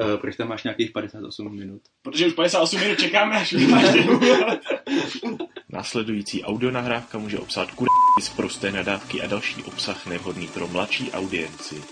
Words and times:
Uh, 0.00 0.20
proč 0.20 0.36
tam 0.36 0.48
máš 0.48 0.64
nějakých 0.64 0.90
58 0.90 1.56
minut? 1.56 1.82
Protože 2.02 2.26
už 2.26 2.32
58 2.32 2.80
minut 2.80 2.98
čekáme, 2.98 3.36
až 3.36 3.52
máš. 3.52 3.96
Následující 5.68 6.44
audionahrávka 6.44 7.18
může 7.18 7.38
obsahovat 7.38 7.74
kur... 7.74 7.88
z 8.22 8.28
prosté 8.28 8.72
nadávky 8.72 9.22
a 9.22 9.26
další 9.26 9.62
obsah 9.62 10.06
nevhodný 10.06 10.48
pro 10.48 10.68
mladší 10.68 11.12
audienci. 11.12 11.82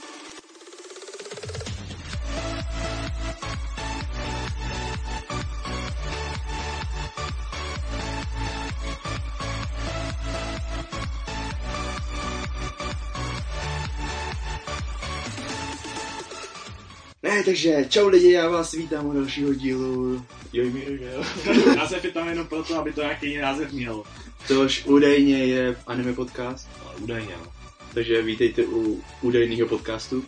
Takže 17.48 17.86
čau 17.88 18.08
lidi, 18.08 18.32
já 18.32 18.48
vás 18.48 18.72
vítám 18.72 19.06
u 19.06 19.12
dalšího 19.12 19.54
dílu 19.54 20.24
Jo, 20.52 20.64
jo, 20.64 21.24
jo. 21.44 21.76
Název 21.76 22.04
je 22.04 22.10
tam 22.10 22.28
jenom 22.28 22.46
proto, 22.46 22.78
aby 22.78 22.92
to 22.92 23.00
nějaký 23.00 23.26
jiný 23.26 23.42
název 23.42 23.72
měl. 23.72 24.02
což 24.46 24.84
údajně 24.86 25.44
je 25.44 25.76
anime 25.86 26.12
podcast, 26.12 26.68
Ale 26.84 26.94
údajně, 26.96 27.34
no. 27.44 27.52
takže 27.94 28.22
vítejte 28.22 28.62
u 28.64 29.02
údajného 29.22 29.68
podcastu. 29.68 30.24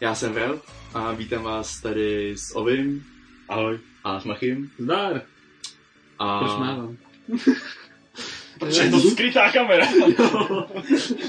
Já 0.00 0.14
jsem 0.14 0.32
Vel 0.32 0.60
a 0.94 1.12
vítám 1.12 1.42
vás 1.42 1.80
tady 1.80 2.34
s 2.36 2.56
Ovim 2.56 3.04
Ahoj. 3.48 3.78
a 4.04 4.20
s 4.20 4.24
Machim. 4.24 4.70
Zdar. 4.78 5.22
A... 6.18 6.38
Proč 6.38 6.50
mávám? 6.50 6.96
Protože 8.58 8.82
je 8.82 8.90
to 8.90 9.00
skrytá 9.00 9.52
kamera. 9.52 9.86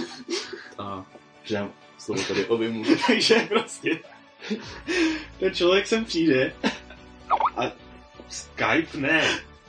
A 0.77 1.05
předám 1.43 1.71
slovo 1.97 2.23
tady 2.23 2.45
Ovimu. 2.45 2.83
Takže 3.07 3.35
prostě 3.35 3.99
ten 5.39 5.53
člověk 5.53 5.87
sem 5.87 6.05
přijde 6.05 6.53
a 7.57 7.71
Skype 8.29 8.97
ne. 8.97 9.21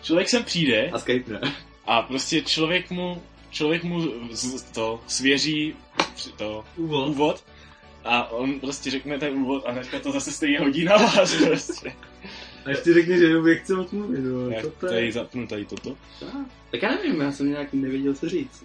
Člověk 0.02 0.28
sem 0.28 0.44
přijde 0.44 0.90
A 0.92 0.98
Skype 0.98 1.32
ne. 1.32 1.40
a 1.86 2.02
prostě 2.02 2.42
člověk 2.42 2.90
mu, 2.90 3.22
člověk 3.50 3.84
mu 3.84 4.00
z- 4.30 4.62
to 4.62 5.00
svěří 5.06 5.74
to 6.36 6.64
Úvod. 6.76 7.08
úvod 7.08 7.44
a 8.04 8.30
on 8.30 8.60
prostě 8.60 8.90
řekne 8.90 9.18
ten 9.18 9.32
úvod 9.34 9.62
a 9.66 9.70
hnedka 9.72 10.00
to 10.00 10.12
zase 10.12 10.32
stejně 10.32 10.58
hodí 10.58 10.84
na 10.84 10.96
vás 10.96 11.34
prostě. 11.46 11.92
A 12.64 12.70
ještě 12.70 12.94
řekni, 12.94 13.18
že 13.18 13.24
jenom 13.24 13.46
chce 13.56 13.74
odmluvit, 13.76 14.20
no. 14.20 14.50
Jak 14.50 14.64
Co 14.64 14.70
to 14.70 14.86
tady 14.86 15.06
je? 15.06 15.12
zapnu 15.12 15.46
tady 15.46 15.64
toto. 15.64 15.96
Tak 16.70 16.82
já 16.82 16.90
nevím, 16.90 17.20
já 17.20 17.32
jsem 17.32 17.50
nějak 17.50 17.72
nevěděl, 17.72 18.14
co 18.14 18.28
říct. 18.28 18.64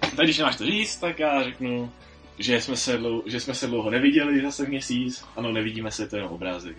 Tak 0.00 0.14
když 0.24 0.38
nemáš 0.38 0.56
to 0.56 0.66
říct, 0.66 0.96
tak 0.96 1.18
já 1.18 1.42
řeknu, 1.42 1.92
že 2.40 2.60
jsme 2.60 2.76
se, 2.76 2.98
dlou, 2.98 3.22
že 3.26 3.40
jsme 3.40 3.54
se 3.54 3.66
dlouho 3.66 3.90
neviděli, 3.90 4.42
zase 4.42 4.66
měsíc. 4.66 5.24
Ano, 5.36 5.52
nevidíme 5.52 5.90
se, 5.90 6.08
to 6.08 6.16
je 6.16 6.20
jenom 6.20 6.34
obrázek. 6.34 6.76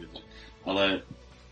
Ale 0.66 1.02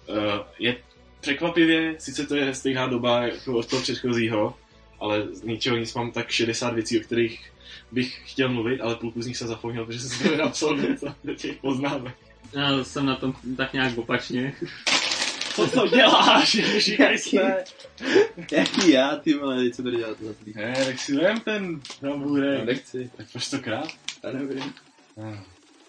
uh, 0.07 0.17
je 0.59 0.77
překvapivě, 1.21 1.95
sice 1.99 2.25
to 2.25 2.35
je 2.35 2.55
stejná 2.55 2.87
doba 2.87 3.21
jako 3.21 3.57
od 3.57 3.65
toho 3.65 3.81
předchozího, 3.81 4.55
ale 4.99 5.27
z 5.31 5.43
ničeho 5.43 5.77
nic 5.77 5.93
mám 5.93 6.11
tak 6.11 6.29
60 6.29 6.73
věcí, 6.73 6.99
o 6.99 7.03
kterých 7.03 7.51
bych 7.91 8.21
chtěl 8.25 8.49
mluvit, 8.49 8.81
ale 8.81 8.95
půlku 8.95 9.21
z 9.21 9.27
nich 9.27 9.37
jsem 9.37 9.47
zapomněl, 9.47 9.85
protože 9.85 9.99
jsem 9.99 10.29
to 10.29 10.37
napsal 10.37 10.77
do 11.23 11.33
těch 11.35 11.57
poznámek. 11.57 12.15
Já 12.53 12.83
jsem 12.83 13.05
na 13.05 13.15
tom 13.15 13.33
tak 13.57 13.73
nějak 13.73 13.97
opačně. 13.97 14.53
Co 15.65 15.79
to 15.81 15.87
děláš? 15.87 16.57
Říkaj 16.77 17.17
se. 17.17 17.63
Jaký 18.51 18.91
já, 18.91 19.15
ty 19.15 19.33
vole, 19.33 19.69
co 19.69 19.83
tady 19.83 19.97
dělat 19.97 20.17
za 20.21 20.33
tý? 20.33 20.53
Ne, 20.55 20.85
tak 20.85 20.99
si 20.99 21.15
vem 21.15 21.39
ten 21.39 21.81
No, 22.01 22.09
nabůrek. 22.09 22.65
nechci, 22.65 23.09
Tak 23.17 23.25
proč 23.31 23.49
to 23.49 23.59
krát? 23.59 23.87
já 24.23 24.31
nevím. 24.31 24.73
Ah, 25.17 25.37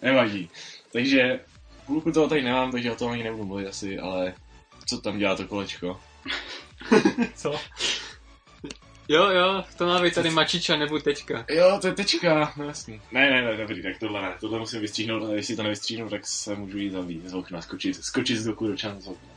Nevadí. 0.02 0.50
Takže 0.92 1.40
půlku 1.86 2.12
toho 2.12 2.28
tady 2.28 2.42
nemám, 2.42 2.72
takže 2.72 2.92
o 2.92 2.96
tom 2.96 3.10
ani 3.12 3.24
nebudu 3.24 3.44
mluvit 3.44 3.66
asi, 3.66 3.98
ale 3.98 4.34
co 4.88 5.00
tam 5.00 5.18
dělá 5.18 5.36
to 5.36 5.46
kolečko? 5.46 6.00
Co? 7.34 7.60
Jo, 9.08 9.30
jo, 9.30 9.64
to 9.78 9.86
má 9.86 10.02
být 10.02 10.14
tady 10.14 10.30
mačiča 10.30 10.76
nebo 10.76 10.98
tečka. 10.98 11.44
Jo, 11.50 11.78
to 11.80 11.86
je 11.86 11.92
tečka, 11.94 12.52
no 12.56 12.64
jasný. 12.64 13.00
Ne, 13.12 13.30
ne, 13.30 13.42
ne, 13.42 13.56
dobrý, 13.56 13.82
tak 13.82 13.98
tohle 14.00 14.22
ne, 14.22 14.34
tohle 14.40 14.58
musím 14.58 14.80
vystříhnout, 14.80 15.30
a 15.30 15.34
jestli 15.34 15.56
to 15.56 15.62
nevystříhnu, 15.62 16.08
tak 16.10 16.26
se 16.26 16.54
můžu 16.54 16.78
jít 16.78 16.90
zavít 16.90 17.28
z 17.28 17.34
okna, 17.34 17.62
skočit, 17.62 18.04
skočit 18.04 18.38
z 18.38 18.44
doku 18.44 18.66
do 18.66 18.76
čan 18.76 19.00
z 19.00 19.06
okna. 19.06 19.28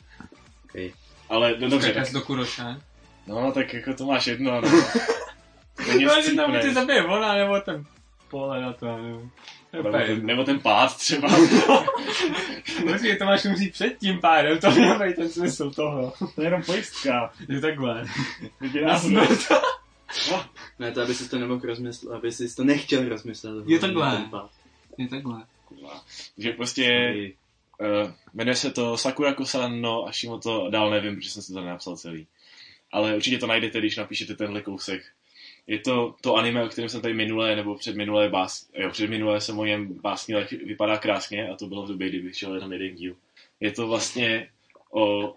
Okay. 0.73 0.91
Ale 1.29 1.55
no, 1.59 1.69
dobře, 1.69 1.93
tak, 1.93 2.11
do 2.13 2.21
kuroša. 2.21 2.81
no 3.27 3.51
tak 3.51 3.73
jako 3.73 3.93
to 3.93 4.05
máš 4.05 4.27
jedno, 4.27 4.61
no. 4.61 4.69
Není 5.87 6.03
No, 6.05 6.21
že 6.21 6.31
tam 6.33 6.51
ty 6.51 6.57
vstřípnej. 6.57 6.73
zabije 6.73 7.03
ona, 7.05 7.35
nebo 7.35 7.59
ten 7.61 7.85
pole 8.29 8.61
na 8.61 8.73
to, 8.73 8.97
nebo... 8.97 9.29
nebo, 9.73 9.91
ten, 9.91 10.25
nebo 10.25 10.43
ten 10.43 10.59
pád 10.59 10.97
třeba. 10.97 11.29
Počkej, 12.91 13.17
to 13.17 13.25
máš 13.25 13.45
umřít 13.45 13.73
před 13.73 13.97
tím 13.97 14.19
pádem, 14.19 14.59
to 14.59 14.71
měl 14.71 14.99
být 14.99 15.15
ten 15.15 15.29
smysl 15.29 15.71
toho. 15.71 16.13
to 16.35 16.41
je 16.41 16.47
jenom 16.47 16.63
pojistka. 16.63 17.33
Je 17.49 17.61
takhle. 17.61 18.05
Na 18.85 18.99
smrt. 18.99 19.39
No, 20.31 20.45
Ne, 20.79 20.91
to 20.91 21.01
aby 21.01 21.13
si 21.15 21.29
to 21.29 21.39
nemohl 21.39 21.61
rozmyslet, 21.63 22.13
aby 22.13 22.31
si 22.31 22.55
to 22.55 22.63
nechtěl 22.63 23.09
rozmyslet. 23.09 23.67
Je 23.67 23.79
takhle. 23.79 24.25
Je 24.97 25.07
takhle. 25.07 25.43
kurva. 25.65 26.03
že 26.37 26.51
prostě 26.51 27.13
Uh, 27.79 28.11
jmenuje 28.33 28.55
se 28.55 28.71
to 28.71 28.97
Sakura 28.97 29.33
Kosan 29.33 29.81
no 29.81 30.07
Ashimo 30.07 30.39
to 30.39 30.69
dál 30.69 30.89
nevím, 30.89 31.15
protože 31.15 31.29
jsem 31.29 31.41
si 31.41 31.53
to 31.53 31.61
nenapsal 31.61 31.97
celý. 31.97 32.27
Ale 32.91 33.15
určitě 33.15 33.37
to 33.37 33.47
najdete, 33.47 33.79
když 33.79 33.97
napíšete 33.97 34.35
tenhle 34.35 34.61
kousek. 34.61 35.03
Je 35.67 35.79
to 35.79 36.15
to 36.21 36.35
anime, 36.35 36.63
o 36.63 36.69
kterém 36.69 36.89
jsem 36.89 37.01
tady 37.01 37.13
minulé, 37.13 37.55
nebo 37.55 37.75
předminulé 37.75 38.29
bás... 38.29 38.69
Jo, 38.73 38.89
předminulé 38.89 39.41
jsem 39.41 39.59
o 39.59 39.65
něm 39.65 39.93
básnil, 39.93 40.39
jak 40.39 40.51
vypadá 40.51 40.97
krásně 40.97 41.49
a 41.49 41.55
to 41.55 41.67
bylo 41.67 41.85
v 41.85 41.87
době, 41.87 42.09
kdy 42.09 42.19
vyšel 42.19 42.55
jenom 42.55 42.73
jeden 42.73 42.95
díl. 42.95 43.15
Je 43.59 43.71
to 43.71 43.87
vlastně 43.87 44.49
o 44.91 45.35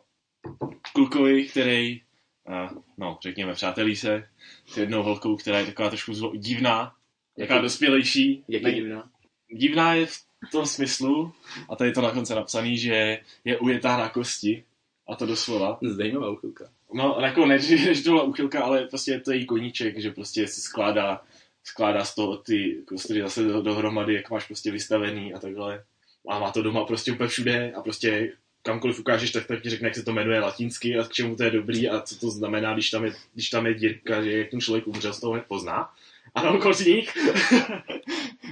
klukovi, 0.92 1.44
který, 1.44 2.00
uh, 2.48 2.78
no, 2.98 3.18
řekněme, 3.22 3.54
přátelí 3.54 3.96
se 3.96 4.28
s 4.66 4.76
jednou 4.76 5.02
holkou, 5.02 5.36
která 5.36 5.58
je 5.58 5.66
taková 5.66 5.88
trošku 5.88 6.14
zlo, 6.14 6.36
divná, 6.36 6.94
taková 7.36 7.56
Jaký- 7.56 7.62
dospělejší. 7.62 8.44
Jak 8.48 8.62
je 8.62 8.72
divná? 8.72 9.10
divná 9.52 9.94
je 9.94 10.06
v 10.06 10.25
tom 10.52 10.66
smyslu, 10.66 11.32
a 11.68 11.76
tady 11.76 11.90
je 11.90 11.94
to 11.94 12.00
na 12.00 12.10
konci 12.10 12.34
napsaný, 12.34 12.78
že 12.78 13.18
je 13.44 13.58
ujetá 13.58 13.96
na 13.96 14.08
kosti, 14.08 14.64
a 15.08 15.16
to 15.16 15.26
doslova. 15.26 15.78
Zajímavá 15.82 16.30
uchylka. 16.30 16.64
No, 16.94 17.18
jako 17.20 17.46
ne, 17.46 17.58
že 17.94 18.02
to 18.02 18.10
byla 18.10 18.22
uchylka, 18.22 18.62
ale 18.62 18.86
prostě 18.86 19.10
je 19.10 19.20
to 19.20 19.32
její 19.32 19.46
koníček, 19.46 19.98
že 19.98 20.10
prostě 20.10 20.46
si 20.48 20.60
skládá, 20.60 21.22
skládá 21.64 22.04
z 22.04 22.14
toho 22.14 22.36
ty 22.36 22.82
kostry 22.84 23.20
zase 23.20 23.44
do, 23.44 23.62
dohromady, 23.62 24.14
jak 24.14 24.30
máš 24.30 24.46
prostě 24.46 24.70
vystavený 24.70 25.34
a 25.34 25.38
takhle. 25.38 25.84
A 26.28 26.38
má 26.38 26.50
to 26.50 26.62
doma 26.62 26.84
prostě 26.84 27.12
úplně 27.12 27.28
všude 27.28 27.72
a 27.72 27.82
prostě 27.82 28.32
kamkoliv 28.62 29.00
ukážeš, 29.00 29.30
tak, 29.30 29.46
tak 29.46 29.62
ti 29.62 29.70
řekne, 29.70 29.88
jak 29.88 29.94
se 29.94 30.02
to 30.02 30.12
jmenuje 30.12 30.40
latinsky 30.40 30.98
a 30.98 31.04
k 31.04 31.12
čemu 31.12 31.36
to 31.36 31.42
je 31.42 31.50
dobrý 31.50 31.88
a 31.88 32.00
co 32.00 32.18
to 32.18 32.30
znamená, 32.30 32.74
když 32.74 32.90
tam 32.90 33.04
je, 33.04 33.12
když 33.34 33.50
tam 33.50 33.66
je 33.66 33.74
dírka, 33.74 34.22
že 34.22 34.38
jak 34.38 34.50
ten 34.50 34.60
člověk 34.60 34.86
umřel, 34.86 35.12
z 35.12 35.20
toho 35.20 35.40
pozná. 35.48 35.90
Ano, 36.34 36.58
kořník. 36.58 37.12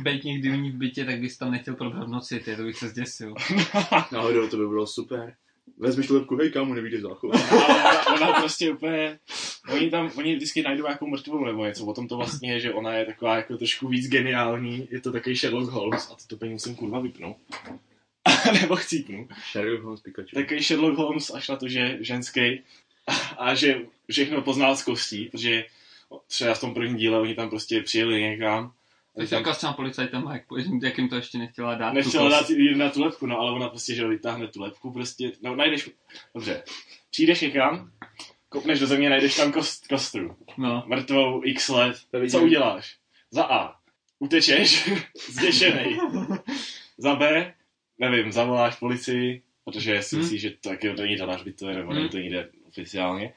Bejt 0.02 0.24
někdy 0.24 0.50
u 0.50 0.54
ní 0.54 0.70
v 0.70 0.74
bytě, 0.74 1.04
tak 1.04 1.20
bys 1.20 1.38
tam 1.38 1.50
nechtěl 1.50 1.74
probrat 1.74 2.08
v 2.08 2.10
noci, 2.10 2.40
ty, 2.40 2.56
to 2.56 2.62
bych 2.62 2.78
se 2.78 2.88
zděsil. 2.88 3.34
Náhodou 4.12 4.48
to 4.48 4.56
by 4.56 4.68
bylo 4.68 4.86
super. 4.86 5.36
Vezmeš 5.78 6.06
tu 6.06 6.14
lepku, 6.14 6.36
hej 6.36 6.50
kámo, 6.50 6.74
nevíde 6.74 7.00
záchod. 7.00 7.34
ona, 7.52 8.06
ona 8.06 8.40
prostě 8.40 8.72
úplně, 8.72 9.18
oni 9.72 9.90
tam, 9.90 10.10
oni 10.16 10.36
vždycky 10.36 10.62
najdou 10.62 10.84
nějakou 10.84 11.06
mrtvou 11.06 11.44
nebo 11.44 11.64
něco, 11.64 11.86
o 11.86 11.94
tom 11.94 12.08
to 12.08 12.16
vlastně 12.16 12.52
je, 12.52 12.60
že 12.60 12.72
ona 12.72 12.92
je 12.92 13.06
taková 13.06 13.36
jako 13.36 13.56
trošku 13.56 13.88
víc 13.88 14.08
geniální, 14.08 14.88
je 14.90 15.00
to 15.00 15.12
takový 15.12 15.36
Sherlock 15.36 15.70
Holmes 15.70 16.10
a 16.10 16.14
to 16.14 16.24
to 16.28 16.36
peníze 16.36 16.54
musím 16.54 16.74
kurva 16.74 17.00
vypnout. 17.00 17.36
nebo 18.60 18.76
chcípnu. 18.76 19.28
Sherlock 19.52 19.82
Holmes 19.82 20.00
Pikachu. 20.00 20.28
Takový 20.34 20.62
Sherlock 20.62 20.98
Holmes 20.98 21.30
až 21.30 21.48
na 21.48 21.56
to, 21.56 21.68
že 21.68 21.98
ženský 22.00 22.60
a 23.38 23.54
že 23.54 23.80
všechno 24.10 24.42
poznal 24.42 24.76
z 24.76 24.82
kostí, 24.82 25.24
protože 25.24 25.64
třeba 26.26 26.54
v 26.54 26.60
tom 26.60 26.74
prvním 26.74 26.96
díle 26.96 27.20
oni 27.20 27.34
tam 27.34 27.50
prostě 27.50 27.82
přijeli 27.82 28.22
někam 28.22 28.72
Jsi 29.18 29.26
říkal 29.36 29.54
s 29.54 29.58
těma 29.60 29.72
policajtama, 29.72 30.32
jak, 30.32 30.42
jak 30.82 30.98
jim 30.98 31.08
to 31.08 31.16
ještě 31.16 31.38
nechtěla 31.38 31.74
dát. 31.74 31.92
Nechtěla 31.92 32.28
dát 32.28 32.50
jít 32.50 32.76
na 32.76 32.90
tu 32.90 33.02
lepku, 33.04 33.26
no 33.26 33.38
ale 33.38 33.52
ona 33.52 33.68
prostě, 33.68 33.94
že 33.94 34.06
vytáhne 34.08 34.48
tu 34.48 34.60
lepku 34.62 34.92
prostě, 34.92 35.32
no 35.42 35.56
najdeš, 35.56 35.90
dobře, 36.34 36.62
přijdeš 37.10 37.40
někam, 37.40 37.90
kopneš 38.48 38.80
do 38.80 38.86
země, 38.86 39.10
najdeš 39.10 39.36
tam 39.36 39.52
kost, 39.52 39.86
kostru, 39.88 40.36
No. 40.58 40.84
mrtvou 40.86 41.40
x 41.44 41.68
let, 41.68 41.96
To 42.10 42.26
co 42.26 42.42
uděláš? 42.42 42.96
Za 43.30 43.44
A, 43.44 43.76
utečeš, 44.18 44.90
zděšenej. 45.28 45.98
Za 46.98 47.14
B, 47.14 47.54
nevím, 47.98 48.32
zavoláš 48.32 48.76
policii, 48.76 49.42
protože 49.64 50.02
si 50.02 50.16
Hmm. 50.16 50.24
myslíš, 50.24 50.40
že 50.40 50.50
to 50.50 50.68
taky 50.68 50.92
není 50.92 51.16
to 51.16 51.26
náš 51.26 51.42
byt, 51.42 51.56
to 51.56 51.68
je, 51.68 51.76
nebo 51.76 51.90
Hmm. 51.90 51.98
není 51.98 52.08
to 52.08 52.18
někde 52.18 52.48
oficiálně. 52.68 53.32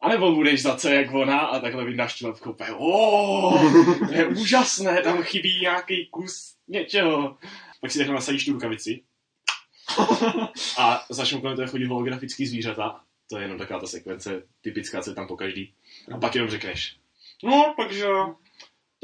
A 0.00 0.08
nebo 0.08 0.34
budeš 0.34 0.62
za 0.62 0.76
C 0.76 0.94
jak 0.94 1.14
ona 1.14 1.38
a 1.38 1.58
takhle 1.60 1.84
vyndáš 1.84 2.22
úplně, 2.46 2.70
"Oh, 2.72 4.06
to 4.08 4.14
je 4.14 4.26
úžasné, 4.26 5.02
tam 5.02 5.22
chybí 5.22 5.60
nějaký 5.60 6.06
kus 6.06 6.56
něčeho. 6.68 7.36
Pak 7.80 7.90
si 7.90 7.98
takhle 7.98 8.14
nasadíš 8.14 8.44
tu 8.44 8.52
rukavici 8.52 9.02
a 10.78 11.04
začnou 11.10 11.40
kolem 11.40 11.56
toho 11.56 11.68
chodit 11.68 11.86
holografický 11.86 12.46
zvířata. 12.46 13.00
To 13.30 13.36
je 13.36 13.44
jenom 13.44 13.58
taková 13.58 13.80
ta 13.80 13.86
sekvence 13.86 14.42
typická, 14.60 15.02
co 15.02 15.10
je 15.10 15.14
tam 15.14 15.26
po 15.26 15.36
každý. 15.36 15.74
A 16.14 16.18
pak 16.18 16.34
jenom 16.34 16.50
řekneš, 16.50 16.96
no, 17.44 17.74
takže 17.76 18.06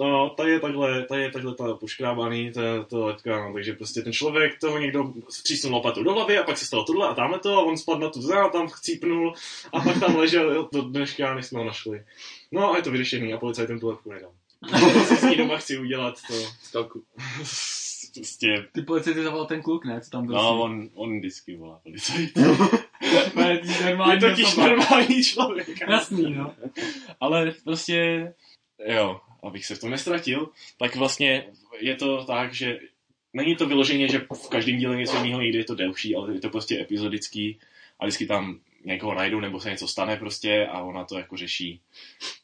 No, 0.09 0.31
tady 0.31 0.51
je 0.51 0.61
takhle, 0.61 1.05
tady 1.05 1.23
je 1.23 1.31
takhle 1.31 1.55
ta 1.55 1.75
poškrábaný, 1.75 2.53
to, 2.53 2.85
to 2.85 3.07
letka, 3.07 3.49
no, 3.49 3.53
takže 3.55 3.73
prostě 3.73 4.03
ten 4.03 4.13
člověk, 4.13 4.59
toho 4.61 4.79
někdo 4.79 5.13
střísnul 5.29 5.73
lopatu 5.73 6.03
do 6.03 6.13
hlavy 6.13 6.39
a 6.39 6.43
pak 6.43 6.59
se 6.59 6.67
stalo 6.67 6.85
tohle 6.85 7.09
a 7.09 7.15
tamhle 7.15 7.39
to 7.39 7.57
a 7.59 7.63
on 7.63 7.77
spadl 7.77 8.01
na 8.01 8.09
tu 8.09 8.23
zem 8.23 8.39
a 8.39 8.49
tam 8.49 8.69
chcípnul 8.69 9.35
a 9.73 9.81
pak 9.81 10.01
tam 10.01 10.17
ležel 10.17 10.69
do 10.73 10.83
dneška, 10.83 11.35
než 11.35 11.47
jsme 11.47 11.59
ho 11.59 11.65
našli. 11.65 12.05
No 12.53 12.73
a 12.73 12.77
je 12.77 12.83
to 12.83 12.91
vyřešený 12.91 13.35
a 13.35 13.39
policajt 13.39 13.67
ten 13.67 13.81
tu 13.81 13.89
lepku 13.89 14.11
nedal. 14.13 14.33
Co 15.09 15.15
s 15.17 15.23
ní 15.23 15.37
doma 15.37 15.57
chci 15.57 15.79
udělat, 15.79 16.15
to 16.29 16.35
Stalku. 16.63 17.03
prostě, 18.15 18.67
Ty 18.73 18.83
policajty 18.83 19.23
zavolal 19.23 19.47
ten 19.47 19.63
kluk, 19.63 19.85
ne? 19.85 20.01
Co 20.01 20.11
tam 20.11 20.27
byl? 20.27 20.35
no 20.35 20.63
on, 20.63 20.89
on 20.95 21.19
vždycky 21.19 21.57
volá 21.57 21.81
policajt. 21.83 22.31
Ne, 23.37 23.61
normální 23.85 24.13
Je 24.13 24.31
totiž 24.31 24.57
normální 24.57 25.25
člověk. 25.25 25.69
Jasný, 25.89 26.35
no. 26.35 26.55
Ale 27.21 27.55
prostě, 27.65 28.33
jo, 28.87 29.21
abych 29.43 29.67
se 29.67 29.75
v 29.75 29.81
tom 29.81 29.91
nestratil, 29.91 30.49
tak 30.79 30.97
vlastně 30.97 31.45
je 31.81 31.97
to 31.97 32.25
tak, 32.25 32.55
že 32.55 32.79
není 33.33 33.57
to 33.57 33.67
vyloženě, 33.67 34.09
že 34.09 34.19
v 34.19 34.49
každém 34.49 34.79
díle 34.79 34.97
něco 34.97 35.17
jiného, 35.17 35.41
někdy 35.41 35.59
je 35.59 35.65
to 35.65 35.75
delší, 35.75 36.17
ale 36.17 36.35
je 36.35 36.41
to 36.41 36.51
prostě 36.51 36.81
epizodický 36.81 37.59
a 38.01 38.05
vždycky 38.05 38.27
tam 38.27 38.61
někoho 38.85 39.15
najdou 39.15 39.41
nebo 39.41 39.61
se 39.61 39.71
něco 39.71 39.89
stane 39.89 40.17
prostě 40.17 40.67
a 40.67 40.83
ona 40.83 41.05
to 41.05 41.19
jako 41.19 41.37
řeší. 41.37 41.81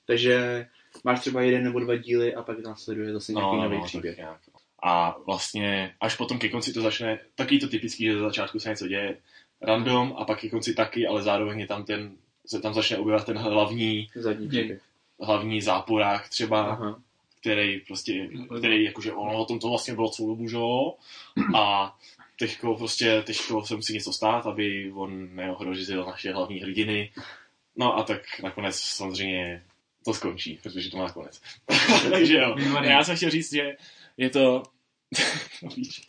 Takže 0.06 0.66
máš 1.04 1.20
třeba 1.20 1.42
jeden 1.42 1.64
nebo 1.64 1.80
dva 1.80 1.96
díly 1.96 2.34
a 2.34 2.42
pak 2.42 2.58
následuje 2.58 3.12
zase 3.12 3.32
nějaký 3.32 3.56
No, 3.56 3.62
nový 3.62 3.74
no, 3.76 3.80
tak 3.80 3.88
příběh. 3.88 4.16
nějak. 4.16 4.40
A 4.82 5.16
vlastně 5.26 5.94
až 6.00 6.16
potom 6.16 6.38
ke 6.38 6.48
konci 6.48 6.72
to 6.72 6.80
začne, 6.80 7.18
taky 7.34 7.58
to 7.58 7.68
typický, 7.68 8.04
že 8.04 8.18
za 8.18 8.24
začátku 8.24 8.58
se 8.60 8.68
něco 8.68 8.88
děje 8.88 9.16
random 9.62 10.14
a 10.18 10.24
pak 10.24 10.40
ke 10.40 10.48
konci 10.48 10.74
taky, 10.74 11.06
ale 11.06 11.22
zároveň 11.22 11.60
je 11.60 11.66
tam 11.66 11.84
ten, 11.84 12.16
se 12.46 12.60
tam 12.60 12.74
začne 12.74 12.98
objevovat 12.98 13.26
ten 13.26 13.38
hlavní, 13.38 14.08
Zadní 14.14 14.48
příběh. 14.48 14.80
Hlavní 15.20 15.60
záporák 15.60 16.28
třeba, 16.28 16.66
Aha. 16.66 17.02
který 17.40 17.80
prostě, 17.80 18.28
který 18.58 18.84
jakože 18.84 19.12
ono 19.12 19.38
o 19.38 19.44
tom 19.44 19.58
to 19.58 19.68
vlastně 19.68 19.94
bylo 19.94 20.10
celou 20.10 20.28
dobu, 20.28 20.48
že 20.48 20.56
jo? 20.56 20.94
A 21.56 21.96
teďko 22.38 22.74
prostě, 22.74 23.22
teďko 23.26 23.64
se 23.64 23.76
musí 23.76 23.94
něco 23.94 24.12
stát, 24.12 24.46
aby 24.46 24.92
on 24.94 25.36
neohrožil 25.36 26.04
naše 26.04 26.32
hlavní 26.32 26.60
hrdiny. 26.60 27.12
No 27.76 27.98
a 27.98 28.02
tak 28.02 28.22
nakonec 28.42 28.76
samozřejmě 28.76 29.64
to 30.04 30.14
skončí, 30.14 30.58
protože 30.62 30.90
to 30.90 30.96
má 30.96 31.12
konec. 31.12 31.40
Takže 32.10 32.34
jo. 32.34 32.56
Já 32.82 33.04
jsem 33.04 33.16
chtěl 33.16 33.30
říct, 33.30 33.52
že 33.52 33.76
je 34.16 34.30
to... 34.30 34.62
No, 35.62 35.68
víš, 35.76 36.02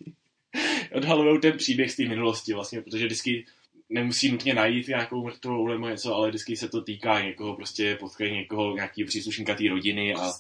Odhalujou 0.92 1.38
ten 1.38 1.58
příběh 1.58 1.92
z 1.92 1.96
té 1.96 2.04
minulosti 2.04 2.54
vlastně, 2.54 2.82
protože 2.82 3.06
vždycky 3.06 3.46
nemusí 3.89 4.31
nutně 4.31 4.53
najít 4.53 4.88
nějakou 4.88 5.24
mrtvou 5.24 5.68
nebo 5.68 5.88
něco, 5.88 6.15
ale 6.15 6.30
vždycky 6.30 6.57
se 6.57 6.69
to 6.69 6.81
týká 6.81 7.21
někoho, 7.21 7.56
prostě 7.56 7.95
potkají 7.95 8.33
někoho, 8.33 8.75
nějaký 8.75 9.03
příslušníka 9.03 9.56
té 9.56 9.69
rodiny 9.69 10.13
a 10.13 10.31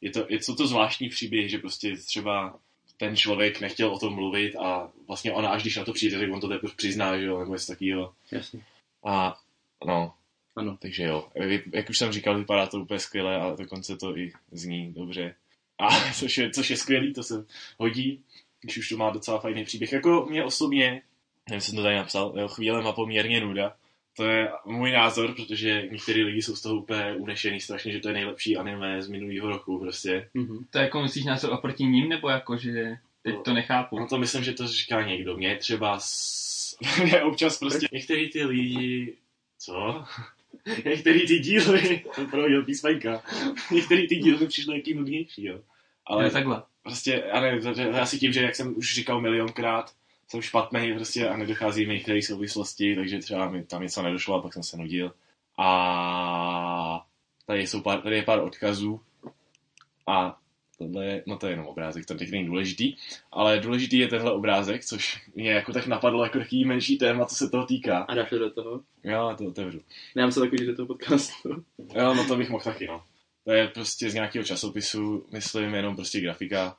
je 0.00 0.10
to, 0.10 0.26
je, 0.28 0.42
jsou 0.42 0.54
to 0.54 0.66
zvláštní 0.66 1.08
příběh, 1.08 1.50
že 1.50 1.58
prostě 1.58 1.96
třeba 1.96 2.58
ten 2.96 3.16
člověk 3.16 3.60
nechtěl 3.60 3.94
o 3.94 3.98
tom 3.98 4.14
mluvit 4.14 4.56
a 4.56 4.92
vlastně 5.06 5.32
ona 5.32 5.48
až 5.48 5.62
když 5.62 5.76
na 5.76 5.84
to 5.84 5.92
přijde, 5.92 6.18
tak 6.18 6.32
on 6.32 6.40
to 6.40 6.48
teprve 6.48 6.74
přizná, 6.76 7.18
že 7.18 7.24
jo, 7.24 7.38
nebo 7.38 7.52
něco 7.52 7.72
takového. 7.72 8.14
Jasně. 8.32 8.60
A 9.04 9.38
no, 9.86 10.14
Ano. 10.58 10.76
takže 10.80 11.02
jo, 11.04 11.28
jak 11.72 11.90
už 11.90 11.98
jsem 11.98 12.12
říkal, 12.12 12.38
vypadá 12.38 12.66
to 12.66 12.80
úplně 12.80 13.00
skvěle 13.00 13.40
a 13.40 13.54
dokonce 13.54 13.96
to 13.96 14.16
i 14.18 14.32
zní 14.52 14.92
dobře. 14.92 15.34
A 15.78 16.12
což 16.14 16.38
je, 16.38 16.50
což 16.50 16.70
je 16.70 16.76
skvělý, 16.76 17.12
to 17.12 17.22
se 17.22 17.46
hodí, 17.78 18.22
když 18.60 18.78
už 18.78 18.88
to 18.88 18.96
má 18.96 19.10
docela 19.10 19.40
fajný 19.40 19.64
příběh. 19.64 19.92
Jako 19.92 20.26
mě 20.30 20.44
osobně, 20.44 21.02
nevím, 21.48 21.60
jsem 21.60 21.76
to 21.76 21.82
tady 21.82 21.96
napsal, 21.96 22.34
jo, 22.36 22.48
chvíle 22.48 22.82
má 22.82 22.92
poměrně 22.92 23.40
nuda. 23.40 23.72
To 24.16 24.24
je 24.24 24.48
můj 24.66 24.92
názor, 24.92 25.34
protože 25.34 25.88
některý 25.90 26.24
lidi 26.24 26.42
jsou 26.42 26.56
z 26.56 26.62
toho 26.62 26.74
úplně 26.76 27.12
unešený 27.18 27.60
strašně, 27.60 27.92
že 27.92 28.00
to 28.00 28.08
je 28.08 28.14
nejlepší 28.14 28.56
anime 28.56 29.02
z 29.02 29.08
minulého 29.08 29.48
roku 29.48 29.78
prostě. 29.78 30.28
Mhm. 30.34 30.64
To 30.70 30.78
jako 30.78 31.02
myslíš 31.02 31.24
názor 31.24 31.52
oproti 31.52 31.84
ním, 31.84 32.08
nebo 32.08 32.28
jako, 32.28 32.56
že 32.56 32.96
teď 33.22 33.34
to 33.44 33.52
nechápu? 33.54 33.98
No 33.98 34.06
to 34.06 34.18
myslím, 34.18 34.44
že 34.44 34.52
to 34.52 34.66
říká 34.68 35.02
někdo. 35.02 35.36
Mě 35.36 35.56
třeba 35.56 35.98
s... 36.00 36.76
mě 37.04 37.22
občas 37.22 37.58
prostě 37.58 37.88
některý 37.92 38.30
ty 38.30 38.44
lidi... 38.44 39.14
Co? 39.58 40.04
některý 40.84 41.26
ty 41.26 41.38
díly, 41.38 42.04
to 42.14 42.24
prohodil 42.26 42.64
písmenka, 42.64 43.22
některý 43.70 44.08
ty 44.08 44.16
díly 44.16 44.46
přišly 44.46 44.76
jaký 44.76 44.94
nudnější, 44.94 45.44
jo. 45.44 45.60
Ale 46.06 46.22
Ale 46.22 46.30
takhle. 46.30 46.62
prostě, 46.82 47.24
já 47.34 47.40
nevím, 47.40 47.62
to- 47.62 47.74
to 47.74 47.80
je 47.80 48.00
asi 48.00 48.18
tím, 48.18 48.32
že 48.32 48.42
jak 48.42 48.54
jsem 48.56 48.76
už 48.76 48.94
říkal 48.94 49.20
milionkrát, 49.20 49.92
jsem 50.28 50.42
špatný 50.42 50.94
prostě 50.94 51.28
a 51.28 51.36
nedochází 51.36 51.86
mi 51.86 51.94
některé 51.94 52.22
souvislosti, 52.22 52.96
takže 52.96 53.18
třeba 53.18 53.50
mi 53.50 53.64
tam 53.64 53.82
něco 53.82 54.02
nedošlo 54.02 54.34
a 54.34 54.42
pak 54.42 54.52
jsem 54.52 54.62
se 54.62 54.76
nudil. 54.76 55.12
A 55.58 57.06
tady, 57.46 57.66
jsou 57.66 57.80
pár, 57.80 58.00
tady 58.00 58.16
je 58.16 58.22
pár 58.22 58.38
odkazů 58.38 59.00
a 60.06 60.38
tohle 60.78 61.06
je, 61.06 61.22
no 61.26 61.38
to 61.38 61.46
je 61.46 61.52
jenom 61.52 61.66
obrázek, 61.66 62.06
to 62.06 62.14
teď 62.14 62.30
není 62.30 62.46
důležitý, 62.46 62.96
ale 63.32 63.60
důležitý 63.60 63.98
je 63.98 64.08
tenhle 64.08 64.32
obrázek, 64.32 64.84
což 64.84 65.28
mě 65.34 65.50
jako 65.50 65.72
tak 65.72 65.86
napadlo 65.86 66.24
jako 66.24 66.38
takový 66.38 66.64
menší 66.64 66.98
téma, 66.98 67.24
co 67.26 67.34
se 67.34 67.48
toho 67.48 67.66
týká. 67.66 67.98
A 67.98 68.14
dáš 68.14 68.30
to 68.30 68.38
do 68.38 68.50
toho? 68.50 68.80
Já 69.02 69.34
to 69.34 69.44
otevřu. 69.44 69.80
Nemám 70.14 70.32
se 70.32 70.40
takový 70.40 70.66
do 70.66 70.76
toho 70.76 70.86
podcastu. 70.86 71.64
Jo, 71.94 72.14
no 72.14 72.26
to 72.26 72.36
bych 72.36 72.50
mohl 72.50 72.64
taky, 72.64 72.86
no. 72.86 73.04
To 73.44 73.52
je 73.52 73.68
prostě 73.68 74.10
z 74.10 74.14
nějakého 74.14 74.44
časopisu, 74.44 75.26
myslím, 75.32 75.74
jenom 75.74 75.96
prostě 75.96 76.20
grafika. 76.20 76.76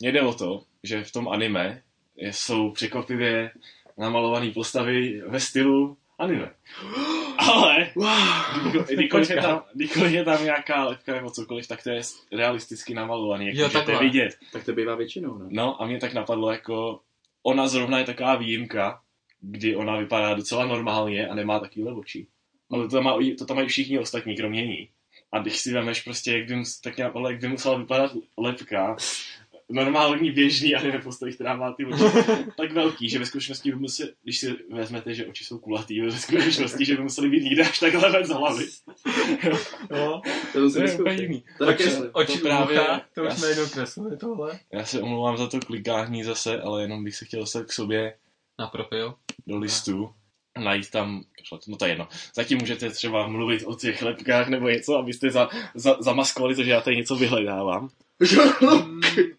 Mně 0.00 0.12
jde 0.12 0.22
o 0.22 0.34
to, 0.34 0.62
že 0.82 1.04
v 1.04 1.12
tom 1.12 1.28
anime 1.28 1.82
jsou 2.30 2.70
překvapivě 2.70 3.50
namalované 3.98 4.50
postavy 4.50 5.22
ve 5.26 5.40
stylu 5.40 5.96
anime. 6.18 6.50
Ale 7.38 7.90
Wow. 7.94 8.84
kdykoliv 8.94 9.30
je, 9.30 9.36
tam, 9.42 9.62
kdykoliv 9.74 10.12
je 10.12 10.24
tam 10.24 10.44
nějaká 10.44 10.84
lepka 10.84 11.14
nebo 11.14 11.30
cokoliv, 11.30 11.68
tak 11.68 11.82
to 11.82 11.90
je 11.90 12.00
realisticky 12.32 12.94
namalovaný, 12.94 13.46
jak 13.46 13.54
Jo, 13.54 13.64
můžete 13.66 13.84
takhle. 13.84 14.04
vidět. 14.06 14.36
Tak 14.52 14.64
to 14.64 14.72
bývá 14.72 14.94
většinou, 14.94 15.38
no. 15.38 15.46
No 15.50 15.82
a 15.82 15.86
mě 15.86 15.98
tak 15.98 16.12
napadlo 16.14 16.50
jako, 16.52 17.00
ona 17.42 17.68
zrovna 17.68 17.98
je 17.98 18.04
taková 18.04 18.36
výjimka, 18.36 19.00
kdy 19.40 19.76
ona 19.76 19.96
vypadá 19.96 20.34
docela 20.34 20.66
normálně 20.66 21.28
a 21.28 21.34
nemá 21.34 21.58
takovýhle 21.60 21.92
oči. 21.92 22.26
Ale 22.70 22.82
to 22.84 22.90
tam, 22.96 23.04
má, 23.04 23.18
to 23.38 23.44
tam 23.46 23.56
mají 23.56 23.68
všichni 23.68 23.98
ostatní, 23.98 24.36
kromě 24.36 24.66
ní. 24.66 24.88
A 25.32 25.38
když 25.38 25.56
si 25.58 25.72
vemeš 25.72 26.02
prostě, 26.02 26.32
jak 26.38 26.48
by, 26.48 26.62
tak 26.84 26.96
nějak, 26.96 27.16
ale 27.16 27.32
jak 27.32 27.40
by 27.40 27.48
musela 27.48 27.78
vypadat 27.78 28.12
lepka, 28.38 28.96
normální 29.72 30.30
běžný 30.30 30.74
anime 30.74 30.98
postavy, 30.98 31.32
která 31.32 31.56
má 31.56 31.72
ty 31.72 31.84
oči 31.86 32.02
tak 32.56 32.72
velký, 32.72 33.08
že 33.08 33.18
ve 33.18 33.26
skutečnosti 33.26 33.70
by 33.72 33.76
museli, 33.78 34.10
když 34.22 34.38
si 34.38 34.54
vezmete, 34.70 35.14
že 35.14 35.26
oči 35.26 35.44
jsou 35.44 35.58
kulatý, 35.58 36.00
ve 36.00 36.12
skutečnosti, 36.12 36.84
že 36.84 36.96
by 36.96 37.02
museli 37.02 37.28
být 37.28 37.42
někde 37.44 37.62
až 37.62 37.78
takhle 37.78 38.10
ven 38.10 38.24
z 38.24 38.30
hlavy. 38.30 38.64
Jo. 39.96 40.20
To 40.52 40.60
musím 40.60 40.82
vyzkoušet. 40.82 41.30
Takže- 41.58 41.90
jsem. 41.90 42.10
Oči 42.12 42.32
To 42.38 42.44
právě- 42.44 42.80
ucha, 42.80 43.02
to 43.14 43.22
už 43.22 43.42
jednou 43.48 43.66
kreslili 43.66 44.16
tohle. 44.16 44.58
Já 44.72 44.84
se 44.84 45.00
omlouvám 45.00 45.36
za 45.36 45.46
to 45.46 45.60
klikání 45.60 46.24
zase, 46.24 46.60
ale 46.60 46.82
jenom 46.82 47.04
bych 47.04 47.16
se 47.16 47.24
chtěl 47.24 47.40
dostat 47.40 47.64
k 47.66 47.72
sobě 47.72 48.14
Na 48.58 48.66
profil. 48.66 49.14
do 49.46 49.58
listu 49.58 50.10
a 50.54 50.60
najít 50.60 50.90
tam, 50.90 51.24
no 51.68 51.76
to 51.76 51.84
je 51.84 51.90
jedno. 51.90 52.08
Zatím 52.34 52.58
můžete 52.58 52.90
třeba 52.90 53.26
mluvit 53.28 53.62
o 53.66 53.74
těch 53.74 54.02
lepkách 54.02 54.48
nebo 54.48 54.68
něco, 54.68 54.96
abyste 54.98 55.30
za, 55.30 55.48
za, 55.74 55.96
zamaskovali 56.00 56.54
to, 56.54 56.64
že 56.64 56.70
já 56.70 56.80
tady 56.80 56.96
něco 56.96 57.16
vyhledávám. 57.16 57.88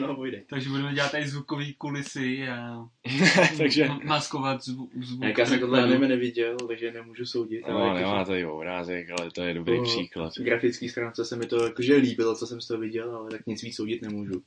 No, 0.00 0.14
pojde. 0.16 0.42
Takže 0.46 0.68
budeme 0.68 0.94
dělat 0.94 1.10
tady 1.10 1.28
zvukové 1.28 1.64
kulisy 1.78 2.48
a 2.48 2.88
Takže, 3.58 3.84
ma- 3.84 4.00
maskovat 4.04 4.64
zvu, 4.64 4.90
zvuk. 5.02 5.24
Jak 5.24 5.38
já 5.38 5.46
jsem 5.46 5.60
tohle 5.60 5.82
anime 5.82 6.08
neviděl, 6.08 6.56
takže 6.56 6.92
nemůžu 6.92 7.26
soudit. 7.26 7.64
ale 7.64 7.74
no, 7.74 7.86
jakože 7.86 8.04
nemá 8.04 8.24
tady 8.24 8.46
obrázek, 8.46 9.10
ale 9.10 9.30
to 9.30 9.42
je 9.42 9.54
dobrý 9.54 9.76
Po 9.78 9.82
příklad. 9.84 10.32
grafický 10.38 10.88
stránce 10.88 11.24
se 11.24 11.36
mi 11.36 11.46
to 11.46 11.64
jakože 11.64 11.96
líbilo, 11.96 12.36
co 12.36 12.46
jsem 12.46 12.60
z 12.60 12.66
toho 12.68 12.80
viděl, 12.80 13.16
ale 13.16 13.30
tak 13.30 13.46
nic 13.46 13.62
víc 13.62 13.76
soudit 13.76 14.02
nemůžu. 14.02 14.32
Tak 14.32 14.42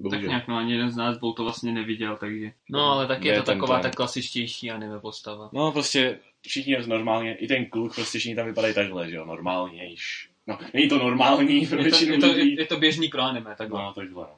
Bohužel. 0.00 0.28
nějak, 0.28 0.48
no 0.48 0.56
ani 0.56 0.72
jeden 0.72 0.90
z 0.90 0.96
nás 0.96 1.18
byl 1.18 1.32
to 1.32 1.42
vlastně 1.42 1.72
neviděl, 1.72 2.16
takže... 2.20 2.52
No, 2.70 2.80
ale 2.92 3.06
tak 3.06 3.24
je 3.24 3.32
to 3.32 3.38
je 3.38 3.42
ten 3.42 3.54
taková 3.58 3.80
ten? 3.80 3.90
ta 3.90 3.96
klasičtější 3.96 4.70
anime 4.70 5.00
postava. 5.00 5.50
No 5.52 5.72
prostě 5.72 6.18
všichni 6.46 6.76
normálně, 6.86 7.36
i 7.36 7.46
ten 7.46 7.66
kluk, 7.66 7.94
prostě 7.94 8.18
všichni 8.18 8.36
tam 8.36 8.46
vypadají 8.46 8.74
takhle, 8.74 9.10
že 9.10 9.16
jo, 9.16 9.24
normálně 9.24 9.84
již. 9.84 10.29
No, 10.46 10.58
není 10.74 10.88
to 10.88 10.98
normální 10.98 11.66
pro 11.66 11.78
Je 11.78 11.84
to, 11.84 11.90
většinu 11.90 12.12
je, 12.12 12.18
to, 12.18 12.32
lidí. 12.32 12.54
je, 12.54 12.62
je 12.62 12.66
to 12.66 12.76
běžný 12.76 13.08
pro 13.08 13.22
anime, 13.22 13.54
takhle. 13.58 13.82
No, 13.82 13.92
takhle. 13.92 14.26
no. 14.30 14.36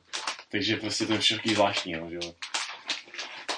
Takže 0.50 0.76
prostě 0.76 1.06
to 1.06 1.12
je 1.12 1.18
všechny 1.18 1.54
zvláštní, 1.54 1.92
no, 1.92 2.10
že 2.10 2.16
jo. 2.16 2.34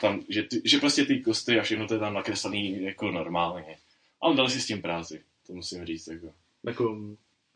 Tam, 0.00 0.20
že, 0.28 0.42
ty, 0.42 0.62
že 0.64 0.78
prostě 0.78 1.04
ty 1.04 1.20
kosty 1.20 1.60
a 1.60 1.62
všechno 1.62 1.88
to 1.88 1.94
je 1.94 2.00
tam 2.00 2.14
nakreslený 2.14 2.82
jako 2.82 3.10
normálně. 3.10 3.76
Ale 4.20 4.36
dali 4.36 4.50
si 4.50 4.60
s 4.60 4.66
tím 4.66 4.82
práci, 4.82 5.22
to 5.46 5.52
musím 5.52 5.86
říct, 5.86 6.06
jako. 6.06 6.34
Jako, 6.64 6.98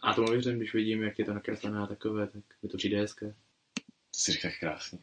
a 0.00 0.14
tomu 0.14 0.30
věřím, 0.30 0.56
když 0.56 0.74
vidím, 0.74 1.02
jak 1.02 1.18
je 1.18 1.24
to 1.24 1.34
nakreslené 1.34 1.78
a 1.78 1.86
takové, 1.86 2.26
tak 2.26 2.42
mi 2.62 2.68
to 2.68 2.76
přijde 2.76 2.98
hezké. 2.98 3.34
To 4.10 4.20
si 4.22 4.32
říkáš 4.32 4.58
krásně. 4.58 4.98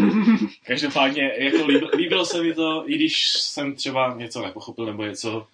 Každopádně, 0.66 1.32
jako 1.38 1.66
líbil, 1.66 1.90
líbilo 1.96 2.26
se 2.26 2.42
mi 2.42 2.54
to, 2.54 2.90
i 2.90 2.94
když 2.94 3.32
jsem 3.32 3.74
třeba 3.74 4.14
něco 4.16 4.42
nepochopil 4.42 4.86
nebo 4.86 5.04
něco, 5.04 5.46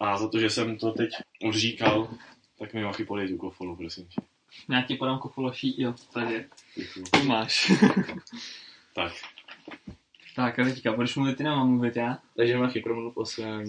a 0.00 0.18
za 0.18 0.28
to, 0.28 0.38
že 0.38 0.50
jsem 0.50 0.78
to 0.78 0.92
teď 0.92 1.10
už 1.44 1.56
říkal, 1.56 2.10
tak 2.60 2.74
mi 2.74 2.84
machy 2.84 3.04
podej 3.04 3.28
tu 3.28 3.36
kofolu, 3.36 3.76
prosím 3.76 4.06
tě. 4.06 4.20
Já 4.74 4.82
ti 4.82 4.94
podám 4.94 5.18
kofološí, 5.18 5.82
jo, 5.82 5.94
tady 6.12 6.34
je. 6.34 6.48
Tu 7.12 7.24
máš. 7.24 7.72
Tak, 8.94 9.12
tak 10.36 10.58
a 10.58 10.64
teďka, 10.64 10.92
budeš 10.92 11.16
mluvit 11.16 11.36
ty, 11.36 11.42
nemám 11.44 11.70
mluvit 11.70 11.96
já? 11.96 12.18
Takže 12.36 12.56
Machy, 12.58 12.80
promluv 12.80 13.16
o 13.16 13.26
svém 13.26 13.64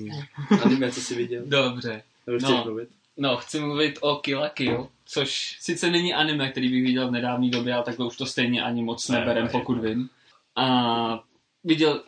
anime, 0.64 0.92
co 0.92 1.02
jsi 1.02 1.16
viděl. 1.16 1.44
Dobře. 1.46 2.04
Nebo 2.28 2.40
No. 2.42 2.48
chceš 2.48 2.66
mluvit? 2.66 2.90
No, 3.18 3.38
chci 3.38 3.60
mluvit 3.60 3.98
o 4.02 4.16
Kill 4.16 4.40
la 4.40 4.50
Kill, 4.50 4.90
což 5.06 5.58
sice 5.60 5.90
není 5.92 6.14
anime, 6.14 6.52
který 6.52 6.70
bych 6.70 6.84
viděl 6.84 7.08
v 7.08 7.12
nedávné 7.12 7.50
době, 7.50 7.74
ale 7.74 7.84
takhle 7.84 8.06
už 8.08 8.18
to 8.18 8.26
stejně 8.26 8.64
ani 8.64 8.84
moc 8.84 9.10
Ne, 9.10 9.20
neberem, 9.20 9.44
ne. 9.44 9.50
pokud 9.52 9.78
vím. 9.78 10.10
A 10.56 11.24
viděl 11.64 12.04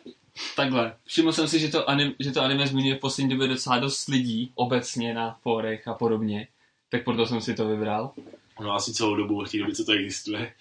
takhle. 0.56 0.96
Všiml 1.04 1.32
jsem 1.32 1.48
si, 1.48 1.58
že 1.58 1.68
to, 1.68 1.90
anim, 1.90 2.14
že 2.18 2.32
to 2.32 2.42
anime 2.42 2.66
zmiňuje 2.66 2.96
v 2.96 3.00
poslední 3.00 3.30
době 3.30 3.48
docela 3.48 3.78
dost 3.78 4.08
lidí, 4.08 4.52
obecně 4.54 5.14
na 5.14 5.38
fórech 5.42 5.88
a 5.88 5.94
podobně. 5.94 6.48
Tak 6.94 7.04
proto 7.04 7.26
jsem 7.26 7.40
si 7.40 7.54
to 7.54 7.68
vybral. 7.68 8.10
No 8.60 8.72
asi 8.72 8.92
celou 8.92 9.16
dobu 9.16 9.38
od 9.38 9.50
té 9.50 9.58
doby, 9.58 9.74
co 9.74 9.84
to 9.84 9.92
existuje. 9.92 10.52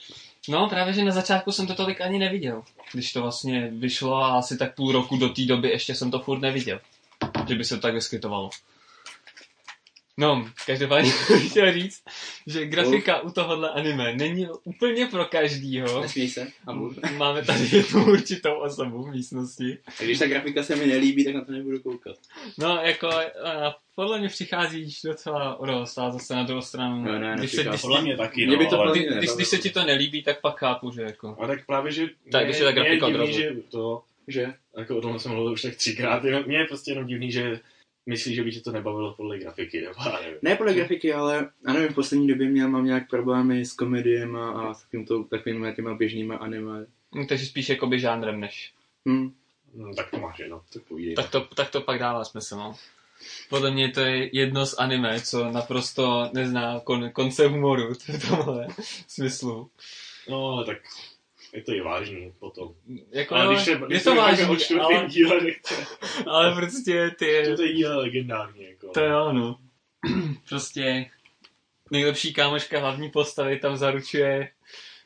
No, 0.49 0.69
právě, 0.69 0.93
že 0.93 1.03
na 1.03 1.11
začátku 1.11 1.51
jsem 1.51 1.67
to 1.67 1.75
tolik 1.75 2.01
ani 2.01 2.19
neviděl. 2.19 2.63
Když 2.93 3.13
to 3.13 3.21
vlastně 3.21 3.69
vyšlo 3.73 4.15
a 4.15 4.37
asi 4.37 4.57
tak 4.57 4.75
půl 4.75 4.91
roku 4.91 5.17
do 5.17 5.29
té 5.29 5.41
doby 5.45 5.69
ještě 5.69 5.95
jsem 5.95 6.11
to 6.11 6.19
furt 6.19 6.39
neviděl. 6.39 6.79
Že 7.47 7.55
by 7.55 7.63
se 7.63 7.75
to 7.75 7.81
tak 7.81 7.93
vyskytovalo. 7.93 8.49
No, 10.17 10.49
každopádně 10.65 11.11
bych 11.29 11.49
chtěl 11.49 11.73
říct, 11.73 12.01
že 12.47 12.65
grafika 12.65 13.19
u 13.21 13.31
tohohle 13.31 13.69
anime 13.69 14.13
není 14.15 14.47
úplně 14.63 15.05
pro 15.07 15.25
každýho. 15.25 16.01
Nesmíj 16.01 16.29
se. 16.29 16.47
Abu. 16.67 16.93
Máme 17.17 17.41
tady 17.45 17.69
jednu 17.71 18.05
určitou 18.11 18.53
osobu 18.53 19.03
v 19.03 19.11
místnosti. 19.11 19.77
A 19.99 20.03
když 20.03 20.19
ta 20.19 20.27
grafika 20.27 20.63
se 20.63 20.75
mi 20.75 20.87
nelíbí, 20.87 21.25
tak 21.25 21.35
na 21.35 21.45
to 21.45 21.51
nebudu 21.51 21.79
koukat. 21.79 22.15
No, 22.57 22.77
jako, 22.83 23.07
a 23.09 23.75
podle 23.95 24.19
mě 24.19 24.29
přicházíš 24.29 25.01
docela 25.01 25.59
dost, 25.65 25.97
a 25.97 26.11
zase 26.11 26.35
na 26.35 26.43
druhou 26.43 26.61
stranu, 26.61 27.03
No, 27.03 27.19
ne, 27.19 27.35
když, 27.39 27.51
se, 27.51 27.63
když, 27.63 27.81
Podle 27.81 28.01
mě 28.01 28.17
taky, 28.17 28.47
Mě 28.47 28.57
no, 28.57 28.63
by 28.63 28.67
to 28.69 28.79
ale... 28.79 28.91
když, 28.99 29.07
když, 29.17 29.29
když 29.35 29.47
se 29.47 29.57
ti 29.57 29.69
to 29.69 29.83
nelíbí, 29.83 30.23
tak 30.23 30.41
pak 30.41 30.57
chápu, 30.59 30.91
že 30.91 31.01
jako... 31.01 31.37
A 31.39 31.47
tak 31.47 31.65
právě, 31.65 31.91
že 31.91 32.07
Tak, 32.31 32.41
mě- 32.41 32.45
když 32.45 32.59
je 32.59 32.65
ta 32.65 32.71
grafika 32.71 33.07
divný, 33.07 33.21
odrazu. 33.23 33.39
že 33.39 33.51
to, 33.71 34.03
Že? 34.27 34.53
jako 34.77 34.97
o 34.97 35.01
tom 35.01 35.19
jsem 35.19 35.31
mluvil 35.31 35.53
už 35.53 35.61
tak 35.61 35.75
třikrát, 35.75 36.23
jenom, 36.23 36.43
mě 36.47 36.57
je 36.57 36.65
prostě 36.65 36.91
jenom 36.91 37.05
divný, 37.07 37.31
že 37.31 37.59
myslíš, 38.05 38.35
že 38.35 38.43
by 38.43 38.51
tě 38.51 38.61
to 38.61 38.71
nebavilo 38.71 39.13
podle 39.13 39.39
grafiky, 39.39 39.81
nebo 39.81 39.95
já 40.05 40.19
nevím. 40.19 40.37
Ne 40.41 40.55
podle 40.55 40.73
grafiky, 40.73 41.13
ale 41.13 41.49
já 41.67 41.73
nevím, 41.73 41.89
v 41.89 41.95
poslední 41.95 42.27
době 42.27 42.49
měl, 42.49 42.69
mám 42.69 42.85
nějak 42.85 43.09
problémy 43.09 43.65
s 43.65 43.73
komediema 43.73 44.51
a 44.51 44.73
s 44.73 44.81
takovým 44.81 45.27
takovými 45.29 45.73
těma 45.75 45.95
běžnýma 45.95 46.35
anime. 46.35 46.85
Hm, 47.15 47.27
Takže 47.27 47.45
spíš 47.45 47.69
jakoby 47.69 47.99
žánrem 47.99 48.39
než... 48.39 48.73
Hm. 49.09 49.33
No, 49.73 49.95
tak 49.95 50.11
to 50.11 50.17
máš, 50.17 50.41
no, 50.49 50.61
tak 50.73 50.83
povídej. 50.83 51.15
Tak 51.15 51.29
to, 51.29 51.41
tak 51.41 51.69
to 51.69 51.81
pak 51.81 51.99
dává 51.99 52.23
smysl, 52.23 52.57
no. 52.57 52.75
Podle 53.49 53.71
mě 53.71 53.91
to 53.91 53.99
je 53.99 54.37
jedno 54.37 54.65
z 54.65 54.75
anime, 54.77 55.21
co 55.21 55.51
naprosto 55.51 56.29
nezná 56.33 56.79
kon, 56.79 57.09
konce 57.09 57.47
humoru 57.47 57.93
v 58.19 58.29
tomhle 58.29 58.67
smyslu. 59.07 59.69
No, 60.29 60.47
ale 60.47 60.65
tak 60.65 60.77
je 61.53 61.61
to 61.61 61.73
i 61.73 61.81
vážný 61.81 62.33
potom. 62.39 62.75
Jako, 63.11 63.35
Ale 63.35 63.53
když 63.53 63.65
se, 63.65 63.71
je 63.71 63.77
když 63.87 64.03
to 64.03 64.09
se 64.09 64.15
vážný, 64.15 64.45
o 64.79 64.83
ale, 64.83 65.07
díle 65.07 65.41
nechce, 65.41 65.75
ale 66.27 66.55
prostě 66.55 67.11
ty... 67.19 67.43
to 67.55 67.63
je 67.63 67.73
díle 67.73 67.95
legendární, 67.95 68.63
jako. 68.63 68.87
To 68.87 68.99
jo, 68.99 69.33
no. 69.33 69.59
prostě 70.49 71.09
nejlepší 71.91 72.33
kámoška 72.33 72.79
hlavní 72.79 73.09
postavy 73.09 73.59
tam 73.59 73.77
zaručuje 73.77 74.49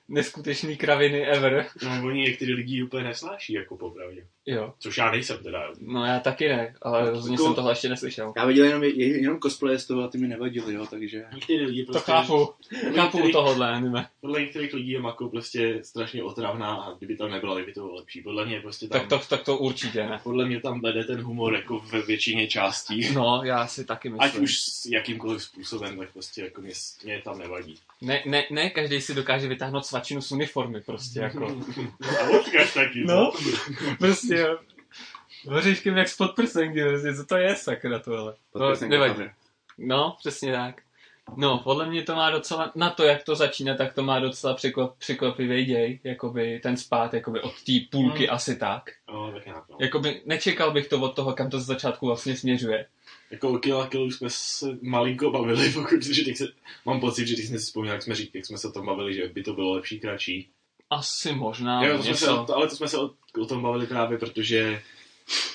neskutečný 0.10 0.78
kraviny 0.78 1.26
ever. 1.28 1.66
No, 1.84 2.08
oni 2.08 2.22
některý 2.22 2.54
lidi 2.54 2.84
úplně 2.84 3.04
nesnáší, 3.04 3.54
jako 3.54 3.78
popravdě. 3.78 4.26
Jo. 4.46 4.74
Což 4.80 4.98
já 4.98 5.12
nejsem 5.12 5.38
teda. 5.44 5.72
No 5.82 6.06
já 6.06 6.20
taky 6.20 6.48
ne, 6.50 6.76
ale 6.82 7.10
rozhodně 7.12 7.34
Jako- 7.36 7.44
jsem 7.44 7.56
tohle 7.56 7.72
ještě 7.72 7.90
neslyšel. 7.90 8.34
Já 8.38 8.46
viděl 8.46 8.66
jenom, 8.66 8.84
jenom 8.84 9.40
cosplay 9.40 9.80
z 9.80 9.86
toho 9.88 10.04
a 10.04 10.08
ty 10.08 10.18
mi 10.18 10.28
nevadily, 10.28 10.74
jo, 10.74 10.86
takže... 10.90 11.24
Některý 11.34 11.66
lidi 11.66 11.86
To 11.86 11.92
prostě... 11.92 12.12
chápu. 12.12 12.50
podle 12.84 12.96
Chápu 12.96 13.18
u 13.18 13.20
některých- 13.20 13.32
tohohle 13.34 13.70
anime. 13.70 14.08
Podle 14.22 14.42
některých 14.42 14.74
lidí 14.74 14.92
je 14.92 15.00
Mako 15.02 15.30
prostě 15.30 15.80
strašně 15.84 16.24
otravná 16.24 16.76
a 16.76 16.94
kdyby 16.98 17.16
tam 17.18 17.32
nebyla, 17.32 17.56
tak 17.56 17.66
by 17.66 17.74
to 17.74 17.80
bylo 17.82 17.96
lepší. 17.96 18.22
Podle 18.22 18.46
mě 18.46 18.62
prostě 18.62 18.88
tam... 18.88 19.00
Tak 19.00 19.10
to, 19.10 19.28
tak 19.30 19.44
to 19.46 19.58
určitě 19.58 20.04
ne. 20.04 20.20
Podle 20.24 20.46
mě 20.46 20.62
tam 20.62 20.82
vede 20.82 21.04
ten 21.04 21.22
humor 21.22 21.54
jako 21.56 21.80
ve 21.80 22.02
většině 22.02 22.48
částí. 22.48 23.14
No, 23.14 23.42
já 23.44 23.68
si 23.68 23.86
taky 23.86 24.10
myslím. 24.10 24.30
Ať 24.30 24.36
už 24.36 24.60
s 24.60 24.86
jakýmkoliv 24.86 25.44
způsobem, 25.44 25.98
tak 25.98 26.14
prostě 26.14 26.42
jako 26.42 26.62
mě, 26.62 26.74
mě 27.04 27.22
tam 27.24 27.40
nevadí. 27.40 27.76
Ne, 28.02 28.24
ne, 28.26 28.44
ne 28.52 28.70
každý 28.70 29.02
si 29.02 29.14
dokáže 29.16 29.48
vytáhnout 29.48 29.86
svačinu 29.98 30.22
z 30.22 30.32
uniformy, 30.32 30.82
prostě 30.82 31.20
jako. 31.20 31.46
A 32.22 32.30
odkaž 32.40 32.74
taky. 32.74 33.04
No. 33.06 33.32
prostě 34.00 34.48
Hořiškem 35.48 35.98
jak 35.98 36.08
spod 36.08 36.36
prsenky, 36.36 36.84
prostě, 36.84 37.14
co 37.16 37.26
to 37.26 37.38
je 37.38 37.56
sakra 37.56 38.00
tohle. 38.00 38.34
No, 38.56 38.60
Podprsenka 38.60 38.92
nevadí. 38.94 39.14
cover. 39.14 39.32
No, 39.78 40.16
přesně 40.20 40.52
tak. 40.52 40.82
No, 41.36 41.58
podle 41.58 41.90
mě 41.90 42.04
to 42.04 42.16
má 42.16 42.30
docela, 42.32 42.72
na 42.76 42.90
to, 42.90 43.04
jak 43.04 43.24
to 43.24 43.36
začíná, 43.36 43.76
tak 43.76 43.94
to 43.94 44.04
má 44.04 44.20
docela 44.20 44.54
překvap, 44.54 44.98
překvapivý 44.98 45.66
děj, 45.66 46.00
jakoby 46.04 46.60
ten 46.64 46.78
spát, 46.78 47.14
jakoby 47.14 47.42
od 47.42 47.64
té 47.64 47.72
půlky 47.92 48.26
Hmm. 48.26 48.36
asi 48.36 48.56
tak. 48.56 48.90
No, 49.14 49.32
tak 49.32 49.46
nějak, 49.46 49.64
no. 49.70 49.78
Jakoby 49.80 50.22
nečekal 50.26 50.72
bych 50.72 50.88
to 50.88 51.00
od 51.02 51.16
toho, 51.16 51.34
kam 51.34 51.50
to 51.50 51.60
z 51.60 51.66
začátku 51.66 52.06
vlastně 52.08 52.36
směřuje. 52.38 52.86
Jako 53.32 53.50
o 53.50 53.58
Kill 53.58 53.86
Kill 53.86 54.04
už 54.04 54.16
jsme 54.16 54.30
se 54.30 54.78
malinko 54.82 55.32
bavili, 55.32 55.70
pokud, 55.74 56.04
že 56.04 56.26
teď 56.26 56.38
se, 56.38 56.48
mám 56.86 57.00
pocit, 57.00 57.28
že 57.28 57.34
když 57.34 57.48
jsme 57.48 57.60
si 57.60 57.66
vzpomněli, 57.66 57.96
jak 57.96 58.04
jsme 58.04 58.16
říkali, 58.16 58.32
jak 58.40 58.46
jsme 58.46 58.58
se 58.58 58.68
o 58.68 58.72
tom 58.72 58.86
bavili, 58.86 59.14
že 59.14 59.28
by 59.28 59.44
to 59.44 59.54
bylo 59.54 59.74
lepší, 59.74 60.00
kratší. 60.00 60.50
Asi 60.90 61.34
možná 61.34 61.86
jo, 61.86 61.98
to 61.98 62.04
jsme 62.04 62.14
se, 62.16 62.28
ale 62.30 62.68
to 62.70 62.76
jsme 62.76 62.88
se 62.88 62.98
o, 62.98 63.12
o, 63.42 63.46
tom 63.46 63.62
bavili 63.62 63.88
právě, 63.88 64.18
protože 64.18 64.82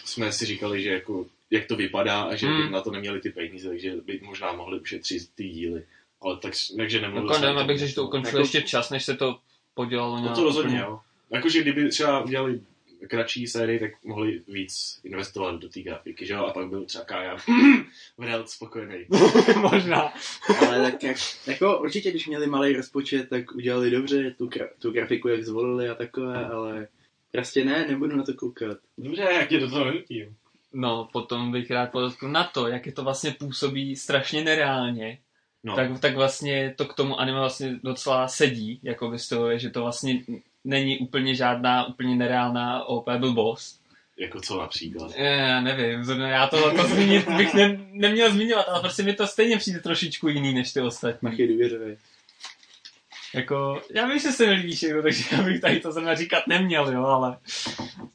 jsme 0.04 0.32
si 0.32 0.46
říkali, 0.46 0.82
že 0.82 0.90
jako, 0.90 1.26
jak 1.50 1.66
to 1.66 1.76
vypadá 1.76 2.22
a 2.22 2.34
že 2.34 2.46
Hmm. 2.46 2.66
by 2.66 2.70
na 2.72 2.80
to 2.80 2.90
neměli 2.90 3.20
ty 3.20 3.30
peníze, 3.30 3.68
takže 3.68 3.92
by 4.04 4.20
možná 4.22 4.52
mohli 4.52 4.80
ušetřit 4.80 5.22
ty 5.34 5.48
díly. 5.48 5.84
Ale 6.22 6.36
tak, 6.36 6.52
takže 6.76 7.00
nemluvil 7.00 7.30
Jako 7.30 7.40
jsem 7.42 7.58
abych 7.58 7.78
řekl, 7.78 7.88
že 7.88 7.94
to 7.94 8.04
ukončil 8.04 8.28
Jako- 8.28 8.38
ještě 8.38 8.62
čas, 8.62 8.90
než 8.90 9.04
se 9.04 9.16
to 9.16 9.38
podělalo 9.74 10.16
No 10.16 10.22
nějak 10.22 10.34
to 10.36 10.44
rozhodně, 10.44 10.70
úplně- 10.70 10.82
jo. 10.82 11.00
Jakože 11.30 11.62
kdyby 11.62 11.88
třeba 11.88 12.24
udělali 12.24 12.60
kratší 13.08 13.46
sérii, 13.46 13.80
tak 13.80 14.04
mohli 14.04 14.42
víc 14.48 15.00
investovat 15.04 15.60
do 15.60 15.68
té 15.68 15.80
grafiky, 15.80 16.26
že 16.26 16.34
jo? 16.34 16.44
A 16.44 16.52
pak 16.52 16.68
byl 16.68 16.84
třeba 16.84 17.04
Kaja 17.04 17.36
Vrelt 18.18 18.48
spokojený. 18.48 19.06
Možná. 19.72 20.12
Ale 20.68 20.90
tak 20.90 21.02
jak, 21.02 21.16
jako 21.46 21.78
určitě, 21.78 22.10
když 22.10 22.26
měli 22.26 22.46
malý 22.46 22.76
rozpočet, 22.76 23.28
tak 23.28 23.52
udělali 23.52 23.90
dobře 23.90 24.34
tu, 24.38 24.46
gra, 24.46 24.68
tu 24.78 24.90
grafiku, 24.90 25.28
jak 25.28 25.44
zvolili 25.44 25.88
a 25.88 25.94
takové, 25.94 26.46
ale 26.46 26.88
prostě 27.30 27.64
ne, 27.64 27.86
nebudu 27.88 28.16
na 28.16 28.22
to 28.22 28.34
koukat. 28.34 28.78
Dobře, 28.98 29.22
jak 29.22 29.52
je 29.52 29.60
do 29.60 29.70
toho 29.70 29.84
nenutím. 29.84 30.36
No, 30.72 31.08
potom 31.12 31.52
bych 31.52 31.70
rád 31.70 31.92
podotkl 31.92 32.28
na 32.28 32.44
to, 32.44 32.68
jak 32.68 32.86
je 32.86 32.92
to 32.92 33.04
vlastně 33.04 33.30
působí 33.38 33.96
strašně 33.96 34.44
nereálně, 34.44 35.18
No, 35.64 35.76
tak, 35.76 36.00
tak 36.00 36.14
vlastně 36.14 36.74
to 36.76 36.86
k 36.86 36.94
tomu 36.94 37.20
anime 37.20 37.38
vlastně 37.38 37.78
docela 37.82 38.28
sedí, 38.28 38.80
jako 38.82 39.10
vystihuje, 39.10 39.58
že 39.58 39.70
to 39.70 39.82
vlastně 39.82 40.22
není 40.64 40.98
úplně 40.98 41.34
žádná 41.34 41.84
úplně 41.86 42.16
nereálná 42.16 42.84
OP 42.84 43.10
blbost. 43.10 43.82
jako 44.16 44.40
co 44.40 44.58
například. 44.58 45.16
Já 45.16 45.60
nevím, 45.60 46.04
zrovna 46.04 46.28
já 46.28 46.46
to, 46.46 46.76
to 46.76 46.84
zmínit 46.84 47.28
bych 47.28 47.54
ne, 47.54 47.80
neměl 47.90 48.30
zmiňovat, 48.32 48.68
ale 48.68 48.80
prostě 48.80 49.02
mi 49.02 49.14
to 49.14 49.26
stejně 49.26 49.56
přijde 49.56 49.80
trošičku 49.80 50.28
jiný 50.28 50.54
než 50.54 50.72
ty 50.72 50.80
ostatní. 50.80 51.28
Machy 51.30 51.48
důvěřovej. 51.48 51.96
Jako, 53.34 53.82
já 53.94 54.06
vím, 54.06 54.18
že 54.18 54.32
se 54.32 54.46
mi 54.46 54.52
líbí 54.52 54.74
všechno, 54.74 55.02
takže 55.02 55.24
já 55.32 55.42
bych 55.42 55.60
tady 55.60 55.80
to 55.80 55.92
zrovna 55.92 56.14
říkat 56.14 56.46
neměl, 56.46 56.92
jo, 56.92 57.04
ale 57.04 57.38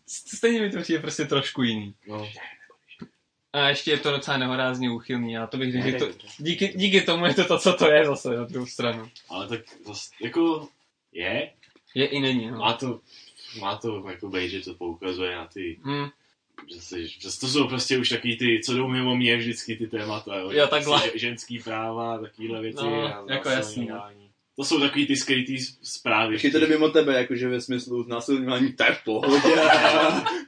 stejně 0.07 0.61
mi 0.61 0.69
to 0.71 0.81
přijde 0.81 0.99
prostě 0.99 1.25
trošku 1.25 1.63
jiný. 1.63 1.93
No, 2.07 2.29
A 3.53 3.69
ještě 3.69 3.91
je 3.91 3.97
to 3.97 4.11
docela 4.11 4.37
nehorázně 4.37 4.89
úchylný 4.89 5.37
a 5.37 5.47
to 5.47 5.57
bych 5.57 5.71
řekl, 5.73 5.85
že 5.91 5.97
to, 5.97 6.07
díky, 6.37 6.73
díky 6.75 7.01
tomu 7.01 7.25
je 7.25 7.33
to 7.33 7.45
to, 7.45 7.59
co 7.59 7.73
to 7.73 7.91
je 7.91 8.05
zase 8.05 8.29
na 8.29 8.43
druhou 8.43 8.65
stranu. 8.65 9.09
ale 9.29 9.47
tak 9.47 9.59
zas, 9.87 10.09
jako 10.21 10.67
je, 11.11 11.51
Je 11.97 12.05
i 12.05 12.19
není, 12.19 12.51
no. 12.51 12.57
má 12.57 12.73
to, 12.73 12.99
má 13.59 13.77
to 13.77 14.03
jako 14.09 14.29
být, 14.29 14.49
že 14.49 14.61
to 14.61 14.73
poukazuje 14.73 15.35
na 15.35 15.47
ty, 15.47 15.79
Hmm, 15.83 16.09
že, 16.67 17.07
že 17.07 17.39
to 17.39 17.47
jsou 17.47 17.67
prostě 17.67 17.97
už 17.97 18.09
takový 18.09 18.37
ty, 18.37 18.61
co 18.65 18.73
jdou 18.73 18.87
mimo 18.87 19.15
mě 19.15 19.37
vždycky 19.37 19.75
ty 19.75 19.87
témata, 19.87 20.37
jo. 20.37 20.51
Jo, 20.51 20.67
takhle. 20.67 20.99
Prostě 20.99 21.19
ženský 21.19 21.59
práva, 21.59 22.17
takovýhle 22.17 22.61
věci. 22.61 22.83
No, 22.83 23.05
a 23.05 23.25
jako 23.29 23.49
znásilňování. 23.49 24.29
To 24.55 24.63
jsou 24.63 24.79
takový 24.79 25.07
ty 25.07 25.15
skrytý 25.15 25.57
zprávy. 25.81 26.35
Ještě 26.35 26.51
to 26.51 26.59
jde 26.59 26.67
mimo 26.67 26.89
tebe, 26.89 27.13
jakože 27.13 27.47
ve 27.47 27.61
smyslu 27.61 28.03
znásilňování, 28.03 28.73
to 28.73 28.83
je 28.83 28.93
v 28.93 29.03
pohodě. 29.03 29.55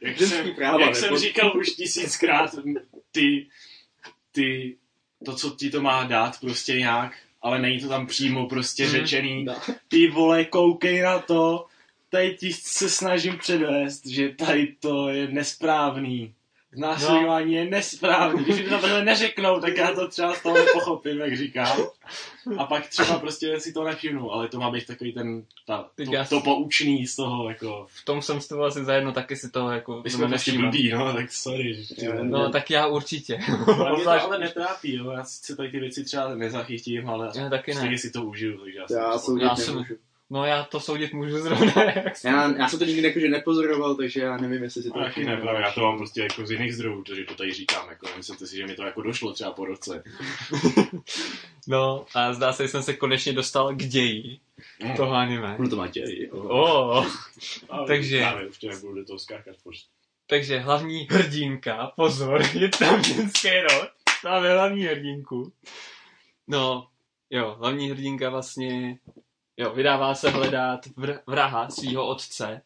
jak 0.01 0.17
jsem, 0.17 0.51
práva, 0.55 0.81
jak 0.81 0.95
jsem 0.95 1.17
říkal 1.17 1.57
už 1.57 1.69
tisíckrát, 1.69 2.55
ty, 3.11 3.47
ty, 4.31 4.77
to, 5.25 5.35
co 5.35 5.49
ti 5.49 5.69
to 5.69 5.81
má 5.81 6.03
dát 6.03 6.39
prostě 6.39 6.73
nějak, 6.73 7.17
ale 7.41 7.59
není 7.61 7.79
to 7.79 7.87
tam 7.89 8.07
přímo 8.07 8.47
prostě 8.47 8.83
Mhm. 8.83 8.91
řečený. 8.91 9.43
No. 9.43 9.55
Ty 9.87 10.07
vole, 10.07 10.45
koukej 10.45 11.01
na 11.01 11.19
to, 11.19 11.65
tady 12.09 12.35
ti 12.39 12.53
se 12.53 12.89
snažím 12.89 13.37
předvést, 13.37 14.05
že 14.05 14.29
tady 14.29 14.75
to 14.79 15.09
je 15.09 15.27
nesprávný. 15.27 16.33
Znásilňování 16.73 17.53
je 17.53 17.65
nesprávný. 17.65 18.43
Když 18.43 18.57
mi 18.57 18.63
to 18.63 18.69
takhle 18.79 19.05
neřeknou, 19.05 19.59
tak 19.59 19.77
já 19.77 19.91
to 19.91 20.07
třeba 20.07 20.33
z 20.33 20.43
toho 20.43 20.57
nepochopím, 20.57 21.19
jak 21.19 21.37
říkám. 21.37 21.77
A 22.57 22.65
pak 22.65 22.87
třeba 22.87 23.19
prostě 23.19 23.59
si 23.59 23.73
to 23.73 23.83
nevšimnu, 23.83 24.31
ale 24.31 24.47
to 24.47 24.59
má 24.59 24.71
být 24.71 24.87
takový 24.87 25.13
ten, 25.13 25.43
ta, 25.67 25.89
to, 25.95 26.03
já- 26.11 26.25
to 26.25 26.41
poučný 26.41 27.07
z 27.07 27.15
toho, 27.15 27.49
jako, 27.49 27.85
v 27.89 28.05
tom 28.05 28.21
jsem 28.21 28.41
s 28.41 28.47
tebou 28.47 28.63
asi 28.63 28.83
zajedno, 28.85 29.11
taky 29.11 29.35
si 29.35 29.49
to 29.49 29.69
jako 29.71 30.01
my 30.03 30.09
jsme 30.09 30.27
prostě 30.27 30.51
blbí, 30.51 30.89
no, 30.91 31.13
tak 31.13 31.31
sorry. 31.31 31.83
že- 31.83 32.05
Jo, 32.05 32.13
No, 32.23 32.49
tak 32.51 32.69
já 32.69 32.87
určitě. 32.87 33.39
Ale 33.77 33.95
mě 33.95 34.03
to 34.03 34.09
ale 34.11 34.39
netrápí, 34.39 34.95
jo. 34.95 35.11
Já 35.11 35.23
si 35.23 35.55
tady 35.55 35.71
ty 35.71 35.79
věci 35.79 36.03
třeba 36.03 36.35
nezachytím, 36.35 37.09
ale 37.09 37.31
Já 37.35 37.49
taky 37.49 37.73
ne. 37.75 37.97
si 37.97 38.11
to 38.11 38.23
užiju, 38.23 38.57
takže 38.57 38.79
já, 38.79 38.87
si 38.87 38.93
Já 38.93 39.11
to 39.11 39.19
soudit 39.19 39.43
Já 39.43 39.55
jsem- 39.55 39.73
nemůžu. 39.73 39.95
No 40.31 40.45
já 40.45 40.63
to 40.63 40.79
soudit 40.79 41.13
můžu 41.13 41.37
zrovna, 41.37 41.73
jak 41.95 42.23
Já, 42.23 42.57
já 42.57 42.67
jsem 42.69 42.79
to 42.79 42.85
nikdy 42.85 43.07
jakože 43.07 43.29
nepozoroval, 43.29 43.95
takže 43.95 44.21
já 44.21 44.37
nevím, 44.37 44.63
jestli 44.63 44.83
si 44.83 44.91
to... 44.91 44.99
Taky 44.99 45.25
ne, 45.25 45.37
právě 45.37 45.61
já 45.61 45.71
to 45.71 45.81
mám 45.81 45.97
prostě 45.97 46.21
jako 46.21 46.45
z 46.45 46.51
jiných 46.51 46.75
zdrojů, 46.75 47.03
takže 47.03 47.23
to 47.23 47.35
tady 47.35 47.53
říkám, 47.53 47.89
jako 47.89 48.07
myslíte 48.17 48.47
si, 48.47 48.55
že 48.57 48.67
mi 48.67 48.75
to 48.75 48.83
jako 48.83 49.01
došlo 49.01 49.33
třeba 49.33 49.51
po 49.51 49.65
roce. 49.65 50.03
No 51.67 52.05
a 52.15 52.33
zdá 52.33 52.53
se, 52.53 52.63
že 52.63 52.69
jsem 52.69 52.83
se 52.83 52.93
konečně 52.93 53.33
dostal 53.33 53.73
k 53.75 53.77
ději 53.77 54.39
Mm. 54.83 54.95
toho 54.95 55.13
anime. 55.13 55.55
Ono 55.59 55.69
to 55.69 55.75
má 55.75 55.87
děj. 55.87 56.29
Oh. 56.31 57.07
Ale 57.69 57.87
Takže- 57.87 58.17
Já 58.17 58.31
nevím, 58.33 58.47
ještě 58.47 58.69
nebudu 58.69 58.93
do 58.95 59.05
toho 59.05 59.19
skákat 59.19 59.55
pořád. 59.63 59.83
Takže 60.27 60.59
hlavní 60.59 61.07
hrdinka, 61.11 61.91
pozor, 61.95 62.41
je 62.53 62.69
tam 62.69 63.03
ženský 63.03 63.49
rod, 63.59 63.89
máme 64.23 64.53
hlavní 64.53 64.83
hrdinku. 64.83 65.51
No, 66.47 66.87
jo, 67.29 67.55
hlavní 67.59 67.89
hrdinka 67.89 68.29
vlastně, 68.29 68.97
jo, 69.59 69.73
vydává 69.73 70.15
se 70.15 70.29
hledat 70.29 70.85
vr- 70.85 71.19
vraha 71.27 71.69
svého 71.69 72.07
otce 72.07 72.61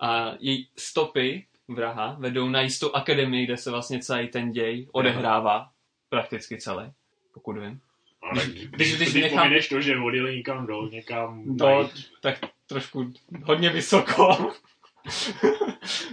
a 0.00 0.32
její 0.40 0.68
stopy 0.76 1.46
vraha 1.68 2.16
vedou 2.18 2.48
na 2.48 2.60
jistou 2.60 2.92
akademii, 2.92 3.44
kde 3.44 3.56
se 3.56 3.70
vlastně 3.70 3.98
celý 3.98 4.28
ten 4.28 4.52
děj 4.52 4.88
odehrává, 4.92 5.70
prakticky 6.08 6.58
celý, 6.58 6.92
pokud 7.34 7.58
vím. 7.58 7.80
Ale 8.22 8.46
Když- 8.46 8.66
když, 8.68 8.96
když 8.96 9.10
když 9.10 9.22
nechám- 9.22 9.52
to, 9.68 9.80
že 9.80 9.96
odjeli 9.98 10.36
někam 10.36 10.66
dolů, 10.66 10.88
někam 10.88 11.56
To, 11.58 11.64
najít. 11.66 11.90
tak 12.20 12.38
trošku 12.66 13.12
hodně 13.44 13.70
vysoko. 13.70 14.52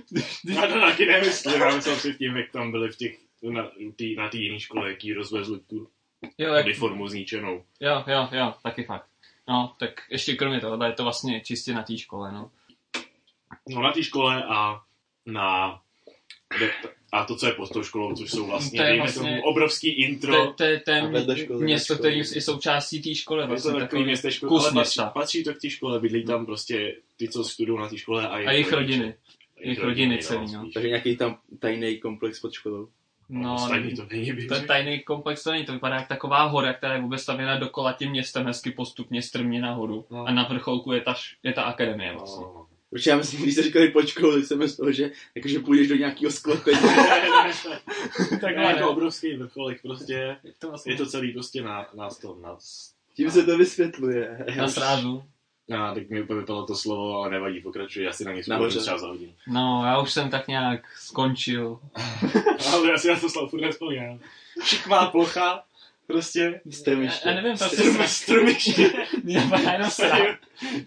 Když- 0.10 0.40
Já 0.56 0.68
to 0.68 0.80
taky 0.80 1.06
nemyslím, 1.06 1.62
já 1.62 1.76
myslel 1.76 1.96
si 1.96 2.14
tím, 2.14 2.38
jak 2.38 2.52
tam 2.52 2.72
byli 2.72 2.90
v 2.92 2.96
těch, 2.98 3.18
na 3.50 3.64
té 3.96 4.04
na 4.18 4.30
jiné 4.34 4.60
škole, 4.60 4.90
jaký 4.90 5.14
rozvezli 5.14 5.60
tu 5.60 5.88
jo, 6.38 6.54
jak, 6.54 6.66
uniformu 6.66 7.08
zničenou. 7.08 7.64
Jo, 7.80 8.04
jo, 8.08 8.28
jo, 8.32 8.54
taky 8.64 8.84
fakt. 8.84 9.11
No, 9.50 9.74
tak 9.80 10.02
ještě 10.10 10.36
kromě 10.36 10.60
toho, 10.60 10.84
je 10.86 10.92
to 10.94 11.04
vlastně 11.04 11.42
čistě 11.42 11.74
na 11.74 11.84
té 11.84 11.98
škole, 11.98 12.32
no. 12.32 12.52
No 13.70 13.82
na 13.82 13.92
té 13.92 14.04
škole 14.04 14.44
a 14.44 14.82
na 15.26 15.80
a 17.12 17.26
to, 17.26 17.36
co 17.36 17.46
je 17.46 17.54
pod 17.54 17.70
tou 17.74 17.84
školou, 17.84 18.16
což 18.16 18.32
jsou 18.32 18.46
vlastně, 18.46 18.80
To 18.80 18.86
je 18.86 18.98
vlastně- 18.98 19.30
tomu, 19.30 19.44
obrovský 19.44 19.96
To, 19.96 20.02
intro. 20.02 20.54
to 20.54 20.64
je 20.64 20.78
A 20.78 20.82
ten 20.86 21.12
vedle 21.12 21.38
školy, 21.38 21.64
město, 21.64 21.94
škole. 21.96 22.12
je 22.12 22.42
součástí 22.42 23.02
té 23.02 23.16
školy. 23.16 23.42
Je 23.42 23.46
to 23.48 23.50
Vlastně, 23.50 23.74
takový 23.74 24.04
městečko, 24.04 24.48
kus 24.48 24.62
ale 24.64 24.72
patří, 24.74 24.78
města. 24.78 25.06
patří 25.10 25.44
to 25.44 25.54
k 25.54 25.58
té 25.62 25.70
škole, 25.70 26.00
bydlí 26.00 26.26
tam 26.26 26.46
prostě 26.46 26.96
ty, 27.18 27.28
co 27.30 27.44
studují 27.44 27.80
na 27.80 27.90
té 27.90 27.98
škole 27.98 28.28
a, 28.28 28.32
A 28.32 28.52
jejich 28.52 28.74
rodiny. 28.74 29.16
Jejich 29.60 29.80
rodiny 29.80 30.16
no, 30.16 30.22
celý, 30.22 30.54
no. 30.54 30.62
spíš. 30.62 30.74
Takže 30.74 30.88
nějaký 30.90 31.18
tam 31.18 31.40
tajný 31.60 31.98
komplex 32.00 32.40
pod 32.40 32.54
školou. 32.54 32.90
No, 33.34 33.56
Ostatní 33.56 33.96
to 33.96 34.06
není, 34.12 34.48
to 34.48 34.54
je 34.54 34.62
tajný 34.62 35.00
komplex, 35.00 35.44
to 35.44 35.52
není, 35.52 35.66
to 35.66 35.74
vypadá 35.74 35.96
jak 35.96 36.08
taková 36.08 36.44
hora, 36.44 36.74
která 36.74 36.94
je 36.94 37.02
vůbec 37.02 37.22
stavěna 37.22 37.58
dokola 37.58 37.94
tím 37.94 38.12
městem, 38.12 38.46
hezky 38.46 38.72
postupně 38.72 39.22
strmě 39.22 39.62
nahoru. 39.62 40.06
No. 40.10 40.26
A 40.26 40.32
na 40.32 40.44
vrcholku 40.44 40.92
je 40.92 41.02
ta, 41.02 41.16
je 41.44 41.54
ta 41.54 41.64
akademie 41.64 42.14
vlastně. 42.14 42.46
No. 42.46 42.68
Protože 42.90 43.10
já 43.10 43.18
myslím, 43.18 43.42
když 43.42 43.54
jste 43.54 43.64
říkali 43.64 43.92
pod 43.92 44.08
školou, 44.08 44.36
tak 44.36 44.46
jsem 44.46 44.60
myslel, 44.60 44.92
že 44.92 45.12
jakože 45.36 45.60
půjdeš 45.60 45.88
do 45.88 45.96
nějakého 45.96 46.32
sklepení. 46.32 46.80
Takhle 48.30 48.54
ne. 48.56 48.64
jako 48.64 48.90
obrovský 48.90 49.36
vrcholek 49.36 49.82
prostě. 49.82 50.38
to 50.60 50.70
vlastně 50.70 50.94
Je 50.94 50.98
to 50.98 51.06
celý 51.06 51.34
prostě 51.34 51.62
na, 51.62 51.88
na 51.94 52.10
to, 52.22 52.38
na, 52.42 52.58
Tím 53.16 53.32
se 53.32 53.44
to 53.44 53.58
vysvětluje. 53.58 54.46
na 54.58 54.68
srázu. 54.68 55.24
Na, 55.70 55.94
tak 55.94 56.10
mi 56.10 56.22
úplně 56.24 56.40
vypadlo 56.40 56.66
to 56.66 56.76
slovo, 56.76 57.16
ale 57.16 57.30
nevadí, 57.32 57.62
pokračuji, 57.62 58.06
já 58.06 58.14
si 58.14 58.26
na 58.26 58.32
ně 58.32 58.42
Nahoře. 58.48 58.70
vzpomenu 58.70 58.82
třeba 58.86 58.98
za 58.98 59.08
hodinu. 59.08 59.34
No, 59.48 59.82
já 59.86 60.00
už 60.00 60.12
jsem 60.12 60.30
tak 60.30 60.48
nějak 60.48 60.82
skončil. 60.98 61.80
Ale 62.74 62.90
já 62.92 62.98
si 62.98 63.08
na 63.08 63.20
to 63.20 63.30
slovo 63.30 63.48
furt 63.48 63.62
nevzpomínám. 63.62 64.20
Šikmá 64.64 65.06
plocha, 65.12 65.64
prostě. 66.08 66.62
Strmiště. 66.72 67.30
Já, 67.30 67.36
já 67.36 67.42
nevím, 67.42 67.58
to 67.58 67.66
Strum, 67.66 67.98
strumiště. 68.08 68.92
Mě 69.24 69.40
napadá 69.40 69.72
jenom 69.72 69.90
sráz. 69.92 70.20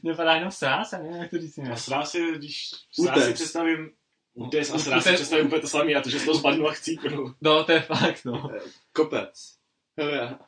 Mě 0.02 0.12
napadá 0.12 0.34
jenom 0.34 0.50
sráz, 0.50 0.92
já 0.92 0.98
nevím, 0.98 1.16
jak 1.16 1.30
to 1.30 1.38
říct. 1.38 1.58
A 1.58 1.62
jinak. 1.62 1.78
srá 1.78 2.04
si, 2.04 2.32
když 2.36 2.70
Útes. 2.98 3.14
srá 3.14 3.26
si 3.26 3.32
představím 3.32 3.90
útes 4.34 4.70
a 4.74 4.78
srá 4.78 5.00
si 5.00 5.12
představím 5.12 5.46
úplně 5.46 5.60
to 5.60 5.68
samé 5.68 5.92
a 5.94 6.00
to, 6.00 6.10
že 6.10 6.18
z 6.20 6.24
toho 6.24 6.38
spadnu 6.38 6.68
a 6.68 6.72
chcípnu. 6.72 7.34
No, 7.40 7.64
to 7.64 7.72
je 7.72 7.80
fakt, 7.80 8.24
no. 8.24 8.50
Kopec. 8.92 9.54
Hurá. 10.00 10.38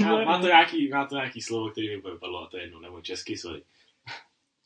Má, 0.00 0.24
má, 0.24 0.40
to 0.40 0.46
nějaký, 0.46 0.88
má 0.88 1.06
to 1.06 1.14
nějaký 1.14 1.40
slovo, 1.42 1.70
který 1.70 1.88
mi 1.88 1.96
vypadlo 1.96 2.42
a 2.42 2.46
to 2.50 2.56
je 2.56 2.62
jedno, 2.62 2.80
nebo 2.80 3.00
český, 3.00 3.36
sorry. 3.36 3.62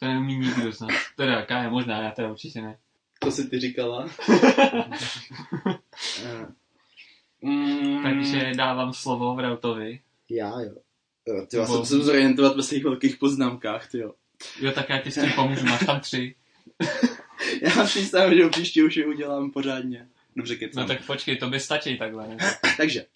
To 0.01 0.07
neumí 0.07 0.39
nikdo 0.39 0.73
z 0.73 0.81
nás. 0.81 0.91
Teda, 1.17 1.33
jaká 1.33 1.63
je 1.63 1.71
možná, 1.71 2.03
já 2.03 2.11
teda 2.11 2.31
určitě 2.31 2.61
ne. 2.61 2.79
To 3.19 3.31
si 3.31 3.49
ty 3.51 3.61
říkala. 3.61 4.09
Eh, 6.25 6.47
Mm, 7.43 8.03
Takže 8.03 8.53
dávám 8.57 8.93
slovo 8.95 9.35
Vrautovi. 9.35 10.01
já 10.31 10.61
jo. 10.61 10.75
Jo, 11.27 11.47
ty, 11.51 11.57
já 11.57 11.67
jsem 11.67 11.85
se 11.85 11.97
zorientovat 11.99 12.57
ve 12.57 12.63
svých 12.63 12.85
velkých 12.85 13.17
poznámkách, 13.17 13.91
ty 13.91 13.99
jo. 13.99 14.13
Jo, 14.61 14.73
tak 14.73 14.89
já 14.89 14.99
ti 14.99 15.11
s 15.11 15.15
tím 15.15 15.33
pomůžu, 15.33 15.67
máš 15.67 15.87
tam 15.87 16.01
tři. 16.01 16.35
Já 17.63 17.85
přistávám, 17.85 18.35
že 18.35 18.49
příště 18.49 18.85
už 18.85 18.97
je 18.97 19.07
udělám 19.07 19.51
pořádně. 19.51 20.09
Dobře, 20.37 20.57
kecám. 20.57 20.83
No 20.83 20.89
tak 20.89 21.07
počkej, 21.07 21.37
to 21.37 21.51
by 21.51 21.61
stačí 21.61 21.99
takhle, 21.99 22.29
ne? 22.29 22.37
Takže, 22.77 23.07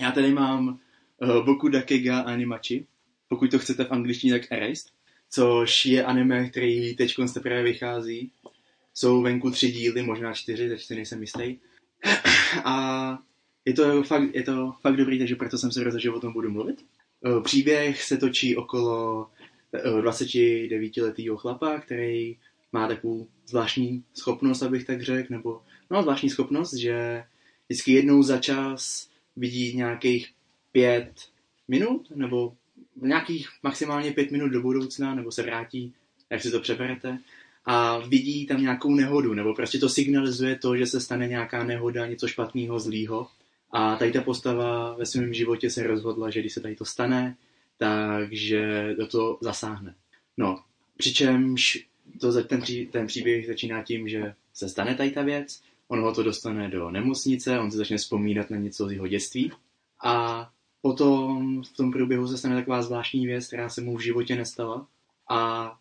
já 0.00 0.12
tady 0.12 0.32
mám 0.32 0.68
uh, 0.68 1.44
Boku 1.44 1.68
Dakega 1.68 2.20
Animachi, 2.20 2.86
pokud 3.28 3.50
to 3.50 3.58
chcete 3.58 3.84
v 3.84 3.92
angličtině, 3.92 4.32
tak 4.32 4.52
Erased, 4.52 4.86
což 5.30 5.86
je 5.86 6.04
anime, 6.04 6.48
který 6.48 6.96
teď 6.96 7.14
teprve 7.34 7.62
vychází. 7.62 8.32
Jsou 8.94 9.22
venku 9.22 9.50
tři 9.50 9.72
díly, 9.72 10.02
možná 10.02 10.32
čtyři, 10.32 10.68
teď 10.68 10.82
si 10.82 10.94
nejsem 10.94 11.20
jistý. 11.20 11.56
A 12.64 13.18
je 13.64 13.72
to, 13.72 14.02
fakt, 14.02 14.34
je 14.34 14.42
to 14.42 14.72
fakt 14.80 14.96
dobrý, 14.96 15.18
takže 15.18 15.36
proto 15.36 15.58
jsem 15.58 15.72
se 15.72 15.84
rozhodl, 15.84 16.02
že 16.02 16.10
o 16.10 16.20
tom 16.20 16.32
budu 16.32 16.50
mluvit. 16.50 16.84
Uh, 17.20 17.42
Příběh 17.42 18.02
se 18.02 18.16
točí 18.16 18.56
okolo 18.56 19.26
uh, 19.84 20.00
29-letého 20.00 21.36
chlapa, 21.36 21.80
který 21.80 22.36
má 22.72 22.88
takovou 22.88 23.28
zvláštní 23.46 24.04
schopnost, 24.14 24.62
abych 24.62 24.84
tak 24.84 25.02
řekl, 25.02 25.32
nebo 25.32 25.62
no, 25.90 26.02
zvláštní 26.02 26.30
schopnost, 26.30 26.74
že 26.74 27.24
vždycky 27.68 27.92
jednou 27.92 28.22
za 28.22 28.38
čas 28.38 29.11
vidí 29.36 29.76
nějakých 29.76 30.32
pět 30.72 31.12
minut, 31.68 32.12
nebo 32.14 32.56
nějakých 32.96 33.48
maximálně 33.62 34.12
pět 34.12 34.30
minut 34.30 34.48
do 34.48 34.62
budoucna, 34.62 35.14
nebo 35.14 35.32
se 35.32 35.42
vrátí, 35.42 35.94
jak 36.30 36.42
si 36.42 36.50
to 36.50 36.60
přeberete, 36.60 37.18
a 37.64 37.98
vidí 37.98 38.46
tam 38.46 38.62
nějakou 38.62 38.94
nehodu, 38.94 39.34
nebo 39.34 39.54
prostě 39.54 39.78
to 39.78 39.88
signalizuje 39.88 40.58
to, 40.58 40.76
že 40.76 40.86
se 40.86 41.00
stane 41.00 41.28
nějaká 41.28 41.64
nehoda, 41.64 42.06
něco 42.06 42.28
špatného, 42.28 42.80
zlýho. 42.80 43.28
A 43.70 43.96
tady 43.96 44.12
ta 44.12 44.22
postava 44.22 44.96
ve 44.96 45.06
svém 45.06 45.34
životě 45.34 45.70
se 45.70 45.86
rozhodla, 45.86 46.30
že 46.30 46.40
když 46.40 46.52
se 46.52 46.60
tady 46.60 46.76
to 46.76 46.84
stane, 46.84 47.36
takže 47.78 48.94
do 48.98 49.06
toho 49.06 49.38
zasáhne. 49.40 49.94
No, 50.36 50.62
přičemž 50.96 51.86
to, 52.20 52.44
ten, 52.44 52.60
pří, 52.60 52.86
ten 52.86 53.06
příběh 53.06 53.46
začíná 53.46 53.82
tím, 53.82 54.08
že 54.08 54.34
se 54.54 54.68
stane 54.68 54.94
tady 54.94 55.10
ta 55.10 55.22
věc, 55.22 55.62
on 55.92 56.00
ho 56.00 56.14
to 56.14 56.22
dostane 56.22 56.68
do 56.68 56.90
nemocnice, 56.90 57.58
on 57.58 57.70
se 57.70 57.76
začne 57.76 57.96
vzpomínat 57.96 58.50
na 58.50 58.56
něco 58.56 58.88
z 58.88 58.92
jeho 58.92 59.08
dětství. 59.08 59.52
A 60.04 60.48
potom 60.80 61.62
v 61.62 61.76
tom 61.76 61.92
průběhu 61.92 62.28
se 62.28 62.38
stane 62.38 62.54
taková 62.54 62.82
zvláštní 62.82 63.26
věc, 63.26 63.46
která 63.46 63.68
se 63.68 63.80
mu 63.80 63.96
v 63.96 64.00
životě 64.00 64.36
nestala. 64.36 64.86
A 65.30 65.72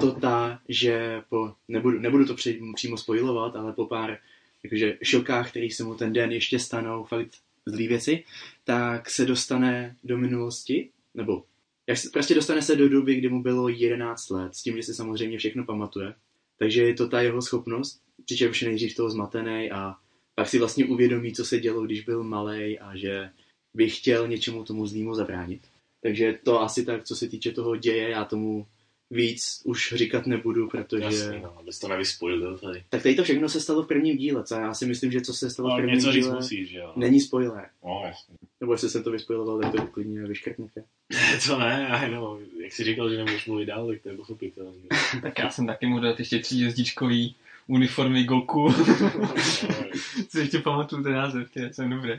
to 0.00 0.12
ta, 0.12 0.60
že 0.68 1.22
po, 1.28 1.54
nebudu, 1.68 2.00
nebudu 2.00 2.26
to 2.26 2.34
při, 2.34 2.60
přímo 2.74 2.96
spojovat, 2.96 3.56
ale 3.56 3.72
po 3.72 3.86
pár 3.86 4.18
jakože 4.62 4.98
šokách, 5.02 5.50
který 5.50 5.70
se 5.70 5.84
mu 5.84 5.94
ten 5.94 6.12
den 6.12 6.32
ještě 6.32 6.58
stanou, 6.58 7.04
fakt 7.04 7.30
zlý 7.66 7.88
věci, 7.88 8.24
tak 8.64 9.10
se 9.10 9.24
dostane 9.24 9.96
do 10.04 10.18
minulosti, 10.18 10.90
nebo 11.14 11.44
jak 11.86 11.98
se, 11.98 12.10
prostě 12.12 12.34
dostane 12.34 12.62
se 12.62 12.76
do 12.76 12.88
doby, 12.88 13.14
kdy 13.14 13.28
mu 13.28 13.42
bylo 13.42 13.68
11 13.68 14.30
let, 14.30 14.54
s 14.54 14.62
tím, 14.62 14.76
že 14.76 14.82
si 14.82 14.94
samozřejmě 14.94 15.38
všechno 15.38 15.64
pamatuje. 15.64 16.14
Takže 16.58 16.82
je 16.82 16.94
to 16.94 17.08
ta 17.08 17.20
jeho 17.20 17.42
schopnost, 17.42 18.05
přičemž 18.24 18.62
je 18.62 18.68
nejdřív 18.68 18.96
toho 18.96 19.10
zmatený 19.10 19.70
a 19.70 19.94
pak 20.34 20.48
si 20.48 20.58
vlastně 20.58 20.84
uvědomí, 20.84 21.32
co 21.32 21.44
se 21.44 21.60
dělo, 21.60 21.82
když 21.82 22.00
byl 22.04 22.24
malý 22.24 22.78
a 22.78 22.96
že 22.96 23.30
by 23.74 23.90
chtěl 23.90 24.28
něčemu 24.28 24.64
tomu 24.64 24.86
zlýmu 24.86 25.14
zabránit. 25.14 25.60
Takže 26.02 26.38
to 26.44 26.60
asi 26.60 26.84
tak, 26.84 27.04
co 27.04 27.16
se 27.16 27.28
týče 27.28 27.52
toho 27.52 27.76
děje, 27.76 28.08
já 28.08 28.24
tomu 28.24 28.66
víc 29.10 29.62
už 29.64 29.94
říkat 29.96 30.26
nebudu, 30.26 30.68
protože... 30.68 31.04
Jasně, 31.04 31.40
no, 31.40 31.58
abys 31.58 31.78
to 31.78 31.88
nevyspojil 31.88 32.58
tady. 32.58 32.84
Tak 32.88 33.02
tady 33.02 33.14
to 33.14 33.24
všechno 33.24 33.48
se 33.48 33.60
stalo 33.60 33.82
v 33.82 33.86
prvním 33.86 34.16
díle, 34.16 34.44
co 34.44 34.54
já 34.54 34.74
si 34.74 34.86
myslím, 34.86 35.12
že 35.12 35.20
co 35.20 35.34
se 35.34 35.50
stalo 35.50 35.68
v 35.68 35.70
No, 35.70 35.76
prvním 35.76 35.94
něco 35.94 36.12
říct 36.12 36.24
díle, 36.24 36.36
musíš, 36.36 36.70
že 36.70 36.78
jo. 36.78 36.92
není 36.96 37.20
spoiler. 37.20 37.68
No, 37.84 38.02
jasně. 38.06 38.34
Nebo 38.60 38.72
jestli 38.72 38.90
jsem 38.90 39.02
to 39.02 39.10
vyspojiloval, 39.10 39.60
tak 39.60 39.72
to 39.72 39.86
klidně 39.86 40.22
vyškrtněte. 40.22 40.84
To 41.46 41.58
ne, 41.58 41.86
já 41.90 42.04
jenom, 42.04 42.38
jak 42.62 42.72
jsi 42.72 42.84
říkal, 42.84 43.10
že 43.10 43.16
nemůžeš 43.16 43.46
mluvit 43.46 43.66
dál, 43.66 43.86
tak 43.86 44.02
to 44.02 44.08
je 44.08 44.16
pochopitelné. 44.16 44.82
Tak 45.22 45.38
já 45.38 45.50
jsem 45.50 45.66
taky 45.66 45.86
mu 45.86 46.00
dal 46.00 46.14
ještě 46.18 46.38
tři 46.38 46.56
jezdičkový 46.56 47.34
uniformy 47.66 48.24
Goku. 48.24 48.72
Co 50.28 50.38
ještě 50.38 50.58
pamatuju 50.58 51.02
ten 51.02 51.12
název, 51.12 51.50
ty 51.50 51.74
jsem 51.74 51.90
dobrý. 51.90 52.12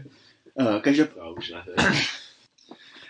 Uh, 0.53 0.79
každop, 0.79 1.09
Já 1.17 1.29
už 1.29 1.49
ne. 1.49 1.63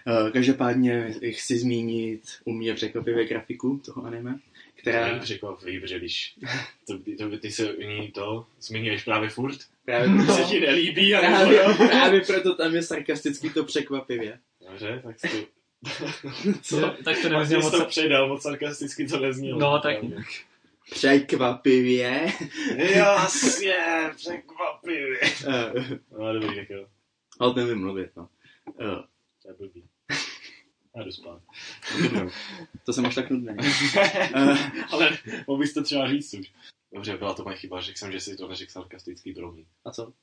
uh, 0.07 0.29
každopádně 0.31 1.13
chci 1.29 1.57
zmínit 1.59 2.21
u 2.45 2.53
mě 2.53 2.73
překvapivě 2.73 3.27
grafiku 3.27 3.81
toho 3.85 4.05
anime, 4.05 4.33
To 4.33 4.39
která 4.81 5.07
není 5.07 5.19
překvapivý, 5.19 5.79
protože 5.79 5.99
když 5.99 6.35
to, 6.87 6.99
to, 7.17 7.37
ty 7.37 7.51
se 7.51 7.73
u 7.73 7.81
ní 7.81 8.11
to 8.11 8.45
zmiňuješ 8.61 9.03
právě 9.03 9.29
furt, 9.29 9.57
právě, 9.85 10.07
no. 10.07 10.35
se 10.35 10.43
ti 10.43 10.59
nelíbí 10.59 11.15
a 11.15 11.19
právě, 11.19 11.59
právě 11.89 12.21
proto 12.21 12.55
tam 12.55 12.75
je 12.75 12.83
sarkasticky 12.83 13.49
to 13.49 13.63
překvapivě. 13.63 14.39
Dobře, 14.69 15.01
tak 15.03 15.15
to 15.21 15.27
Co? 16.61 16.81
Tak 17.03 17.17
to 17.21 17.45
jsi 17.45 17.57
moc... 17.57 17.71
to 17.71 17.85
předal, 17.85 18.27
moc 18.27 18.41
sarkasticky 18.41 19.07
to 19.07 19.19
neznělo. 19.19 19.59
No, 19.59 19.79
tak 19.79 19.95
Překvapivě. 20.91 22.33
Jasně, 22.77 23.75
překvapivě. 24.15 25.19
Eh, 25.47 25.73
No, 26.19 26.33
dobrý, 26.33 26.55
tak 26.55 26.69
jo. 26.69 26.87
Ale 27.39 27.53
nevím 27.55 27.79
mluvit, 27.79 28.09
no. 28.15 28.29
Eh, 28.69 29.03
To 29.41 29.47
je 29.47 29.53
blbý. 29.57 29.83
Já 30.97 31.03
jdu 31.03 31.11
spát. 31.11 31.41
To 32.85 32.93
jsem 32.93 33.05
až 33.05 33.15
tak 33.15 33.29
nudný. 33.29 33.55
Eh, 33.97 34.57
Ale 34.91 35.17
mohl 35.47 35.59
bys 35.59 35.73
to 35.73 35.83
třeba 35.83 36.09
říct 36.09 36.33
už. 36.33 36.51
Dobře, 36.93 37.17
byla 37.17 37.33
to 37.33 37.43
moje 37.43 37.57
chyba, 37.57 37.81
řekl 37.81 37.97
jsem, 37.97 38.11
že 38.11 38.19
si 38.19 38.37
to 38.37 38.47
neřekl 38.47 38.71
sarkastický 38.71 39.33
promiň. 39.33 39.65
a 39.85 39.91
co? 39.91 40.13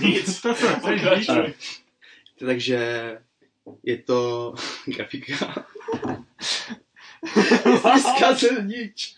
Nic. 0.00 0.40
To. 1.26 2.46
Takže 2.46 3.18
je 3.82 3.98
to 3.98 4.54
grafika. 4.86 5.66
Zkazil 8.16 8.62
nič. 8.64 9.14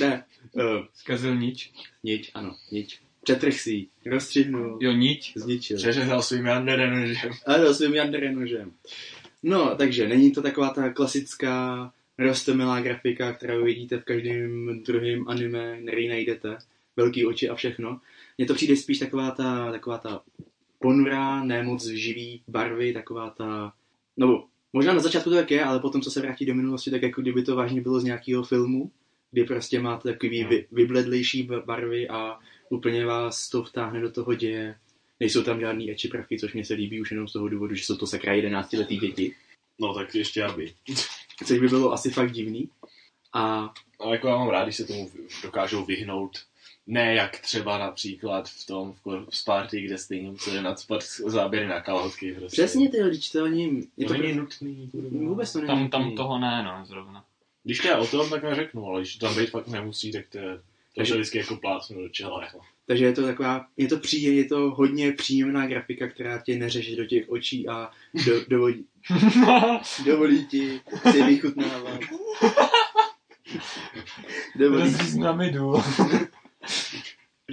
Ne, 0.00 0.24
uh, 0.52 0.84
Zkazil 0.94 1.36
nič. 1.36 1.72
nič, 2.04 2.30
ano, 2.34 2.56
nič. 2.72 3.00
Přetrh 3.22 3.60
si 3.60 3.70
ji, 3.70 3.88
rozstřihnul, 4.06 4.78
Jo, 4.82 4.92
nič. 4.92 5.32
zničil. 5.36 5.76
Přeřezal 5.76 6.22
svým 6.22 6.46
Janderem, 6.46 7.14
že? 7.14 7.30
Ano, 7.46 7.74
svým 7.74 7.94
Janderenožem. 7.94 8.72
No, 9.42 9.76
takže 9.76 10.08
není 10.08 10.32
to 10.32 10.42
taková 10.42 10.70
ta 10.70 10.92
klasická 10.92 11.92
rostomilá 12.18 12.80
grafika, 12.80 13.32
kterou 13.32 13.64
vidíte 13.64 13.96
v 13.98 14.04
každém 14.04 14.82
druhém 14.82 15.28
anime, 15.28 15.78
který 15.82 16.08
najdete. 16.08 16.56
Velký 16.96 17.26
oči 17.26 17.48
a 17.48 17.54
všechno. 17.54 18.00
Mně 18.38 18.46
to 18.46 18.54
přijde 18.54 18.76
spíš 18.76 18.98
taková 18.98 19.30
ta, 19.30 19.72
taková 19.72 19.98
ta 19.98 20.22
ponurá, 20.78 21.44
nemoc 21.44 21.86
živý 21.86 22.42
barvy, 22.48 22.92
taková 22.92 23.30
ta... 23.30 23.72
No, 24.16 24.46
možná 24.74 24.92
na 24.94 25.00
začátku 25.00 25.30
to 25.30 25.36
tak 25.36 25.50
je, 25.50 25.64
ale 25.64 25.80
potom, 25.80 26.00
co 26.02 26.10
se 26.10 26.20
vrátí 26.20 26.46
do 26.46 26.54
minulosti, 26.54 26.90
tak 26.90 27.02
jako 27.02 27.20
kdyby 27.22 27.42
to 27.42 27.56
vážně 27.56 27.80
bylo 27.80 28.00
z 28.00 28.04
nějakého 28.04 28.42
filmu, 28.42 28.90
kdy 29.30 29.44
prostě 29.44 29.80
máte 29.80 30.12
takový 30.12 30.42
No. 30.42 30.48
vy, 30.48 30.66
vybledlejší 30.72 31.48
barvy 31.64 32.08
a 32.08 32.38
úplně 32.70 33.06
vás 33.06 33.48
to 33.48 33.62
vtáhne 33.64 34.00
do 34.00 34.10
toho 34.10 34.34
děje. 34.34 34.78
Nejsou 35.20 35.42
tam 35.42 35.60
žádný 35.60 35.90
eči 35.90 36.08
prachy, 36.08 36.38
což 36.38 36.52
mě 36.52 36.64
se 36.64 36.74
líbí 36.74 37.00
už 37.00 37.10
jenom 37.10 37.28
z 37.28 37.32
toho 37.32 37.48
důvodu, 37.48 37.74
že 37.74 37.84
jsou 37.84 37.96
to 37.96 38.06
sakra 38.06 38.32
11 38.32 38.72
letý 38.72 38.96
děti, 38.98 39.34
No, 39.80 39.94
tak 39.94 40.14
ještě 40.14 40.44
aby. 40.44 40.72
což 41.46 41.58
by 41.58 41.68
bylo 41.68 41.92
asi 41.92 42.10
fakt 42.10 42.32
divný. 42.32 42.68
A 43.32 43.72
Ale 44.00 44.16
jako 44.16 44.28
já 44.28 44.36
mám 44.36 44.48
rád, 44.48 44.64
když 44.64 44.76
se 44.76 44.84
tomu 44.84 45.10
dokážou 45.42 45.84
vyhnout. 45.84 46.38
Ne 46.86 47.14
jak 47.14 47.38
třeba 47.40 47.78
například 47.78 48.48
v 48.48 48.66
tom 48.66 48.94
v 49.04 49.26
Sparty, 49.30 49.80
kde 49.80 49.98
stejně 49.98 50.30
museli 50.30 50.62
nadspat 50.62 51.02
záběry 51.26 51.66
na 51.66 51.80
kalhotky. 51.80 52.32
Prostě. 52.32 52.62
přesně 52.62 52.88
ty 52.88 52.98
když 53.08 53.30
to 53.30 53.44
ani... 53.44 53.82
Je 53.96 54.06
To 54.06 54.14
to 54.14 54.20
není 54.20 54.36
nutný. 54.36 54.88
kurva. 54.92 55.28
vůbec 55.28 55.52
to 55.52 55.58
není. 55.58 55.66
Tam, 55.68 55.88
tam 55.88 56.02
nutný. 56.02 56.16
toho 56.16 56.38
ne, 56.38 56.62
no, 56.62 56.86
zrovna. 56.86 57.24
Když 57.64 57.78
to 57.78 57.88
je 57.88 57.96
o 57.96 58.06
tom, 58.06 58.30
tak 58.30 58.42
neřeknu, 58.42 58.86
ale 58.86 59.00
když 59.00 59.16
tam 59.16 59.36
být 59.36 59.50
fakt 59.50 59.68
nemusí, 59.68 60.12
tak 60.12 60.24
to 60.28 60.38
je... 60.38 60.60
To 60.96 61.06
se 61.06 61.14
vždycky 61.14 61.38
jako 61.38 61.56
plácnu 61.56 62.02
do 62.02 62.08
čela. 62.08 62.42
Jako. 62.44 62.60
Takže 62.86 63.04
je 63.04 63.12
to 63.12 63.22
taková, 63.22 63.66
je 63.76 63.88
to 63.88 63.98
příjem, 63.98 64.34
je 64.34 64.44
to 64.44 64.58
hodně 64.58 65.12
příjemná 65.12 65.66
grafika, 65.66 66.08
která 66.08 66.38
tě 66.38 66.58
neřeže 66.58 66.96
do 66.96 67.04
těch 67.04 67.30
očí 67.30 67.68
a 67.68 67.90
do, 68.26 68.44
dovolí, 68.48 68.84
dovolí 70.06 70.46
ti 70.46 70.80
si 71.10 71.22
vychutnávat. 71.22 72.00
Dovolí, 74.56 74.82
Rozříz 74.82 75.14
na 75.14 75.32
midu. 75.32 75.74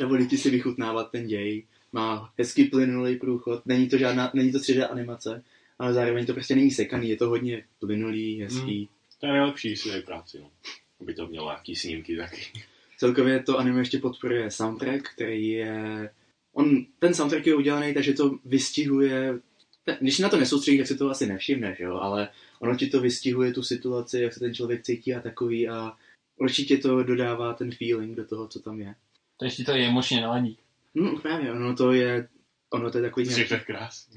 Dovolí 0.02 0.38
si 0.38 0.50
vychutnávat 0.50 1.12
ten 1.12 1.28
děj. 1.28 1.64
Má 1.92 2.34
hezký 2.38 2.64
plynulý 2.64 3.16
průchod, 3.16 3.66
není 3.66 3.90
to 3.90 3.98
žádná, 3.98 4.32
není 4.34 4.52
to 4.52 4.58
3D 4.58 4.92
animace, 4.92 5.44
ale 5.80 5.94
zároveň 5.94 6.26
to 6.26 6.34
prostě 6.34 6.56
není 6.56 6.72
sekaný, 6.72 7.10
je 7.10 7.18
to 7.18 7.30
hodně 7.30 7.64
plynulý, 7.80 8.42
hezký. 8.42 8.90
To 9.20 9.26
je 9.26 9.34
nejlepší 9.34 9.76
si 9.76 10.02
práci, 10.02 10.40
no. 10.40 10.52
Aby 11.02 11.14
to 11.14 11.28
mělo 11.28 11.46
nějaký 11.46 11.76
snímky 11.76 12.18
taky. 12.18 12.42
Celkově 12.98 13.44
to 13.44 13.58
anime 13.58 13.82
ještě 13.82 14.00
podporuje 14.00 14.52
soundtrack, 14.52 15.10
který 15.16 15.50
je... 15.50 16.10
On, 16.54 16.86
ten 17.00 17.14
soundtrack 17.14 17.48
je 17.48 17.56
udělaný, 17.56 17.94
takže 17.94 18.14
to 18.14 18.40
vystihuje... 18.46 19.40
Když 20.00 20.16
se 20.16 20.24
na 20.24 20.30
to 20.30 20.38
nesoustředí, 20.38 20.78
tak 20.78 20.88
si 20.88 20.98
to 20.98 21.10
asi 21.10 21.28
nevšimneš, 21.28 21.80
jo? 21.80 21.96
ale 21.96 22.30
ono 22.60 22.76
ti 22.76 22.88
to 22.88 23.02
vystihuje 23.02 23.54
tu 23.54 23.64
situaci, 23.64 24.20
jak 24.20 24.34
se 24.34 24.40
ten 24.40 24.54
člověk 24.54 24.84
cítí 24.84 25.14
a 25.14 25.20
takový 25.20 25.70
a 25.70 25.92
určitě 26.38 26.78
to 26.78 27.04
dodává 27.04 27.54
ten 27.54 27.72
feeling 27.72 28.16
do 28.16 28.26
toho, 28.26 28.48
co 28.48 28.60
tam 28.60 28.80
je. 28.80 28.96
To 29.42 29.46
ještě 29.46 29.64
to 29.64 29.72
je 29.72 29.88
emočně 29.88 30.22
naladí. 30.22 30.58
No 30.96 31.20
právě, 31.20 31.52
ono 31.52 31.76
to 31.76 31.92
je... 31.94 32.28
Ono 32.70 32.92
to 32.92 32.98
je 32.98 33.02
takový... 33.02 33.26
Jsi 33.26 33.32
nějaký- 33.36 33.50
tak 33.50 33.66
krásný. 33.66 34.16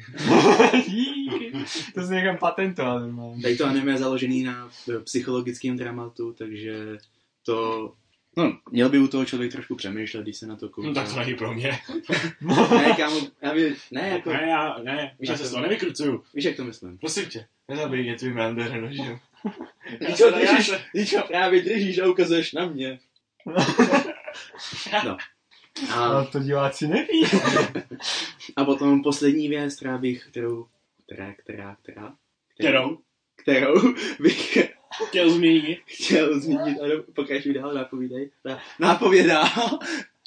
Díky. 0.89 1.53
to 1.95 2.07
si 2.07 2.15
někam 2.15 2.37
patentoval. 2.39 3.11
Tady 3.43 3.57
to 3.57 3.67
anime 3.67 3.93
je 3.93 3.99
založený 3.99 4.43
na 4.43 4.71
eh, 4.97 5.01
psychologickém 5.01 5.77
dramatu, 5.77 6.33
takže 6.33 6.97
to... 7.47 7.93
No, 8.37 8.59
měl 8.71 8.89
by 8.89 8.99
u 8.99 9.09
toho 9.09 9.25
člověk 9.25 9.53
trošku 9.53 9.75
přemýšlet, 9.77 10.23
když 10.23 10.37
se 10.37 10.47
na 10.47 10.57
to 10.57 10.69
kouká. 10.69 10.89
No, 10.89 10.95
tak 10.95 11.09
to 11.09 11.19
není 11.21 11.35
pro 11.35 11.55
mě. 11.55 11.79
Ne, 12.71 12.95
kámo, 12.97 13.21
já 13.43 13.53
vím, 13.53 13.75
ne, 13.91 14.09
jako, 14.09 14.33
Ne, 14.33 14.47
já, 14.49 14.79
ne, 14.83 15.15
Víš, 15.21 15.29
já 15.29 15.33
jak 15.33 15.37
se 15.39 15.43
to- 15.43 15.49
z 15.49 15.51
toho 15.53 15.63
nevykrucuju. 15.63 16.23
víš, 16.35 16.45
jak 16.45 16.57
to 16.57 16.65
myslím. 16.65 16.99
Prosím 16.99 17.25
tě, 17.27 17.47
nezabij 17.69 18.03
mě 18.03 18.15
tvým 18.17 18.37
Janderem, 18.39 18.91
Ty 20.07 20.13
čo 20.17 20.31
držíš, 20.31 20.71
ty 20.93 21.07
čo 21.07 21.23
právě 21.29 21.63
držíš 21.63 21.99
a 21.99 22.09
ukazuješ 22.09 22.53
na 22.53 22.67
mě. 22.67 22.99
No. 25.05 25.17
Ale 25.95 26.23
A, 26.23 26.25
to 26.25 26.39
diváci 26.39 26.89
neví. 26.89 27.25
a 28.57 28.65
potom 28.65 29.03
poslední 29.03 29.49
věc, 29.49 29.77
která 29.77 29.99
bych, 29.99 30.25
kterou, 30.27 30.67
která, 31.07 31.35
která, 31.35 31.77
která, 31.83 32.15
Kterou? 32.59 32.99
Kterou 33.37 33.95
bych 34.21 34.59
chtěl 35.09 35.31
zmínit, 35.31 35.79
chtěl 35.87 36.41
zmínit, 36.41 36.81
ano, 36.81 37.03
pokračuj 37.15 37.55
dál, 37.55 37.75
nápovídej, 37.75 38.31
Ná- 38.45 38.61
nápovědá, 38.81 39.45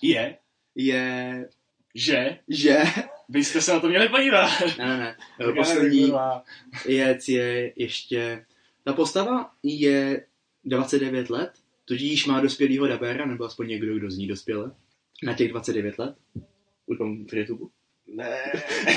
je, 0.01 0.37
je, 0.75 1.49
že. 1.95 2.39
že, 2.47 2.83
byste 3.29 3.61
se 3.61 3.73
na 3.73 3.79
to 3.79 3.89
měli 3.89 4.09
podívat. 4.09 4.49
ne, 4.77 4.87
ne, 4.87 4.97
ne, 4.97 5.15
Tak 5.45 5.55
poslední 5.55 6.13
věc 6.85 7.27
je 7.27 7.73
ještě, 7.75 8.45
ta 8.83 8.93
postava 8.93 9.51
je 9.63 10.25
29 10.63 11.29
let, 11.29 11.51
tudíž 11.87 12.25
má 12.25 12.39
dospělýho 12.41 12.87
dabera, 12.87 13.25
nebo 13.25 13.43
aspoň 13.43 13.67
někdo, 13.67 13.95
kdo 13.95 14.11
z 14.11 14.17
ní 14.17 14.27
dospěle, 14.27 14.71
na 15.23 15.33
těch 15.33 15.49
29 15.49 15.99
let, 15.99 16.15
u 16.85 16.95
tom 16.95 17.25
v 17.25 17.33
YouTube. 17.33 17.65
Ne. 18.07 18.41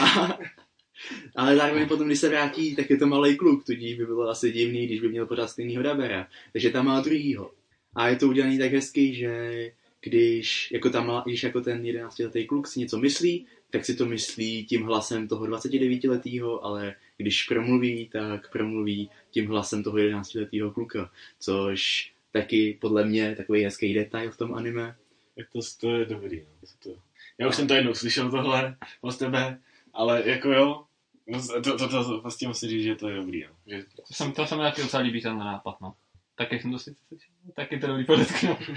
A- 0.00 0.38
ale 1.36 1.56
zároveň 1.56 1.88
potom, 1.88 2.06
když 2.06 2.18
se 2.18 2.28
vrátí, 2.28 2.76
tak 2.76 2.90
je 2.90 2.96
to 2.96 3.06
malý 3.06 3.36
kluk, 3.36 3.64
tudíž 3.64 3.98
by 3.98 4.06
bylo 4.06 4.28
asi 4.28 4.52
divný, 4.52 4.86
když 4.86 5.00
by 5.00 5.08
měl 5.08 5.26
pořád 5.26 5.46
stejnýho 5.46 5.82
dabera. 5.82 6.28
Takže 6.52 6.70
tam 6.70 6.86
má 6.86 7.00
druhýho. 7.00 7.52
A 7.94 8.08
je 8.08 8.16
to 8.16 8.28
udělaný 8.28 8.58
tak 8.58 8.72
hezky, 8.72 9.14
že 9.14 9.72
když 10.00 10.70
jako, 10.72 10.90
tam, 10.90 11.22
když 11.26 11.42
jako 11.42 11.60
ten 11.60 11.82
11-letý 11.82 12.46
kluk 12.46 12.66
si 12.66 12.80
něco 12.80 12.98
myslí, 12.98 13.46
tak 13.70 13.84
si 13.84 13.94
to 13.94 14.06
myslí 14.06 14.66
tím 14.66 14.82
hlasem 14.82 15.28
toho 15.28 15.46
29-letého, 15.46 16.64
ale 16.64 16.94
když 17.16 17.42
promluví, 17.42 18.08
tak 18.12 18.52
promluví 18.52 19.10
tím 19.30 19.46
hlasem 19.46 19.82
toho 19.82 19.96
11-letého 19.96 20.70
kluka, 20.70 21.10
což 21.40 22.12
taky 22.32 22.78
podle 22.80 23.04
mě 23.04 23.36
takový 23.36 23.64
hezký 23.64 23.94
detail 23.94 24.30
v 24.30 24.36
tom 24.36 24.54
anime. 24.54 24.96
Tak 25.36 25.46
to, 25.52 25.58
to 25.80 25.90
je 25.96 26.04
dobrý. 26.04 26.40
No. 26.40 26.68
To, 26.82 27.00
já 27.38 27.48
už 27.48 27.56
jsem 27.56 27.68
to 27.68 27.74
jednou 27.74 27.94
slyšel 27.94 28.30
tohle 28.30 28.76
od 29.00 29.18
tebe, 29.18 29.58
ale 29.92 30.22
jako 30.28 30.52
jo, 30.52 30.84
no, 31.26 31.40
to, 31.46 31.62
to, 31.62 31.78
to, 31.78 31.88
to 32.04 32.20
vlastně 32.20 32.48
musím 32.48 32.68
říct, 32.68 32.84
že 32.84 32.94
to 32.94 33.08
je 33.08 33.16
dobrý. 33.16 33.44
No. 33.44 33.50
Že, 33.66 33.84
To 33.96 34.14
jsem, 34.14 34.32
to 34.32 34.46
se 34.46 34.56
mi 34.56 34.62
taky 34.62 34.82
docela 34.82 35.02
líbí 35.02 35.22
ten 35.22 35.38
nápad, 35.38 35.80
no. 35.80 35.94
Taky 36.34 36.58
jsem 36.60 36.72
to 36.72 36.78
si 36.78 36.94
slyšel. 37.08 37.32
Taky 37.54 37.78
to 37.78 37.86
dobrý 37.86 38.04
podotknout. 38.04 38.58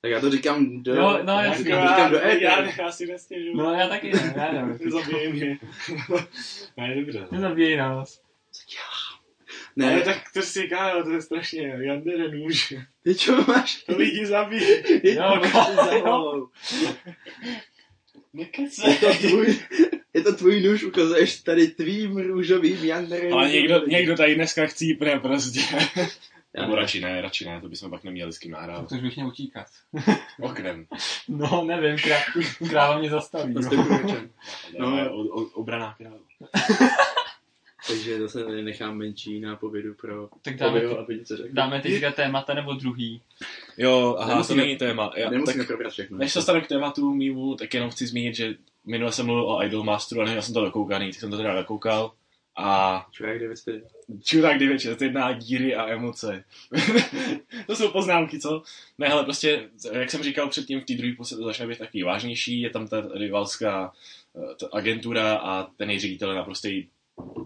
Tak 0.00 0.10
já 0.10 0.20
to 0.20 0.30
říkám 0.30 0.82
do... 0.82 0.94
Jo, 0.94 1.18
no, 1.22 1.32
já 1.32 1.42
já 1.44 1.50
to 1.50 1.56
si- 1.56 1.64
říkám 1.64 2.10
do 2.10 2.16
já, 2.16 2.26
já, 2.34 2.58
éteru. 2.62 2.82
já 2.82 2.92
si 2.92 3.06
nestěžu. 3.06 3.56
No 3.56 3.72
já 3.74 3.88
taky 3.88 4.12
ne, 4.12 4.34
já 4.36 4.52
nevím. 4.52 4.78
Nezabijej 4.84 5.32
mě. 5.32 5.58
ne, 6.76 6.94
dobře. 6.96 7.20
No. 7.20 7.26
Nezabíjej 7.30 7.76
nás. 7.76 8.20
Ne, 9.78 9.92
Ale 9.92 10.02
tak 10.02 10.22
to 10.34 10.42
si 10.42 10.62
říká, 10.62 11.02
to 11.02 11.10
je 11.10 11.22
strašně 11.22 11.74
Jandere 11.80 12.28
nůž. 12.28 12.74
ty 13.02 13.14
čo 13.14 13.44
máš? 13.48 13.82
To 13.82 13.96
lidi 13.98 14.26
zabíjí. 14.26 14.82
Ty 15.00 15.14
Jo, 15.14 15.22
máš 15.40 15.68
jo. 15.68 15.74
za 15.76 15.82
hlavou. 16.04 16.48
Nekece. 18.32 18.90
Je 18.90 18.96
to 18.96 19.14
tvůj, 19.14 19.58
je 20.14 20.22
to 20.22 20.34
tvůj 20.36 20.60
nůž, 20.62 20.84
ukazuješ 20.84 21.40
tady 21.42 21.66
tvým 21.68 22.16
růžovým 22.18 22.84
janderem. 22.84 23.32
Ale 23.34 23.50
někdo, 23.50 23.86
někdo 23.86 24.16
tady 24.16 24.34
dneska 24.34 24.66
chcípne 24.66 25.20
prostě. 25.20 25.60
Já 26.54 26.62
Nebo 26.62 26.74
ne. 26.74 26.80
radši 26.80 27.00
ne, 27.00 27.20
radši 27.20 27.44
ne, 27.44 27.60
to 27.60 27.68
bychom 27.68 27.90
pak 27.90 28.04
neměli 28.04 28.32
s 28.32 28.38
kým 28.38 28.50
nahrávat. 28.52 28.88
To 28.88 28.94
už 28.94 29.00
bych 29.00 29.16
měl 29.16 29.28
utíkat. 29.28 29.66
Oknem. 30.40 30.86
No, 31.28 31.64
nevím, 31.64 31.96
krá, 31.98 32.16
kráva 32.68 32.98
mě 32.98 33.10
zastaví. 33.10 33.54
To 33.54 33.60
No. 33.60 33.86
No, 34.78 34.90
No. 34.96 35.10
o, 35.12 35.20
o, 35.20 35.42
obraná 35.44 35.94
kráva. 35.98 36.16
Takže 37.88 38.20
zase 38.20 38.44
nechám 38.62 38.96
menší 38.96 39.40
nápovědu 39.40 39.94
pro 39.94 40.28
Tak 40.42 40.56
dáme, 40.56 40.78
Obyho, 40.78 40.98
aby 40.98 41.16
něco 41.18 41.36
řekl. 41.36 41.48
dáme 41.52 41.80
teďka 41.80 42.12
témata 42.12 42.54
nebo 42.54 42.72
druhý. 42.72 43.20
Jo, 43.78 44.16
aha, 44.18 44.28
Nemusíme- 44.28 44.62
to 44.62 44.66
není 44.66 44.76
téma. 44.78 45.12
Já, 45.16 45.30
Nemusíme 45.30 45.58
tak, 45.58 45.66
probrat 45.66 45.92
všechno. 45.92 46.18
než 46.18 46.32
se 46.32 46.38
dostanu 46.38 46.60
k 46.60 46.66
tématu 46.66 47.14
mýmu, 47.14 47.54
tak 47.56 47.74
jenom 47.74 47.90
chci 47.90 48.06
zmínit, 48.06 48.34
že 48.34 48.54
minule 48.86 49.12
jsem 49.12 49.26
mluvil 49.26 49.44
o 49.50 49.62
Idolmasteru 49.64 50.20
a 50.20 50.24
nevím, 50.24 50.36
já 50.36 50.42
jsem 50.42 50.54
to 50.54 50.64
dokoukaný, 50.64 51.10
tak 51.10 51.20
jsem 51.20 51.30
to 51.30 51.36
teda 51.36 51.54
dokoukal 51.54 52.12
A 52.56 53.06
Čurák 53.10 53.38
904. 53.38 53.82
Čurák 54.24 54.58
961, 54.58 55.32
díry 55.32 55.74
a 55.74 55.86
emoce. 55.88 56.44
to 57.66 57.76
jsou 57.76 57.88
poznámky, 57.90 58.40
co? 58.40 58.62
Ne, 58.98 59.06
ale 59.08 59.24
prostě, 59.24 59.68
jak 59.92 60.10
jsem 60.10 60.22
říkal 60.22 60.48
předtím, 60.48 60.80
v 60.80 60.84
té 60.84 60.94
druhé 60.94 61.12
půlce 61.16 61.36
to 61.36 61.44
začne 61.44 61.66
být 61.66 61.78
takový 61.78 62.02
vážnější, 62.02 62.60
je 62.60 62.70
tam 62.70 62.88
ta 62.88 63.08
rivalská 63.14 63.92
eh, 64.36 64.54
ta 64.60 64.68
agentura 64.72 65.34
a 65.34 65.62
ten 65.76 65.90
její 65.90 65.98
ředitel 66.00 66.30
je 66.30 66.36
naprostý 66.36 66.86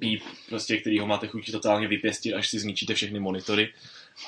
píp, 0.01 0.23
prostě, 0.49 0.77
který 0.77 0.99
ho 0.99 1.07
máte 1.07 1.27
chuť 1.27 1.53
totálně 1.53 1.89
vypěstit, 1.89 2.35
až 2.35 2.49
si 2.49 2.59
zničíte 2.59 2.95
všechny 2.95 3.21
monitory. 3.21 3.73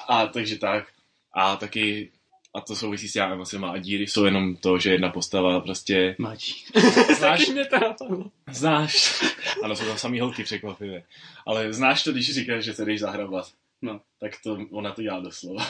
A 0.09 0.27
takže 0.27 0.59
tak. 0.59 0.85
A 1.33 1.57
taky 1.57 2.11
a 2.55 2.61
to 2.61 2.77
souvisí 2.77 3.09
s 3.09 3.13
těmi 3.13 3.33
emocema 3.33 3.71
a 3.71 3.79
díry 3.79 4.07
jsou 4.07 4.25
jenom 4.25 4.57
to, 4.57 4.79
že 4.79 4.93
jedna 4.93 5.09
postava 5.09 5.61
prostě 5.61 6.17
Mačí. 6.19 6.65
znáš, 7.17 7.49
mě 7.49 7.65
to 7.65 7.79
napadlo. 7.79 8.31
znáš, 8.51 9.23
ano, 9.65 9.77
jsou 9.77 9.85
tam 9.85 9.99
samý 9.99 10.21
holky 10.21 10.45
překvapivě, 10.45 11.03
ale 11.47 11.73
znáš 11.73 12.03
to, 12.03 12.13
když 12.13 12.35
říkáš, 12.35 12.65
že 12.65 12.75
se 12.75 12.85
jdeš 12.85 13.01
zahrabat. 13.01 13.53
No. 13.83 14.01
Tak 14.21 14.33
to, 14.43 14.59
ona 14.71 14.93
to 14.93 15.03
dělá 15.03 15.21
doslova. 15.21 15.67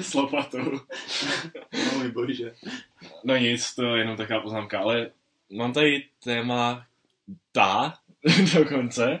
S 0.00 0.14
lopatou. 0.14 0.80
No 1.72 2.10
bože. 2.12 2.54
No 3.24 3.36
nic, 3.36 3.74
to 3.74 3.82
je 3.82 3.98
jenom 3.98 4.16
taková 4.16 4.40
poznámka, 4.40 4.80
ale 4.80 5.10
mám 5.50 5.72
tady 5.72 6.04
téma 6.24 6.86
ta 7.52 7.94
dokonce, 8.54 9.20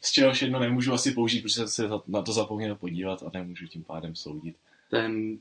z 0.00 0.12
čehož 0.12 0.42
jedno 0.42 0.60
nemůžu 0.60 0.92
asi 0.92 1.12
použít, 1.12 1.42
protože 1.42 1.54
jsem 1.54 1.68
se 1.68 1.88
na 2.08 2.22
to 2.22 2.32
zapomněl 2.32 2.74
podívat 2.74 3.22
a 3.22 3.30
nemůžu 3.34 3.66
tím 3.66 3.84
pádem 3.84 4.16
soudit. 4.16 4.56
Ten... 4.90 5.38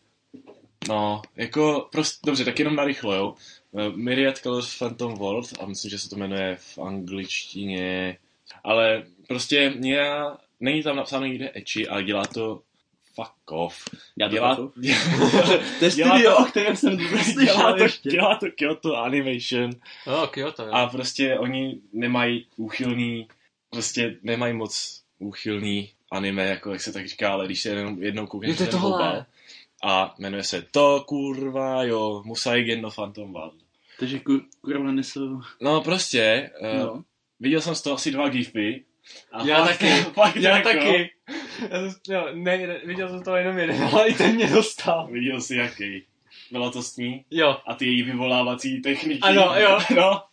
No, 0.90 1.22
jako, 1.36 1.90
prostě, 1.92 2.20
dobře, 2.26 2.46
tak 2.46 2.60
jenom 2.60 2.76
narychlo, 2.76 3.14
jo. 3.16 3.36
Eh, 3.78 3.90
Myriad 3.96 4.38
Colors 4.38 4.78
Phantom 4.78 5.14
World, 5.14 5.54
a 5.60 5.66
myslím, 5.66 5.92
že 5.92 6.00
se 6.00 6.10
to 6.10 6.16
jmenuje 6.16 6.58
v 6.60 6.78
angličtině, 6.78 8.18
ale 8.64 9.04
prostě 9.28 9.74
já, 9.84 10.38
není 10.60 10.84
tam 10.84 10.96
napsáno 10.96 11.26
nikde 11.26 11.52
echi, 11.54 11.88
ale 11.88 12.04
dělá 12.04 12.26
to 12.26 12.62
fuck 13.16 13.52
off. 13.52 13.76
Já 14.18 14.28
to 14.28 14.34
dělá, 14.34 14.56
dělá, 14.56 14.72
To 15.80 15.86
je 15.86 15.92
Dělá 15.92 16.10
studio, 16.16 16.32
to- 16.32 16.38
o 16.38 16.46
kterém 16.46 16.76
jsem 16.76 16.98
dělá, 17.46 17.74
to, 17.78 17.84
ještě. 17.84 18.10
dělá 18.10 18.36
to 18.36 18.46
Kyoto 18.56 18.98
Animation 18.98 19.70
Jo, 20.08 20.28
Kyoto, 20.32 20.64
jo. 20.66 20.72
a 20.74 20.88
prostě 20.88 21.40
oni 21.40 21.82
nemají 21.94 22.46
úchylný, 22.58 23.28
prostě 23.70 24.18
nemají 24.24 24.54
moc 24.54 25.02
úchylný 25.20 25.90
anime, 26.12 26.46
jako 26.46 26.72
jak 26.72 26.82
se 26.82 26.94
tak 26.94 27.08
říká, 27.08 27.32
ale 27.32 27.46
když 27.46 27.62
se 27.62 27.70
jenom 27.70 28.04
jednou 28.04 28.28
koukneš 28.28 28.58
to 28.58 28.64
je 28.64 28.70
tohle. 28.70 29.26
A 29.84 30.16
jmenuje 30.20 30.44
se 30.44 30.66
to, 30.72 31.04
kurva, 31.08 31.84
jo, 31.84 32.22
Musaigen 32.26 32.82
no 32.82 32.92
Phantom 32.92 33.34
World. 33.34 33.54
Takže 34.00 34.20
ku, 34.20 34.42
kurva 34.62 34.92
nesou... 34.92 35.42
No 35.62 35.82
prostě, 35.82 36.50
no. 36.62 36.70
Uh, 36.70 36.78
No. 36.96 37.04
viděl 37.40 37.62
jsem 37.62 37.76
z 37.76 37.82
toho 37.82 37.96
asi 37.96 38.12
dva 38.12 38.30
gify. 38.30 38.84
A 39.32 39.46
Já 39.46 39.66
fakt- 39.66 39.78
taky, 39.78 39.90
fakt 40.14 40.36
já 40.36 40.58
jako, 40.58 40.70
taky. 40.70 41.12
Já 41.72 41.92
jsem, 41.92 41.94
jo, 42.10 42.28
ne, 42.34 42.80
viděl 42.86 43.10
jsem 43.10 43.24
to 43.24 43.36
jenom 43.36 43.58
jeden, 43.58 43.84
ale 43.94 44.08
i 44.08 44.14
ten 44.14 44.36
mě 44.36 44.48
dostal. 44.48 45.08
Viděl 45.12 45.42
jsi 45.42 45.56
jaký. 45.56 46.04
Bylo 46.52 46.72
to 46.72 46.84
s 46.84 46.98
ní 46.98 47.26
Jo, 47.32 47.58
a 47.68 47.74
ty 47.76 47.86
její 47.86 48.04
vyvolávací 48.04 48.82
techniky. 48.82 49.20
Ano, 49.22 49.54
jo. 49.60 49.80
no. 49.96 50.24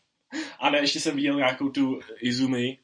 A 0.60 0.70
ne, 0.70 0.78
ještě 0.78 1.00
jsem 1.00 1.16
viděl 1.16 1.36
nějakou 1.36 1.68
tu 1.68 2.00
Izumi, 2.20 2.78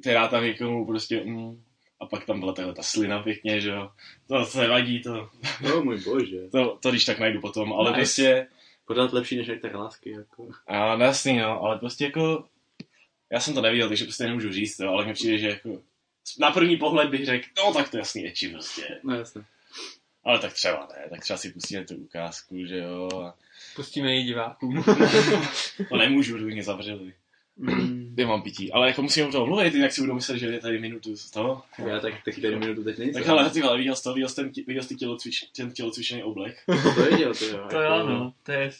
která 0.00 0.28
tam 0.28 0.44
někomu 0.44 0.86
prostě... 0.86 1.24
Mm, 1.24 1.62
a 2.00 2.06
pak 2.06 2.24
tam 2.24 2.40
byla 2.40 2.52
tahle 2.52 2.74
ta 2.74 2.82
slina 2.82 3.22
pěkně, 3.22 3.60
že 3.60 3.70
jo. 3.70 3.90
To 4.28 4.44
se 4.44 4.68
vadí, 4.68 5.02
to, 5.02 5.30
Oh 5.74 5.84
můj 5.84 6.00
bože. 6.04 6.48
to, 6.52 6.78
to 6.82 6.90
když 6.90 7.04
tak 7.04 7.18
najdu 7.18 7.40
potom, 7.40 7.72
ale 7.72 7.90
Nice. 7.90 7.98
prostě... 8.00 8.46
Pořád 8.86 9.12
lepší 9.12 9.36
než 9.36 9.48
některé 9.48 9.76
lásky, 9.76 10.10
jako. 10.10 10.48
A 10.66 10.96
no 10.96 11.04
jasný, 11.04 11.38
no, 11.38 11.62
ale 11.62 11.78
prostě 11.78 12.04
jako... 12.04 12.44
Já 13.32 13.40
jsem 13.40 13.54
to 13.54 13.60
neviděl, 13.60 13.88
takže 13.88 14.04
prostě 14.04 14.24
nemůžu 14.24 14.52
říct, 14.52 14.78
jo, 14.78 14.92
ale 14.92 15.04
mně 15.04 15.14
přijde, 15.14 15.38
že 15.38 15.48
jako... 15.48 15.82
Na 16.38 16.50
první 16.50 16.76
pohled 16.76 17.10
bych 17.10 17.26
řekl, 17.26 17.46
no 17.56 17.72
tak 17.74 17.88
to 17.88 17.96
je 17.96 17.98
jasný 17.98 18.26
eči 18.26 18.48
prostě. 18.48 19.00
No 19.02 19.14
jasně. 19.14 19.42
Ale 20.24 20.38
tak 20.38 20.52
třeba 20.52 20.88
ne, 20.96 21.10
tak 21.10 21.20
třeba 21.20 21.36
si 21.36 21.52
pustíme 21.52 21.84
tu 21.84 21.96
ukázku, 21.96 22.66
že 22.66 22.76
jo. 22.78 23.08
A 23.24 23.34
pustíme 23.76 24.14
ji 24.14 24.24
divákům. 24.24 24.84
to 25.88 25.96
nemůžu, 25.96 26.36
kdyby 26.36 26.52
mě 26.52 26.62
zavřeli. 26.62 27.12
Mm. 27.56 28.09
Kde 28.14 28.26
mám 28.26 28.42
pití? 28.42 28.72
Ale 28.72 28.88
jako 28.88 29.02
musím 29.02 29.26
o 29.26 29.32
tom 29.32 29.48
mluvit, 29.48 29.74
jinak 29.74 29.92
si 29.92 30.00
budou 30.00 30.14
myslet, 30.14 30.38
že 30.38 30.46
je 30.46 30.60
tady 30.60 30.78
minutu 30.78 31.16
z 31.16 31.30
toho. 31.30 31.62
Já 31.86 32.00
tak, 32.00 32.14
taky 32.24 32.40
tady 32.40 32.56
minutu 32.56 32.84
teď 32.84 32.98
nejsem. 32.98 33.22
Tak 33.22 33.28
ale 33.30 33.50
ty 33.50 33.62
vole, 33.62 33.78
viděl 33.78 33.96
jsi 33.96 34.02
to, 34.02 34.14
viděl 34.14 34.28
jsi 34.28 34.34
ten, 34.36 34.52
viděl 34.66 34.82
jsi 34.82 34.96
tělocvič, 34.96 35.44
ten 35.56 35.72
tělocvičený 35.72 36.22
oblek. 36.22 36.56
To 36.94 37.00
je 37.00 37.18
děl, 37.18 37.34
to 37.34 37.44
jo. 37.44 37.66
to 37.70 37.80
jo, 37.80 38.06
no, 38.06 38.32
to 38.42 38.52
je... 38.52 38.70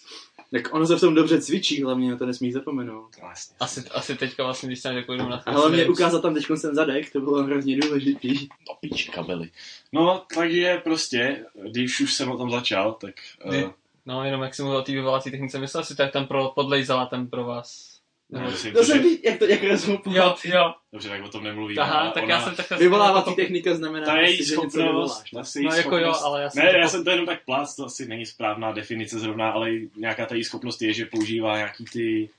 Tak 0.52 0.74
ono 0.74 0.86
se 0.86 0.96
v 0.96 1.00
tom 1.00 1.14
dobře 1.14 1.40
cvičí, 1.40 1.82
hlavně 1.82 2.10
na 2.10 2.16
to 2.16 2.26
nesmí 2.26 2.52
zapomenout. 2.52 3.16
Vlastně. 3.20 3.56
Asi, 3.60 3.80
asi 3.90 4.16
teďka 4.16 4.44
vlastně, 4.44 4.66
když 4.66 4.80
jsem 4.80 4.96
jako 4.96 5.16
na 5.16 5.36
A 5.46 5.50
hlavně 5.50 5.76
Festival- 5.76 5.92
ukázat 5.92 6.20
tam 6.22 6.34
teď 6.34 6.46
ten 6.62 6.74
zadek, 6.74 7.12
to 7.12 7.20
bylo 7.20 7.42
hrozně 7.42 7.76
důležitý. 7.80 8.38
Do 8.46 8.74
píči 8.80 9.10
kabely. 9.10 9.50
No, 9.92 10.22
takže 10.34 10.80
prostě, 10.84 11.44
když 11.70 12.00
už 12.00 12.14
jsem 12.14 12.30
o 12.30 12.36
tom 12.38 12.50
začal, 12.50 12.92
tak... 12.92 13.14
Uh, 13.44 13.70
No, 14.06 14.24
jenom 14.24 14.42
jak 14.42 14.54
jsem 14.54 14.64
mluvil 14.64 14.80
o 14.80 14.82
té 14.84 14.92
vyvolací 14.92 15.30
technice, 15.30 15.58
myslel 15.58 15.84
si, 15.84 15.96
tak 15.96 16.12
tam 16.12 16.26
pro, 16.26 16.52
podlejzala 16.54 17.06
ten 17.06 17.26
pro 17.26 17.44
vás. 17.44 17.89
No, 18.32 18.50
si, 18.50 18.72
To 18.72 18.84
jsem 18.84 19.02
ví, 19.02 19.18
jak 19.24 19.38
to, 19.38 19.44
jak 19.44 19.62
rozumím. 19.62 20.00
Jo, 20.06 20.34
jo. 20.44 20.74
Dobře, 20.92 21.08
tak 21.08 21.24
o 21.24 21.28
tom 21.28 21.44
nemluvíme. 21.44 21.82
Aha, 21.82 22.10
tak 22.10 22.24
ona, 22.24 22.34
já 22.34 22.44
jsem 22.44 22.54
takhle... 22.54 22.78
Vyvolávací 22.78 23.34
technika 23.34 23.74
znamená, 23.74 24.06
Ta 24.06 24.20
její 24.20 24.40
asi, 24.40 24.48
že 24.48 24.56
něco 24.56 24.70
schopnost, 24.70 25.24
ne? 25.32 25.42
její 25.56 25.66
No 25.66 25.74
jako 25.74 25.96
jo, 25.96 26.00
schopnost, 26.00 26.22
ale 26.22 26.42
já 26.42 26.50
jsem 26.50 26.64
Ne, 26.64 26.70
to 26.70 26.76
já 26.76 26.88
jsem 26.88 27.04
to 27.04 27.10
jenom 27.10 27.26
tak 27.26 27.44
plác, 27.44 27.76
to 27.76 27.84
asi 27.84 28.08
není 28.08 28.26
správná 28.26 28.72
definice 28.72 29.18
zrovna, 29.18 29.50
ale 29.50 29.70
nějaká 29.96 30.26
ta 30.26 30.34
její 30.34 30.44
schopnost 30.44 30.82
je, 30.82 30.92
že 30.92 31.06
používá 31.06 31.56
nějaký 31.56 31.84
ty... 31.84 32.30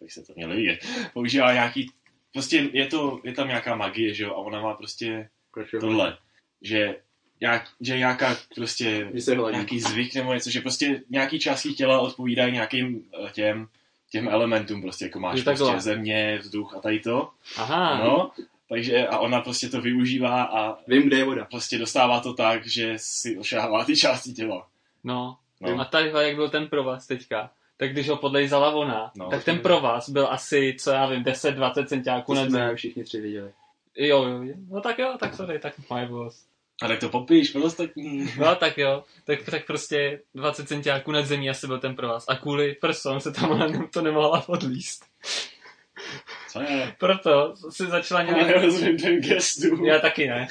Tak 0.00 0.10
se 0.10 0.22
to 0.22 0.32
mělo 0.36 0.54
vidět. 0.54 0.86
Používá 1.12 1.52
nějaký... 1.52 1.92
Prostě 2.32 2.68
je, 2.72 2.86
to, 2.86 3.20
je 3.24 3.32
tam 3.32 3.48
nějaká 3.48 3.76
magie, 3.76 4.14
že 4.14 4.24
jo, 4.24 4.30
a 4.30 4.36
ona 4.36 4.60
má 4.60 4.74
prostě 4.74 5.28
jo? 5.72 5.80
tohle, 5.80 6.18
že, 6.62 6.96
nějak, 7.40 7.68
že 7.80 7.98
nějaká 7.98 8.36
prostě 8.54 9.10
Že 9.14 9.36
nějaký 9.50 9.80
zvyk 9.80 10.14
nebo 10.14 10.34
něco, 10.34 10.50
že 10.50 10.60
prostě 10.60 11.02
nějaký 11.10 11.38
části 11.38 11.74
těla 11.74 12.00
odpovídají 12.00 12.52
nějakým 12.52 13.04
eh, 13.26 13.30
těm, 13.32 13.68
těm 14.10 14.28
elementům, 14.28 14.82
prostě 14.82 15.04
jako 15.04 15.20
máš 15.20 15.38
Je 15.38 15.44
takhle. 15.44 15.70
prostě 15.72 15.90
země, 15.90 16.38
vzduch 16.42 16.74
a 16.76 16.80
tady 16.80 17.00
to. 17.00 17.30
Aha. 17.56 17.98
No, 18.04 18.30
takže 18.68 19.08
a 19.08 19.18
ona 19.18 19.40
prostě 19.40 19.68
to 19.68 19.80
využívá 19.80 20.42
a 20.42 20.76
Vím, 20.88 21.02
kde 21.02 21.16
je 21.16 21.24
voda. 21.24 21.44
prostě 21.44 21.78
dostává 21.78 22.20
to 22.20 22.34
tak, 22.34 22.66
že 22.66 22.94
si 22.96 23.38
ošahává 23.38 23.84
ty 23.84 23.96
části 23.96 24.32
těla. 24.32 24.66
No. 25.04 25.36
No. 25.60 25.80
A 25.80 25.84
tady, 25.84 26.12
jak 26.20 26.34
byl 26.36 26.48
ten 26.48 26.68
pro 26.68 26.84
vás 26.84 27.06
teďka, 27.06 27.50
tak 27.76 27.92
když 27.92 28.08
ho 28.08 28.16
podlejzala 28.16 28.70
ona, 28.74 29.10
No. 29.16 29.30
tak 29.30 29.44
ten 29.44 29.58
pro 29.58 29.80
vás 29.80 30.08
byl 30.08 30.26
asi, 30.30 30.76
co 30.80 30.90
já 30.90 31.06
vím, 31.06 31.22
10-20 31.24 31.86
centiáků 31.86 32.34
zemí. 32.34 32.48
jsme 32.50 32.74
všichni 32.74 33.04
tři 33.04 33.20
viděli. 33.20 33.50
Jo, 33.96 34.24
jo, 34.24 34.42
jo. 34.42 34.54
No 34.70 34.80
tak 34.80 34.98
jo, 34.98 35.16
tak 35.20 35.34
sorry, 35.34 35.58
tak 35.58 35.74
my 35.94 36.06
boss. 36.06 36.44
A 36.82 36.88
tak 36.88 37.00
to 37.00 37.08
popíš 37.08 37.50
pro 37.50 37.62
ostatní. 37.62 38.32
No 38.38 38.54
tak 38.54 38.78
jo, 38.78 39.04
tak, 39.24 39.42
tak 39.50 39.66
prostě 39.66 40.20
20 40.34 40.68
centiáků 40.68 41.12
nad 41.12 41.26
zemí 41.26 41.50
asi 41.50 41.66
byl 41.66 41.78
ten 41.78 41.96
pro 41.96 42.08
vás. 42.08 42.24
A 42.28 42.36
kvůli 42.36 42.74
prsům 42.74 43.20
se 43.20 43.32
tam 43.32 43.50
ona 43.50 43.88
to 43.92 44.02
nemohla 44.02 44.40
podlíst. 44.40 45.04
Co 46.48 46.60
je? 46.60 46.96
Proto 46.98 47.54
si 47.70 47.86
začala 47.86 48.22
Já 48.22 48.32
nějak... 48.32 48.46
nerozumím 48.46 48.98
ten 48.98 49.20
gestu. 49.20 49.84
Já 49.84 49.98
taky 49.98 50.28
ne. 50.28 50.48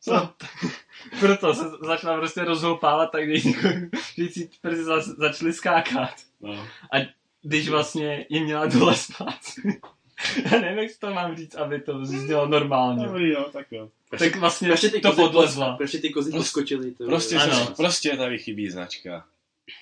Co? 0.00 0.28
Proto 1.20 1.54
se 1.54 1.64
začala 1.82 2.18
prostě 2.18 2.44
rozhoupávat, 2.44 3.12
tak 3.12 3.24
když, 3.24 3.44
prsy 4.60 4.84
za, 4.84 5.00
začaly 5.00 5.52
skákat. 5.52 6.14
No. 6.40 6.68
když 7.42 7.68
vlastně 7.68 8.26
ji 8.28 8.44
měla 8.44 8.66
dole 8.66 8.96
spát. 8.96 9.40
Já 10.52 10.60
nevím, 10.60 10.78
jak 10.78 10.90
si 10.90 10.98
to 10.98 11.14
mám 11.14 11.36
říct, 11.36 11.54
aby 11.54 11.80
to 11.80 12.04
znělo 12.06 12.46
normálně. 12.48 13.06
Dobrý, 13.06 13.30
jo, 13.30 13.44
tak 13.52 13.66
jo. 13.72 13.88
Tak 14.18 14.36
vlastně 14.36 14.68
Proč 14.68 14.80
ty 14.80 15.00
to 15.00 15.08
kozy 15.10 15.22
podlezla. 15.22 15.76
Proč 15.76 15.90
ty 15.92 16.10
kozy 16.10 16.30
Prostě- 16.30 16.38
poskočily? 16.38 16.90
To 16.92 17.04
Prostě, 17.04 17.36
Ano. 17.36 17.52
ano. 17.56 17.74
prostě 17.76 18.16
tady 18.16 18.38
chybí 18.38 18.70
značka. 18.70 19.26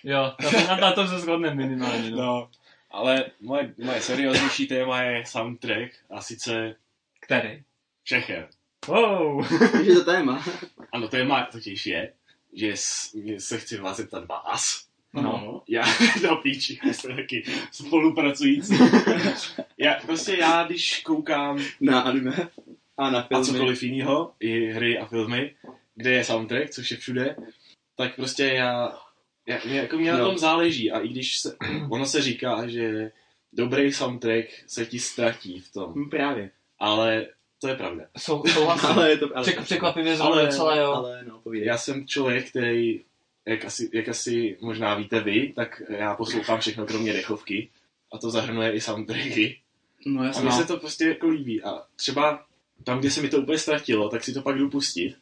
Jo, 0.05 0.33
na, 0.43 0.51
to- 0.51 0.81
na 0.81 0.93
to 0.93 1.07
se 1.09 1.19
shodneme 1.19 1.55
minimálně. 1.55 2.11
No. 2.11 2.17
No. 2.17 2.51
Ale 2.91 3.25
moje, 3.41 3.75
moje 3.85 4.01
serióznější 4.01 4.67
téma 4.67 5.03
je 5.03 5.27
soundtrack 5.27 5.93
a 6.11 6.21
sice 6.21 6.75
Který? 7.21 7.63
všechen. 8.03 8.47
Wow. 8.87 9.47
Je 9.83 9.95
to 9.95 10.05
téma. 10.05 10.45
Ano, 10.93 11.09
téma 11.09 11.49
totiž 11.53 11.87
je, 11.87 12.13
že 12.53 12.73
se 13.39 13.59
chci 13.59 13.77
vás 13.79 13.97
zeptat 13.97 14.25
vás. 14.29 14.87
No. 15.15 15.63
Já, 15.69 15.83
do 16.23 16.37
píči, 16.43 16.79
jsme 16.93 17.17
taky 17.17 17.45
spolupracující. 17.73 18.75
já, 19.79 19.95
prostě 20.07 20.37
já, 20.39 20.65
když 20.65 21.01
koukám 21.03 21.59
Na 21.81 22.01
anime. 22.01 22.49
A 22.97 23.11
na 23.11 23.19
a 23.21 23.27
filmy. 23.29 23.45
cokoliv 23.47 23.83
jiného, 23.83 24.33
i 24.41 24.67
hry 24.67 24.99
a 24.99 25.07
filmy, 25.07 25.55
kde 25.95 26.11
je 26.13 26.25
soundtrack, 26.25 26.71
což 26.71 26.91
je 26.91 26.97
všude, 26.97 27.37
tak 27.97 28.17
prostě 28.17 28.45
já, 28.45 28.99
já 29.47 29.59
mě, 29.65 29.79
jako 29.79 29.97
mě 29.97 30.13
na 30.13 30.19
No. 30.19 30.25
tom 30.25 30.39
záleží 30.39 30.91
a 30.93 30.99
i 31.01 31.09
když 31.09 31.39
se, 31.39 31.57
ono 31.91 32.07
se 32.07 32.23
říká, 32.23 32.67
že 32.67 33.13
dobrý 33.53 33.93
soundtrack 33.93 34.47
se 34.67 34.87
ti 34.87 34.99
ztratí 34.99 35.61
v 35.61 35.73
tom, 35.73 35.93
Hm, 35.95 36.11
Právě. 36.11 36.51
ale 36.79 37.27
to 37.61 37.69
je 37.69 37.75
pravda. 37.75 38.05
Sou, 38.19 38.43
souhlasím. 38.47 38.89
Ale 38.93 39.11
je 39.11 39.17
to... 39.19 39.29
Ale, 39.37 39.43
Přek, 39.43 39.61
překvapivě 39.63 40.11
Ale- 40.13 40.17
zrovna 40.19 40.43
docela 40.45 40.77
jo. 40.77 40.93
Ale 40.93 41.25
no, 41.29 41.39
povídej. 41.41 41.69
Já 41.69 41.79
jsem 41.79 42.07
člověk, 42.07 42.49
který, 42.51 43.05
jak 43.47 43.65
asi, 43.65 43.91
jak 43.93 44.09
asi 44.09 44.57
možná 44.61 44.95
víte 44.95 45.21
vy, 45.21 45.53
tak 45.57 45.83
já 45.89 46.15
poslouchám 46.15 46.61
všechno 46.61 46.87
kromě 46.87 47.13
dechovky 47.13 47.71
a 48.13 48.19
to 48.19 48.31
zahrnuje 48.31 48.73
i 48.73 48.81
soundtracky. 48.81 49.61
No 50.07 50.23
A 50.23 50.25
jasně. 50.27 50.43
mně 50.43 50.53
se 50.53 50.65
to 50.67 50.77
prostě 50.77 51.05
jako 51.05 51.29
líbí. 51.29 51.63
A 51.63 51.83
třeba 51.97 52.47
tam, 52.85 52.99
kde 53.01 53.11
se 53.11 53.23
mi 53.23 53.29
to 53.29 53.39
úplně 53.39 53.59
ztratilo, 53.59 54.09
tak 54.09 54.25
si 54.25 54.33
to 54.35 54.43
pak 54.43 54.59
jdu 54.59 54.71
pustit. 54.71 55.15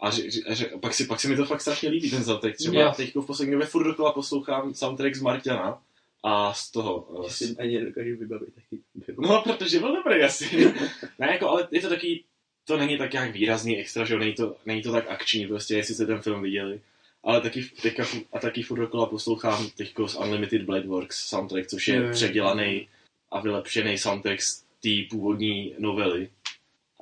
A 0.00 0.10
že, 0.10 0.30
že, 0.30 0.40
že, 0.54 0.70
pak, 0.80 0.94
si, 0.94 1.04
pak 1.06 1.20
se 1.20 1.28
mi 1.28 1.36
to 1.36 1.44
fakt 1.44 1.60
strašně 1.60 1.88
líbí, 1.88 2.10
ten 2.10 2.24
soundtrack. 2.24 2.56
Třeba 2.56 2.80
Jo. 2.82 2.92
teď 2.96 3.14
v 3.16 3.26
poslední 3.26 3.52
době 3.52 3.66
furt 3.66 3.84
dokola 3.84 4.12
poslouchám 4.12 4.74
soundtrack 4.74 5.14
z 5.14 5.20
Marťana 5.22 5.82
a 6.24 6.52
z 6.54 6.70
toho. 6.70 7.08
eh, 7.20 7.22
Já 7.24 7.28
Z, 7.30 7.36
si 7.36 7.56
ani 7.58 7.78
nedokážu 7.78 8.16
vybavit 8.16 8.48
taky. 8.54 8.82
no, 9.18 9.42
protože 9.42 9.78
byl 9.78 9.94
dobrý 10.04 10.22
asi. 10.22 10.74
ne, 11.18 11.26
jako, 11.32 11.48
ale 11.48 11.68
je 11.70 11.80
to 11.80 11.88
taky, 11.88 12.24
to 12.64 12.76
není 12.76 12.98
tak 12.98 13.12
nějak 13.12 13.32
výrazný 13.32 13.78
extra, 13.78 14.04
že 14.04 14.14
jo, 14.14 14.20
není 14.20 14.34
to, 14.34 14.56
není 14.66 14.82
to 14.82 14.92
tak 14.92 15.10
akční, 15.10 15.46
prostě, 15.46 15.74
jestli 15.76 15.94
jste 15.94 16.06
ten 16.06 16.20
film 16.22 16.42
viděli. 16.42 16.80
Ale 17.24 17.40
taky, 17.40 17.62
teďka, 17.82 18.04
a 18.32 18.38
taky 18.38 18.62
furt 18.62 18.78
dokola 18.80 19.06
poslouchám 19.06 19.70
teďko 19.70 20.08
z 20.08 20.16
Unlimited 20.16 20.62
Blade 20.62 20.86
Works 20.86 21.16
soundtrack, 21.28 21.66
což 21.66 21.88
je 21.88 21.96
jo. 21.96 22.10
předělaný 22.12 22.88
a 23.30 23.40
vylepšený 23.40 23.98
soundtrack 23.98 24.40
z 24.40 24.62
té 24.62 24.88
původní 25.10 25.74
novely. 25.78 26.30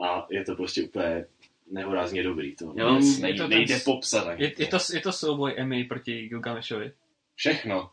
A 0.04 0.26
je 0.30 0.44
to 0.44 0.54
prostě 0.56 0.82
úplně 0.82 1.24
nehorázně 1.70 2.22
dobrý. 2.22 2.56
To 2.56 2.72
Jo, 2.76 2.88
vůbec 2.90 3.16
je 3.16 3.22
nej, 3.22 3.34
to 3.36 3.42
ten 3.42 3.50
nejde 3.50 3.78
s- 3.78 3.84
popsat. 3.84 4.38
Je, 4.40 4.52
je, 4.58 4.66
to, 4.66 4.78
je 4.94 5.00
to 5.00 5.12
souboj 5.12 5.54
Emmy 5.56 5.84
proti 5.84 6.28
Gilgameshovi. 6.28 6.92
Všechno. 7.34 7.90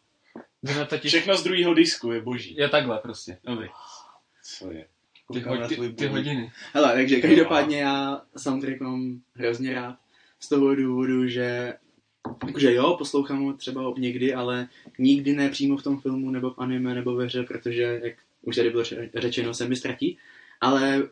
Zrovna 0.64 0.86
totiž... 0.86 1.12
Všechno 1.12 1.38
z 1.38 1.44
druhého 1.44 1.74
disku 1.74 2.12
je 2.12 2.22
boží. 2.22 2.56
Je 2.56 2.70
takhle 2.70 2.98
prostě. 3.00 3.38
Dobrý. 3.44 3.68
Co 4.44 4.72
je? 4.72 4.88
Ty, 5.34 5.40
ho, 5.40 5.68
ty, 5.68 5.94
ty 5.94 6.08
hodiny. 6.08 6.52
Hele, 6.74 6.94
takže 6.94 7.22
každopádně 7.22 7.80
já 7.82 8.22
soundtrack 8.38 8.80
mám 8.80 9.22
hrozně 9.34 9.74
rád. 9.74 9.96
Z 10.40 10.50
toho 10.50 10.76
důvodu, 10.76 11.28
že 11.28 11.74
Jakože 12.48 12.74
jo, 12.74 12.96
poslouchám 12.98 13.44
ho 13.44 13.54
třeba 13.54 13.94
někdy, 13.98 14.34
ale 14.34 14.68
nikdy 15.00 15.34
ne 15.34 15.50
přímo 15.50 15.78
v 15.78 15.84
tom 15.84 16.00
filmu, 16.00 16.32
nebo 16.32 16.50
v 16.50 16.60
anime, 16.60 16.96
nebo 16.96 17.16
ve 17.16 17.26
hře, 17.26 17.44
protože, 17.44 18.00
jak 18.04 18.14
už 18.42 18.56
tady 18.56 18.70
bylo 18.70 18.84
ře- 18.84 19.10
řečeno, 19.16 19.54
se 19.54 19.68
mi 19.68 19.76
ztratí. 19.76 20.18
Ale 20.62 21.10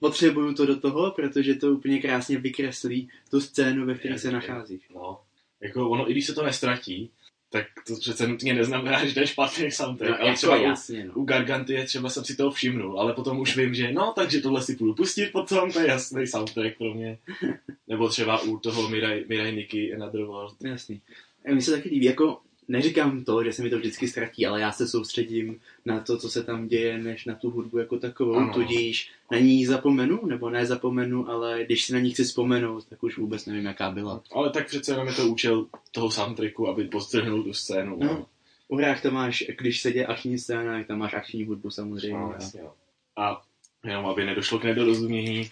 potřebuju 0.00 0.54
to 0.54 0.66
do 0.66 0.80
toho, 0.80 1.10
protože 1.10 1.54
to 1.54 1.72
úplně 1.72 2.00
krásně 2.00 2.38
vykreslí 2.38 3.08
tu 3.30 3.40
scénu, 3.40 3.86
ve 3.86 3.94
které 3.94 4.18
se 4.18 4.32
nacházíš. 4.32 4.88
No, 4.94 5.20
jako 5.60 5.90
ono, 5.90 6.10
i 6.10 6.12
když 6.12 6.26
se 6.26 6.34
to 6.34 6.44
nestratí, 6.44 7.10
tak 7.54 7.66
to 7.86 7.96
přece 7.96 8.28
nutně 8.28 8.54
neznamená, 8.54 9.04
že 9.04 9.14
to 9.14 9.20
je 9.20 9.26
špatný 9.26 9.70
soundtrack. 9.70 10.10
No, 10.10 10.16
ale 10.16 10.26
jako 10.28 10.36
třeba 10.36 10.56
u, 10.56 10.62
jasně, 10.62 11.04
no. 11.04 11.12
u 11.14 11.24
Gargantie 11.24 11.84
třeba 11.84 12.08
jsem 12.08 12.24
si 12.24 12.36
toho 12.36 12.50
všimnul, 12.50 13.00
ale 13.00 13.12
potom 13.12 13.38
už 13.38 13.56
vím, 13.56 13.74
že 13.74 13.92
no, 13.92 14.12
takže 14.16 14.40
tohle 14.40 14.62
si 14.62 14.76
půjdu 14.76 14.94
pustit 14.94 15.32
potom, 15.32 15.72
to 15.72 15.80
je 15.80 15.88
jasný 15.88 16.26
soundtrack 16.26 16.78
pro 16.78 16.94
mě. 16.94 17.18
Nebo 17.88 18.08
třeba 18.08 18.42
u 18.42 18.58
toho 18.58 18.88
Mirai, 18.88 19.24
Mirai 19.28 19.56
Nikki 19.56 19.94
Another 19.94 20.24
World. 20.24 20.54
Jasný. 20.64 21.00
A 21.48 21.52
Mně 21.52 21.62
se 21.62 21.70
taky 21.70 21.88
líbí, 21.88 22.06
jako 22.06 22.40
neříkám 22.68 23.24
to, 23.24 23.44
že 23.44 23.52
se 23.52 23.62
mi 23.62 23.70
to 23.70 23.78
vždycky 23.78 24.08
ztratí, 24.08 24.46
ale 24.46 24.60
já 24.60 24.72
se 24.72 24.88
soustředím 24.88 25.60
na 25.84 26.00
to, 26.00 26.18
co 26.18 26.28
se 26.30 26.42
tam 26.44 26.68
děje, 26.68 26.98
než 26.98 27.24
na 27.24 27.34
tu 27.34 27.50
hudbu 27.50 27.78
jako 27.78 27.98
takovou, 27.98 28.34
Ano. 28.34 28.54
tudíž 28.54 29.10
na 29.30 29.38
ní 29.38 29.66
zapomenu, 29.66 30.26
nebo 30.26 30.50
ne 30.50 30.66
zapomenu, 30.66 31.28
ale 31.30 31.64
když 31.64 31.84
si 31.84 31.92
na 31.92 31.98
ní 31.98 32.10
chci 32.12 32.24
vzpomenout, 32.24 32.84
tak 32.86 33.02
už 33.02 33.18
vůbec 33.18 33.46
nevím, 33.46 33.64
jaká 33.64 33.90
byla. 33.90 34.22
Ale 34.32 34.50
tak 34.50 34.66
přece 34.66 34.92
jenom 34.92 35.06
je 35.08 35.14
to 35.14 35.26
účel 35.28 35.66
toho 35.92 36.10
soundtracku, 36.10 36.68
aby 36.68 36.84
postrhnul 36.84 37.42
tu 37.42 37.52
scénu. 37.52 37.96
No. 38.00 38.26
U 38.68 38.76
hrách 38.76 39.02
tam 39.02 39.14
máš, 39.14 39.44
když 39.58 39.80
se 39.80 39.92
děje 39.92 40.06
akční 40.06 40.38
scéna, 40.38 40.78
tak 40.78 40.86
tam 40.86 40.98
máš 40.98 41.14
akční 41.14 41.44
hudbu 41.44 41.70
samozřejmě. 41.70 42.18
No, 42.18 42.30
a- 42.30 42.34
jasně, 42.34 42.60
no. 42.62 42.72
A 43.16 43.42
jenom 43.84 44.06
aby 44.06 44.24
nedošlo 44.24 44.58
k 44.58 44.64
nedorozumění, 44.64 45.50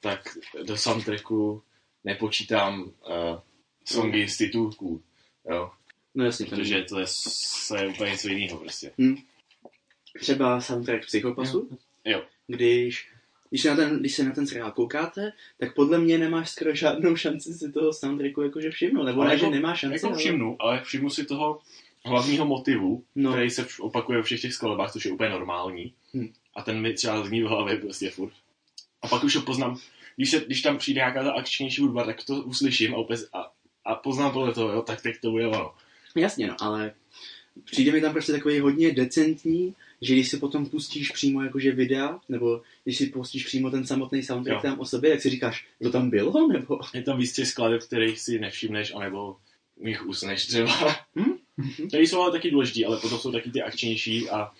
tak 0.00 0.38
do 0.66 0.76
soundtracku 0.76 1.62
nepočítám 2.04 2.82
uh, 2.82 2.90
songy 3.84 4.28
z 4.28 4.36
titulků, 4.36 5.02
jo, 5.50 5.70
no 6.18 6.24
jasně, 6.24 6.46
to 6.46 6.56
protože 6.56 6.82
to 6.88 6.98
je, 6.98 7.06
to 7.68 7.76
je 7.76 7.88
úplně 7.88 8.10
něco 8.10 8.28
jiného 8.28 8.58
prostě. 8.58 8.92
třeba 10.20 10.60
soundtrack 10.60 11.06
Psychopasu, 11.06 11.78
Jo. 12.04 12.22
když, 12.46 13.08
když, 13.50 13.62
se 13.62 13.70
na 13.70 13.76
ten, 13.76 14.00
když 14.00 14.14
se 14.14 14.24
na 14.24 14.30
ten 14.30 14.46
seriál 14.46 14.72
koukáte, 14.72 15.32
tak 15.58 15.74
podle 15.74 15.98
mě 15.98 16.18
nemáš 16.18 16.50
skoro 16.50 16.74
žádnou 16.74 17.16
šanci 17.16 17.54
si 17.54 17.72
toho 17.72 17.92
soundtracku 17.92 18.42
jakože 18.42 18.70
všimnout, 18.70 19.04
nebo 19.04 19.20
Ale 19.20 19.28
ne, 19.28 19.34
jako- 19.34 19.46
že 19.46 19.50
nemáš 19.50 19.78
šanci, 19.78 19.94
Jako 19.94 20.06
ale... 20.08 20.16
všimnu, 20.18 20.56
ale 20.58 20.80
všimnu 20.84 21.10
si 21.10 21.24
toho 21.24 21.60
hlavního 22.04 22.46
motivu, 22.46 23.04
No. 23.14 23.32
který 23.32 23.50
se 23.50 23.66
opakuje 23.80 24.18
ve 24.18 24.24
všech 24.24 24.40
těch 24.40 24.54
skladbách, 24.54 24.92
což 24.92 25.04
je 25.04 25.12
úplně 25.12 25.30
normální. 25.30 25.92
Hm. 26.14 26.32
A 26.54 26.62
ten 26.62 26.80
mi 26.80 26.94
třeba 26.94 27.26
zní 27.26 27.42
v 27.42 27.46
hlavě 27.46 27.76
prostě 27.76 28.10
furt. 28.10 28.32
A 29.02 29.08
pak 29.08 29.24
už 29.24 29.36
ho 29.36 29.42
poznám, 29.42 29.78
když, 30.16 30.30
se, 30.30 30.40
když 30.40 30.62
tam 30.62 30.78
přijde 30.78 30.98
nějaká 30.98 31.22
ta 31.24 31.32
akčnější 31.32 31.80
hudba, 31.82 32.04
tak 32.04 32.24
to 32.24 32.34
uslyším 32.34 32.94
a, 32.94 32.98
úplně, 32.98 33.18
a, 33.32 33.52
a 33.84 33.94
poznám 33.94 34.32
podle 34.32 34.54
toho, 34.54 34.72
jo, 34.72 34.82
tak 34.82 35.02
teď 35.02 35.20
to 35.20 35.30
bude 35.30 35.46
ono. 35.46 35.74
Jasně, 36.20 36.46
no, 36.46 36.56
ale 36.60 36.92
přijde 37.64 37.92
mi 37.92 38.00
tam 38.00 38.12
prostě 38.12 38.32
takový 38.32 38.60
hodně 38.60 38.92
decentní, 38.92 39.74
že 40.00 40.14
když 40.14 40.28
si 40.28 40.36
potom 40.36 40.66
pustíš 40.66 41.10
přímo 41.10 41.42
jakože 41.42 41.72
videa, 41.72 42.20
nebo 42.28 42.62
když 42.84 42.96
si 42.96 43.06
pustíš 43.06 43.44
přímo 43.46 43.70
ten 43.70 43.86
samotný 43.86 44.22
soundtrack 44.22 44.64
Jo. 44.64 44.70
tam 44.70 44.80
o 44.80 44.84
sobě, 44.84 45.10
tak 45.10 45.20
si 45.20 45.30
říkáš, 45.30 45.66
to 45.82 45.90
tam 45.90 46.10
bylo, 46.10 46.48
nebo... 46.48 46.80
Je 46.94 47.02
tam 47.02 47.18
víc 47.18 47.32
těch 47.32 47.48
skladeb, 47.48 47.82
kterých 47.82 48.20
si 48.20 48.38
nevšimneš, 48.38 48.94
anebo 48.94 49.36
jich 49.80 50.06
usneš 50.06 50.46
třeba. 50.46 50.96
Hm? 51.16 51.36
Tady 51.90 52.06
jsou 52.06 52.20
ale 52.20 52.32
taky 52.32 52.50
důležitý, 52.50 52.84
ale 52.84 53.00
potom 53.00 53.18
jsou 53.18 53.32
taky 53.32 53.50
ty 53.50 53.62
akčnější 53.62 54.30
a 54.30 54.52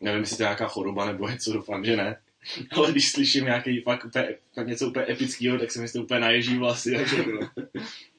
nevím, 0.00 0.20
jestli 0.20 0.36
to 0.36 0.42
je 0.42 0.46
nějaká 0.46 0.68
choroba 0.68 1.06
nebo 1.06 1.28
něco, 1.28 1.52
doufám, 1.52 1.84
že 1.84 1.96
ne. 1.96 2.16
Ale 2.70 2.92
když 2.92 3.10
slyším 3.10 3.44
nějaký 3.44 3.80
fakt, 3.80 4.04
úplně, 4.04 4.34
fakt 4.54 4.66
něco 4.66 4.88
úplně 4.88 5.06
epického, 5.08 5.58
tak 5.58 5.72
se 5.72 5.80
mi 5.80 5.88
to 5.88 6.02
úplně 6.02 6.20
naježí 6.20 6.56
vlasy. 6.56 6.96
A, 6.96 7.04
že, 7.06 7.16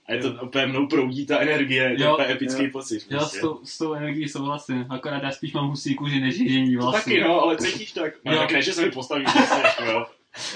a 0.08 0.14
je 0.14 0.22
to 0.22 0.30
úplně 0.44 0.66
mnou 0.66 0.88
proudí 0.88 1.26
ta 1.26 1.40
energie, 1.40 1.84
je 1.98 2.06
to 2.06 2.14
úplně 2.14 2.32
epický 2.32 2.64
jo. 2.64 2.70
pocit. 2.72 3.06
Já 3.10 3.18
Prostě. 3.18 3.38
s 3.38 3.42
tou, 3.42 3.60
s 3.64 3.78
tou 3.78 3.94
energií 3.94 4.30
souhlasím, 4.30 4.86
akorát 4.90 5.24
já 5.24 5.32
spíš 5.32 5.54
mám 5.54 5.68
husí 5.68 5.96
kůži 5.96 6.20
než 6.20 6.38
ježení 6.38 6.76
To 6.76 6.82
vlasy. 6.82 6.98
taky 7.04 7.22
no, 7.22 7.42
ale 7.42 7.58
cítíš 7.58 7.92
to 7.92 8.06
jak... 8.06 8.14
No, 8.26 8.34
Jo. 8.34 8.40
tak 8.40 8.52
ne, 8.52 8.62
že 8.62 8.74
se 8.74 8.86
mi 8.86 8.92
postaví 8.92 9.24
prostě, 9.24 9.84
jo. 9.86 10.06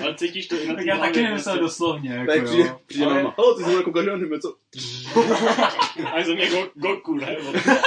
Ale 0.03 0.15
cítíš 0.15 0.47
to 0.47 0.55
i 0.61 0.67
na 0.67 0.75
Tak 0.75 0.85
já 0.85 0.97
taky 0.97 1.23
nemyslel 1.23 1.57
prostě. 1.57 1.61
doslovně, 1.63 2.09
jako 2.09 2.31
Tak 2.31 2.41
jo. 2.57 2.79
přijde 2.87 3.05
Ale- 3.05 3.15
máma, 3.15 3.35
ale 3.37 3.55
ty 3.57 3.63
jsi 3.63 3.73
jako 3.73 3.91
každý 3.91 4.09
anime, 4.11 4.39
co? 4.39 4.55
A 6.11 6.17
je 6.19 6.25
ze 6.25 6.35
mě 6.35 6.49
go, 6.49 6.69
Goku, 6.75 7.15
ne? 7.15 7.35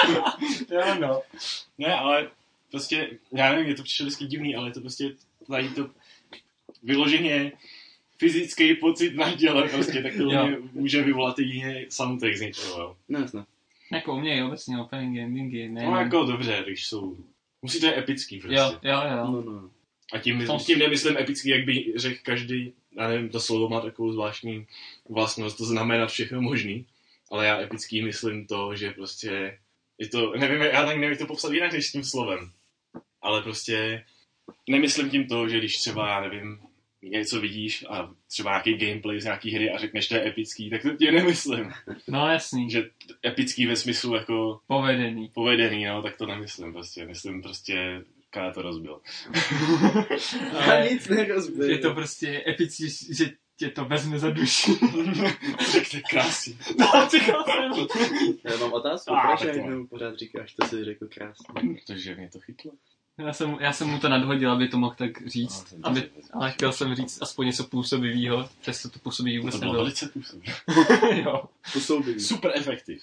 Jo, 0.73 0.83
no. 1.01 1.21
Ne, 1.79 1.95
ale 1.95 2.29
prostě, 2.71 3.11
já 3.33 3.53
nevím, 3.53 3.69
je 3.69 3.75
to 3.75 3.83
přišlo 3.83 4.07
vždycky 4.07 4.25
divný, 4.27 4.57
ale 4.57 4.69
je 4.69 4.73
to 4.73 4.81
prostě 4.81 5.11
tady 5.51 5.69
to 5.69 5.89
vyloženě 6.83 7.53
fyzický 8.19 8.75
pocit 8.75 9.15
na 9.15 9.33
těle, 9.37 9.69
prostě, 9.69 10.03
tak 10.03 10.17
to 10.17 10.25
mě 10.25 10.57
může 10.73 11.03
vyvolat 11.03 11.39
jedině 11.39 11.87
soundtrack 11.89 12.37
z 12.37 12.41
něčeho, 12.41 12.81
jo. 12.81 12.97
No 13.09 13.19
jasně. 13.21 13.41
Jako 13.93 14.15
u 14.15 14.21
mě 14.21 14.35
je 14.35 14.45
obecně 14.45 14.79
openingy, 14.81 15.21
endingy, 15.21 15.69
ne. 15.69 15.85
No 15.85 15.97
jako 15.99 16.25
dobře, 16.25 16.63
když 16.67 16.87
jsou, 16.87 17.17
musí 17.63 17.81
to 17.81 17.87
je 17.87 17.99
epický 17.99 18.41
prostě. 18.41 18.57
Jo, 18.57 18.73
jo, 18.83 19.01
jo. 19.17 19.27
No, 19.33 19.43
no. 19.43 19.71
A 20.13 20.19
tím, 20.19 20.47
Tom- 20.47 20.59
tím 20.59 20.79
nemyslím 20.79 21.17
epický, 21.17 21.49
jak 21.49 21.65
by 21.65 21.93
řekl 21.97 22.21
každý, 22.23 22.73
já 22.97 23.09
nevím, 23.09 23.29
to 23.29 23.41
slovo 23.41 23.69
má 23.69 23.81
takovou 23.81 24.13
zvláštní 24.13 24.67
vlastnost, 25.09 25.59
to 25.59 25.65
znamená 25.65 26.07
všechno 26.07 26.41
možný, 26.43 26.87
ale 27.31 27.47
já 27.47 27.61
epický 27.61 28.03
myslím 28.03 28.47
to, 28.47 28.77
že 28.77 28.91
prostě 28.91 29.59
je 29.99 30.09
to, 30.09 30.33
nevím, 30.37 30.61
já 30.61 30.87
tak 30.87 30.97
nevím, 30.97 31.11
jak 31.11 31.19
to 31.19 31.27
popsat 31.27 31.53
jinak 31.53 31.73
než 31.73 31.87
s 31.87 31.93
tím 31.93 32.05
slovem, 32.05 32.51
ale 33.23 33.43
prostě 33.43 34.05
nemyslím 34.69 35.11
tím 35.11 35.29
to, 35.29 35.49
že 35.49 35.59
když 35.59 35.77
třeba, 35.77 36.09
já 36.09 36.21
nevím, 36.21 36.59
něco 37.11 37.41
vidíš 37.41 37.85
a 37.89 38.11
třeba 38.29 38.51
nějaký 38.51 38.87
gameplay 38.87 39.21
z 39.21 39.25
nějaký 39.25 39.51
hry 39.55 39.71
a 39.71 39.79
řekneš, 39.79 40.09
to 40.09 40.15
je 40.15 40.29
epický, 40.29 40.71
tak 40.71 40.83
to 40.83 40.91
tě 40.91 41.13
nemyslím. 41.13 41.73
No 42.09 42.29
jasný, 42.29 42.71
Že 42.71 42.91
epický 43.27 43.67
ve 43.67 43.77
smyslu 43.77 44.15
jako 44.15 44.61
povedený. 44.67 45.31
povedený, 45.35 45.85
no, 45.85 46.03
tak 46.03 46.17
to 46.17 46.27
nemyslím 46.27 46.73
prostě. 46.73 47.07
Myslím 47.07 47.43
prostě, 47.43 48.03
Ká 48.31 48.51
to 48.53 48.63
rozbil. 48.63 49.01
Ale 50.61 50.89
nic 50.91 51.09
nerozbil. 51.09 51.71
je 51.71 51.79
to 51.79 51.95
prostě 51.95 52.45
epický, 52.49 52.89
že 53.15 53.31
tě 53.57 53.71
to 53.71 53.85
vezme 53.85 54.19
za 54.19 54.31
duši. 54.31 54.73
Řekl 55.73 55.97
krásný. 56.11 56.59
No, 56.79 57.09
ty 57.11 57.21
krásný. 57.21 57.87
Já 58.45 58.57
mám 58.57 58.73
otázku, 58.73 59.15
proč 59.27 59.41
tak 59.41 59.51
to 59.51 59.57
najednou 59.57 59.87
pořád 59.87 60.19
říkáš, 60.19 60.55
to 60.55 60.67
jsi 60.67 60.85
řekl 60.85 61.07
krásně. 61.09 61.47
Protože 61.87 62.15
mě 62.15 62.29
to 62.33 62.41
chytlo. 62.41 62.73
Já 63.19 63.33
jsem, 63.33 63.57
já 63.61 63.73
jsem 63.73 63.89
mu 63.89 63.99
to 63.99 64.09
nadhodil, 64.09 64.51
aby 64.53 64.69
to 64.69 64.79
mohl 64.79 64.95
tak 64.99 65.27
říct. 65.27 65.75
No, 65.79 65.89
Aby, 65.89 66.11
ale 66.33 66.51
chtěl 66.53 66.73
jsem 66.73 66.95
říct 66.95 67.23
aspoň 67.23 67.47
něco 67.47 67.65
působivého, 67.65 68.49
přesto 68.61 68.89
to 68.89 68.99
působí 68.99 69.37
To 69.37 69.41
vůbec 69.41 69.57
bylo 69.57 69.73
nebylo. 69.73 69.85
velice 69.85 70.09
působivé. 70.09 70.53
jo. 71.25 71.45
Působivý. 71.73 72.21
Super 72.21 72.53
efektiv. 72.55 73.03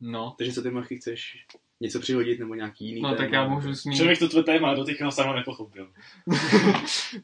No, 0.00 0.34
Takže 0.38 0.52
co 0.52 0.62
ty 0.62 0.70
machy 0.70 0.96
chceš? 0.96 1.44
Něco 1.80 2.00
přihodit 2.00 2.38
nebo 2.40 2.54
nějaký 2.54 2.86
jiný 2.88 3.00
no 3.02 3.08
tak 3.08 3.18
téma? 3.30 3.34
já 3.42 3.48
můžu 3.48 3.74
zmínit. 3.74 3.96
Člověk 3.98 4.18
to 4.18 4.28
tvé 4.28 4.42
téma 4.42 4.74
do 4.74 4.84
teďka 4.84 5.10
sama 5.10 5.34
nepochopil. 5.34 5.88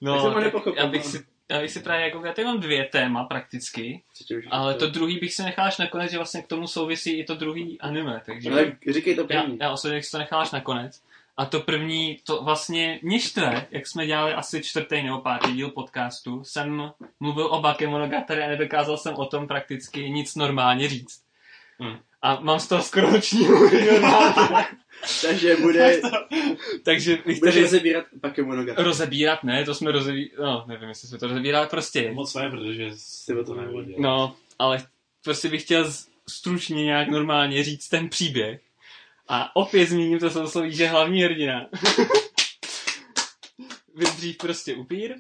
No, 0.01 0.13
Tak 0.13 0.21
jsem 0.21 0.29
ho 0.31 0.35
tak 0.35 0.45
nepochopil, 0.45 0.75
já 0.83 0.87
bych 0.87 1.05
no. 1.05 1.11
si, 1.11 1.25
já 1.51 1.61
bych 1.61 1.71
si 1.71 1.81
právě 1.81 2.05
jako, 2.05 2.25
já 2.27 2.33
tady 2.33 2.47
mám 2.47 2.61
dvě 2.61 2.85
téma 2.85 3.25
prakticky, 3.25 4.03
ale 4.51 4.75
to 4.75 4.87
druhý 4.91 5.19
bych 5.19 5.35
si 5.35 5.43
nechal 5.43 5.65
až 5.65 5.79
nakonec, 5.79 6.11
že 6.11 6.17
vlastně 6.17 6.43
k 6.43 6.47
tomu 6.47 6.67
souvisí 6.67 7.11
i 7.19 7.25
to 7.25 7.35
druhý 7.35 7.81
anime, 7.81 8.23
takže 8.27 8.51
tak 8.51 8.95
říkej 8.95 9.15
to 9.15 9.27
já, 9.31 9.43
první. 9.43 9.59
já 9.61 9.71
osobně 9.73 9.97
bych 9.97 10.05
si 10.05 10.11
to 10.11 10.19
nechal 10.19 10.41
až 10.41 10.51
nakonec. 10.51 11.03
A 11.37 11.45
to 11.47 11.61
první, 11.61 12.19
to 12.25 12.43
vlastně 12.43 13.01
mě 13.03 13.21
štve, 13.21 13.67
jak 13.71 13.87
jsme 13.87 14.07
dělali 14.07 14.33
asi 14.33 14.63
čtvrtý 14.63 15.03
nebo 15.03 15.19
pátý 15.21 15.53
díl 15.53 15.71
podcastu, 15.71 16.45
jsem 16.45 16.93
mluvil 17.21 17.47
o 17.47 17.61
Bakemonogatari 17.61 18.43
a 18.43 18.49
nedokázal 18.49 18.97
jsem 18.97 19.15
o 19.15 19.27
tom 19.27 19.47
prakticky 19.49 20.11
nic 20.11 20.35
normálně 20.35 20.89
říct. 20.89 21.23
A 22.23 22.41
mám 22.41 22.61
z 22.61 22.67
toho 22.69 22.83
skoro 22.83 23.11
normálně. 23.11 24.67
Takže 25.23 25.57
bude, 25.57 26.01
Takže 26.83 27.19
bych 27.27 27.39
budeš 27.39 27.55
tady 27.55 27.63
rozebírat 27.63 28.05
Bakemonogatari. 28.13 28.89
rozebírat, 28.89 29.45
ne, 29.45 29.65
to 29.65 29.75
jsme 29.75 29.93
rozebírali, 29.93 30.31
no, 30.43 30.65
nevím, 30.69 30.89
jestli 30.89 31.09
jsme 31.09 31.19
to 31.19 31.27
rozebírali, 31.27 31.67
prostě. 31.67 32.13
Moc 32.13 32.35
ne, 32.35 32.51
protože 32.51 32.91
Ty 33.27 33.35
o 33.35 33.45
tom 33.45 33.57
nevěděl. 33.57 33.95
No, 33.99 34.35
ale 34.59 34.87
prostě 35.25 35.49
bych 35.49 35.63
chtěl 35.63 35.93
stručně 36.29 36.85
nějak 36.85 37.09
normálně 37.09 37.65
říct 37.65 37.89
ten 37.89 38.09
příběh. 38.09 38.61
A 39.33 39.57
opět 39.57 39.87
zmíním 39.87 40.19
to 40.19 40.31
sousloví, 40.31 40.75
že 40.75 40.87
hlavní 40.87 41.23
hrdina. 41.23 41.67
Byl 43.95 44.09
dřív 44.17 44.37
prostě 44.37 44.75
upír, 44.75 45.15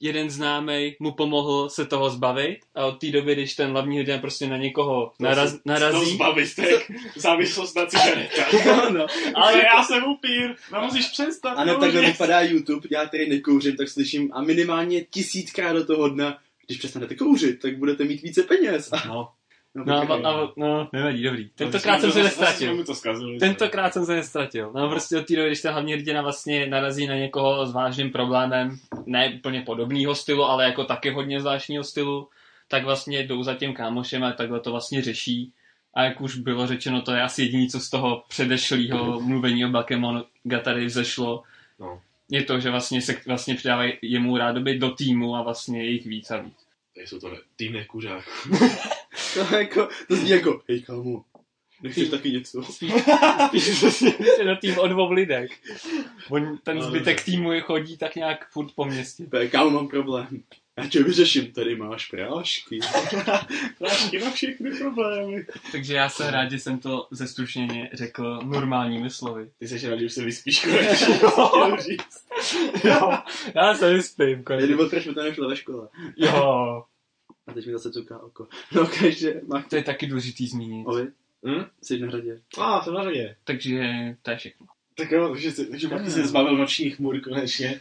jeden 0.00 0.30
známý 0.30 0.96
mu 1.00 1.12
pomohl 1.12 1.68
se 1.68 1.86
toho 1.86 2.10
zbavit 2.10 2.58
a 2.74 2.86
od 2.86 3.00
té 3.00 3.10
doby, 3.10 3.34
když 3.34 3.54
ten 3.54 3.70
hlavní 3.70 3.98
hrdina 3.98 4.18
prostě 4.18 4.46
na 4.46 4.56
někoho 4.56 5.12
naraz, 5.20 5.52
To 5.52 5.58
narazí, 5.64 6.14
zbavit, 6.14 6.54
to 6.54 6.62
je 6.62 6.80
závislost 7.16 7.76
na 7.76 7.86
cigaretách. 7.86 8.52
No, 8.66 8.90
no. 8.90 9.06
Ale 9.34 9.58
já 9.58 9.84
jsem 9.84 10.04
upír, 10.04 10.54
no 10.72 10.80
musíš 10.80 11.06
přestat. 11.06 11.54
Ano, 11.54 11.80
takhle 11.80 12.00
vypadá 12.00 12.40
YouTube, 12.40 12.88
já 12.90 13.06
tady 13.06 13.28
nekouřím, 13.28 13.76
tak 13.76 13.88
slyším 13.88 14.30
a 14.32 14.42
minimálně 14.42 15.04
tisíckrát 15.04 15.76
do 15.76 15.86
toho 15.86 16.08
dna, 16.08 16.38
když 16.66 16.78
přestanete 16.78 17.14
kouřit, 17.14 17.60
tak 17.60 17.78
budete 17.78 18.04
mít 18.04 18.22
více 18.22 18.42
peněz. 18.42 18.90
No, 19.06 19.28
no, 19.74 20.04
no, 20.04 20.18
no, 20.18 20.52
no, 20.56 20.88
nevadí, 20.92 21.22
dobrý. 21.22 21.48
Tentokrát 21.48 22.00
jsem 22.00 22.12
se 22.12 22.22
nestratil. 22.22 22.84
to. 22.84 22.94
Tentokrát 23.40 23.92
jsem 23.92 24.06
se 24.06 24.14
nestratil. 24.14 24.72
No 24.74 24.90
prostě 24.90 25.18
od 25.18 25.26
té 25.26 25.36
doby, 25.36 25.48
když 25.48 25.62
ten 25.62 25.72
hlavní 25.72 25.92
hrdina 25.92 26.22
vlastně 26.22 26.66
narazí 26.66 27.06
na 27.06 27.14
někoho 27.14 27.66
s 27.66 27.72
vážným 27.72 28.10
problémem, 28.10 28.76
ne 29.06 29.34
úplně 29.38 29.60
podobného 29.60 30.14
stylu, 30.14 30.44
ale 30.44 30.64
jako 30.64 30.84
taky 30.84 31.10
hodně 31.10 31.40
zvláštního 31.40 31.84
stylu, 31.84 32.28
tak 32.68 32.84
vlastně 32.84 33.22
jdou 33.22 33.42
za 33.42 33.54
tím 33.54 33.74
kámošem 33.74 34.24
a 34.24 34.32
takhle 34.32 34.60
to 34.60 34.70
vlastně 34.70 35.02
řeší. 35.02 35.52
A 35.94 36.02
jak 36.02 36.20
už 36.20 36.36
bylo 36.36 36.66
řečeno, 36.66 37.02
to 37.02 37.12
je 37.12 37.22
asi 37.22 37.42
jediné, 37.42 37.66
co 37.66 37.80
z 37.80 37.90
toho 37.90 38.24
předešlého 38.28 39.20
mluvení 39.20 39.64
o 39.64 39.68
Bakemonogatari 39.68 40.86
vzešlo. 40.86 41.42
No. 41.80 42.00
Je 42.30 42.42
to, 42.44 42.60
že 42.60 42.70
vlastně 42.70 43.02
se 43.02 43.16
vlastně 43.26 43.54
přidávají 43.54 43.92
jemu 44.02 44.36
rádoby 44.36 44.78
do 44.78 44.90
týmu 44.90 45.36
a 45.36 45.42
vlastně 45.42 45.84
je 45.84 45.90
jich 45.90 46.06
víc 46.06 46.30
a 46.30 46.36
víc. 46.36 46.54
Jsou 46.96 47.18
to 47.18 47.28
ne, 47.28 47.36
tým 47.56 47.72
nekuřák. 47.72 48.24
To, 49.34 49.56
jako, 49.56 49.88
to 50.08 50.16
zní 50.16 50.30
jako, 50.30 50.62
hej 50.68 50.82
kámo, 50.82 51.24
nechceš 51.82 52.08
taky 52.08 52.30
něco? 52.32 52.62
Spíš 52.62 53.82
vlastně 53.82 54.14
na 54.46 54.56
tým 54.56 54.78
o 54.78 54.88
dvou 54.88 55.12
lidech. 55.12 55.50
On, 56.30 56.58
ten 56.62 56.76
No, 56.78 56.82
zbytek 56.82 57.24
týmu 57.24 57.50
chodí 57.60 57.96
tak 57.96 58.16
nějak 58.16 58.50
furt 58.50 58.72
po 58.74 58.84
městě. 58.84 59.26
To 59.26 59.36
je, 59.36 59.48
Kámo, 59.48 59.70
mám 59.70 59.88
problém. 59.88 60.42
Já 60.78 60.88
tě 60.88 61.02
vyřeším, 61.02 61.52
tady 61.52 61.76
máš 61.76 62.06
prášky. 62.10 62.80
Prášky 63.78 64.18
na 64.18 64.30
všechny 64.30 64.70
problémy. 64.78 65.46
Takže 65.72 65.94
já 65.94 66.08
jsem 66.08 66.28
rád, 66.28 66.50
že 66.50 66.58
jsem 66.58 66.78
to 66.78 67.08
zestručněně 67.10 67.90
řekl 67.92 68.40
normálními 68.44 69.10
slovy. 69.10 69.50
Ty 69.58 69.68
jsi 69.68 69.88
rád, 69.88 69.98
že 69.98 70.06
už 70.06 70.12
se 70.12 70.24
vyspíš 70.24 70.64
konečně. 70.64 71.20
říct. 71.78 72.24
Jo, 72.84 73.10
já 73.54 73.74
se 73.74 73.92
vyspím 73.94 74.44
konečně. 74.44 74.76
byl 74.76 74.90
trash, 74.90 75.06
mi 75.06 75.14
to 75.14 75.22
nešlo 75.22 75.48
ve 75.48 75.56
škole. 75.56 75.88
Jo, 76.16 76.84
A 77.46 77.52
teď 77.52 77.66
mi 77.66 77.72
zase 77.72 77.90
cuká 77.92 78.18
oko. 78.18 78.48
No, 78.74 78.86
každé, 78.86 79.40
máš 79.46 79.64
to 79.70 79.76
je 79.76 79.82
taky 79.82 80.06
důležitý 80.06 80.46
zmínit. 80.46 80.84
Ovi, 80.86 81.08
Hm? 81.46 81.64
jsi 81.82 81.98
na 81.98 82.10
řadě. 82.10 82.40
A, 82.60 82.80
to 82.80 82.92
na 82.92 83.04
řadě. 83.04 83.36
Takže 83.44 83.82
to 84.22 84.30
je 84.30 84.36
všechno. 84.36 84.66
Tak 84.96 85.10
jo, 85.10 85.28
takže, 85.28 85.52
se- 85.52 85.64
takže 85.66 85.88
Marky 85.88 86.10
se 86.10 86.26
zbavil 86.26 86.56
nočních 86.56 86.96
chmur 86.96 87.20
konečně. 87.20 87.80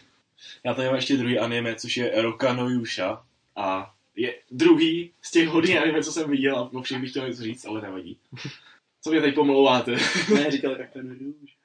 Já 0.64 0.74
tady 0.74 0.88
mám 0.88 0.96
ještě 0.96 1.18
druhý 1.18 1.40
anime, 1.40 1.76
což 1.76 1.98
je 1.98 2.22
Roka 2.22 2.54
no 2.54 2.70
Yusha. 2.70 3.26
A 3.56 3.94
je 4.16 4.36
druhý 4.52 5.12
z 5.22 5.32
těch 5.32 5.48
hodně 5.48 5.80
anime, 5.82 6.04
co 6.04 6.12
jsem 6.12 6.30
viděl 6.30 6.58
a 6.58 6.70
o 6.74 6.82
všem 6.82 7.02
bych 7.02 7.10
chtěl 7.10 7.28
něco 7.30 7.44
říct, 7.44 7.66
ale 7.66 7.82
nevadí. 7.82 8.18
Co 9.02 9.10
mě 9.12 9.22
teď 9.22 9.36
pomlouváte? 9.36 9.92
Ne, 10.34 10.52
říkal 10.52 10.72
jak 10.80 10.92
ten 10.94 11.18
růž. 11.20 11.56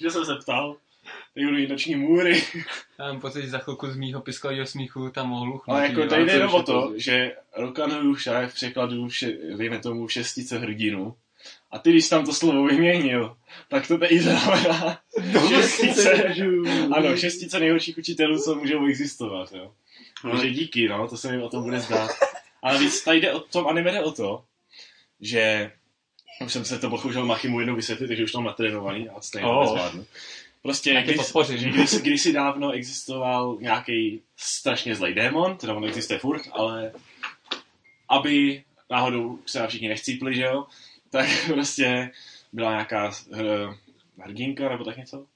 že 0.00 0.10
jsem 0.10 0.24
se 0.24 0.34
ptal. 0.42 0.76
Noční 1.68 1.94
můry. 1.96 2.42
Já 2.98 3.06
mám 3.12 3.20
pocit, 3.20 3.42
že 3.42 3.48
za 3.48 3.58
chvilku 3.58 3.86
z 3.90 3.96
mýho 3.96 4.20
pisklavého 4.20 4.66
smíchu 4.66 5.10
tam 5.10 5.28
mohl 5.28 5.44
hluchnout. 5.44 5.76
Ale 5.76 5.88
jako 5.88 6.06
tady 6.06 6.24
jde 6.24 6.32
jenom 6.32 6.54
o 6.54 6.62
to, 6.62 6.82
pozdě. 6.82 7.00
že 7.00 7.32
Roka 7.56 7.86
no 7.86 8.00
Yusha 8.02 8.40
je 8.40 8.48
v 8.48 8.54
překladu, 8.54 9.08
vše, 9.08 9.32
dejme 9.56 9.78
tomu, 9.78 10.08
šestice 10.08 10.58
hrdinu. 10.58 11.14
A 11.70 11.78
ty, 11.78 11.90
když 11.90 12.08
tam 12.08 12.24
to 12.26 12.32
slovo 12.32 12.64
vyměnil, 12.66 13.36
tak 13.68 13.88
to 13.88 13.98
tady 13.98 14.20
znamená 14.20 14.98
šestice. 15.48 16.34
Ano, 16.92 17.16
šestice 17.16 17.60
nejhorších 17.60 17.98
učitelů, 17.98 18.38
co 18.38 18.54
můžou 18.54 18.86
existovat, 18.86 19.52
jo. 19.52 19.72
Takže 20.30 20.50
díky, 20.50 20.88
no, 20.88 21.08
to 21.08 21.16
se 21.16 21.32
mi 21.32 21.42
o 21.42 21.48
tom 21.48 21.62
bude 21.62 21.80
zdát. 21.80 22.10
Ale 22.62 22.78
víc, 22.78 23.04
tady 23.04 23.20
jde 23.20 23.32
o 23.32 23.40
tom 23.40 23.68
anime 23.68 23.92
jde 23.92 24.02
o 24.02 24.12
to, 24.12 24.44
že 25.20 25.72
už 26.44 26.52
jsem 26.52 26.64
se 26.64 26.78
to 26.78 26.90
bohužel 26.90 27.26
Machimu 27.26 27.60
jednou 27.60 27.76
vysvětlit, 27.76 28.08
takže 28.08 28.24
už 28.24 28.32
to 28.32 28.38
mám 28.38 28.46
natrénovaný 28.46 29.08
a 29.08 29.20
stejně 29.20 29.44
to 29.48 29.50
Oh. 29.50 29.62
nezvládnu. 29.64 30.04
Prostě, 30.62 31.02
když, 31.02 31.20
že 31.46 31.68
když, 31.68 31.90
kdysi 31.90 32.32
dávno 32.32 32.70
existoval 32.70 33.56
nějaký 33.60 34.22
strašně 34.36 34.94
zlej 34.94 35.14
démon, 35.14 35.56
teda 35.56 35.74
on 35.74 35.84
existuje 35.84 36.18
furt, 36.18 36.42
ale 36.52 36.92
aby 38.08 38.64
náhodou 38.90 39.38
se 39.46 39.66
všichni 39.66 39.88
nechcípli, 39.88 40.34
že 40.34 40.42
jo, 40.42 40.66
tak 41.10 41.28
prostě 41.46 42.10
byla 42.52 42.70
nějaká 42.70 43.12
hr, 43.32 43.74
hrdinka 44.18 44.68
nebo 44.68 44.84
tak 44.84 44.96
něco. 44.96 45.26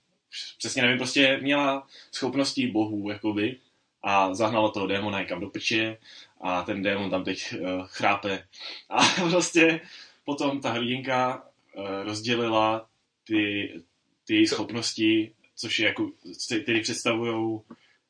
Přesně 0.58 0.82
nevím, 0.82 0.98
prostě 0.98 1.38
měla 1.42 1.86
schopnosti 2.12 2.66
bohů, 2.66 3.10
jakoby, 3.10 3.56
a 4.02 4.34
zahnala 4.34 4.70
toho 4.70 4.86
démona 4.86 5.20
někam 5.20 5.40
do 5.40 5.50
piče 5.50 5.96
a 6.40 6.62
ten 6.62 6.82
démon 6.82 7.10
tam 7.10 7.24
teď 7.24 7.54
uh, 7.60 7.86
chrápe. 7.86 8.46
A 8.88 9.02
prostě 9.30 9.80
potom 10.24 10.60
ta 10.60 10.70
hrdinka 10.70 11.44
uh, 11.74 12.02
rozdělila 12.02 12.88
ty, 13.26 13.72
ty 14.26 14.34
její 14.34 14.46
schopnosti, 14.46 15.32
což 15.56 15.78
je 15.78 15.86
jako, 15.86 16.10
které 16.62 16.80
představují, 16.80 17.60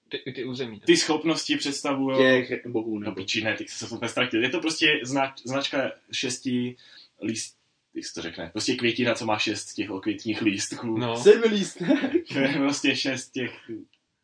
Ty, 0.09 0.33
ty 0.33 0.45
území. 0.45 0.81
ty 0.81 0.97
schopnosti 0.97 1.57
představují 1.57 2.47
Těch 2.49 2.67
bohů, 2.67 2.99
No 2.99 3.05
nebo... 3.05 3.17
piči, 3.17 3.45
ne, 3.45 3.57
ty 3.57 3.65
se 3.69 3.87
úplně 3.89 4.09
ztratil. 4.09 4.43
Je 4.43 4.49
to 4.49 4.61
prostě 4.61 5.01
znač, 5.03 5.41
značka 5.45 5.93
šesti 6.13 6.77
líst, 7.23 7.57
jak 7.95 8.05
se 8.05 8.15
to 8.15 8.23
řekne, 8.23 8.49
prostě 8.53 8.75
květina, 8.75 9.15
co 9.15 9.27
má 9.27 9.39
šest 9.39 9.73
těch 9.75 9.91
okvětních 9.91 10.43
lístků. 10.43 10.99
No. 10.99 11.17
Sedmi 11.17 11.47
lístek. 11.47 11.89
To 12.33 12.39
je 12.39 12.49
prostě 12.59 12.97
šest 12.97 13.31
těch 13.31 13.71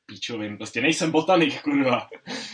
píčovin. 0.06 0.56
Prostě 0.56 0.80
nejsem 0.80 1.10
botanik, 1.10 1.62
kurva. 1.62 2.08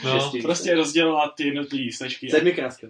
no. 0.04 0.32
Prostě 0.42 0.74
rozdělila 0.74 1.28
ty 1.36 1.46
jednotlivé 1.46 1.84
lístečky. 1.84 2.26
a 2.26 2.30
Sedmi 2.30 2.52
kráska. 2.52 2.86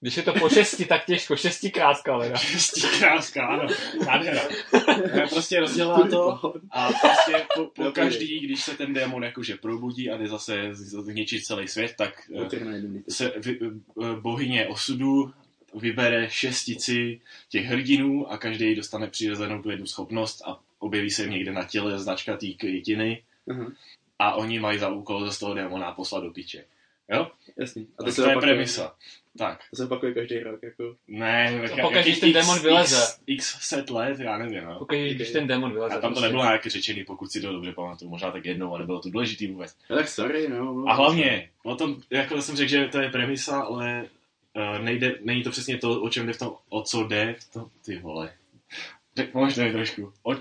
Když 0.00 0.16
je 0.16 0.22
to 0.22 0.32
po 0.32 0.48
šesti, 0.48 0.84
tak 0.84 1.04
těžko. 1.04 1.36
Šesti 1.36 1.70
kráska, 1.70 2.14
ale. 2.14 2.32
Šestí 2.36 2.80
kráska, 2.98 3.46
ano. 3.46 3.68
Nádhera. 4.06 4.42
Eh, 4.74 5.26
Prostě 5.30 5.60
rozdělila 5.60 6.08
to 6.08 6.54
a 6.70 6.88
prostě 6.92 7.46
po, 7.54 7.64
po 7.64 7.92
každý, 7.92 8.40
když 8.40 8.62
se 8.62 8.76
ten 8.76 8.92
démon 8.94 9.24
jakože 9.24 9.56
probudí 9.56 10.10
a 10.10 10.16
jde 10.16 10.28
zase 10.28 10.68
zničit 10.72 11.44
celý 11.44 11.68
svět, 11.68 11.94
tak 11.98 12.30
eh, 12.36 12.56
jednu 12.56 12.92
lístek. 12.94 13.14
se 13.14 13.32
vy, 13.36 13.58
eh, 13.62 14.20
bohyně 14.20 14.66
osudu 14.66 15.32
vybere 15.74 16.30
šestici 16.30 17.20
těch 17.48 17.64
hrdinů 17.66 18.32
a 18.32 18.38
každý 18.38 18.74
dostane 18.74 19.06
přirozenou 19.06 19.62
tu 19.62 19.70
jednu 19.70 19.86
schopnost 19.86 20.42
a 20.46 20.60
objeví 20.78 21.10
se 21.10 21.22
jim 21.22 21.30
někde 21.30 21.52
na 21.52 21.64
těle 21.64 21.98
značka 21.98 22.36
té 22.36 22.46
květiny 22.46 23.22
Aha, 23.50 23.72
a 24.18 24.34
oni 24.34 24.60
mají 24.60 24.78
za 24.78 24.88
úkol 24.88 25.30
z 25.30 25.38
toho 25.38 25.54
démona 25.54 25.92
poslat 25.92 26.24
do 26.24 26.30
piče. 26.30 26.64
Jo? 27.10 27.30
jasný. 27.58 27.88
A 27.94 27.96
To, 27.98 28.04
to, 28.04 28.10
se 28.10 28.16
to 28.22 28.28
je 28.28 28.36
opakuje, 28.36 28.52
premisa. 28.52 28.94
Tak, 29.38 29.60
To 29.70 29.76
se 29.76 29.84
opakuje 29.84 30.14
každý 30.14 30.38
rok, 30.38 30.62
jako... 30.62 30.96
ne, 31.08 31.60
tak 31.62 31.70
pokaždé 31.80 31.98
jakých 31.98 32.20
ten 32.20 32.28
x- 32.28 32.38
démon 32.40 32.58
vyleze. 32.58 32.96
X, 32.96 33.20
x 33.26 33.68
set 33.68 33.90
let, 33.90 34.20
já 34.20 34.38
nevím, 34.38 34.64
no. 34.64 34.78
Pokud 34.78 34.94
když 34.96 35.30
ten 35.30 35.46
démon 35.46 35.72
vyleze. 35.72 35.94
A 35.94 36.00
tam 36.00 36.10
to 36.10 36.14
prostě. 36.14 36.26
nebylo 36.26 36.44
nějak 36.44 36.66
řečený, 36.66 37.04
pokud 37.04 37.32
si 37.32 37.40
to 37.40 37.52
dobře 37.52 37.72
pamatuju, 37.72 38.10
možná 38.10 38.30
tak 38.30 38.44
jednou, 38.46 38.74
a 38.74 38.78
nebylo 38.78 39.00
to 39.00 39.10
důležitý 39.10 39.46
vůbec. 39.46 39.76
No 39.90 39.96
tak 39.96 40.08
sorry, 40.08 40.48
no. 40.48 40.84
A 40.88 40.94
hlavně, 40.94 41.50
o 41.62 41.74
tom, 41.76 41.96
jako 42.10 42.42
jsem 42.42 42.56
řekl, 42.56 42.70
že 42.70 42.88
to 42.88 43.00
je 43.00 43.10
premisa, 43.10 43.60
ale 43.60 44.04
uh, 44.56 44.84
nejde, 44.84 45.14
není 45.20 45.42
to 45.42 45.50
přesně 45.50 45.78
to, 45.78 46.02
o 46.02 46.08
čem 46.08 46.26
jde 46.26 46.32
v 46.32 46.38
tom, 46.38 46.54
o 46.68 46.82
co 46.82 47.04
jde 47.04 47.34
v 47.38 47.52
tom, 47.52 47.70
ty 47.84 47.98
vole. 47.98 48.32
Řek, 49.16 49.32
pomožte 49.32 49.64
mi 49.64 49.72
trošku. 49.72 50.12
O, 50.22 50.32
o, 50.32 50.36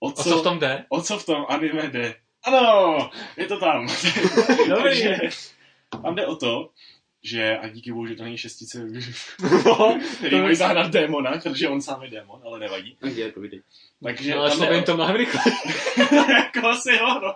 O 0.00 0.12
co, 0.12 0.22
co 0.22 0.38
v 0.40 0.42
tom 0.42 0.58
jde? 0.58 0.84
o 0.88 1.02
co 1.02 1.18
v 1.18 1.26
tom 1.26 1.46
anime 1.48 1.88
jde? 1.90 2.14
Ano, 2.44 3.10
je 3.36 3.46
to 3.46 3.60
tam. 3.60 3.88
Dobrý. 4.68 4.82
Takže 4.82 5.18
tam 6.02 6.14
jde 6.14 6.26
o 6.26 6.36
to, 6.36 6.70
že, 7.22 7.58
a 7.58 7.68
díky 7.68 7.92
bohu, 7.92 8.06
že 8.06 8.14
to 8.14 8.22
není 8.24 8.38
šestice, 8.38 8.86
No, 9.66 9.98
který 10.18 10.40
mají 10.40 10.56
zahrát 10.56 10.90
démona, 10.92 11.30
protože 11.42 11.68
on 11.68 11.80
sám 11.80 12.02
je 12.02 12.10
démon, 12.10 12.40
ale 12.44 12.58
nevadí. 12.58 12.96
Je, 13.14 13.32
povídej. 13.32 13.62
Takže 14.04 14.34
no, 14.34 14.40
ale 14.40 14.48
tam 14.50 14.56
šlo 14.58 14.64
jde 14.64 14.70
by 14.70 14.74
jim 14.76 14.82
o- 14.82 14.86
to 14.86 14.94
mnohem 14.94 15.16
rychle. 15.16 15.40
jako 16.34 16.68
asi 16.68 16.92
jo, 16.92 17.20
no. 17.22 17.34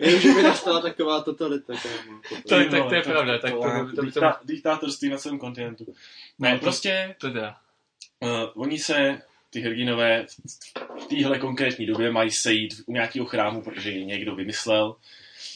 Jenom, 0.00 0.20
že 0.20 0.32
by 0.34 0.42
nastala 0.42 0.80
taková 0.80 1.20
totalita, 1.22 1.72
kámo. 1.82 2.20
To 2.48 2.54
je- 2.54 2.68
tak 2.68 2.88
to 2.88 2.94
je 2.94 3.02
pravda, 3.02 3.38
tak 3.38 3.50
to- 3.52 4.10
to- 4.20 4.32
Diktátorství 4.44 5.08
na 5.08 5.16
celém 5.18 5.38
kontinentu. 5.38 5.86
Ne, 6.38 6.52
No, 6.52 6.58
prostě 6.58 7.14
To 7.20 7.30
teda. 7.32 7.56
uh, 8.20 8.62
oni 8.62 8.78
se, 8.78 9.22
ty 9.50 9.60
hrdinové, 9.60 10.26
v 11.02 11.06
téhle 11.06 11.38
konkrétní 11.38 11.86
době 11.86 12.10
mají 12.12 12.30
sejít 12.30 12.74
u 12.86 12.92
nějakého 12.92 13.26
chrámu, 13.26 13.62
protože 13.62 13.90
ji 13.90 14.04
někdo 14.04 14.34
vymyslel, 14.34 14.96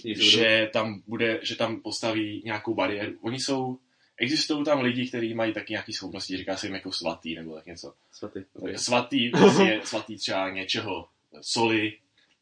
že 0.05 0.71
tam 0.73 1.03
bude, 1.07 1.41
že 1.43 1.57
tam 1.57 1.81
postaví 1.81 2.43
nějakou 2.45 2.75
bariéru. 2.75 3.13
Oni 3.21 3.41
jsou 3.41 3.79
existují 4.17 4.65
tam 4.65 4.81
lidi, 4.81 5.09
kteří 5.09 5.35
mají 5.35 5.53
taky 5.53 5.73
nějaký 5.73 5.93
schopnosti, 5.93 6.37
říká 6.37 6.57
se 6.57 6.67
jim 6.67 6.75
jako 6.75 6.93
svatý 6.93 7.35
nebo 7.35 7.55
tak 7.55 7.67
něco. 7.67 7.95
Svatý. 8.13 8.41
Okay. 8.55 8.79
Svatý, 8.79 9.31
prostě 9.39 9.81
svatý 9.85 10.17
třeba 10.17 10.51
něčeho, 10.51 11.09
soli, 11.41 11.93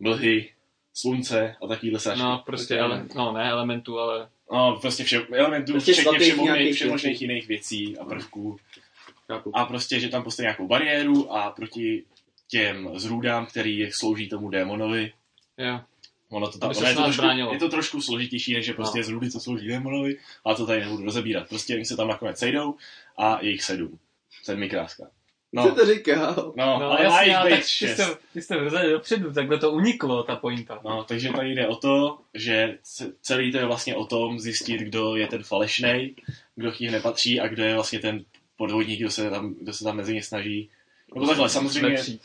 mlhy, 0.01 0.53
slunce 0.95 1.57
a 1.63 1.67
takovýhle 1.67 2.01
sašky. 2.01 2.23
No, 2.23 2.43
prostě, 2.47 2.79
ele, 2.79 3.07
no 3.15 3.33
ne 3.33 3.51
elementů, 3.51 3.99
ale 3.99 4.29
No, 4.53 4.79
prostě 4.81 5.05
vše, 5.05 5.27
elementů, 5.33 5.73
Prostě 5.73 5.93
včetně 5.93 6.19
všemožných, 6.19 6.45
nějakých 6.45 6.75
všemožných 6.75 7.23
jiných 7.23 7.49
věcí 7.49 7.99
a 7.99 8.05
prvků. 8.05 8.57
Chápu. 9.27 9.57
A 9.57 9.65
prostě, 9.65 10.01
že 10.01 10.09
tam 10.09 10.23
postaví 10.23 10.45
nějakou 10.45 10.67
bariéru 10.67 11.33
a 11.33 11.51
proti 11.51 12.05
těm 12.49 12.99
zrůdám, 12.99 13.47
který 13.47 13.93
slouží 13.93 14.29
tomu 14.29 14.51
démonovi, 14.51 15.13
jo. 15.59 15.81
Ono 16.31 16.49
to 16.51 16.59
tam, 16.59 16.70
ono 16.77 16.89
je, 16.89 16.95
to 16.95 17.03
trošku, 17.03 17.22
bránilo. 17.22 17.53
je 17.53 17.59
to 17.59 17.68
trošku 17.68 18.01
složitější, 18.03 18.55
než 18.55 18.66
že 18.66 18.72
prostě 18.72 18.99
No. 18.99 19.03
no. 19.03 19.07
zrůdy, 19.07 19.31
co 19.31 19.41
slouží 19.41 19.66
démonovi, 19.68 20.16
ale 20.45 20.55
to 20.57 20.66
tady 20.66 20.81
nebudu 20.81 21.05
rozebírat. 21.05 21.49
Prostě 21.49 21.74
oni 21.74 21.85
se 21.85 21.97
tam 21.97 22.09
nakonec 22.09 22.39
sejdou 22.39 22.74
a 23.18 23.39
je 23.43 23.51
jich 23.51 23.62
sedm. 23.62 23.99
Sedmi 24.43 24.68
kráska. 24.70 25.05
Co 25.05 25.11
No, 25.53 25.74
to 25.74 25.87
říkal? 25.87 26.53
no, 26.57 26.79
No, 26.81 26.91
ale 26.91 27.03
jasně, 27.05 27.27
jich 27.29 27.37
být 27.45 27.51
tak 27.51 27.61
ty 27.61 27.68
šest. 27.68 27.95
jste, 27.95 28.16
ty 28.33 28.43
jste 28.43 28.64
vzali 28.64 28.91
dopředu, 28.91 29.33
takhle 29.33 29.59
to 29.59 29.70
uniklo, 29.72 30.22
ta 30.22 30.37
pointa. 30.37 30.81
No, 30.85 31.05
takže 31.05 31.33
tady 31.33 31.55
jde 31.55 31.66
o 31.68 31.77
to, 31.77 32.18
že 32.35 32.79
ce- 32.83 33.12
celý 33.22 33.53
to 33.53 33.59
je 33.59 33.64
vlastně 33.66 33.95
o 33.97 34.07
tom 34.07 34.41
zjistit, 34.41 34.81
kdo 34.81 35.16
je 35.16 35.27
ten 35.27 35.43
falešnej, 35.43 36.14
kdo 36.57 36.72
k 36.72 36.81
ním 36.81 36.93
nepatří 36.93 37.41
a 37.41 37.49
kdo 37.49 37.62
je 37.64 37.74
vlastně 37.74 37.99
ten 37.99 38.24
podvodník, 38.57 39.01
kdo 39.01 39.11
se 39.11 39.31
tam, 39.31 39.55
kdo 39.55 39.72
se 39.72 39.85
tam 39.85 39.97
mezi 39.97 40.14
ně 40.14 40.22
snaží. 40.22 40.70
Nebo 41.14 41.27
takhle, 41.27 41.49
samozřejmě, 41.49 41.89
Nepřijít. 41.89 42.22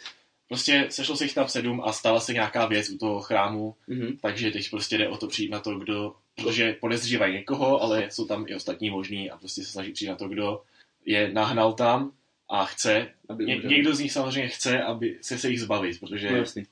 Prostě 0.52 0.88
sešlo 0.90 1.16
se 1.16 1.24
jich 1.26 1.34
tam 1.34 1.48
sedm 1.48 1.82
a 1.86 1.92
stala 1.94 2.20
se 2.20 2.34
nějaká 2.34 2.66
věc 2.66 2.90
u 2.90 2.98
toho 2.98 3.22
chrámu, 3.22 3.76
Mhm. 3.88 4.18
takže 4.22 4.52
teď 4.52 4.70
prostě 4.70 4.98
jde 4.98 5.08
o 5.10 5.18
to 5.18 5.28
přijít 5.28 5.50
na 5.52 5.60
to, 5.60 5.76
kdo, 5.80 6.16
protože 6.36 6.74
podezřívají 6.74 7.34
někoho, 7.34 7.82
ale 7.82 8.08
jsou 8.12 8.26
tam 8.26 8.46
i 8.48 8.56
ostatní 8.56 8.90
možní 8.90 9.32
a 9.32 9.38
prostě 9.38 9.64
se 9.64 9.72
snaží 9.72 9.92
přijít 9.92 10.10
na 10.10 10.16
to, 10.16 10.28
kdo 10.28 10.62
je 11.06 11.34
nahnal 11.34 11.74
tam 11.74 12.12
a 12.50 12.66
chce, 12.66 13.08
Aby 13.30 13.46
ně, 13.46 13.56
někdo 13.58 13.96
z 13.96 14.00
nich 14.00 14.12
samozřejmě 14.12 14.48
chce, 14.50 14.84
aby 14.84 15.18
se 15.22 15.38
se 15.38 15.50
jich 15.50 15.62
zbavit, 15.62 16.00
protože 16.00 16.32
No, 16.32 16.38
jasný. 16.38 16.64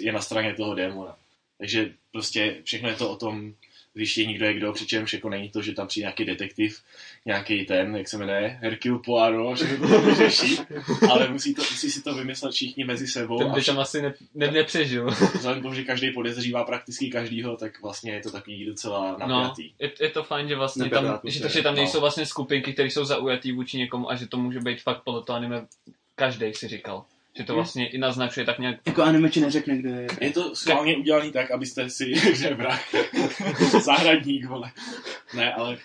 je 0.00 0.12
na 0.12 0.20
straně 0.20 0.54
toho 0.54 0.74
démona. 0.74 1.16
Takže 1.58 1.92
prostě 2.12 2.56
všechno 2.64 2.88
je 2.88 2.94
to 2.94 3.10
o 3.10 3.16
tom 3.16 3.54
zjištění, 3.96 4.34
kdo 4.34 4.46
je 4.46 4.54
kdo, 4.54 4.72
přičemž 4.72 5.12
jako 5.12 5.28
není 5.28 5.50
to, 5.50 5.62
že 5.62 5.72
tam 5.72 5.86
přijde 5.86 6.02
nějaký 6.04 6.24
detektiv, 6.24 6.82
nějaký 7.26 7.64
ten, 7.66 7.96
jak 7.96 8.08
se 8.08 8.18
jmenuje, 8.18 8.58
Hercule 8.62 8.98
Poirot, 9.04 9.58
že 9.58 9.76
to 9.76 10.00
vyřeší, 10.00 10.58
ale 11.10 11.28
musí, 11.28 11.54
to, 11.54 11.62
musí 11.62 11.90
si 11.90 12.02
to 12.02 12.14
vymyslet 12.14 12.52
všichni 12.52 12.84
mezi 12.84 13.06
sebou 13.06 13.38
Ten 13.38 13.52
by 13.54 13.62
tam 13.64 13.78
asi 13.78 14.02
ne, 14.02 14.14
ne, 14.34 14.50
nepřežil. 14.50 15.06
vzhledem 15.34 15.60
k 15.60 15.62
tomu, 15.62 15.74
že 15.74 15.84
každý 15.84 16.10
podezřívá 16.10 16.64
prakticky 16.64 17.10
každýho, 17.10 17.56
tak 17.56 17.82
vlastně 17.82 18.12
je 18.12 18.20
to 18.20 18.30
takový 18.30 18.64
docela 18.64 19.16
No, 19.20 19.26
napjatý. 19.28 19.70
je, 19.78 19.92
je, 20.00 20.08
to 20.10 20.24
fajn, 20.24 20.48
že 20.48 20.56
vlastně 20.56 20.90
tam, 20.90 21.20
že, 21.24 21.40
to, 21.40 21.48
že 21.48 21.62
tam 21.62 21.74
No. 21.74 21.80
nejsou 21.80 22.00
vlastně 22.00 22.26
skupinky, 22.26 22.72
které 22.72 22.90
jsou 22.90 23.04
zaujatý 23.04 23.52
vůči 23.52 23.78
někomu 23.78 24.10
a 24.10 24.14
že 24.14 24.26
to 24.26 24.36
může 24.36 24.60
být 24.60 24.82
fakt 24.82 25.02
podle 25.04 25.22
toho 25.22 25.36
anime 25.36 25.66
každý 26.14 26.54
si 26.54 26.68
říkal. 26.68 27.04
Že 27.36 27.44
to 27.44 27.54
vlastně 27.54 27.88
i 27.88 27.98
naznačuje 27.98 28.46
tak 28.46 28.58
nějak 28.58 28.76
Jako 28.86 29.02
animeči 29.02 29.40
neřekne, 29.40 29.76
kdo 29.76 29.88
je. 29.88 30.06
Je 30.20 30.30
to 30.30 30.56
schválně 30.56 30.96
udělaný 30.96 31.32
tak, 31.32 31.50
abyste 31.50 31.90
si, 31.90 32.12
vrah, 32.54 32.80
zahradník, 33.84 34.46
vole. 34.46 34.72
Ne, 35.34 35.54
ale, 35.54 35.78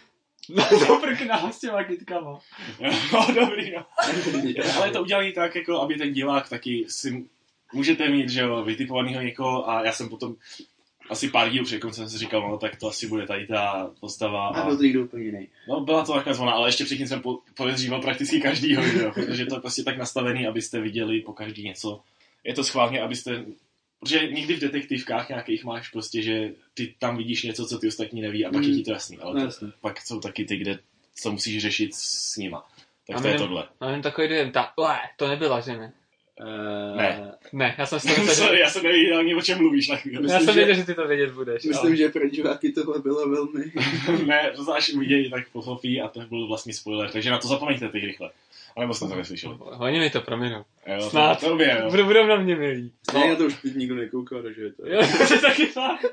do 0.87 0.95
prkna 0.95 1.51
s 1.51 1.59
těma 1.59 1.83
kytkama. 1.83 2.39
no 3.13 3.27
dobrý, 3.35 3.71
no. 3.71 3.85
Ale 4.75 4.87
je 4.87 4.91
to 4.91 5.01
udělané 5.01 5.31
tak, 5.31 5.55
jako 5.55 5.81
aby 5.81 5.95
ten 5.95 6.13
divák 6.13 6.49
taky 6.49 6.85
si 6.87 7.25
můžete 7.73 8.09
mít, 8.09 8.29
že 8.29 8.41
jo, 8.41 8.63
vytipovanýho 8.63 9.21
někoho 9.21 9.69
a 9.69 9.85
já 9.85 9.91
jsem 9.91 10.09
potom 10.09 10.35
asi 11.11 11.29
pár 11.29 11.49
dílů 11.49 11.65
před 11.65 11.79
koncem 11.79 12.09
si 12.09 12.17
říkal, 12.17 12.49
no 12.49 12.57
tak 12.57 12.75
to 12.75 12.87
asi 12.87 13.07
bude 13.07 13.27
tady 13.27 13.47
ta 13.47 13.91
postava. 13.99 14.47
A 14.47 14.61
A, 14.61 14.65
byl 14.65 14.77
to 14.77 14.83
někdo 14.83 15.03
úplně 15.03 15.23
jiný. 15.25 15.47
no 15.67 15.79
byla 15.81 16.05
to 16.05 16.13
taková 16.13 16.33
zvona, 16.33 16.51
ale 16.51 16.67
ještě 16.69 16.85
předtím 16.85 17.07
jsem 17.07 17.21
po, 17.21 17.39
podezříval 17.57 18.01
prakticky 18.01 18.41
každýho, 18.41 18.83
že 18.83 18.99
jo, 19.03 19.11
protože 19.13 19.45
to 19.45 19.55
je 19.55 19.61
prostě 19.61 19.83
tak 19.83 19.97
nastavený, 19.97 20.47
abyste 20.47 20.81
viděli 20.81 21.19
po 21.21 21.33
každý 21.33 21.63
něco. 21.63 22.01
Je 22.43 22.53
to 22.53 22.63
schválně, 22.63 23.01
abyste 23.01 23.45
Protože 24.03 24.27
někdy 24.27 24.53
v 24.55 24.59
detektivkách 24.59 25.29
nějakých 25.29 25.63
máš 25.63 25.89
prostě, 25.89 26.21
že 26.21 26.51
ty 26.73 26.95
tam 26.99 27.17
vidíš 27.17 27.43
něco, 27.43 27.65
co 27.65 27.77
ty 27.79 27.87
ostatní 27.87 28.21
neví 28.21 28.45
a 28.45 28.49
pak 28.51 28.61
Mm. 28.63 28.69
je 28.69 28.75
ti 28.75 28.83
to 28.83 28.91
jasný, 28.91 29.17
ale 29.17 29.43
No 29.43 29.51
to, 29.51 29.65
pak 29.81 30.01
jsou 30.01 30.19
taky 30.19 30.45
ty, 30.45 30.57
kde 30.57 30.79
to 31.23 31.31
musíš 31.31 31.61
řešit 31.61 31.95
s 31.95 32.37
nima. 32.37 32.67
Tak 33.07 33.15
A 33.17 33.21
to 33.21 33.27
je 33.27 33.33
my- 33.33 33.39
tohle. 33.39 33.67
A 33.79 33.89
jen 33.89 34.01
takový 34.01 34.27
dojem, 34.27 34.51
ta, 34.51 34.73
to 35.17 35.27
nebyla, 35.27 35.59
že 35.59 35.77
ne? 35.77 35.93
Uh, 36.39 36.97
Ne. 36.97 37.31
Ne, 37.53 37.75
já 37.77 37.85
jsem 37.85 37.99
si 37.99 38.07
to 38.15 38.21
myslel, 38.21 38.35
Sorry, 38.35 38.57
že, 38.57 38.61
já 38.63 38.69
jsem 38.69 38.83
nevěděl 38.83 39.17
ani 39.19 39.35
o 39.35 39.41
čem 39.41 39.57
mluvíš 39.57 39.87
na 39.87 39.95
chvíli. 39.95 40.15
já 40.15 40.21
myslím, 40.21 40.39
jsem 40.45 40.53
že- 40.53 40.59
věděl, 40.59 40.75
že 40.75 40.83
ty 40.85 40.93
to 40.93 41.07
vědět 41.07 41.31
budeš. 41.31 41.63
Myslím, 41.63 41.87
ale... 41.87 41.95
že 41.97 42.09
pro 42.09 42.29
diváky 42.29 42.71
tohle 42.71 42.99
bylo 42.99 43.29
velmi... 43.29 43.71
ne, 44.25 44.51
to 44.55 44.73
až 44.73 44.89
uvidějí, 44.93 45.29
tak 45.31 45.49
pochopí 45.49 46.01
a 46.01 46.07
to 46.07 46.19
byl 46.19 46.47
vlastně 46.47 46.73
spoiler, 46.73 47.09
takže 47.11 47.31
na 47.31 47.37
to 47.39 47.47
zapomeňte 47.47 47.89
teď 47.89 48.03
rychle. 48.03 48.29
Ale 48.75 48.85
moc 48.85 48.97
jste 48.97 49.07
to 49.07 49.15
neslyšeli. 49.15 49.55
Oni 49.79 49.99
mi 49.99 50.09
to 50.09 50.21
prominou. 50.21 50.63
Jo, 50.87 51.09
Snad. 51.09 51.39
To, 51.39 51.45
to 51.45 51.55
mě, 51.55 51.77
jo. 51.81 51.89
Budou, 51.89 52.05
budou 52.05 52.25
na 52.27 52.35
mě 52.35 52.55
milí. 52.55 52.91
No. 53.13 53.19
Já 53.25 53.35
to 53.35 53.43
už 53.45 53.55
teď 53.61 53.75
nikdo 53.75 53.95
nekoukal, 53.95 54.41
takže 54.43 54.61
je 54.61 54.71
to... 54.73 54.87
Jo, 54.87 55.01
to 55.27 55.33
je 55.33 55.39
taky 55.41 55.65
fakt. 55.65 56.05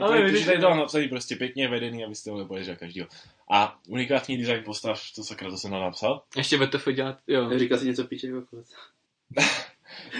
Ale 0.08 0.16
to, 0.18 0.24
vidíš, 0.24 0.40
že 0.40 0.46
tady 0.46 0.58
to 0.60 0.70
napsaný 0.74 1.08
prostě 1.08 1.36
pěkně 1.36 1.68
vedený, 1.68 2.04
abyste 2.04 2.30
mohli 2.30 2.44
podezřet 2.46 2.78
každýho. 2.78 3.06
A 3.50 3.78
unikátní 3.88 4.36
design 4.38 4.62
postav, 4.64 5.02
to 5.16 5.24
sakra, 5.24 5.50
to 5.50 5.56
jsem 5.56 5.70
napsal. 5.70 6.22
Ještě 6.36 6.58
BTF 6.58 6.88
dělat, 6.92 7.18
jo. 7.26 7.58
Říkal 7.58 7.78
si 7.78 7.86
něco 7.86 8.04
píče 8.04 8.26
jako 8.26 8.56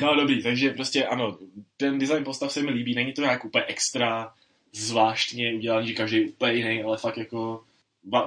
No 0.00 0.14
dobrý, 0.14 0.42
takže 0.42 0.70
prostě 0.70 1.07
ano, 1.07 1.38
ten 1.76 1.98
design 1.98 2.24
postav 2.24 2.52
se 2.52 2.62
mi 2.62 2.70
líbí, 2.70 2.94
není 2.94 3.12
to 3.12 3.22
nějak 3.22 3.44
úplně 3.44 3.64
extra 3.64 4.34
zvláštně 4.72 5.55
udělaný, 5.55 5.88
že 5.88 5.94
každý 5.94 6.16
je 6.16 6.28
úplně 6.28 6.52
jiný, 6.52 6.82
ale 6.82 6.98
fakt 6.98 7.16
jako, 7.16 7.64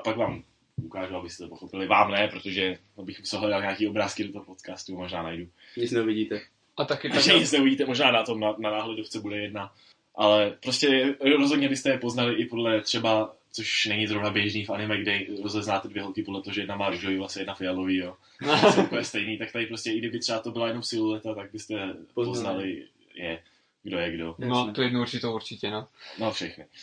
pak 0.04 0.18
vám 0.18 0.44
ukážu, 0.84 1.16
abyste 1.16 1.44
to 1.44 1.50
pochopili. 1.50 1.88
Vám 1.88 2.12
ne, 2.12 2.28
protože 2.28 2.78
bych 3.04 3.20
musel 3.20 3.40
hledat 3.40 3.62
nějaký 3.62 3.88
obrázky 3.88 4.24
do 4.24 4.32
toho 4.32 4.46
podcastu, 4.46 4.96
možná 4.96 5.24
najdu. 5.24 5.48
Nic 5.78 5.92
neuvidíte. 5.92 6.42
A 6.78 6.86
taky 6.86 7.10
tak, 7.10 7.26
nic 7.26 7.52
neuvidíte, 7.52 7.86
možná 7.86 8.12
na 8.12 8.24
tom 8.24 8.40
na, 8.40 8.56
na 8.58 8.72
náhledovce 8.72 9.20
bude 9.20 9.38
jedna. 9.38 9.74
Ale 10.16 10.58
prostě 10.64 11.16
rozhodně 11.38 11.70
byste 11.70 11.90
je 11.90 11.98
poznali 11.98 12.36
i 12.36 12.46
podle 12.46 12.82
třeba, 12.82 13.36
což 13.58 13.86
není 13.86 14.08
zrovna 14.08 14.30
běžný 14.30 14.66
v 14.66 14.70
anime, 14.70 14.98
kde 14.98 15.20
rozeznáte 15.44 15.88
dvě 15.88 16.04
holky 16.04 16.24
podle 16.24 16.42
toho, 16.42 16.54
že 16.54 16.62
jedna 16.62 16.76
má 16.76 16.90
růžový 16.90 17.18
vlasy, 17.18 17.40
jedna 17.40 17.54
fialový, 17.54 17.98
jo. 17.98 18.16
Jsou 18.74 18.84
úplně 18.84 19.04
stejný, 19.04 19.38
tak 19.38 19.52
tady 19.52 19.66
prostě, 19.66 19.92
i 19.92 19.98
kdyby 19.98 20.20
třeba 20.20 20.40
to 20.40 20.52
byla 20.52 20.68
jenom 20.68 20.84
silueta, 20.84 21.36
tak 21.36 21.52
byste 21.52 21.74
Poznali. 21.76 22.06
poznali 22.14 22.84
je, 23.16 23.44
kdo 23.84 23.98
je 23.98 24.12
kdo. 24.12 24.36
No, 24.38 24.74
tu 24.74 24.82
jednu 24.82 25.02
určitou 25.02 25.36
určitě, 25.36 25.72
no. 25.72 25.88
No, 26.20 26.32
všechny. 26.32 26.66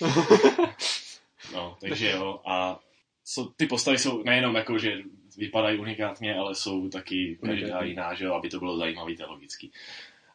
No, 1.53 1.77
takže 1.81 2.11
jo, 2.11 2.41
a 2.47 2.81
so, 3.25 3.53
ty 3.57 3.67
postavy 3.67 3.99
jsou 3.99 4.23
nejenom 4.23 4.55
jako, 4.55 4.79
že 4.79 4.99
vypadají 5.37 5.79
unikátně, 5.79 6.35
ale 6.35 6.55
jsou 6.55 6.89
taky 6.89 7.39
každá 7.47 7.83
jiná, 7.83 8.15
že 8.15 8.25
jo, 8.25 8.35
aby 8.35 8.49
to 8.49 8.59
bylo 8.59 8.77
zajímavý, 8.77 9.17
to 9.17 9.23
je 9.23 9.27
logický. 9.27 9.73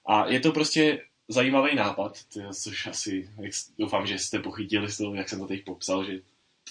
A 0.05 0.27
je 0.27 0.39
to 0.39 0.51
prostě 0.51 1.01
zajímavý 1.27 1.75
nápad, 1.75 2.23
ty- 2.33 2.39
což 2.53 2.87
asi, 2.87 3.29
jak, 3.41 3.51
doufám, 3.79 4.07
že 4.07 4.19
jste 4.19 4.39
pochytili 4.39 4.89
z 4.89 4.97
toho, 4.97 5.15
jak 5.15 5.29
jsem 5.29 5.39
to 5.39 5.47
teď 5.47 5.63
popsal, 5.63 6.05
že 6.05 6.19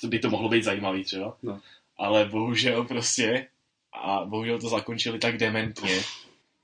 to 0.01 0.09
by 0.09 0.19
to 0.19 0.31
mohlo 0.31 0.49
být 0.49 0.65
zajímavý 0.65 1.05
třeba. 1.05 1.37
No. 1.43 1.61
Ale 1.97 2.25
bohužel 2.25 2.85
prostě, 2.85 3.47
a 3.93 4.25
bohužel 4.25 4.61
to 4.61 4.69
zakončili 4.69 5.19
tak 5.19 5.37
dementně, 5.37 6.01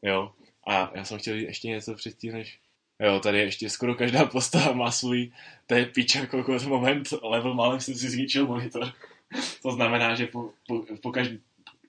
jo. 0.03 0.33
A 0.67 0.91
já 0.95 1.05
jsem 1.05 1.19
chtěl 1.19 1.35
ještě 1.35 1.69
něco 1.69 1.95
předtím, 1.95 2.33
než 2.33 2.59
Jo, 3.01 3.21
tady 3.21 3.39
ještě 3.39 3.71
skoro 3.71 3.95
každá 3.95 4.25
postava 4.27 4.73
má 4.73 4.91
svůj, 4.91 5.33
to 5.67 5.75
je 5.75 5.87
piča 5.87 6.27
kokot 6.27 6.65
moment, 6.67 7.09
level 7.23 7.55
málem 7.55 7.81
jsem 7.81 7.95
si 7.95 8.11
zničil 8.11 8.47
monitor. 8.47 8.93
To 9.63 9.71
znamená, 9.71 10.15
že 10.15 10.27
po, 10.27 10.51
po, 10.67 10.85
po 11.03 11.13
každý, 11.13 11.41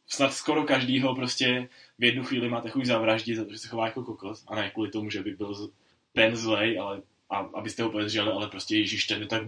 snad 0.08 0.34
skoro 0.34 0.64
každýho 0.64 1.16
prostě 1.16 1.70
v 2.00 2.04
jednu 2.04 2.24
chvíli 2.24 2.50
máte 2.50 2.70
chuť 2.70 2.86
zavraždit, 2.86 3.38
protože 3.38 3.60
se 3.60 3.68
chová 3.68 3.86
jako 3.86 4.04
kokos 4.04 4.44
a 4.48 4.56
ne 4.56 4.72
kvůli 4.72 4.92
tomu, 4.92 5.10
že 5.10 5.24
by 5.24 5.32
byl 5.32 5.72
ten 6.14 6.36
zlej, 6.36 6.80
ale 6.80 7.02
a, 7.30 7.38
abyste 7.38 7.84
ho 7.84 7.90
podezřeli, 7.90 8.32
ale 8.32 8.48
prostě 8.48 8.78
ježíš, 8.78 9.06
ten 9.06 9.22
je 9.22 9.28
tak, 9.28 9.44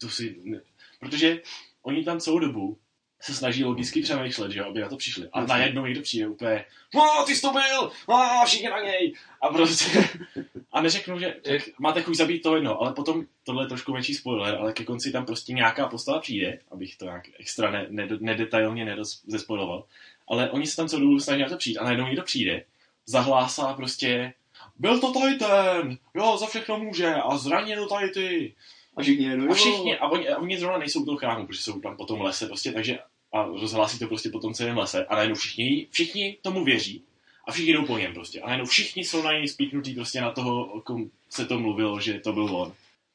to 0.00 0.08
si, 0.08 0.36
ne. 0.44 0.60
Protože 1.00 1.42
oni 1.82 2.04
tam 2.04 2.20
celou 2.20 2.38
dobu 2.38 2.78
se 3.20 3.34
snaží 3.34 3.64
logicky 3.64 4.02
přemýšlet, 4.02 4.50
že 4.52 4.58
jo, 4.58 4.66
aby 4.68 4.80
na 4.80 4.88
to 4.88 4.96
přišli. 4.96 5.28
A 5.32 5.44
najednou 5.44 5.86
někdo 5.86 6.02
přijde 6.02 6.28
úplně, 6.28 6.64
no, 6.94 7.24
ty 7.26 7.36
jsi 7.36 7.42
to 7.42 7.52
byl, 7.52 7.92
no, 8.08 8.42
všichni 8.46 8.68
na 8.68 8.80
něj. 8.80 9.14
A 9.42 9.48
prostě, 9.48 10.08
a 10.72 10.82
neřeknu, 10.82 11.18
že 11.18 11.36
tak 11.42 11.62
máte 11.78 12.02
chuť 12.02 12.16
zabít 12.16 12.42
to 12.42 12.54
jedno, 12.54 12.80
ale 12.80 12.92
potom, 12.92 13.24
tohle 13.44 13.64
je 13.64 13.68
trošku 13.68 13.92
menší 13.92 14.14
spoiler, 14.14 14.54
ale 14.54 14.72
ke 14.72 14.84
konci 14.84 15.12
tam 15.12 15.26
prostě 15.26 15.52
nějaká 15.52 15.88
postava 15.88 16.20
přijde, 16.20 16.58
abych 16.70 16.96
to 16.96 17.04
nějak 17.04 17.22
extra 17.38 17.70
ne, 17.70 17.86
ne, 17.90 18.08
nedetailně 18.20 18.84
nedoz- 18.84 19.20
zespoiloval, 19.26 19.84
ale 20.28 20.50
oni 20.50 20.66
se 20.66 20.76
tam 20.76 20.88
celou 20.88 21.02
dobu 21.02 21.20
snaží 21.20 21.42
na 21.42 21.48
to 21.48 21.56
přijít 21.56 21.78
a 21.78 21.84
najednou 21.84 22.06
někdo 22.06 22.22
přijde, 22.22 22.64
zahlásá 23.06 23.74
prostě, 23.74 24.32
byl 24.78 25.00
to 25.00 25.12
tady 25.12 25.34
ten, 25.34 25.98
jo, 26.14 26.36
za 26.36 26.46
všechno 26.46 26.78
může 26.78 27.14
a 27.14 27.36
zranil 27.36 27.88
tady 27.88 28.08
ty. 28.10 28.54
A 28.96 29.02
všichni 29.02 29.26
jenom, 29.26 29.50
A 29.50 29.54
všichni, 29.54 29.98
a 29.98 30.08
oni, 30.08 30.28
a 30.28 30.38
oni 30.38 30.58
zrovna 30.58 30.78
nejsou 30.78 31.02
u 31.02 31.04
toho 31.04 31.16
chrámu, 31.16 31.46
protože 31.46 31.62
jsou 31.62 31.80
tam 31.80 31.96
po 31.96 32.04
tom 32.04 32.20
lese 32.20 32.46
prostě, 32.46 32.72
takže 32.72 32.98
a 33.32 33.42
rozhlásí 33.42 33.98
to 33.98 34.06
prostě 34.06 34.30
po 34.30 34.40
tom 34.40 34.54
celém 34.54 34.78
lese 34.78 35.04
a 35.04 35.14
najednou 35.14 35.36
všichni, 35.36 35.86
všichni 35.90 36.36
tomu 36.42 36.64
věří 36.64 37.02
a 37.48 37.52
všichni 37.52 37.72
jdou 37.72 37.86
po 37.86 37.98
něm 37.98 38.14
prostě. 38.14 38.40
A 38.40 38.46
najednou 38.46 38.66
všichni 38.66 39.04
jsou 39.04 39.22
na 39.22 39.32
něj 39.32 39.48
spíknutí 39.48 39.94
prostě 39.94 40.20
na 40.20 40.30
toho, 40.30 40.64
o 40.64 40.80
kom 40.80 41.10
se 41.28 41.46
to 41.46 41.58
mluvilo, 41.58 42.00
že 42.00 42.20
to 42.20 42.32
byl 42.32 42.56
on. 42.56 42.72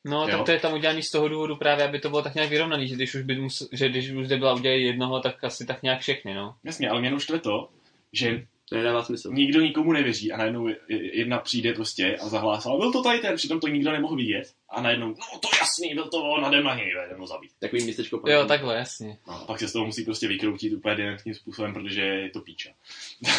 No, 0.08 0.22
Jo. 0.22 0.38
tak 0.38 0.46
to 0.46 0.52
je 0.52 0.60
tam 0.60 0.74
udělaný 0.74 1.04
z 1.04 1.12
toho 1.12 1.28
důvodu 1.28 1.56
právě, 1.56 1.86
aby 1.86 2.00
to 2.00 2.10
bylo 2.10 2.22
tak 2.22 2.36
nějak 2.36 2.50
vyrovnaný, 2.50 2.88
že 2.88 2.96
když 2.96 3.16
už 3.16 3.22
by 3.22 3.36
musel, 3.36 3.68
že 3.72 3.90
když 3.90 4.10
už 4.10 4.26
zde 4.26 4.38
byla 4.38 4.54
udělat 4.54 4.76
jednoho, 4.76 5.20
tak 5.20 5.44
asi 5.44 5.66
tak 5.66 5.84
nějak 5.84 6.02
všechny, 6.02 6.34
no. 6.34 6.56
Jasně, 6.64 6.90
ale 6.90 7.02
mě 7.02 7.20
štve 7.20 7.40
to, 7.40 7.70
že 8.14 8.48
To 8.70 8.76
nedává 8.76 9.04
smysl. 9.04 9.32
nikdo 9.34 9.62
nikomu 9.62 9.92
nevěří 9.92 10.32
a 10.32 10.38
najednou 10.38 10.68
je- 10.68 10.78
je- 10.88 11.18
jedna 11.20 11.40
přijde 11.40 11.74
prostě 11.74 12.18
a 12.18 12.28
zahlásila, 12.30 12.78
byl 12.78 12.92
to 12.92 13.04
tady 13.04 13.20
ten, 13.20 13.36
přitom 13.36 13.60
to 13.60 13.68
nikdo 13.68 13.92
nemohl 13.92 14.16
vidět 14.16 14.54
a 14.70 14.82
najednou, 14.82 15.08
no 15.08 15.40
to 15.40 15.50
jasný, 15.60 15.94
byl 15.96 16.10
to 16.10 16.24
on, 16.24 16.42
na 16.42 16.50
dem 16.50 16.64
na 16.64 16.76
něj, 16.76 16.94
jdem 17.08 17.20
ho 17.20 17.28
zabít. 17.28 17.52
Takový 17.60 17.84
městečko. 17.84 18.22
Jo, 18.28 18.46
takhle, 18.46 18.76
jasně. 18.76 19.18
No, 19.28 19.34
a 19.34 19.46
pak 19.46 19.60
se 19.60 19.68
z 19.68 19.74
toho 19.74 19.86
musí 19.86 20.06
prostě 20.06 20.28
vykroutit 20.28 20.74
úplně 20.74 20.96
dementním 20.96 21.36
způsobem, 21.36 21.74
protože 21.74 22.02
je 22.02 22.30
to 22.30 22.42
píča. 22.42 22.70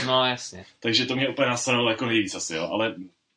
No, 0.07 0.25
jasně. 0.25 0.65
Takže 0.81 1.07
to 1.07 1.17
mě 1.17 1.29
úplně 1.29 1.49
nasralo 1.49 1.91
jako 1.91 2.07
nejvíc 2.07 2.35
asi, 2.35 2.55
jo, 2.55 2.69
ale 2.73 2.95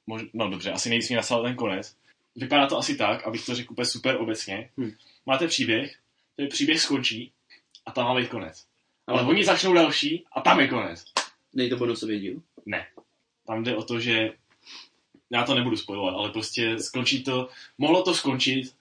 mož, 0.07 0.21
no 0.33 0.49
dobře, 0.49 0.71
asi 0.71 0.89
nejvíc 0.89 1.09
mě 1.09 1.17
nasral 1.17 1.43
ten 1.43 1.55
konec. 1.55 1.95
Vypadá 2.35 2.67
to 2.67 2.77
asi 2.77 2.95
tak, 2.95 3.27
abych 3.27 3.45
to 3.45 3.55
řekl 3.55 3.73
úplně 3.73 3.85
super 3.85 4.15
obecně. 4.19 4.69
Hm. 4.77 4.91
Máte 5.25 5.47
příběh, 5.47 5.95
ten 6.35 6.47
příběh 6.47 6.81
skončí 6.81 7.31
a 7.85 7.91
tam 7.91 8.05
má 8.05 8.15
být 8.15 8.29
konec. 8.29 8.65
Ale 9.07 9.19
Ale 9.19 9.29
oni 9.29 9.43
začnou 9.45 9.73
další 9.73 10.25
a 10.31 10.41
tam 10.41 10.59
je 10.59 10.67
konec. 10.67 11.03
Nej 11.53 11.69
to 11.69 11.77
bonusový 11.77 12.19
díl. 12.19 12.41
Tam 13.47 13.63
jde 13.63 13.75
o 13.75 13.83
to, 13.83 13.99
že 13.99 14.31
já 15.29 15.43
to 15.43 15.55
nebudu 15.55 15.77
spojovat, 15.77 16.15
ale 16.15 16.29
prostě 16.31 16.79
skončí 16.79 17.23
to, 17.23 17.49
mohlo 17.77 18.03
to 18.03 18.13
skončit 18.13 18.75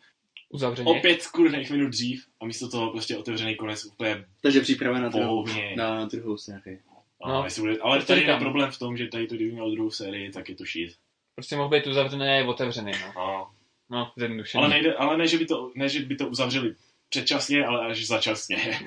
Uzavřeně. 0.48 0.90
o 0.90 0.94
pět 1.00 1.26
kurných 1.26 1.70
minut 1.70 1.88
dřív 1.88 2.26
a 2.40 2.44
místo 2.46 2.68
toho 2.68 2.90
prostě 2.90 3.16
otevřený 3.16 3.56
konec 3.56 3.84
úplně 3.84 4.24
Takže 4.42 4.60
příprava 4.60 4.98
na 4.98 5.08
druhou, 5.08 5.46
na 5.76 6.04
druhou 6.04 6.36
sérii. 6.38 6.80
No, 6.88 6.98
No, 7.26 7.46
bude, 7.58 7.78
ale 7.78 8.00
to 8.00 8.06
tady 8.06 8.22
je 8.22 8.36
problém 8.36 8.70
v 8.70 8.78
tom, 8.78 8.96
že 8.96 9.08
tady 9.08 9.26
to, 9.26 9.34
kdyby 9.34 9.52
mělo 9.52 9.70
druhou 9.70 9.90
sérii, 9.90 10.30
tak 10.32 10.48
je 10.48 10.54
to 10.54 10.64
shit. 10.64 10.96
Prostě 11.34 11.56
mohl 11.56 11.68
být 11.68 11.86
uzavřený 11.86 12.22
a 12.24 12.30
je 12.32 12.44
otevřený, 12.44 12.92
no. 13.00 13.12
No. 13.16 13.50
No. 13.90 14.12
Ale, 14.54 14.68
nejde, 14.68 14.94
ale 14.94 15.16
ne, 15.18 15.26
že 15.28 15.38
by 15.38 15.46
to, 15.46 15.72
ne, 15.74 15.88
že 15.88 16.00
by 16.00 16.16
to 16.16 16.28
uzavřeli 16.28 16.74
předčasně, 17.08 17.66
ale 17.66 17.86
až 17.86 18.06
začasně. 18.06 18.56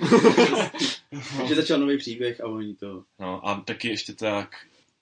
Že 1.47 1.55
začal 1.55 1.79
nový 1.79 1.97
příběh 1.97 2.41
a 2.41 2.47
oni 2.47 2.75
to... 2.75 3.03
No 3.19 3.47
a 3.47 3.61
taky 3.65 3.87
ještě 3.87 4.13
tak, 4.13 4.55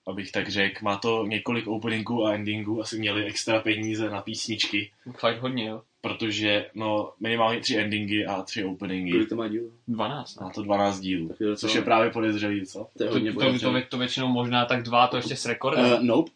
abych 0.06 0.32
tak 0.32 0.48
řekl, 0.48 0.78
má 0.82 0.96
to 0.96 1.26
několik 1.26 1.66
openingů 1.66 2.26
a 2.26 2.32
endingů, 2.32 2.80
asi 2.80 2.98
měli 2.98 3.24
extra 3.24 3.60
peníze 3.60 4.10
na 4.10 4.22
písničky, 4.22 4.90
Fakt 5.18 5.40
hodně, 5.40 5.66
jo. 5.66 5.82
protože 6.00 6.66
no 6.74 7.12
minimálně 7.20 7.60
tři 7.60 7.76
endingy 7.76 8.26
a 8.26 8.42
tři 8.42 8.64
openingy. 8.64 9.12
Kolik 9.12 9.28
to 9.28 9.36
má 9.36 9.48
díl? 9.48 9.70
12, 9.88 10.40
no. 10.40 10.46
Má 10.46 10.52
to 10.52 10.62
12 10.62 11.00
dílů, 11.00 11.28
to 11.38 11.56
což 11.56 11.72
co? 11.72 11.78
je 11.78 11.84
právě 11.84 12.10
podezřelý, 12.10 12.66
co? 12.66 12.88
To 12.96 13.02
je 13.02 13.08
To, 13.08 13.14
hodně 13.14 13.32
to, 13.32 13.40
to, 13.40 13.58
to, 13.58 13.80
to, 13.88 13.98
většinou 13.98 14.28
možná 14.28 14.64
tak 14.64 14.82
dva, 14.82 15.06
to 15.06 15.16
ještě 15.16 15.36
s 15.36 15.46
rekordem. 15.46 15.92
Uh, 15.92 16.02
nope. 16.02 16.30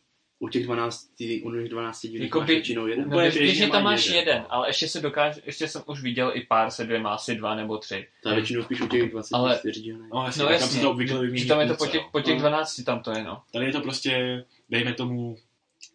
U 0.45 0.49
těch 0.49 0.65
12, 0.65 1.11
u 1.43 1.53
těch 1.53 1.69
12 1.69 2.07
dílů 2.07 2.25
Jako 2.25 2.39
máš 2.41 2.49
většinou 2.49 2.87
jeden. 2.87 3.11
No, 3.11 3.17
běžně 3.19 3.41
běžně 3.41 3.69
tam 3.69 3.83
máš 3.85 4.07
jeden. 4.07 4.19
jeden, 4.19 4.45
ale 4.49 4.69
ještě 4.69 4.89
se 4.89 5.01
dokáže, 5.01 5.41
ještě 5.47 5.69
jsem 5.69 5.83
už 5.87 6.03
viděl 6.03 6.33
i 6.35 6.41
pár 6.41 6.71
se 6.71 6.85
dvěma, 6.85 7.15
asi 7.15 7.35
dva 7.35 7.55
nebo 7.55 7.79
tři. 7.79 8.07
To 8.23 8.29
je 8.29 8.35
většinou 8.35 8.63
spíš 8.63 8.81
u 8.81 8.89
těch 8.89 9.11
24 9.11 9.81
Ale- 9.81 9.83
dílů. 9.83 10.09
No 10.15 10.25
jasně, 10.25 10.43
No 10.43 10.49
tak 10.49 10.59
tam 10.59 10.63
jasně, 10.63 10.77
se 10.77 10.83
to 10.83 10.91
obvykle 10.91 11.21
vymění 11.21 11.43
Že 11.43 11.49
tam 11.49 11.61
je 11.61 11.67
to 11.67 11.75
po 11.77 11.87
těch, 11.87 12.03
po 12.13 12.21
těch 12.21 12.35
No. 12.35 12.41
12 12.41 12.83
tam 12.85 13.03
to 13.03 13.11
je, 13.11 13.23
no. 13.25 13.43
Tady 13.53 13.67
je 13.67 13.73
to 13.73 13.81
prostě, 13.81 14.45
dejme 14.71 14.93
tomu, 14.95 15.37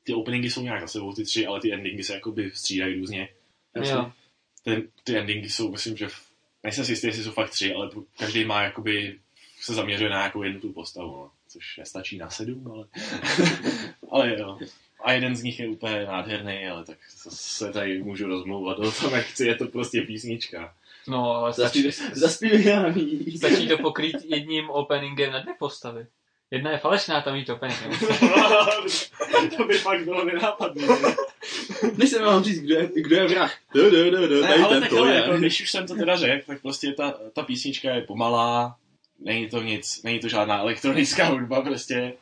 ty 0.04 0.14
openingy 0.14 0.50
jsou 0.50 0.62
nějak 0.62 0.82
za 0.82 0.88
sebou 0.88 1.14
ty 1.14 1.24
tři, 1.24 1.46
ale 1.48 1.62
ty 1.62 1.74
endingy 1.74 2.04
se 2.04 2.14
jakoby 2.14 2.52
střídají 2.54 3.00
různě. 3.00 3.30
Jasně. 3.76 3.92
Jo. 3.94 4.12
Ten, 4.64 4.84
ty 5.04 5.18
endingy 5.18 5.50
jsou, 5.50 5.72
myslím, 5.72 5.98
že 5.98 6.08
nejsem 6.64 6.86
si 6.86 6.92
jistý, 6.92 7.08
jestli 7.08 7.24
jsou 7.24 7.32
fakt 7.32 7.50
tři, 7.50 7.74
ale 7.74 7.90
každý 8.20 8.46
má 8.46 8.62
jakoby, 8.62 9.20
se 9.62 9.74
zaměřuje 9.74 10.10
na 10.10 10.18
nějakou 10.18 10.44
jednu 10.44 10.60
tu 10.60 10.74
postavu, 10.74 11.12
no. 11.18 11.32
což 11.48 11.78
nestačí 11.78 12.18
na 12.18 12.30
sedm, 12.30 12.72
ale, 12.72 12.86
ale 14.12 14.40
jo. 14.40 14.58
A 15.04 15.12
jeden 15.12 15.36
z 15.36 15.44
nich 15.44 15.60
je 15.60 15.68
úplně 15.70 16.06
nádherný, 16.06 16.68
ale 16.68 16.86
tak 16.86 16.98
se 17.30 17.72
tady 17.72 18.04
můžu 18.04 18.28
rozmlouvat 18.28 18.80
o 18.80 18.92
tom, 18.92 19.14
jak 19.14 19.26
chci, 19.26 19.46
je 19.46 19.56
to 19.56 19.66
prostě 19.68 20.02
písnička. 20.02 20.74
No, 21.08 21.32
ale 21.36 21.54
stačí, 21.54 21.92
Zaspívání. 22.14 23.26
stačí 23.38 23.68
to 23.68 23.78
pokrýt 23.78 24.16
jedním 24.26 24.70
openingem 24.70 25.32
na 25.32 25.40
dvě 25.40 25.54
postavy. 25.60 26.06
Jedna 26.52 26.72
je 26.72 26.78
falešná, 26.78 27.22
tam 27.22 27.36
jí 27.36 27.46
to 27.46 27.56
úplně 27.56 27.74
to 29.58 29.66
by 29.66 29.74
fakt 29.78 30.04
bylo 30.04 30.26
nenápadné. 30.26 30.88
Než 31.98 32.10
jsem 32.10 32.26
vám 32.26 32.44
říct, 32.44 32.60
kdo 32.60 32.76
je, 32.76 32.90
kdo 32.96 33.16
je 33.16 33.28
vrah. 33.28 33.54
Do, 33.76 33.92
do, 33.92 34.12
do, 34.12 34.28
do, 34.28 34.42
Ne, 34.42 34.56
ale 34.56 34.82
tak 34.82 34.94
ale, 34.94 35.10
je. 35.12 35.16
jako, 35.16 35.38
když 35.38 35.62
už 35.62 35.72
jsem 35.72 35.88
to 35.88 35.96
teda 35.96 36.16
řekl, 36.16 36.46
tak 36.48 36.62
prostě 36.62 36.92
ta, 36.94 37.14
ta 37.34 37.44
písnička 37.44 37.92
je 37.96 38.02
pomalá, 38.02 38.76
není 39.20 39.50
to 39.50 39.62
nic, 39.62 40.04
není 40.04 40.20
to 40.20 40.28
žádná 40.28 40.60
elektronická 40.60 41.26
hudba, 41.26 41.62
prostě 41.62 42.14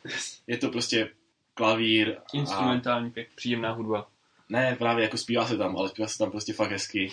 je 0.46 0.58
to 0.58 0.68
prostě 0.68 1.08
klavír 1.58 2.16
a 2.18 2.22
Instrumentální, 2.32 3.10
pěk, 3.10 3.28
příjemná 3.34 3.72
hudba. 3.72 4.08
ne, 4.48 4.76
právě 4.78 5.02
jako 5.04 5.16
zpívá 5.16 5.46
se 5.46 5.56
tam, 5.56 5.76
ale 5.76 5.88
zpívá 5.88 6.08
se 6.08 6.18
tam 6.18 6.30
prostě 6.30 6.52
fakt 6.52 6.70
hezky 6.70 7.10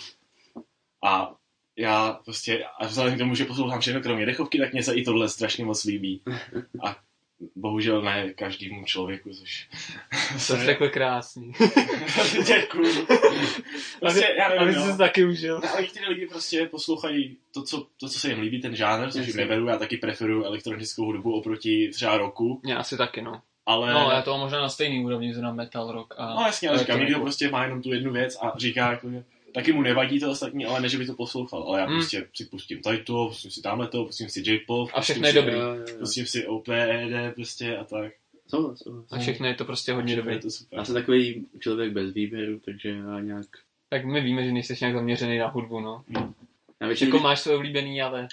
a 1.04 1.34
já 1.76 2.12
prostě, 2.24 2.64
a 2.78 2.86
vzhledem 2.86 3.14
k 3.14 3.18
tomu, 3.18 3.34
že 3.34 3.44
poslouchám 3.44 3.80
všechno 3.80 4.00
kromě 4.00 4.26
dechovky, 4.26 4.58
tak 4.58 4.72
mě 4.72 4.82
se 4.82 4.94
i 4.94 5.04
tohle 5.04 5.28
strašně 5.28 5.64
moc 5.64 5.84
líbí 5.84 6.22
a 6.86 6.96
bohužel 7.56 8.02
ne 8.02 8.32
každému 8.34 8.84
člověku, 8.84 9.30
což 9.30 9.68
To 10.32 10.38
jsi 10.38 10.64
řekl 10.64 10.88
krásný. 10.88 11.52
děkuju. 12.46 13.06
Prostě, 14.00 14.34
já 14.38 14.48
nevím, 14.48 14.62
Ale 14.62 14.72
no. 14.72 14.84
jsi 14.84 14.90
to 14.90 14.98
taky 14.98 15.24
užil. 15.24 15.60
Ale 15.72 15.82
někteří 15.82 16.06
lidi 16.06 16.26
prostě 16.26 16.66
poslouchají 16.66 17.36
to 17.54 17.62
co, 17.62 17.86
to, 18.00 18.08
co 18.08 18.18
se 18.18 18.28
jim 18.28 18.40
líbí, 18.40 18.60
ten 18.62 18.76
žánr, 18.76 19.10
což 19.10 19.26
jim 19.26 19.36
neberu, 19.36 19.66
já 19.66 19.78
taky 19.78 19.96
preferuju 19.96 20.44
elektronickou 20.44 21.04
hudbu 21.04 21.34
oproti 21.38 21.90
třeba 21.94 22.18
roku, 22.18 22.60
Já 22.64 22.78
asi 22.78 22.96
taky, 22.96 23.22
no. 23.22 23.42
Ale... 23.66 23.92
No, 23.94 24.10
já 24.10 24.22
to 24.22 24.30
mám 24.30 24.40
možná 24.40 24.60
na 24.60 24.68
stejný 24.68 25.04
úrovni, 25.04 25.32
zrovna 25.34 25.52
metal 25.52 25.92
rock 25.92 26.14
a... 26.18 26.34
no 26.34 26.40
jasně, 26.46 26.68
ale 26.68 26.78
říkám, 26.78 27.00
někdo 27.00 27.20
prostě 27.20 27.50
má 27.50 27.64
jenom 27.64 27.82
tu 27.82 27.92
jednu 27.92 28.12
věc 28.12 28.36
a 28.42 28.52
říká, 28.58 28.90
jako, 28.90 29.10
že 29.10 29.24
taky 29.54 29.72
mu 29.72 29.82
nevadí 29.82 30.20
to 30.20 30.30
ostatní, 30.30 30.66
ale 30.66 30.80
ne, 30.80 30.88
že 30.88 30.98
by 30.98 31.06
to 31.06 31.14
poslouchal, 31.14 31.62
ale 31.62 31.80
já 31.80 31.86
Hmm. 31.86 31.96
prostě 31.96 32.26
si 32.34 32.44
pustím 32.44 32.82
tady 32.82 32.98
to, 32.98 33.26
pustím 33.28 33.50
si 33.50 33.62
tamhle 33.62 33.88
to, 33.88 34.04
pustím 34.04 34.28
si 34.28 34.42
J-pop, 34.50 34.90
A 34.94 35.00
všechno 35.00 35.26
je 35.26 35.32
si- 35.32 35.38
dobrý. 35.38 35.54
Pustím 35.98 36.26
si 36.26 36.46
OPED 36.46 37.34
prostě 37.34 37.76
a 37.76 37.84
tak. 37.84 38.12
Souhlas, 38.48 38.78
souhlas. 38.78 39.04
A 39.12 39.18
všechno 39.18 39.46
je 39.46 39.54
to 39.54 39.64
prostě 39.64 39.92
hodně. 39.92 40.22
Je 40.28 40.38
to 40.38 40.50
super. 40.50 40.78
Já 40.78 40.84
jsem 40.84 40.94
takový 40.94 41.46
člověk 41.60 41.92
bez 41.92 42.12
výběru, 42.14 42.58
takže 42.64 42.88
já 42.88 43.20
nějak... 43.20 43.46
Tak 43.88 44.04
my 44.04 44.20
víme, 44.20 44.44
že 44.44 44.52
nejsi 44.52 44.76
nějak 44.80 44.94
zaměřený 44.96 45.38
na 45.38 45.46
hudbu, 45.48 45.80
no. 45.80 46.04
Já 46.80 46.86
většinou, 46.86 47.08
Jako 47.08 47.22
máš 47.24 47.40
své 47.40 47.54
oblíbený, 47.56 48.02
ale 48.02 48.28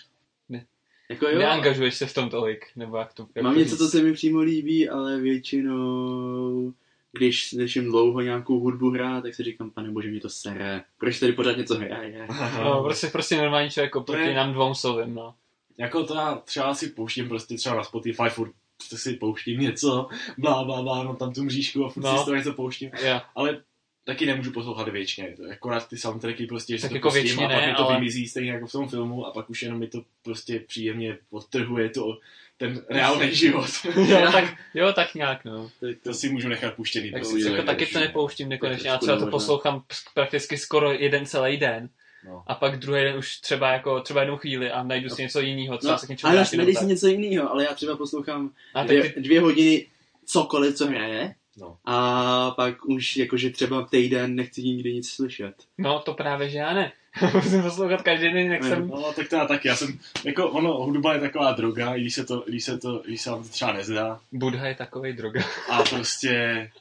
jako 1.13 1.27
jo, 1.27 1.39
neangažuješ 1.39 1.95
se 1.95 2.05
v 2.05 2.13
tom 2.13 2.29
tolik, 2.29 2.65
nebo 2.75 2.97
jak 2.97 3.13
to... 3.13 3.27
Jak 3.35 3.43
mám 3.43 3.53
to 3.53 3.59
něco, 3.59 3.77
co 3.77 3.87
se 3.87 4.01
mi 4.03 4.13
přímo 4.13 4.39
líbí, 4.39 4.89
ale 4.89 5.19
většinou, 5.19 6.73
když 7.11 7.49
slyším 7.49 7.85
dlouho 7.85 8.21
nějakou 8.21 8.59
hudbu 8.59 8.89
hrát, 8.89 9.21
tak 9.21 9.35
si 9.35 9.43
říkám, 9.43 9.69
pane 9.71 9.91
bože, 9.91 10.09
mě 10.09 10.19
to 10.19 10.29
sere. 10.29 10.83
Proč 10.97 11.19
tady 11.19 11.33
pořád 11.33 11.57
něco 11.57 11.75
hraje? 11.75 12.27
No, 12.63 12.83
prostě, 12.83 13.07
prostě 13.07 13.37
normální 13.37 13.69
člověk 13.69 13.95
oproti 13.95 14.21
To 14.21 14.27
je- 14.29 14.35
nám 14.35 14.53
dvou 14.53 14.73
slovem, 14.73 15.13
no. 15.13 15.33
Jako 15.77 16.03
to 16.03 16.15
já 16.15 16.35
třeba 16.35 16.73
si 16.73 16.87
pouštím 16.89 17.29
prostě 17.29 17.55
třeba 17.55 17.75
na 17.75 17.83
Spotify, 17.83 18.29
furt 18.29 18.51
si 18.95 19.13
pouštím 19.13 19.59
něco, 19.59 20.07
blá, 20.37 20.63
blá, 20.63 20.81
blá, 20.81 21.03
no 21.03 21.15
tam 21.15 21.33
tu 21.33 21.43
mřížku 21.43 21.85
a 21.85 21.89
furt 21.89 22.03
No. 22.03 22.17
si 22.17 22.21
z 22.21 22.25
toho 22.25 22.35
něco 22.35 22.53
pouštím. 22.53 22.91
Já. 23.03 23.23
Ale 23.35 23.61
taky 24.03 24.25
nemůžu 24.25 24.51
poslouchat 24.51 24.87
věčně. 24.87 25.33
To 25.37 25.45
je 25.45 25.53
Akorát 25.53 25.89
ty 25.89 25.97
soundtracky 25.97 26.47
prostě, 26.47 26.77
že 26.77 26.81
Tak 26.81 26.87
si 26.87 26.89
to 26.89 26.95
jako 26.95 27.07
pustím 27.07 27.23
věčně 27.23 27.45
a 27.45 27.49
pak 27.49 27.61
ne, 27.61 27.67
mi 27.67 27.75
to 27.75 27.87
ale- 27.89 27.95
vymizí 27.95 28.27
stejně 28.27 28.51
jako 28.51 28.67
v 28.67 28.71
tom 28.71 28.89
filmu 28.89 29.25
a 29.25 29.31
pak 29.31 29.49
už 29.49 29.61
jenom 29.61 29.79
mi 29.79 29.87
to 29.87 30.01
prostě 30.23 30.59
příjemně 30.59 31.17
podtrhuje 31.29 31.89
to, 31.89 32.17
ten 32.57 32.85
reálný 32.89 33.35
život. 33.35 33.69
jo, 33.95 34.17
tak, 34.31 34.57
jo, 34.73 34.93
tak 34.93 35.15
nějak, 35.15 35.45
no. 35.45 35.69
to 36.03 36.13
si 36.13 36.29
můžu 36.29 36.47
nechat 36.47 36.73
puštěný. 36.73 37.11
Tak 37.11 37.21
prostě, 37.21 37.41
si, 37.43 37.49
jako 37.49 37.63
taky 37.63 37.85
to 37.85 37.99
nepouštím 37.99 38.49
nekonečně. 38.49 38.89
Já 38.89 38.97
třeba 38.97 39.17
to 39.17 39.27
poslouchám 39.27 39.83
prakticky 40.13 40.57
skoro 40.57 40.91
jeden 40.91 41.25
celý 41.25 41.57
den. 41.57 41.89
No. 42.27 42.43
A 42.47 42.55
pak 42.55 42.79
druhý 42.79 43.03
den 43.03 43.17
už 43.17 43.37
třeba 43.37 43.71
jako 43.71 44.01
třeba 44.01 44.21
jednu 44.21 44.37
chvíli 44.37 44.71
a 44.71 44.83
najdu 44.83 45.09
si 45.09 45.21
něco 45.21 45.39
jiného, 45.39 45.77
třeba 45.77 45.93
No, 45.93 45.99
se 45.99 46.05
k 46.05 46.09
něčemu 46.09 46.33
ale 46.33 46.45
si 46.45 46.85
něco 46.85 47.07
jiného, 47.07 47.51
ale 47.51 47.63
já 47.63 47.73
třeba 47.73 47.97
poslouchám 47.97 48.51
A 48.73 48.79
tak 48.79 48.87
dvě, 48.87 49.13
ty, 49.13 49.21
dvě 49.21 49.41
hodiny 49.41 49.85
cokoliv, 50.25 50.75
co 50.75 50.87
hraje. 50.87 51.35
No. 51.57 51.77
A 51.85 52.51
pak 52.51 52.85
už 52.85 53.17
jakože 53.17 53.49
třeba 53.49 53.85
týden 53.85 54.35
nechci 54.35 54.63
nikdy 54.63 54.93
nic 54.93 55.09
slyšet. 55.09 55.53
no 55.77 55.99
to 55.99 56.13
právě, 56.13 56.49
že 56.49 56.57
já 56.57 56.73
ne. 56.73 56.91
Musím 57.33 57.61
poslouchat 57.61 58.01
každý 58.01 58.33
den, 58.33 58.51
jak 58.51 58.63
jsem... 58.63 58.87
No, 58.87 59.13
tak 59.13 59.29
to 59.29 59.35
já 59.35 59.45
taky. 59.45 59.67
Já 59.67 59.75
jsem, 59.75 59.99
jako 60.23 60.49
ono, 60.49 60.73
hudba 60.73 61.13
je 61.13 61.19
taková 61.19 61.51
droga, 61.51 61.95
i 61.95 62.01
když 62.01 62.13
se 62.13 62.25
to, 62.25 62.43
když 62.47 62.63
se 62.63 62.77
to, 62.77 63.01
když 63.05 63.21
se 63.21 63.29
vám 63.29 63.43
to 63.43 63.49
třeba 63.49 63.73
nezdá. 63.73 64.19
Budha 64.31 64.67
je 64.67 64.75
takovej 64.75 65.13
droga. 65.13 65.41
A 65.69 65.83
prostě... 65.83 66.71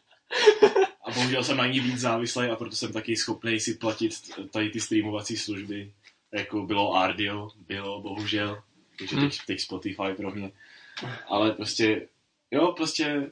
A 1.05 1.11
bohužel 1.11 1.45
jsem 1.45 1.57
na 1.57 1.67
ní 1.67 1.81
víc 1.81 1.99
závislý 1.99 2.47
a 2.47 2.57
proto 2.57 2.77
jsem 2.77 2.93
taky 2.93 3.17
schopný 3.17 3.61
si 3.61 3.75
platit 3.75 4.13
tady 4.51 4.71
ty 4.71 4.81
streamovací 4.81 5.37
služby. 5.37 5.93
Jako 6.33 6.63
bylo 6.63 6.95
Ardio, 6.95 7.51
bylo 7.67 8.01
bohužel. 8.01 8.63
Takže 8.99 9.17
teď, 9.17 9.39
teď 9.47 9.61
Spotify 9.61 10.15
pro 10.17 10.31
mě. 10.31 10.51
Ale 11.29 11.53
prostě, 11.53 12.09
jo, 12.51 12.73
prostě 12.77 13.31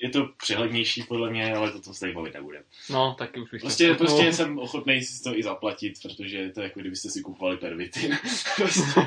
je 0.00 0.10
to 0.10 0.28
přehlednější 0.42 1.02
podle 1.02 1.30
mě, 1.30 1.54
ale 1.54 1.70
to, 1.70 1.80
to 1.80 1.94
se 1.94 2.00
tady 2.00 2.12
bavit 2.12 2.34
nebude. 2.34 2.62
No, 2.90 3.14
taky 3.18 3.40
už 3.40 3.50
bych 3.50 3.60
to 3.60 3.66
Prostě, 3.66 3.88
skutnul. 3.88 4.06
prostě 4.08 4.32
jsem 4.32 4.58
ochotný 4.58 5.02
si 5.02 5.22
to 5.22 5.38
i 5.38 5.42
zaplatit, 5.42 5.94
protože 6.02 6.36
je 6.36 6.52
to 6.52 6.60
jako 6.60 6.80
kdybyste 6.80 7.10
si 7.10 7.20
kupovali 7.22 7.56
pervitin. 7.56 8.18
prostě, 8.56 9.00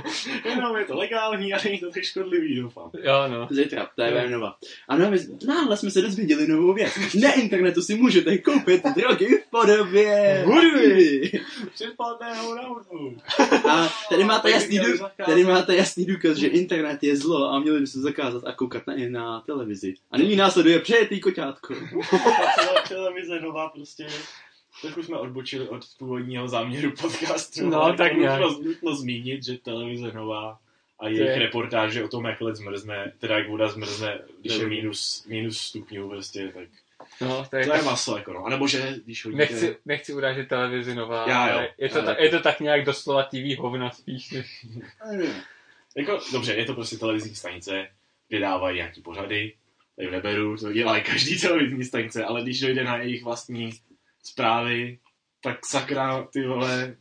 jenom 0.46 0.78
je 0.78 0.86
to 0.86 0.98
legální 0.98 1.54
a 1.54 1.58
není 1.64 1.80
to 1.80 1.92
tak 1.92 2.04
škodlivý, 2.04 2.56
doufám. 2.56 2.92
Jo, 3.04 3.14
no. 3.28 3.48
Zítra, 3.52 3.86
TV 3.96 4.30
Nova. 4.30 4.56
Ano, 4.88 5.12
my, 5.12 5.18
náhle 5.48 5.78
jsme 5.78 5.92
se 5.92 6.02
dozvěděli 6.02 6.48
novou 6.48 6.74
věc. 6.74 6.94
Na 7.22 7.34
internetu 7.34 7.82
si 7.82 7.96
můžete 7.96 8.38
koupit 8.38 8.84
drogy 8.96 9.44
v 9.48 9.50
podobě 9.50 10.44
hudby. 10.46 11.32
Předplatného 11.74 12.56
na 12.56 12.62
hudbu. 12.68 13.18
A 13.70 13.89
tady 14.10 14.24
máte, 14.24 14.52
jasný, 14.52 14.70
měli 14.70 14.92
dů, 14.92 14.98
zakázat. 14.98 15.26
tady 15.26 15.44
máte 15.44 15.76
jasný 15.76 16.06
důkaz, 16.06 16.38
že 16.38 16.48
internet 16.48 17.04
je 17.04 17.18
zlo 17.18 17.50
a 17.50 17.60
měli 17.60 17.80
by 17.80 17.88
se 17.88 18.00
zakázat 18.00 18.44
a 18.46 18.52
koukat 18.54 18.88
na, 18.88 18.94
na 19.10 19.42
televizi. 19.42 19.94
A 20.12 20.18
nyní 20.18 20.36
následuje 20.36 20.80
přejetý 20.82 21.20
koťátko. 21.20 21.74
Tele- 21.76 22.82
televize 22.88 23.40
nová 23.40 23.70
prostě 23.70 24.08
Trochu 24.82 25.04
jsme 25.04 25.18
odbočili 25.18 25.68
od 25.68 25.86
původního 25.98 26.48
záměru 26.48 26.92
podcastu. 27.02 27.70
No, 27.70 27.82
ale 27.82 27.98
tak 27.98 28.18
nějak. 28.18 28.40
nutno, 28.42 28.60
nutno 28.64 28.96
zmínit, 28.96 29.44
že 29.46 29.58
televize 29.58 30.12
nová 30.12 30.60
a 31.00 31.08
jejich 31.08 31.20
je- 31.30 31.40
reportáže 31.40 32.04
o 32.04 32.08
tom, 32.08 32.26
jak 32.26 32.42
led 32.42 32.56
zmrzne, 32.56 33.12
teda 33.20 33.38
jak 33.38 33.50
voda 33.50 33.68
zmrzne, 33.70 34.20
když 34.42 34.54
je 34.58 34.68
minus, 34.68 35.26
minus 35.28 35.58
stupňů 35.58 36.10
prostě, 36.10 36.52
tak 36.56 36.68
No, 37.22 37.46
to 37.50 37.56
je, 37.56 37.66
to 37.68 37.74
je 37.76 37.82
maso, 37.82 38.18
jako 38.18 38.34
no. 38.34 38.46
A 38.46 38.50
nebo 38.50 38.68
že, 38.68 38.96
když 39.06 39.26
hodíte... 39.26 39.38
nechci, 39.38 39.78
nechci 39.86 40.14
urážet 40.14 40.48
televizi 40.48 40.96
nová, 40.96 41.26
Já 41.30 41.48
jo, 41.48 41.54
ale 41.58 41.70
je 41.78 41.90
to, 41.90 41.96
ale- 42.02 42.16
ta, 42.16 42.22
je 42.24 42.30
to 42.30 42.40
tak 42.40 42.60
nějak 42.60 42.86
doslova 42.86 43.24
TV 43.24 43.58
hovna 43.58 43.92
spíš. 43.92 44.32
než- 44.32 44.66
Jako, 45.98 46.20
dobře, 46.32 46.54
je 46.54 46.66
to 46.66 46.74
prostě 46.74 46.98
televizní 46.98 47.36
stanice, 47.36 47.88
kde 48.28 48.40
dávají 48.40 48.78
nějaký 48.78 49.02
pořady, 49.02 49.54
tady 50.02 50.12
neberu, 50.12 50.58
to 50.58 50.74
dělají 50.74 51.04
každý 51.04 51.39
televizní 51.39 51.84
stanice, 51.84 52.26
ale 52.26 52.43
když 52.43 52.60
dojde 52.60 52.84
na 52.84 52.97
jejich 52.97 53.24
vlastní 53.24 53.70
zprávy, 54.24 54.99
tak 55.43 55.66
sakra, 55.66 56.24
ty 56.24 56.45
vole, 56.45 56.95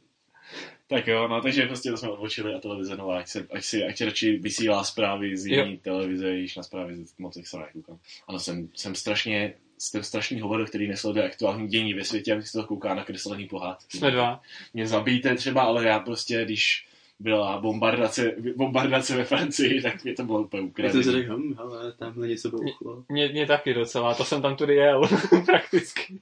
tak 0.86 1.06
jo, 1.06 1.28
no, 1.28 1.40
takže 1.42 1.66
prostě 1.66 1.90
to 1.90 1.96
jsme 1.96 2.08
odbočili 2.08 2.54
a 2.54 2.58
televize 2.58 2.96
nová, 2.96 3.18
ať, 3.18 3.28
se, 3.28 3.46
ať 3.52 3.64
si, 3.64 3.84
ať 3.84 4.00
radši 4.00 4.36
vysílá 4.36 4.84
zprávy 4.84 5.36
z 5.36 5.46
jiný 5.46 5.78
televize, 5.78 6.30
již 6.30 6.56
na 6.56 6.62
zprávy 6.62 7.04
z- 7.04 7.18
moc 7.18 7.38
se 7.48 7.58
nekoukám. 7.58 7.98
Ano, 8.28 8.38
jsem, 8.38 8.68
jsem 8.74 8.94
strašně, 8.94 9.54
jsem 9.78 10.02
strašný 10.02 10.40
hovor, 10.40 10.66
který 10.66 10.88
nesleduje 10.88 11.26
aktuální 11.26 11.68
dění 11.68 11.94
ve 11.94 12.04
světě, 12.04 12.32
abych 12.32 12.48
si 12.48 12.52
to 12.52 12.64
kouká 12.64 12.94
na 12.94 13.04
kreslený 13.04 13.46
pohádky. 13.48 13.98
Jsme 13.98 14.10
dva. 14.10 14.42
Mě 14.74 14.86
zabijte 14.86 15.34
třeba, 15.34 15.62
ale 15.62 15.86
já 15.86 15.98
prostě, 15.98 16.44
když 16.44 16.86
byla 17.20 17.60
bombardace, 17.60 18.34
bombardace 18.56 19.16
ve 19.16 19.24
Francii, 19.24 19.82
tak 19.82 20.04
mě 20.04 20.14
to 20.14 20.24
bylo 20.24 20.42
úplně 20.42 20.68
Já 20.78 20.90
jsem 20.90 21.02
si 21.02 21.10
řekl, 21.10 21.36
hm, 21.36 21.54
hele, 21.58 21.92
tamhle 21.92 22.28
něco 22.28 22.50
bouchlo. 22.50 23.04
Mě, 23.08 23.28
mě 23.28 23.46
taky 23.46 23.74
docela, 23.74 24.14
to 24.14 24.24
jsem 24.24 24.42
tam 24.42 24.56
tudy 24.56 24.74
jel, 24.74 25.02
prakticky. 25.46 26.20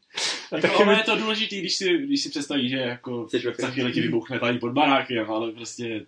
A 0.53 0.57
Jako, 0.57 0.77
ono 0.77 0.93
mi, 0.93 0.99
je 0.99 1.05
to 1.05 1.17
důležitý, 1.17 1.61
když 1.61 1.75
si, 1.75 1.99
když 1.99 2.21
si 2.23 2.31
představíš, 2.31 2.71
že 2.71 2.77
jako 2.77 3.29
za 3.59 3.69
chvíli 3.71 3.93
ti 3.93 4.01
vybuchne 4.01 4.41
tady 4.41 4.59
pod 4.59 4.73
barákem, 4.73 5.31
ale 5.31 5.53
prostě... 5.53 6.07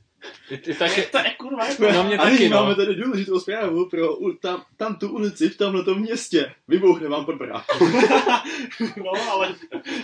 i, 0.51 0.55
i 0.55 0.75
taky, 0.75 1.03
To 1.03 1.19
je 1.19 1.35
kurva, 1.39 1.67
jako... 1.67 1.93
no 1.93 2.05
mě 2.05 2.19
a 2.19 2.23
taky, 2.23 2.49
no. 2.49 2.57
máme 2.63 2.75
tady 2.75 2.95
důležitou 2.95 3.41
zprávu 3.41 3.89
pro 3.89 4.17
u, 4.17 4.33
tam, 4.33 4.63
tam 4.77 4.97
tu 4.97 5.09
ulici 5.13 5.49
v 5.49 5.57
tomhletom 5.59 5.99
městě. 5.99 6.53
Vybouchne 6.69 7.09
vám 7.09 7.25
pod 7.25 7.35
bráku. 7.35 7.85
no, 8.97 9.31
ale 9.33 9.55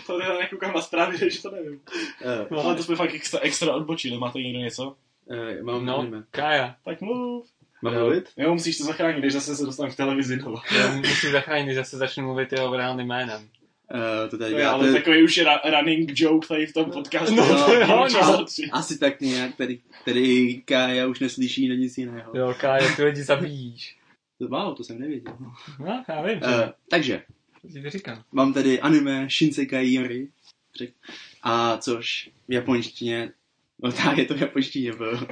to 0.06 0.18
teda 0.18 0.38
nekoukám 0.38 0.74
na 0.74 0.80
zprávy, 0.82 1.18
takže 1.18 1.42
to 1.42 1.50
nevím. 1.50 1.80
Eh, 2.22 2.46
No, 2.50 2.64
ale 2.64 2.74
to 2.74 2.82
jsme 2.82 2.96
fakt 2.96 3.14
extra, 3.14 3.40
extra 3.40 3.72
odbočili, 3.74 4.18
máte 4.18 4.38
někdo 4.38 4.58
něco? 4.58 4.96
eh, 5.30 5.62
mám 5.62 5.84
No, 5.86 5.98
anime. 5.98 6.24
Kája, 6.30 6.74
Tak 6.84 7.00
mluv. 7.00 7.46
Mám 7.82 7.94
mluvit? 7.94 8.28
Jo, 8.36 8.52
musíš 8.52 8.78
to 8.78 8.84
zachránit, 8.84 9.20
než 9.20 9.32
zase 9.32 9.56
se 9.56 9.64
dostanu 9.66 9.90
v 9.90 9.96
televizi, 9.96 10.36
no. 10.36 10.54
já 10.78 10.92
musím 10.92 11.30
zachránit, 11.32 11.74
že 11.74 11.84
se 11.84 11.96
začnu 11.96 12.24
mluvit 12.24 12.52
jeho 12.52 12.76
reálným 12.76 13.06
jménem. 13.06 13.48
Eh, 13.94 14.28
to 14.28 14.38
tady 14.38 14.50
To 14.52 14.58
je, 14.58 14.66
ale 14.66 14.86
to- 14.88 14.92
takový 14.94 15.22
už 15.22 15.36
je 15.36 15.44
ra- 15.44 15.78
running 15.80 16.10
joke 16.14 16.48
tady 16.48 16.66
v 16.66 16.72
tom 16.72 16.90
podcastu. 16.90 17.34
No, 17.34 17.46
to 17.66 17.74
jo, 17.74 18.06
no. 18.22 18.44
tři. 18.44 18.62
Asi 18.72 18.98
tak 18.98 19.20
nějak, 19.20 19.56
tady, 19.56 19.80
tady 20.04 20.54
Kája 20.64 21.06
už 21.06 21.20
neslyší 21.20 21.68
na 21.68 21.74
nic 21.74 21.98
jiného. 21.98 22.32
Jo, 22.34 22.54
Kája, 22.60 22.96
ty 22.96 23.04
lidi 23.04 23.22
zabíjíš. 23.22 23.96
Wow, 24.40 24.74
to 24.74 24.84
jsem 24.84 24.98
nevěděl. 24.98 25.36
No, 25.78 26.04
já 26.08 26.22
vím, 26.22 26.36
Uh, 26.38 26.68
takže, 26.90 27.22
co 27.62 27.68
ti 27.80 27.90
říkám. 27.90 28.22
mám 28.32 28.52
tady 28.52 28.80
anime 28.80 29.28
Shinsekai 29.30 29.92
Yori, 29.94 30.28
řek- 30.80 30.92
a 31.42 31.76
což 31.76 32.30
v 32.48 32.52
japonštině, 32.52 33.32
no 33.82 33.92
tak 33.92 34.18
je 34.18 34.24
to 34.24 34.34
v 34.34 34.40
japonštině, 34.40 34.92
byl. 34.92 35.26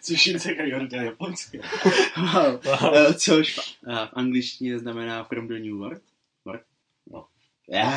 Což 0.00 0.26
jen 0.26 0.40
se 0.40 0.54
Jorda 0.64 1.02
japonské. 1.02 1.58
wow. 2.16 2.60
Wow. 2.64 2.92
uh, 2.92 3.12
což 3.12 3.56
uh, 3.86 3.94
v 3.94 4.10
angličtině 4.12 4.78
znamená 4.78 5.24
From 5.24 5.48
the 5.48 5.54
New 5.58 5.74
World. 5.78 6.02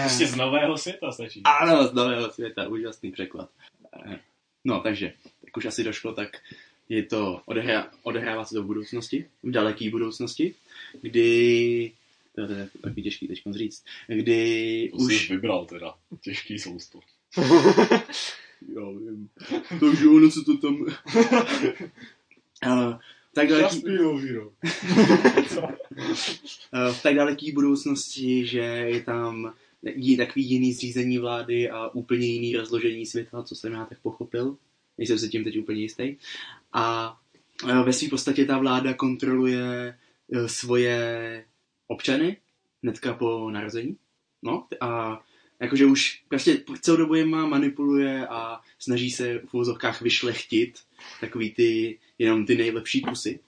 Prostě 0.03 0.27
z 0.27 0.35
nového 0.35 0.77
světa 0.77 1.11
stačí. 1.11 1.41
Ano, 1.43 1.87
z 1.87 1.93
nového 1.93 2.31
světa, 2.31 2.67
úžasný 2.67 3.11
překlad. 3.11 3.49
No, 4.65 4.79
takže, 4.79 5.13
jak 5.45 5.57
už 5.57 5.65
asi 5.65 5.83
došlo, 5.83 6.13
tak 6.13 6.37
je 6.89 7.03
to, 7.03 7.41
odehrá, 7.45 7.91
odehrává 8.03 8.45
se 8.45 8.55
to 8.55 8.63
v 8.63 8.65
budoucnosti, 8.65 9.25
v 9.43 9.51
daleké 9.51 9.89
budoucnosti, 9.89 10.55
kdy, 11.01 11.91
to 12.35 12.41
je 12.41 12.69
takový 12.81 13.03
těžký 13.03 13.27
teď 13.27 13.41
říct, 13.51 13.85
kdy 14.07 14.89
To 14.91 14.97
už... 14.97 15.27
jsi 15.27 15.33
vybral 15.33 15.65
teda. 15.65 15.93
Těžký 16.21 16.59
sousto. 16.59 16.99
Já 18.75 18.89
vím. 18.89 19.29
Takže 19.79 20.07
ono 20.07 20.31
se 20.31 20.39
to 20.45 20.57
tam... 20.57 20.75
uh, 22.65 22.93
tak 23.33 23.47
daleký, 23.49 23.83
Hero. 23.87 24.51
eh, 24.63 25.77
v 26.93 27.03
tak 27.03 27.15
daleký 27.15 27.51
budoucnosti, 27.51 28.45
že 28.45 28.59
je 28.59 29.01
tam 29.03 29.53
je 29.83 30.17
takový 30.17 30.49
jiný 30.49 30.73
zřízení 30.73 31.17
vlády 31.17 31.69
a 31.69 31.87
úplně 31.87 32.27
jiný 32.27 32.55
rozložení 32.55 33.05
světa, 33.05 33.43
co 33.43 33.55
jsem 33.55 33.73
já 33.73 33.85
tak 33.85 33.99
pochopil. 33.99 34.57
Nejsem 34.97 35.19
si 35.19 35.29
tím 35.29 35.43
teď 35.43 35.59
úplně 35.59 35.81
jistý. 35.81 36.15
A 36.73 37.17
eh, 37.69 37.83
ve 37.83 37.93
své 37.93 38.09
podstatě 38.09 38.45
ta 38.45 38.57
vláda 38.57 38.93
kontroluje 38.93 39.97
eh, 40.33 40.49
svoje 40.49 41.45
občany 41.87 42.37
hnedka 42.83 43.13
po 43.13 43.49
narození. 43.49 43.97
No 44.43 44.67
a 44.81 45.21
jakože 45.59 45.85
už 45.85 46.23
prostě 46.27 46.63
celou 46.81 46.97
dobu 46.97 47.15
je 47.15 47.25
má 47.25 47.45
manipuluje 47.45 48.27
a 48.27 48.61
snaží 48.79 49.11
se 49.11 49.39
v 49.39 49.53
úvozovkách 49.53 50.01
vyšlechtit 50.01 50.79
takový 51.21 51.51
ty, 51.51 51.99
jenom 52.17 52.45
ty 52.45 52.55
nejlepší 52.55 53.01
kusy. 53.01 53.39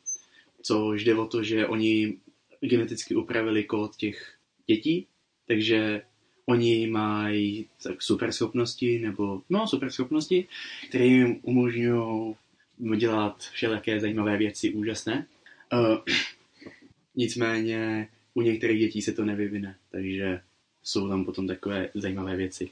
Což 0.62 1.04
jde 1.04 1.16
o 1.16 1.26
to, 1.26 1.44
že 1.44 1.68
oni 1.68 2.18
geneticky 2.62 3.16
upravili 3.16 3.64
kód 3.64 3.96
těch 3.96 4.34
dětí, 4.68 5.08
takže 5.48 6.02
oni 6.46 6.88
mají 6.88 7.70
tak 7.84 8.02
super 8.02 8.32
schopnosti, 8.32 9.00
nebo 9.00 9.42
no 9.50 9.68
super 9.68 9.92
schopnosti, 9.92 10.48
které 10.90 11.06
jim 11.06 11.40
umožňují 11.42 12.36
dělat 12.98 13.44
všelijaké 13.44 14.00
zajímavé 14.00 14.38
věci 14.38 14.74
úžasné. 14.74 15.26
Uh, 15.74 15.98
nicméně 17.16 18.08
u 18.34 18.42
některých 18.42 18.80
dětí 18.80 19.02
se 19.02 19.12
to 19.12 19.26
nevyvine, 19.26 19.76
takže 19.92 20.42
jsou 20.84 21.10
tam 21.10 21.26
potom 21.26 21.48
takové 21.48 21.90
zajímavé 21.94 22.36
věci. 22.36 22.70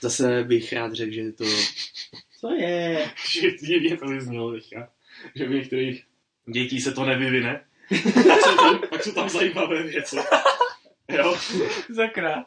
Zase 0.00 0.44
bych 0.44 0.72
rád 0.72 0.92
řekl, 0.92 1.12
že 1.12 1.32
to... 1.32 1.44
Co 2.40 2.50
je? 2.54 3.10
Že 3.62 3.96
to 3.96 4.06
vyznělo. 4.06 4.58
Že 5.34 5.46
v 5.46 5.50
některých 5.50 6.04
dětí 6.52 6.80
se 6.80 6.92
to 6.92 7.04
nevyvine. 7.04 7.64
Pak, 8.14 8.40
jsou 8.40 8.56
tam, 8.56 8.80
pak 8.90 9.04
jsou 9.04 9.12
tam 9.12 9.28
zajímavé 9.28 9.82
věci. 9.82 10.16
Jo? 11.08 11.36
Zakra. 11.88 12.44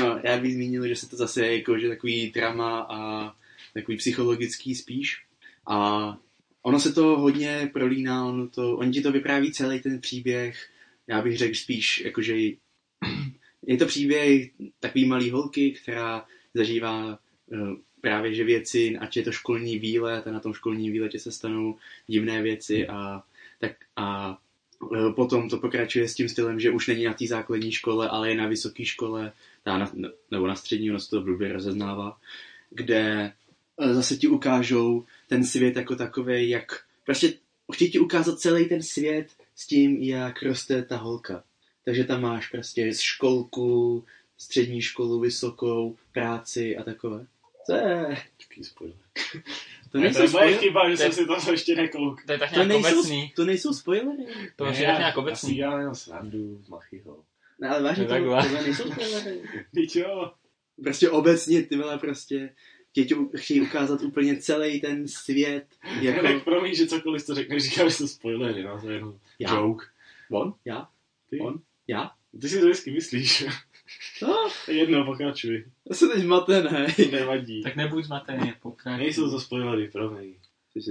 No, 0.00 0.20
já 0.24 0.38
bych 0.38 0.54
zmínil, 0.54 0.88
že 0.88 0.96
se 0.96 1.08
to 1.08 1.16
zase 1.16 1.46
je 1.46 1.58
jako, 1.58 1.78
že 1.78 1.88
takový 1.88 2.30
drama 2.30 2.80
a 2.80 3.32
takový 3.74 3.96
psychologický 3.96 4.74
spíš. 4.74 5.24
A 5.66 6.18
ono 6.62 6.80
se 6.80 6.92
to 6.92 7.02
hodně 7.02 7.70
prolíná, 7.72 8.26
ono 8.26 8.48
to, 8.48 8.76
oni 8.76 8.92
ti 8.92 9.00
to 9.00 9.12
vypráví 9.12 9.52
celý 9.52 9.80
ten 9.80 10.00
příběh, 10.00 10.68
já 11.06 11.22
bych 11.22 11.38
řekl 11.38 11.54
spíš, 11.54 12.00
jakože 12.04 12.36
je 13.66 13.76
to 13.76 13.86
příběh 13.86 14.50
takový 14.80 15.04
malý 15.04 15.30
holky, 15.30 15.70
která 15.70 16.26
zažívá 16.54 17.18
eh, 17.52 17.56
právě 18.00 18.34
že 18.34 18.44
věci, 18.44 18.96
ať 19.00 19.16
je 19.16 19.22
to 19.22 19.32
školní 19.32 19.78
výlet 19.78 20.26
a 20.26 20.30
na 20.30 20.40
tom 20.40 20.54
školním 20.54 20.92
výletě 20.92 21.18
se 21.18 21.32
stanou 21.32 21.78
divné 22.06 22.42
věci 22.42 22.88
a 22.88 23.22
tak 23.58 23.72
a 23.96 24.38
eh, 24.40 24.45
potom 25.16 25.48
to 25.48 25.58
pokračuje 25.58 26.08
s 26.08 26.14
tím 26.14 26.28
stylem, 26.28 26.60
že 26.60 26.70
už 26.70 26.86
není 26.86 27.04
na 27.04 27.14
té 27.14 27.26
základní 27.26 27.72
škole, 27.72 28.08
ale 28.08 28.28
je 28.28 28.34
na 28.34 28.46
vysoké 28.46 28.84
škole, 28.84 29.32
na, 29.66 29.92
nebo 30.30 30.46
na 30.46 30.54
střední, 30.54 30.90
ono 30.90 31.00
se 31.00 31.10
to 31.10 31.20
blbě 31.20 31.52
rozeznává, 31.52 32.18
kde 32.70 33.32
eh, 33.80 33.94
zase 33.94 34.16
ti 34.16 34.28
ukážou 34.28 35.04
ten 35.28 35.44
svět 35.44 35.76
jako 35.76 35.96
takový, 35.96 36.48
jak 36.48 36.80
prostě 37.04 37.32
chtějí 37.72 37.90
ti 37.90 37.98
ukázat 37.98 38.38
celý 38.38 38.68
ten 38.68 38.82
svět 38.82 39.28
s 39.54 39.66
tím, 39.66 40.02
jak 40.02 40.42
roste 40.42 40.82
ta 40.82 40.96
holka. 40.96 41.44
Takže 41.84 42.04
tam 42.04 42.22
máš 42.22 42.48
prostě 42.48 42.94
z 42.94 43.00
školku, 43.00 44.04
střední 44.38 44.82
školu, 44.82 45.20
vysokou, 45.20 45.96
práci 46.12 46.76
a 46.76 46.82
takové. 46.82 47.26
To 47.66 47.72
je, 47.72 48.16
Takový 48.48 48.64
spoiler. 48.64 48.96
To 49.96 50.00
Ne, 50.00 50.04
nejsou 50.04 50.18
to 50.18 50.22
je 50.24 50.28
moje 50.30 50.44
spoilery. 50.56 50.58
chyba, 50.66 50.90
že 50.90 50.96
To 50.96 51.02
jsem 51.02 51.12
si 51.12 51.26
to 51.46 51.52
ještě 51.52 51.74
nekouk. 51.76 52.24
To 52.26 52.32
je 52.32 52.38
tak 52.38 52.48
To 52.50 52.54
nějak 52.54 52.68
nejsou, 52.68 52.98
obecný. 52.98 53.32
to 53.36 53.44
nejsou 53.44 53.72
spoilery. 53.72 54.26
To 54.56 54.64
je 54.64 54.70
tak 54.72 54.78
nějak 54.98 55.16
obecný. 55.16 55.56
Já 55.56 55.78
jenom 55.78 55.94
srandu 55.94 56.58
z 56.62 56.68
Machyho. 56.68 57.24
Ne, 57.58 57.68
ale 57.68 57.82
vážně 57.82 58.04
To 58.04 58.08
to, 58.08 58.14
je 58.14 58.22
to, 58.24 58.30
takhle. 58.30 58.62
nejsou 58.62 58.82
spoilery. 58.92 59.40
Teď 59.74 59.96
jo. 59.96 60.32
Prostě 60.82 61.10
obecně 61.10 61.62
ty 61.62 61.76
vole 61.76 61.98
prostě 61.98 62.50
tě 62.92 63.04
tě 63.04 63.14
chtějí 63.36 63.60
ukázat 63.60 64.02
úplně 64.02 64.36
celý 64.36 64.80
ten 64.80 65.08
svět. 65.08 65.66
Jako... 66.00 66.22
Tak 66.22 66.30
Jako, 66.30 66.44
promiň, 66.44 66.74
že 66.74 66.86
cokoliv 66.86 67.26
to 67.26 67.34
řekneš, 67.34 67.62
říkáš, 67.62 67.92
že 67.92 67.98
to 67.98 68.08
spoilery, 68.08 68.62
no, 68.62 68.80
to 68.80 68.88
je 68.90 68.94
jenom 68.96 69.18
Já? 69.38 69.54
joke. 69.56 69.86
on? 70.30 70.54
Já? 70.64 70.88
Ty? 71.30 71.38
On? 71.40 71.60
Já? 71.88 72.10
Ty 72.40 72.48
si 72.48 72.60
to 72.60 72.66
vždycky 72.66 72.90
myslíš. 72.90 73.44
No, 74.22 74.48
Jedno, 74.68 75.04
pokračuj. 75.04 75.64
já 75.90 75.96
jsem 75.96 76.10
teď 76.10 76.22
zmatený. 76.22 76.70
Nevadí. 77.12 77.62
Tak 77.62 77.76
nebuď 77.76 78.04
zmatený, 78.04 78.52
pokračuj. 78.62 79.04
Nejsou 79.04 79.30
to 79.30 79.40
spoilery, 79.40 79.88
promiň. 79.88 80.34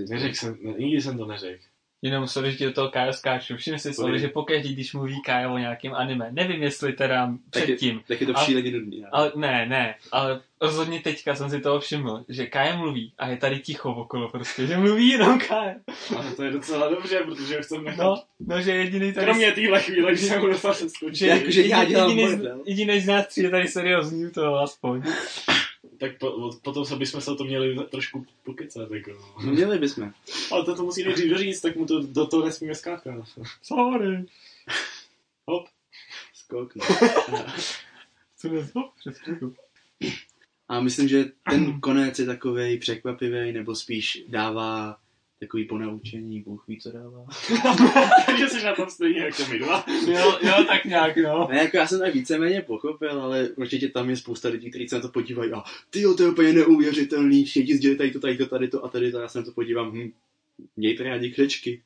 Neřekl 0.10 0.36
jsem, 0.36 0.58
nikdy 0.78 1.02
jsem 1.02 1.18
to 1.18 1.26
neřekl. 1.26 1.64
Jenom 2.06 2.28
sorry, 2.28 2.52
že 2.52 2.66
do 2.66 2.74
toho 2.74 2.90
Kyle 2.90 3.14
skáču. 3.14 3.58
Všimni 3.58 3.80
si, 3.80 3.94
sorry, 3.94 4.20
že 4.20 4.28
pokaždý, 4.28 4.74
když 4.74 4.94
mluví 4.94 5.22
Kyle 5.26 5.48
o 5.48 5.58
nějakým 5.58 5.94
anime, 5.96 6.28
nevím, 6.32 6.64
jestli 6.64 6.94
teda 6.94 7.26
Tak 7.50 7.62
je- 7.62 7.66
předtím, 7.66 8.02
Tak 8.08 8.22
je 8.22 8.28
to 8.28 8.38
Ale- 8.38 8.46
šíleně 8.46 8.72
nudný. 8.72 9.06
ale 9.12 9.32
ne, 9.36 9.66
ne, 9.70 9.96
ale 10.12 10.42
rozhodně 10.62 11.00
teďka 11.00 11.36
jsem 11.36 11.50
si 11.50 11.62
toho 11.62 11.80
všiml, 11.80 12.24
že 12.30 12.46
Kyle 12.46 12.78
mluví 12.78 13.14
a 13.18 13.28
je 13.28 13.38
tady 13.38 13.60
ticho 13.60 13.90
okolo 13.94 14.30
prostě, 14.30 14.68
že 14.68 14.78
mluví 14.78 15.10
jenom 15.10 15.40
Kyle. 15.40 15.76
Ale 16.18 16.32
to 16.36 16.44
je 16.44 16.52
docela 16.52 16.90
dobře, 16.90 17.20
protože 17.26 17.62
chcem 17.62 17.84
nechat. 17.84 18.04
No, 18.04 18.16
no, 18.40 18.62
že 18.62 18.72
jediný 18.72 19.14
tady... 19.14 19.26
Kromě 19.26 19.52
téhle 19.52 19.80
chvíle, 19.82 20.12
když 20.12 20.22
jsem 20.24 20.42
dostal 20.42 20.74
se 20.74 20.90
skočit, 20.90 21.16
že, 21.18 21.28
Jakože 21.28 21.62
já 21.62 21.84
dělám 21.86 22.10
jediný, 22.18 22.48
jediný 22.66 23.00
z 23.00 23.08
nás 23.08 23.28
tři 23.28 23.42
je 23.44 23.50
tady 23.50 23.68
seriózní, 23.68 24.32
to 24.32 24.56
aspoň. 24.56 25.02
Tak 26.10 26.20
po, 26.20 26.52
potom 26.64 26.86
se 26.86 26.96
bychom 26.96 27.22
se 27.22 27.32
o 27.32 27.36
to 27.36 27.44
měli 27.44 27.86
trošku 27.92 28.26
pokecat. 28.44 28.92
Jako. 28.92 29.12
Měli 29.44 29.80
bychom. 29.80 30.14
Ale 30.52 30.66
to, 30.66 30.76
to 30.76 30.84
musí 30.84 31.04
nejdřív 31.04 31.30
doříct, 31.30 31.62
tak 31.62 31.76
mu 31.76 31.86
to 31.86 32.02
do 32.02 32.28
toho 32.28 32.46
nesmíme 32.46 32.76
skákat. 32.76 33.28
Sorry. 33.62 34.26
Hop. 35.46 35.68
Skok, 36.34 36.76
no. 36.76 36.86
Co 38.38 38.92
přes 39.00 39.18
chvilku. 39.18 39.56
A 40.68 40.80
myslím, 40.80 41.08
že 41.08 41.26
ten 41.50 41.80
konec 41.82 42.20
je 42.20 42.26
takovej 42.26 42.78
překvapivý, 42.78 43.52
nebo 43.52 43.76
spíš 43.76 44.24
dává 44.28 44.98
takový 45.40 45.66
ponaučení, 45.66 46.42
Bůh 46.42 46.68
ví, 46.68 46.80
co 46.82 46.92
dává. 46.92 47.26
Takže 48.26 48.50
jsi 48.50 48.66
na 48.66 48.76
tom 48.76 48.90
stejně 48.90 49.20
jako 49.20 49.44
my 49.52 49.60
dva. 49.60 49.86
Jo, 50.08 50.40
jo, 50.42 50.66
tak 50.68 50.86
nějak, 50.86 51.18
no. 51.18 51.48
Ne, 51.52 51.58
jako 51.58 51.78
já 51.78 51.88
jsem 51.88 52.00
tak 52.00 52.14
víceméně 52.14 52.62
pochopil, 52.62 53.22
ale 53.22 53.50
určitě 53.50 53.90
tam 53.90 54.10
je 54.10 54.18
spousta 54.18 54.50
lidí, 54.50 54.70
kteří 54.70 54.90
se 54.90 54.96
na 54.96 55.02
to 55.02 55.10
podívají 55.10 55.52
a 55.52 55.64
ty 55.90 56.04
to 56.18 56.24
je 56.24 56.30
úplně 56.30 56.54
neuvěřitelný, 56.54 57.46
všichni 57.46 57.76
sdělí 57.76 57.98
tady 57.98 58.12
to, 58.12 58.20
tady 58.20 58.38
to, 58.38 58.46
tady 58.46 58.68
to 58.68 58.86
a 58.86 58.90
tady 58.90 59.12
to, 59.12 59.20
já 59.20 59.28
se 59.28 59.38
na 59.38 59.46
to 59.46 59.52
podívám, 59.52 59.92
hm, 59.92 60.12
mějte 60.76 61.04
rádi 61.04 61.32
křečky. 61.32 61.84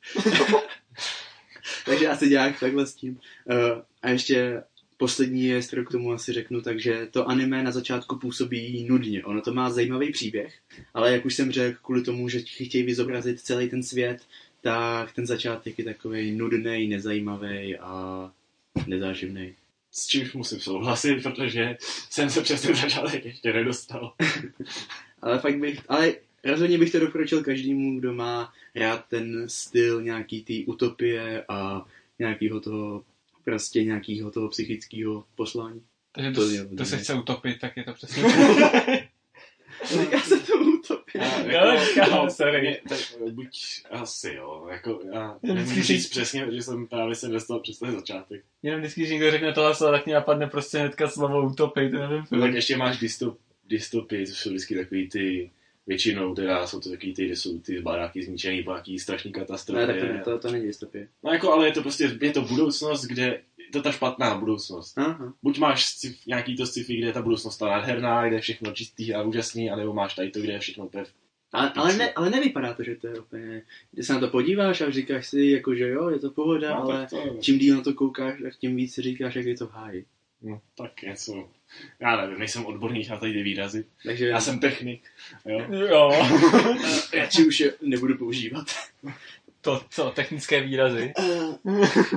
Takže 1.85 2.07
asi 2.07 2.29
nějak 2.29 2.59
takhle 2.59 2.87
s 2.87 2.95
tím. 2.95 3.19
Uh, 3.45 3.81
a 4.01 4.09
ještě 4.09 4.63
poslední 4.99 5.43
je, 5.43 5.61
kterou 5.61 5.83
k 5.83 5.91
tomu 5.91 6.11
asi 6.11 6.33
řeknu, 6.33 6.61
takže 6.61 7.07
to 7.11 7.29
anime 7.29 7.63
na 7.63 7.71
začátku 7.71 8.15
působí 8.15 8.85
nudně. 8.89 9.23
Ono 9.23 9.41
to 9.41 9.53
má 9.53 9.69
zajímavý 9.69 10.11
příběh, 10.11 10.59
ale 10.93 11.11
jak 11.11 11.25
už 11.25 11.35
jsem 11.35 11.51
řekl, 11.51 11.79
kvůli 11.83 12.01
tomu, 12.01 12.29
že 12.29 12.39
chtějí 12.39 12.83
vyzobrazit 12.83 13.41
celý 13.41 13.69
ten 13.69 13.83
svět, 13.83 14.21
tak 14.61 15.11
ten 15.11 15.27
začátek 15.27 15.79
je 15.79 15.85
takový 15.85 16.31
nudný, 16.31 16.87
nezajímavý 16.87 17.77
a 17.77 18.31
nezáživný. 18.87 19.53
S 19.91 20.07
čímž 20.07 20.33
musím 20.33 20.59
souhlasit, 20.59 21.23
protože 21.23 21.77
jsem 22.09 22.29
se 22.29 22.41
přes 22.41 22.61
ten 22.61 22.75
začátek 22.75 23.25
ještě 23.25 23.53
nedostal. 23.53 24.13
Ale 25.21 25.39
fakt 25.39 25.59
bych, 25.59 25.79
ale 25.87 26.13
rozhodně 26.45 26.77
bych 26.77 26.91
to 26.91 26.99
doporučil 26.99 27.43
každému, 27.43 27.99
kdo 27.99 28.13
má 28.13 28.53
rád 28.75 29.05
ten 29.09 29.49
styl 29.49 30.01
nějaký 30.01 30.43
té 30.43 30.71
utopie 30.71 31.45
a 31.49 31.85
nějakého 32.19 32.59
toho, 32.59 33.03
prostě 33.43 33.83
nějakého 33.83 34.31
toho 34.31 34.49
psychického 34.49 35.23
poslání. 35.35 35.81
Takže 36.11 36.31
To 36.31 36.41
to, 36.69 36.75
to 36.75 36.85
se 36.85 36.97
chce 36.97 37.13
utopit, 37.13 37.59
tak 37.59 37.77
je 37.77 37.83
to 37.83 37.93
přesně. 37.93 38.23
Říká 39.85 40.19
se 40.19 40.39
tomu 40.39 40.71
utopie. 40.77 41.23
Jo, 41.47 41.61
říkám, 41.85 42.29
sorry. 42.29 42.61
mě- 42.61 42.79
tak, 42.89 42.99
buď 43.31 43.47
asi 43.91 44.33
jo, 44.33 44.67
jako 44.71 45.01
já 45.13 45.37
Já 45.43 45.53
nemůžu 45.53 45.63
vždycky 45.71 45.93
říct 45.93 46.07
přesně, 46.09 46.47
že 46.51 46.61
jsem 46.61 46.87
právě 46.87 47.15
se 47.15 47.27
dostal 47.27 47.59
přes 47.59 47.79
ten 47.79 47.91
začátek. 47.95 48.43
Jenom 48.63 48.79
vždycky, 48.79 49.01
když 49.01 49.11
někdo 49.11 49.31
řekne 49.31 49.53
tohle 49.53 49.75
slovo, 49.75 49.93
tak 49.93 50.05
mě 50.05 50.15
napadne 50.15 50.47
prostě 50.47 50.77
hnedka 50.77 51.07
slovo 51.07 51.45
utopit, 51.47 51.91
nevím. 51.91 52.23
No, 52.31 52.41
tak 52.41 52.53
ještě 52.53 52.77
máš 52.77 52.97
dystop, 52.99 53.37
dystopy, 53.69 54.27
což 54.27 54.37
jsou 54.39 54.49
vždycky 54.49 54.75
takový 54.75 55.09
ty, 55.09 55.51
většinou 55.89 56.35
teda 56.35 56.67
jsou 56.67 56.79
to 56.79 56.89
takový 56.89 57.13
ty, 57.13 57.25
kde 57.25 57.35
jsou 57.35 57.59
ty 57.59 57.81
baráky 57.81 58.23
zničený 58.23 58.63
po 58.63 58.71
nějaký 58.71 58.99
strašný 58.99 59.31
Ne, 59.31 59.39
katastrofě. 59.39 59.87
tak 59.87 60.23
to, 60.23 60.31
to, 60.31 60.39
to 60.39 60.51
není 60.51 60.65
dystopie. 60.65 61.07
No 61.23 61.31
jako, 61.31 61.51
ale 61.53 61.67
je 61.67 61.71
to 61.71 61.81
prostě, 61.81 62.17
je 62.21 62.31
to 62.31 62.41
budoucnost, 62.41 63.05
kde, 63.05 63.23
je 63.57 63.71
to 63.73 63.81
ta 63.81 63.91
špatná 63.91 64.35
budoucnost. 64.37 64.97
Aha. 64.97 65.33
Buď 65.43 65.59
máš 65.59 65.85
sci- 65.85 66.15
nějaký 66.27 66.55
to 66.55 66.65
sci-fi, 66.65 66.97
kde 66.97 67.07
je 67.07 67.13
ta 67.13 67.21
budoucnost 67.21 67.57
ta 67.57 67.65
nádherná, 67.65 68.27
kde 68.27 68.35
je 68.35 68.41
všechno 68.41 68.71
čistý 68.71 69.13
a 69.13 69.21
úžasný, 69.21 69.69
anebo 69.69 69.93
máš 69.93 70.15
tady 70.15 70.31
to, 70.31 70.39
kde 70.39 70.53
je 70.53 70.59
všechno 70.59 70.85
úplně 70.85 71.03
Ale, 71.51 71.71
ale, 71.75 71.95
ne, 71.95 72.13
ale 72.13 72.29
nevypadá 72.29 72.73
to, 72.73 72.83
že 72.83 72.95
to 72.95 73.07
je 73.07 73.19
úplně... 73.19 73.61
Když 73.91 74.07
se 74.07 74.13
na 74.13 74.19
to 74.19 74.27
podíváš 74.27 74.81
a 74.81 74.91
říkáš 74.91 75.27
si, 75.27 75.41
jako, 75.41 75.75
že 75.75 75.89
jo, 75.89 76.09
je 76.09 76.19
to 76.19 76.31
pohoda, 76.31 76.69
No, 76.69 76.81
ale 76.81 77.07
to, 77.09 77.37
čím 77.41 77.59
díl 77.59 77.75
na 77.75 77.81
to 77.81 77.93
koukáš, 77.93 78.39
tak 78.43 78.55
tím 78.55 78.75
víc 78.75 78.99
říkáš, 78.99 79.35
jak 79.35 79.45
je 79.45 79.57
to 79.57 79.67
v 79.67 79.71
háji. 79.71 80.05
No, 80.41 80.61
tak 80.77 81.01
něco. 81.01 81.49
Já 81.99 82.21
nevím, 82.21 82.39
nejsem 82.39 82.65
odborník 82.65 83.09
na 83.09 83.17
tady 83.17 83.33
ty 83.33 83.43
výrazy. 83.43 83.85
Takže 84.03 84.27
Já 84.27 84.41
jsem 84.41 84.59
technik. 84.59 85.03
Jo. 85.45 85.59
Jo. 85.73 86.11
radši 87.13 87.45
už 87.45 87.59
je 87.59 87.73
nebudu 87.81 88.17
používat. 88.17 88.67
To, 89.61 89.85
co, 89.89 90.11
technické 90.15 90.61
výrazy. 90.61 91.13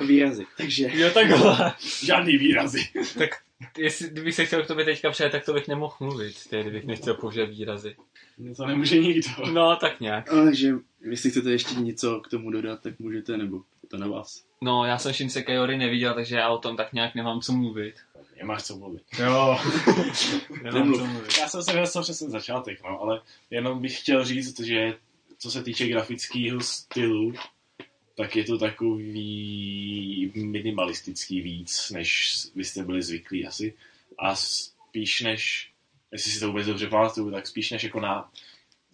Výrazy. 0.06 0.46
Takže 0.56 0.90
Jo, 0.94 1.10
takhle. 1.10 1.72
Žádný 2.04 2.36
výrazy. 2.36 2.80
tak 3.18 3.30
jestli, 3.78 4.08
kdybych 4.10 4.34
se 4.34 4.46
chtěl 4.46 4.64
k 4.64 4.66
tobě 4.66 4.84
teďka 4.84 5.10
přejet, 5.10 5.30
tak 5.32 5.44
to 5.44 5.52
bych 5.52 5.68
nemohl 5.68 5.94
mluvit, 6.00 6.46
tedy 6.50 6.62
kdybych 6.62 6.84
nechtěl 6.84 7.14
použít 7.14 7.46
výrazy. 7.46 7.96
To 8.56 8.66
nemůže 8.66 8.98
nikdo. 8.98 9.28
No, 9.52 9.76
tak 9.76 10.00
nějak. 10.00 10.28
Takže 10.30 10.74
jestli 11.00 11.30
chcete 11.30 11.50
ještě 11.50 11.74
něco 11.74 12.20
k 12.20 12.28
tomu 12.28 12.50
dodat, 12.50 12.82
tak 12.82 12.98
můžete, 12.98 13.36
nebo 13.36 13.56
je 13.56 13.88
to 13.88 13.98
na 13.98 14.06
vás. 14.06 14.44
No, 14.62 14.84
já 14.84 14.98
jsem 14.98 15.12
Shinsekai 15.12 15.58
Ori 15.58 15.78
neviděl, 15.78 16.14
takže 16.14 16.36
já 16.36 16.48
o 16.48 16.58
tom 16.58 16.76
tak 16.76 16.92
nějak 16.92 17.14
nemám 17.14 17.40
co 17.40 17.52
mluvit. 17.52 17.94
Nemáš 18.36 18.62
co 18.62 18.76
mluvit. 18.76 19.02
Jo. 19.18 19.58
nemám 20.62 20.94
co 20.94 21.06
mluvit. 21.06 21.38
Já 21.40 21.48
jsem 21.48 21.62
se 21.62 21.72
dostal 21.72 22.02
přes 22.02 22.18
ten 22.18 22.30
začátek, 22.30 22.82
no, 22.82 23.00
ale 23.00 23.20
jenom 23.50 23.82
bych 23.82 24.00
chtěl 24.00 24.24
říct, 24.24 24.60
že 24.60 24.94
co 25.38 25.50
se 25.50 25.62
týče 25.62 25.88
grafického 25.88 26.60
stylu, 26.60 27.32
tak 28.16 28.36
je 28.36 28.44
to 28.44 28.58
takový 28.58 30.32
minimalistický 30.34 31.40
víc, 31.40 31.90
než 31.90 32.36
vy 32.54 32.64
jste 32.64 32.82
byli 32.82 33.02
zvyklí 33.02 33.46
asi. 33.46 33.74
A 34.18 34.34
spíš 34.34 35.20
než, 35.20 35.70
jestli 36.12 36.30
si 36.30 36.40
to 36.40 36.46
vůbec 36.46 36.66
dobře 36.66 36.88
pamatuju, 36.88 37.30
tak 37.30 37.46
spíš 37.46 37.70
než 37.70 37.84
jako 37.84 38.00
na 38.00 38.30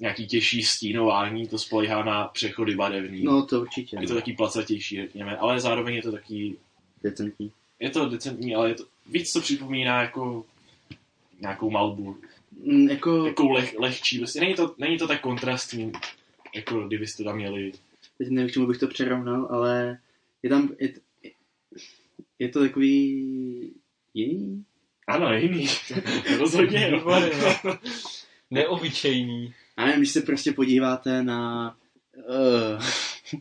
nějaký 0.01 0.27
těžší 0.27 0.63
stínování, 0.63 1.49
to 1.49 1.59
spolíhá 1.59 2.05
na 2.05 2.25
přechody 2.25 2.75
barevný. 2.75 3.23
No 3.23 3.47
to 3.47 3.61
určitě. 3.61 3.97
Je 4.01 4.09
to 4.09 4.15
taky 4.15 4.33
placatější, 4.33 4.97
řekněme, 4.97 5.37
ale 5.37 5.61
zároveň 5.61 5.95
je 5.95 6.03
to 6.03 6.13
taky, 6.13 6.57
decentní. 7.03 7.53
je 7.81 7.91
to 7.91 8.09
decentní, 8.09 8.55
ale 8.55 8.69
je 8.69 8.75
to, 8.75 8.85
víc 9.07 9.33
to 9.33 9.41
připomíná 9.41 10.03
jako 10.03 10.45
nějakou 11.41 11.71
malbu, 11.71 12.17
Mm, 12.65 12.89
jako, 12.89 13.25
takovou 13.25 13.51
leh, 13.51 13.75
lehčí, 13.79 14.19
prostě 14.19 14.41
není 14.41 14.55
to, 14.55 14.75
není 14.79 14.99
to 14.99 15.07
tak 15.09 15.21
kontrastní, 15.21 15.93
jako 16.55 16.81
kdybyste 16.81 17.25
tam 17.25 17.37
měli, 17.37 17.73
teď 18.19 18.29
nevím, 18.29 18.51
k 18.51 18.53
čemu 18.53 18.67
bych 18.67 18.79
to 18.79 18.89
přerovnal, 18.89 19.49
ale 19.51 19.99
je 20.43 20.51
tam, 20.51 20.71
je, 20.79 20.93
je 22.39 22.49
to 22.49 22.61
takový 22.61 23.73
jiný? 24.15 24.65
ano, 25.07 25.33
jiný, 25.33 25.69
rozhodně, 26.39 26.91
jo. 26.91 27.23
Neobyčejný. 28.51 29.55
Já 29.79 29.85
nevím, 29.85 30.01
když 30.01 30.11
se 30.11 30.23
prostě 30.23 30.53
podíváte 30.53 31.23
na, 31.23 31.77
uh, 32.17 32.83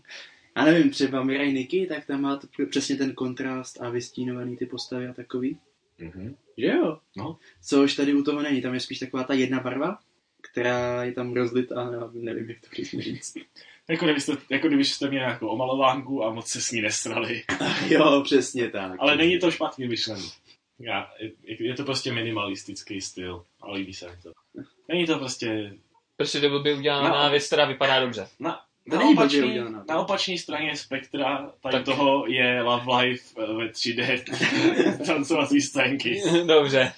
já 0.58 0.66
nevím, 0.66 0.90
třeba 0.90 1.24
Mirai 1.24 1.54
Nikki, 1.54 1.86
tak 1.86 2.06
tam 2.06 2.22
má 2.22 2.36
to 2.36 2.48
přesně 2.70 2.96
ten 2.96 3.14
kontrast 3.14 3.82
a 3.82 3.90
vystínovaný 3.90 4.58
ty 4.58 4.66
postavy 4.66 5.08
a 5.08 5.14
takový. 5.14 5.58
Mhm. 6.00 6.36
Že 6.58 6.68
jo? 6.68 7.00
No. 7.18 7.38
Což 7.64 7.96
tady 7.96 8.14
u 8.14 8.24
toho 8.24 8.42
není, 8.42 8.62
tam 8.62 8.74
je 8.74 8.80
spíš 8.80 9.00
taková 9.00 9.24
ta 9.24 9.34
jedna 9.34 9.60
barva, 9.60 10.00
která 10.42 11.04
je 11.04 11.12
tam 11.12 11.34
rozlitá, 11.34 11.90
já 11.94 12.10
nevím, 12.14 12.50
jak 12.50 12.60
to 12.62 13.00
říct. 13.02 13.38
Jako 13.90 14.06
kdybyste, 14.06 14.38
jako 14.50 14.68
kdybyste 14.68 15.10
měli 15.10 15.26
nějakou 15.26 15.48
omalovánku 15.48 16.24
a 16.24 16.34
moc 16.34 16.48
se 16.48 16.62
s 16.62 16.72
ní 16.72 16.82
nesrali, 16.82 17.44
jo, 17.90 18.22
přesně 18.24 18.70
tak. 18.70 18.96
ale 19.00 19.18
není 19.18 19.40
to 19.40 19.52
špatný 19.52 19.88
myšlený. 19.88 20.30
Já, 20.80 21.12
je, 21.20 21.32
je 21.64 21.74
to 21.74 21.84
prostě 21.84 22.14
minimalistický 22.14 23.02
styl 23.02 23.46
a 23.62 23.72
líbí 23.72 23.94
se 23.94 24.06
mi 24.06 24.18
to. 24.24 24.32
Není 24.88 25.06
to 25.06 25.18
prostě 25.18 25.74
Prostě 26.18 26.40
to 26.42 26.60
by 26.60 26.74
udělaná 26.74 27.24
No. 27.24 27.30
věc, 27.32 27.48
která 27.48 27.66
vypadá 27.66 28.00
dobře. 28.00 28.28
Na, 28.40 28.62
To 28.90 28.96
na, 28.96 29.02
blbě 29.02 29.14
opačný, 29.14 29.60
na 29.90 30.00
opačné 30.00 30.38
straně 30.38 30.76
spektra 30.78 31.52
tady 31.62 31.74
Tak- 31.76 31.86
toho 31.86 32.28
je 32.28 32.62
Love 32.62 32.98
Life 32.98 33.36
eh, 33.44 33.54
ve 33.54 33.68
3D 33.68 34.24
tancovací 35.06 35.62
scénky, 35.62 36.22
Dobře. 36.48 36.94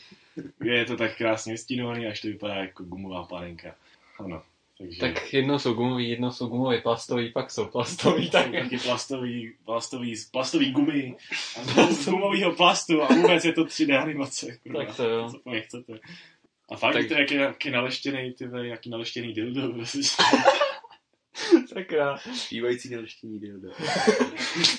je 0.63 0.86
to 0.86 0.97
tak 0.97 1.17
krásně 1.17 1.57
stínovaný, 1.57 2.07
až 2.07 2.22
to 2.22 2.28
vypadá 2.28 2.55
jako 2.55 2.84
gumová 2.84 3.24
panenka. 3.24 3.76
Ano. 4.20 4.41
Takže... 4.78 4.99
Tak 4.99 5.34
jednou 5.34 5.59
jsou 5.59 5.74
gumový, 5.74 6.09
jednou 6.09 6.32
jsou 6.32 6.47
gumový 6.47 6.82
plastový, 6.82 7.30
pak 7.32 7.51
jsou 7.51 7.65
plastový, 7.65 8.30
tak 8.30 8.51
taky 8.51 8.78
plastový, 8.78 9.53
plastový, 9.65 10.15
plastový 10.32 10.72
gumy 10.72 11.15
a 11.57 11.88
z 11.88 12.09
gumového 12.09 12.51
plastu 12.51 13.03
a 13.03 13.07
vůbec 13.13 13.45
je 13.45 13.53
to 13.53 13.63
3D 13.63 14.01
animace. 14.03 14.57
Kurva. 14.63 14.86
Tak 14.86 14.95
to 14.95 15.03
jo. 15.09 15.30
Co 15.32 15.39
po 15.39 15.49
mě 15.49 15.61
chcete? 15.61 15.99
A 16.72 16.76
fakt 16.76 16.93
Tak- 16.93 17.07
to 17.07 17.13
je 17.13 17.20
jaký, 17.20 17.36
jaký 17.36 17.72
naleštěný, 17.72 18.34
ty 18.34 18.49
jaký 18.61 18.89
naleštěný 18.89 19.34
dildo. 19.34 19.70
Prostě. 19.74 19.99
sakra. 21.67 22.17
Zpívající 22.34 22.89
neleštění 22.89 23.39
dildo. 23.39 23.70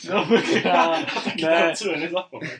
Sakra. 0.01 1.01
ne. 1.01 1.07
Tancuje, 1.41 1.97
nezapomeň. 1.97 2.51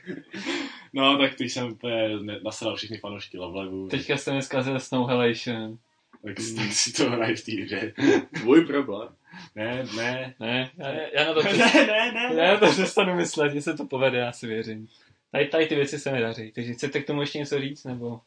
No, 0.93 1.19
tak 1.19 1.35
teď 1.35 1.51
jsem 1.51 1.73
úplně 1.73 2.09
ne- 2.21 2.39
nasral 2.45 2.77
všechny 2.77 2.99
fanoušky 2.99 3.39
Love 3.39 3.61
Live. 3.63 3.89
Teďka 3.91 4.17
jste 4.17 4.33
mi 4.35 4.43
zkazil 4.43 4.81
Snow 4.81 5.09
Halation. 5.09 5.79
Tak, 6.25 6.35
tak 6.57 6.73
si 6.73 6.93
to 6.93 7.11
hraje 7.11 7.37
v 7.37 7.45
té 7.45 7.53
hře. 7.53 7.93
Tvůj 8.41 8.65
problém. 8.67 9.09
Ne, 9.55 9.87
ne. 9.97 10.35
Ne, 10.41 10.71
já, 10.79 10.91
já 11.15 11.25
na 11.29 11.35
to 11.35 11.43
Ne, 11.43 11.49
přes... 11.51 11.75
ne, 11.75 12.13
ne. 12.13 12.31
já 12.43 12.53
na 12.53 12.59
to 12.61 12.67
přestanu 12.67 13.15
myslet, 13.15 13.53
že 13.53 13.63
se 13.63 13.77
to 13.77 13.85
povede, 13.87 14.19
já 14.19 14.33
si 14.33 14.47
věřím. 14.47 14.89
Tady, 15.33 15.47
tady 15.47 15.67
ty 15.67 15.75
věci 15.75 15.99
se 15.99 16.13
mi 16.13 16.21
daří. 16.21 16.53
Takže 16.53 16.73
chcete 16.73 17.01
k 17.01 17.07
tomu 17.07 17.21
ještě 17.21 17.39
něco 17.39 17.61
říct, 17.61 17.85
nebo? 17.85 18.21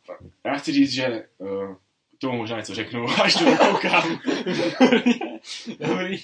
Já 0.46 0.58
chci 0.58 0.72
říct, 0.72 0.92
že 0.92 1.24
uh, 1.38 1.76
k 2.18 2.20
tomu 2.22 2.38
možná 2.38 2.58
něco 2.58 2.76
řeknu, 2.76 3.06
až 3.24 3.34
to 3.34 3.46
dokoukám. 3.46 4.20
Dobrý, 5.80 6.18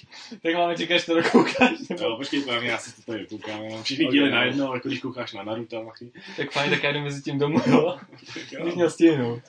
tak 0.43 0.53
máme 0.53 0.75
čekat, 0.77 0.95
až 0.95 1.05
to 1.05 1.15
dokoukáš. 1.21 1.71
Nebo... 1.89 2.03
Jo, 2.03 2.17
počkej, 2.17 2.41
to 2.43 2.51
já 2.51 2.77
si 2.77 2.95
to 2.95 3.01
tady 3.11 3.19
dokoukám. 3.19 3.63
Já 3.63 3.69
mám 3.75 3.83
všechny 3.83 4.05
Ok. 4.05 4.11
díly 4.11 4.31
najednou, 4.31 4.73
jako 4.73 4.87
když 4.87 4.99
koukáš 4.99 5.33
na 5.33 5.43
Naruto. 5.43 5.83
Machy. 5.83 6.11
Tak 6.37 6.51
fajn, 6.51 6.69
tak 6.71 6.83
já 6.83 6.91
jdu 6.91 6.99
mezi 7.01 7.21
tím 7.21 7.39
domů, 7.39 7.59
jo? 7.67 7.97
Tak 8.33 8.43
Když 8.43 8.51
jo. 8.51 8.75
měl 8.75 8.89
stihnout. 8.89 9.41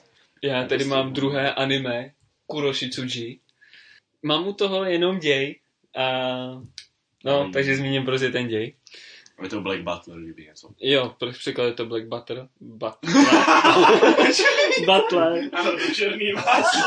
Já 0.43 0.63
tady 0.65 0.85
mám 0.85 1.13
druhé 1.13 1.53
anime, 1.53 2.11
Kuroshitsuji. 2.47 3.39
Mám 4.23 4.47
u 4.47 4.53
toho 4.53 4.83
jenom 4.83 5.19
děj. 5.19 5.59
A... 5.97 6.27
No, 7.25 7.43
Mm. 7.45 7.51
takže 7.51 7.75
zmíním 7.75 8.05
prostě 8.05 8.29
ten 8.31 8.47
děj. 8.47 8.73
Je 9.43 9.49
to 9.49 9.61
Black 9.61 9.81
Butler, 9.81 10.19
kdyby 10.19 10.43
něco. 10.45 10.69
Jo, 10.79 11.15
proč 11.19 11.37
překlad 11.37 11.65
je 11.65 11.73
to 11.73 11.85
Black 11.85 12.05
Butter? 12.05 12.47
Butler. 12.59 13.15
Butler. 14.85 15.49
Ano, 15.53 15.71
to 15.71 15.93
černý 15.93 16.33
máslo. 16.33 16.81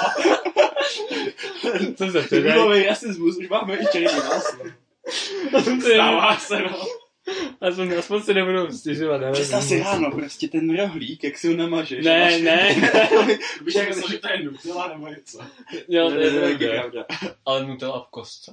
Co 1.96 2.10
se 2.12 2.22
předá? 2.22 2.54
Nulový 2.54 2.84
rasismus, 2.86 3.36
už 3.36 3.48
máme 3.48 3.74
i 3.76 3.86
černý 3.92 4.18
máslo. 4.18 4.64
Stává 5.94 6.36
se, 6.36 6.58
no. 6.60 6.82
Aspoň, 7.60 7.92
aspoň 7.98 8.22
se 8.22 8.34
nebudu 8.34 8.72
stěžovat. 8.72 9.22
ale- 9.22 9.32
Představ 9.32 9.64
si 9.64 9.78
ráno, 9.80 10.10
prostě 10.10 10.48
ten 10.48 10.76
rohlík, 10.76 11.24
jak 11.24 11.38
si 11.38 11.48
ho 11.48 11.56
namažeš. 11.56 12.04
Ne, 12.04 12.20
Máš- 12.30 12.40
ne. 12.42 12.68
Bych 13.62 13.74
tak 13.74 13.88
myslel, 13.88 14.08
že 14.10 14.18
to 14.18 14.28
je 14.32 14.42
Nutella 14.42 14.88
nebo 14.88 15.08
něco. 15.08 15.38
Jo, 15.88 16.10
Ne, 16.10 16.14
to 16.30 16.40
ne, 16.40 16.46
je 16.50 16.58
ne, 16.58 16.68
pravda. 16.68 17.04
Ale 17.46 17.66
Nutella 17.66 18.00
v 18.00 18.10
kostce? 18.10 18.52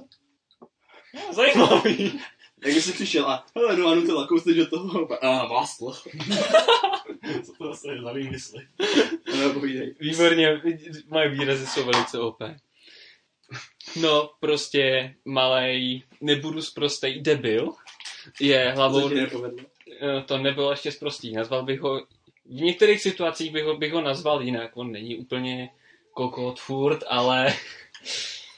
Zajímavý. 1.32 2.20
Jak 2.64 2.76
jsi 2.76 2.92
přišel 2.92 3.26
a 3.26 3.46
hele, 3.56 3.76
no 3.76 3.88
a 3.88 3.94
Nutella, 3.94 4.26
kousneš 4.26 4.56
do 4.56 4.66
toho. 4.66 5.24
A 5.24 5.46
máslo. 5.46 5.92
Co 7.44 7.52
to 7.58 7.66
zase 7.68 7.92
je 7.92 8.02
za 8.02 8.12
výmysly? 8.12 8.66
No. 9.38 9.60
Výborně, 10.00 10.62
moje 11.08 11.28
výrazy 11.28 11.66
jsou 11.66 11.84
velice 11.84 12.18
OP. 12.18 12.42
No, 14.00 14.30
prostě 14.40 15.14
malej, 15.24 16.02
nebudu 16.20 16.62
sprostej 16.62 17.20
debil, 17.20 17.72
je 18.40 18.72
hlavou, 18.76 19.10
eh, 19.10 20.22
to 20.26 20.38
nebylo 20.38 20.70
ještě 20.70 20.92
sprostý, 20.92 21.32
nazval 21.32 21.62
bych 21.62 21.80
ho, 21.80 22.06
v 22.44 22.60
některých 22.60 23.00
situacích 23.00 23.52
bych 23.52 23.64
ho, 23.64 23.76
bych 23.76 23.92
ho 23.92 24.00
nazval 24.00 24.42
jinak, 24.42 24.76
on 24.76 24.92
není 24.92 25.16
úplně 25.16 25.70
kokot 26.12 26.60
furt, 26.60 27.04
ale 27.08 27.54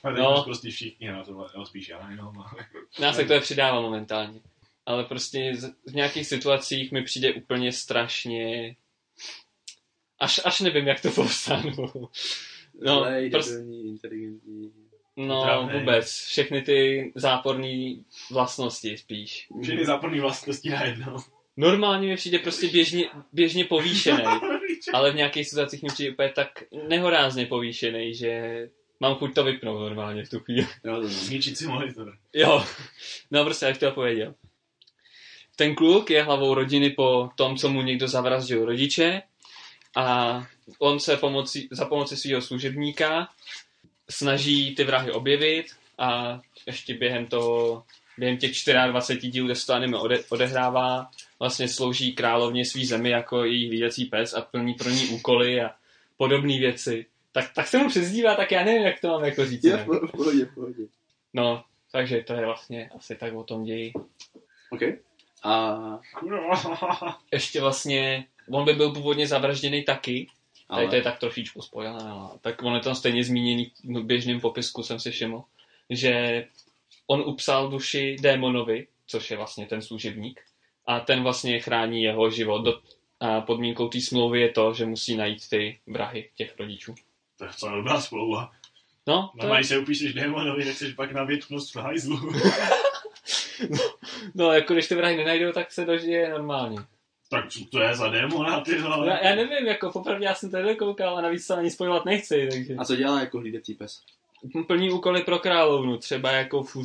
A 0.04 0.10
teď 0.10 0.18
No. 0.18 0.30
no. 0.36 0.44
prostě 0.44 0.70
všichni 0.70 1.08
na 1.08 1.24
tohle, 1.24 1.48
jo, 1.56 1.64
spíš 1.66 1.88
já 1.88 2.10
jenom. 2.10 2.38
ale- 2.38 2.66
nás 3.00 3.16
se 3.16 3.24
to 3.24 3.32
je 3.32 3.40
přidává 3.40 3.80
momentálně. 3.80 4.40
Ale 4.86 5.04
prostě 5.04 5.52
z- 5.56 5.74
v 5.86 5.94
nějakých 5.94 6.26
situacích 6.26 6.92
mi 6.92 7.02
přijde 7.02 7.32
úplně 7.32 7.72
strašně, 7.72 8.76
až, 10.20 10.40
až 10.44 10.60
nevím, 10.60 10.86
jak 10.86 11.00
to 11.00 11.10
popsat. 11.10 11.64
No, 12.82 13.04
prostě- 13.30 13.52
debilní, 13.54 13.88
inteligentní. 13.88 14.72
No, 15.16 15.40
Otravnej. 15.40 15.80
vůbec. 15.80 16.10
Všechny 16.10 16.62
ty 16.62 17.12
záporné 17.14 17.94
vlastnosti 18.30 18.98
spíš. 18.98 19.48
Všechny 19.62 19.84
záporný 19.86 20.20
vlastnosti 20.20 20.70
najednou. 20.70 21.16
Normálně 21.56 22.08
mi 22.08 22.16
přijde 22.16 22.38
prostě 22.38 22.68
běžně, 22.68 23.08
běžně 23.32 23.64
povýšený, 23.64 24.22
ale 24.94 25.10
v 25.12 25.14
nějakých 25.14 25.48
situacích 25.48 25.82
mi 25.82 25.88
přijde 25.88 26.12
úplně 26.12 26.28
tak 26.28 26.64
nehorázně 26.88 27.46
povýšený, 27.46 28.14
že 28.14 28.68
mám 29.00 29.14
chuť 29.14 29.34
to 29.34 29.44
vypnout 29.44 29.80
normálně 29.80 30.24
v 30.24 30.30
tu 30.30 30.40
chvíli. 30.40 30.68
Jo. 30.84 31.00
Zničit 31.02 31.58
si 31.58 31.66
monitor. 31.66 32.16
Jo, 32.32 32.64
no 33.30 33.44
prostě, 33.44 33.66
jak 33.66 33.78
to 33.78 33.90
pověděl. 33.90 34.34
Ten 35.56 35.74
kluk 35.74 36.10
je 36.10 36.22
hlavou 36.22 36.54
rodiny 36.54 36.90
po 36.90 37.30
tom, 37.36 37.56
co 37.56 37.68
mu 37.68 37.82
někdo 37.82 38.08
zavraždil 38.08 38.64
rodiče 38.64 39.22
a 39.96 40.38
on 40.78 41.00
se 41.00 41.16
pomocí, 41.16 41.68
za 41.70 41.84
pomoci 41.84 42.16
svého 42.16 42.42
služebníka 42.42 43.28
snaží 44.10 44.74
ty 44.74 44.84
vrahy 44.84 45.12
objevit 45.12 45.66
a 45.98 46.40
ještě 46.66 46.94
během 46.94 47.26
toho, 47.26 47.84
během 48.18 48.36
těch 48.36 48.52
24 48.90 49.30
dílů, 49.30 49.46
kde 49.46 49.54
se 49.54 49.66
to 49.66 49.72
anime 49.72 49.98
ode, 49.98 50.24
odehrává, 50.28 51.10
vlastně 51.38 51.68
slouží 51.68 52.12
královně 52.12 52.64
svý 52.64 52.86
zemi 52.86 53.10
jako 53.10 53.44
její 53.44 53.68
hlídací 53.68 54.04
pes 54.04 54.34
a 54.34 54.40
plní 54.40 54.74
pro 54.74 54.90
ní 54.90 55.06
úkoly 55.06 55.60
a 55.60 55.70
podobné 56.16 56.58
věci. 56.58 57.06
Tak, 57.34 57.52
tak 57.54 57.66
se 57.66 57.78
mu 57.78 57.88
přezdívá, 57.88 58.34
tak 58.34 58.52
já 58.52 58.64
nevím, 58.64 58.82
jak 58.82 59.00
to 59.00 59.08
mám 59.08 59.24
jako 59.24 59.46
říct. 59.46 59.64
Jinak. 59.64 59.86
v 59.86 60.10
pohodě, 60.10 60.44
v 60.44 60.54
pohodě. 60.54 60.82
No, 61.32 61.64
takže 61.92 62.22
to 62.22 62.32
je 62.32 62.44
vlastně 62.44 62.90
asi 62.96 63.16
tak 63.16 63.34
o 63.34 63.44
tom 63.44 63.64
ději. 63.64 63.92
OK. 64.70 64.80
A. 65.42 66.00
Ještě 67.32 67.60
vlastně, 67.60 68.26
on 68.50 68.64
by 68.64 68.72
byl 68.72 68.92
původně 68.92 69.26
zavražděný 69.26 69.84
taky, 69.84 70.26
ale... 70.68 70.80
ale 70.80 70.90
tady 70.90 70.90
to 70.90 70.96
je 70.96 71.12
tak 71.12 71.20
trošičku 71.20 71.62
spojené, 71.62 71.98
ale 71.98 72.30
tak 72.40 72.62
on 72.62 72.74
je 72.74 72.80
tam 72.80 72.94
stejně 72.94 73.24
zmíněný 73.24 73.72
v 73.84 74.04
běžném 74.04 74.40
popisku, 74.40 74.82
jsem 74.82 75.00
si 75.00 75.10
všiml, 75.10 75.42
že 75.90 76.44
on 77.06 77.20
upsal 77.20 77.68
duši 77.68 78.16
démonovi, 78.20 78.86
což 79.06 79.30
je 79.30 79.36
vlastně 79.36 79.66
ten 79.66 79.82
služebník, 79.82 80.40
a 80.86 81.00
ten 81.00 81.22
vlastně 81.22 81.60
chrání 81.60 82.02
jeho 82.02 82.30
život. 82.30 82.64
Do, 82.64 82.80
a 83.20 83.40
podmínkou 83.40 83.88
té 83.88 84.00
smlouvy 84.00 84.40
je 84.40 84.48
to, 84.48 84.74
že 84.74 84.86
musí 84.86 85.16
najít 85.16 85.48
ty 85.48 85.78
vrahy 85.86 86.30
těch 86.34 86.54
rodičů. 86.58 86.94
To 87.38 87.44
je 87.44 87.48
docela 87.48 87.76
dobrá 87.76 88.00
splouva. 88.00 88.50
No, 89.06 89.30
to 89.32 89.38
Normálně 89.38 89.60
je, 89.60 89.64
se 89.64 89.78
upíšeš 89.78 90.14
démonovi, 90.14 90.64
nechceš 90.64 90.94
pak 90.94 91.12
na 91.12 91.24
větnost 91.24 91.74
v 91.74 91.76
hajzlu. 91.76 92.32
no, 94.34 94.52
jako 94.52 94.74
když 94.74 94.88
ty 94.88 94.94
vrahy 94.94 95.16
nenajdou, 95.16 95.52
tak 95.52 95.72
se 95.72 95.84
dožije 95.84 96.30
normálně. 96.30 96.78
tak 97.30 97.48
co 97.48 97.64
to 97.64 97.80
je 97.80 97.94
za 97.94 98.08
démona, 98.08 98.60
ty 98.60 98.78
vole? 98.78 99.08
Já, 99.08 99.28
já 99.28 99.34
nevím, 99.34 99.66
jako 99.66 99.90
popravdě 99.90 100.24
já 100.24 100.34
jsem 100.34 100.50
to 100.50 100.56
nedokoukal 100.56 101.18
a 101.18 101.20
navíc 101.20 101.46
se 101.46 101.56
ani 101.56 101.70
spojovat 101.70 102.04
nechci, 102.04 102.48
takže... 102.50 102.74
a 102.74 102.84
co 102.84 102.96
dělá 102.96 103.20
jako 103.20 103.38
hlídací 103.38 103.74
pes? 103.74 104.02
plní 104.66 104.90
úkoly 104.90 105.22
pro 105.22 105.38
královnu. 105.38 105.98
Třeba 105.98 106.30
jako 106.30 106.62
v, 106.62 106.76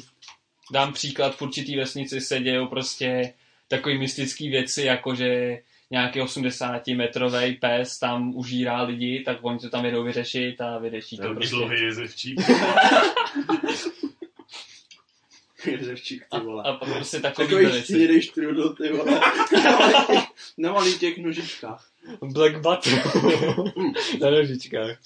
dám 0.72 0.94
příklad, 0.94 1.36
v 1.36 1.42
určitý 1.42 1.78
vesnici 1.78 2.22
se 2.22 2.40
dějou 2.40 2.68
prostě 2.68 3.34
takový 3.68 3.98
mystický 3.98 4.50
věci, 4.50 4.84
jako 4.84 5.16
že 5.16 5.60
nějaký 5.92 6.20
80-metrový 6.22 7.60
pes 7.60 8.00
tam 8.00 8.36
užírá 8.36 8.82
lidi, 8.82 9.24
tak 9.26 9.38
oni 9.42 9.60
to 9.60 9.70
tam 9.70 9.86
jedou 9.86 10.04
vyřešit 10.04 10.62
a 10.62 10.78
vyřeší 10.78 11.18
to 11.18 11.34
prostě. 11.34 11.56
dlouhý 11.56 11.82
jezevčík. 11.82 12.40
Jezevčík, 15.66 16.26
A, 16.32 16.40
ty 16.40 16.46
vole. 16.46 16.64
a 16.64 16.74
pak 16.74 16.90
prostě 16.94 17.20
takový 17.20 17.48
Takový 17.48 17.82
štědej 17.82 18.22
štrudl, 18.22 18.74
ty 18.74 18.90
vole. 18.92 19.22
Na 20.58 20.74
malých- 20.74 21.00
těch 21.00 21.18
nožičkách. 21.18 21.90
Black 22.22 22.56
Butter. 22.56 22.94
Na 24.22 24.30
nožičkách. 24.30 24.98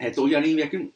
Je 0.00 0.10
to 0.10 0.22
udělaný 0.22 0.54
v 0.54 0.58
jakým, 0.58 0.90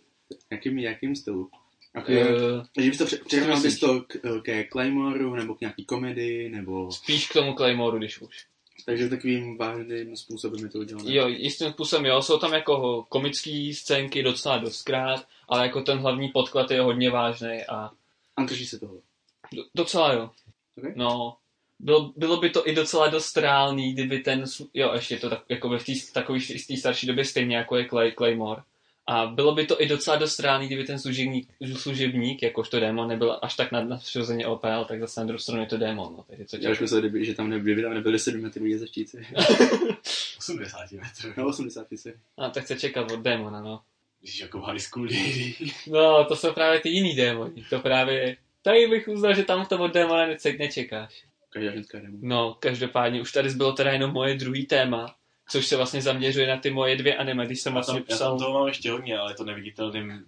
jakým, 0.51 0.79
jakým 0.79 1.17
stylu? 1.17 1.51
Jako, 1.95 2.13
uh, 2.13 2.87
bys 2.89 2.99
to 2.99 3.05
přirovnal 3.27 3.61
bys 3.61 3.79
to 3.79 4.01
k, 4.01 4.17
ke 4.43 4.65
Claymoru, 4.65 5.35
nebo 5.35 5.55
k 5.55 5.61
nějaký 5.61 5.85
komedii, 5.85 6.49
nebo... 6.49 6.93
spíš 6.93 7.29
k 7.29 7.33
tomu 7.33 7.55
Claymoru, 7.55 7.99
když 7.99 8.21
už. 8.21 8.47
Takže 8.91 9.09
takovým 9.09 9.59
vážným 9.59 10.17
způsobem 10.17 10.65
je 10.65 10.69
to 10.69 10.79
udělané. 10.79 11.15
Jo, 11.15 11.29
jistým 11.29 11.73
způsobem 11.73 12.07
jo, 12.07 12.23
jsou 12.23 12.39
tam 12.39 12.53
jako 12.53 13.07
komické 13.09 13.71
scénky 13.75 14.23
docela 14.23 14.59
dostkrát, 14.59 15.27
ale 15.49 15.63
jako 15.63 15.83
ten 15.83 15.99
hlavní 15.99 16.29
podklad 16.29 16.71
je 16.71 16.81
hodně 16.81 17.11
vážný 17.11 17.65
a 17.69 17.91
A 18.37 18.45
drží 18.45 18.67
se 18.67 18.79
toho. 18.79 18.95
Do, 19.53 19.65
docela 19.75 20.13
jo. 20.13 20.31
Ok. 20.79 20.97
No, 20.97 21.37
bylo, 21.79 22.13
bylo 22.17 22.37
by 22.37 22.51
to 22.51 22.69
i 22.69 22.75
docela 22.75 23.09
dost 23.09 23.37
reálný, 23.37 23.93
kdyby 23.93 24.19
ten, 24.19 24.45
jo, 24.75 24.93
ještě 24.95 25.17
to 25.17 25.31
tak, 25.31 25.43
jako 25.49 25.79
v 25.79 25.85
té 25.85 25.93
takový 26.13 26.41
v 26.41 26.67
té 26.67 26.77
starší 26.77 27.07
době 27.07 27.25
stejně 27.25 27.57
jako 27.57 27.77
je 27.77 27.89
Clay, 27.89 28.13
Claymore. 28.13 28.63
A 29.07 29.27
bylo 29.27 29.55
by 29.55 29.67
to 29.67 29.83
i 29.83 29.89
docela 29.89 30.17
dost 30.17 30.41
reálný, 30.41 30.67
kdyby 30.67 30.85
ten 30.85 30.99
služebník, 30.99 31.49
služebník 31.77 32.43
jakožto 32.43 32.81
démon, 32.81 33.09
nebyl 33.09 33.39
až 33.43 33.57
tak 33.57 33.73
nad- 33.73 33.89
nadpřirozeně 33.89 34.47
OP, 34.47 34.65
ale 34.65 34.85
tak 34.85 35.01
zase 35.01 35.21
na 35.21 35.27
druhou 35.27 35.39
stranu 35.39 35.61
je 35.61 35.67
to 35.67 35.77
démon. 35.79 36.15
No, 36.17 36.25
takže 36.29 36.45
co 36.45 36.57
Já 36.57 36.71
už 36.71 36.77
čekat? 36.77 36.81
myslel, 36.83 37.01
kdyby, 37.01 37.25
že 37.25 37.35
tam 37.35 37.51
nebyly, 37.51 37.73
kdyby 37.73 37.83
tam 37.83 37.95
nebyly 37.95 38.19
7 38.19 38.41
metrů 38.41 38.67
jezevčíci. 38.67 39.27
80 40.39 40.93
metrů. 40.93 41.33
No 41.37 41.47
80 41.49 41.87
si. 41.95 42.15
A 42.39 42.51
tak 42.51 42.67
se 42.67 42.79
čekat 42.79 43.11
od 43.13 43.21
démona, 43.21 43.61
no. 43.61 43.81
Jsi 44.25 44.43
jako 44.43 44.61
high 44.61 44.79
school. 44.79 45.09
No, 45.87 46.25
to 46.25 46.37
jsou 46.37 46.53
právě 46.53 46.81
ty 46.81 46.89
jiný 46.89 47.15
démoni. 47.15 47.65
To 47.71 47.79
právě... 47.81 48.37
Tady 48.63 48.87
bych 48.87 49.09
uznal, 49.09 49.35
že 49.35 49.43
tam 49.45 49.65
v 49.65 49.69
tom 49.69 49.81
od 49.81 49.95
démona 49.95 50.27
nečekáš. 50.59 51.25
Každá 51.51 51.73
ženská 51.73 51.99
démon. 51.99 52.21
No, 52.23 52.57
každopádně 52.61 53.21
už 53.21 53.33
tady 53.33 53.49
bylo 53.51 53.73
teda 53.73 53.93
jenom 53.93 54.13
moje 54.13 54.35
druhý 54.35 54.67
téma, 54.67 55.15
což 55.51 55.67
se 55.67 55.77
vlastně 55.77 56.03
zaměřuje 56.03 56.47
na 56.47 56.57
ty 56.57 56.71
moje 56.71 56.97
dvě 56.97 57.17
anime, 57.17 57.47
když 57.47 57.61
jsem 57.61 57.71
Já 57.73 57.75
vlastně 57.75 57.95
tam, 58.01 58.05
já 58.09 58.17
psal... 58.17 58.29
tam 58.31 58.39
toho 58.39 58.59
mám 58.59 58.69
ještě 58.69 58.91
hodně, 58.91 59.19
ale 59.19 59.31
je 59.31 59.35
to 59.37 59.45
neviditelným 59.45 60.25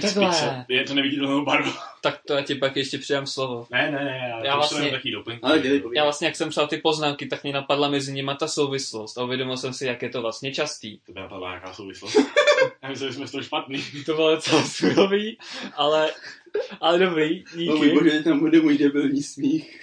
takhle, 0.00 0.64
Je 0.68 0.84
to 0.84 0.94
neviditelnou 0.94 1.44
barvu. 1.44 1.72
tak 2.02 2.20
to 2.26 2.34
já 2.34 2.42
ti 2.42 2.54
pak 2.54 2.76
ještě 2.76 2.98
přidám 2.98 3.26
slovo. 3.26 3.66
Ne, 3.70 3.90
ne, 3.90 4.04
ne, 4.04 4.18
já, 4.22 4.38
Já 4.38 4.44
já 4.44 4.52
to 4.52 4.58
vlastně- 4.58 4.90
taky 4.90 5.10
doplňky. 5.12 5.42
Ale 5.42 5.58
dělej, 5.58 5.82
Já 5.94 6.02
vlastně, 6.04 6.26
jak 6.26 6.36
jsem 6.36 6.48
psal 6.50 6.66
ty 6.66 6.76
poznámky, 6.76 7.26
tak 7.26 7.42
mě 7.42 7.52
napadla 7.52 7.88
mezi 7.88 8.12
nimi 8.12 8.32
ta 8.38 8.48
souvislost 8.48 9.18
a 9.18 9.24
uvědomil 9.24 9.56
jsem 9.56 9.72
si, 9.72 9.86
jak 9.86 10.02
je 10.02 10.08
to 10.08 10.22
vlastně 10.22 10.54
častý. 10.54 10.98
To 11.06 11.12
by 11.12 11.20
napadla 11.20 11.48
nějaká 11.48 11.72
souvislost. 11.74 12.16
já 12.88 12.92
myslím, 12.92 13.08
že 13.08 13.14
jsme 13.14 13.26
z 13.26 13.30
toho 13.30 13.42
špatný. 13.42 13.84
To 14.06 14.14
bylo 14.14 14.34
docela 14.34 14.64
surový, 14.64 15.38
ale, 15.76 16.12
ale 16.80 16.98
dobrý, 16.98 17.44
díky. 17.56 17.92
bože, 17.94 18.22
tam 18.22 18.38
bude 18.38 18.60
můj 18.60 18.78
debilní 18.78 19.22
smích. 19.22 19.80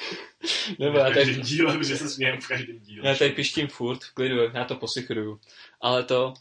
Nebo 0.80 0.98
já 0.98 1.10
v 1.10 1.14
každém 1.14 1.36
tady, 1.36 1.48
díle, 1.48 1.78
protože 1.78 1.98
se 1.98 2.10
smějem 2.10 2.42
v 2.42 2.48
každém 2.48 2.80
díle. 2.80 3.08
já 3.08 3.16
tady 3.16 3.32
pištím 3.32 3.68
furt, 3.68 4.04
v 4.04 4.14
klidu, 4.14 4.38
já 4.54 4.64
to 4.66 4.76
posychruju. 4.76 5.40
Ale 5.82 6.04
to, 6.04 6.34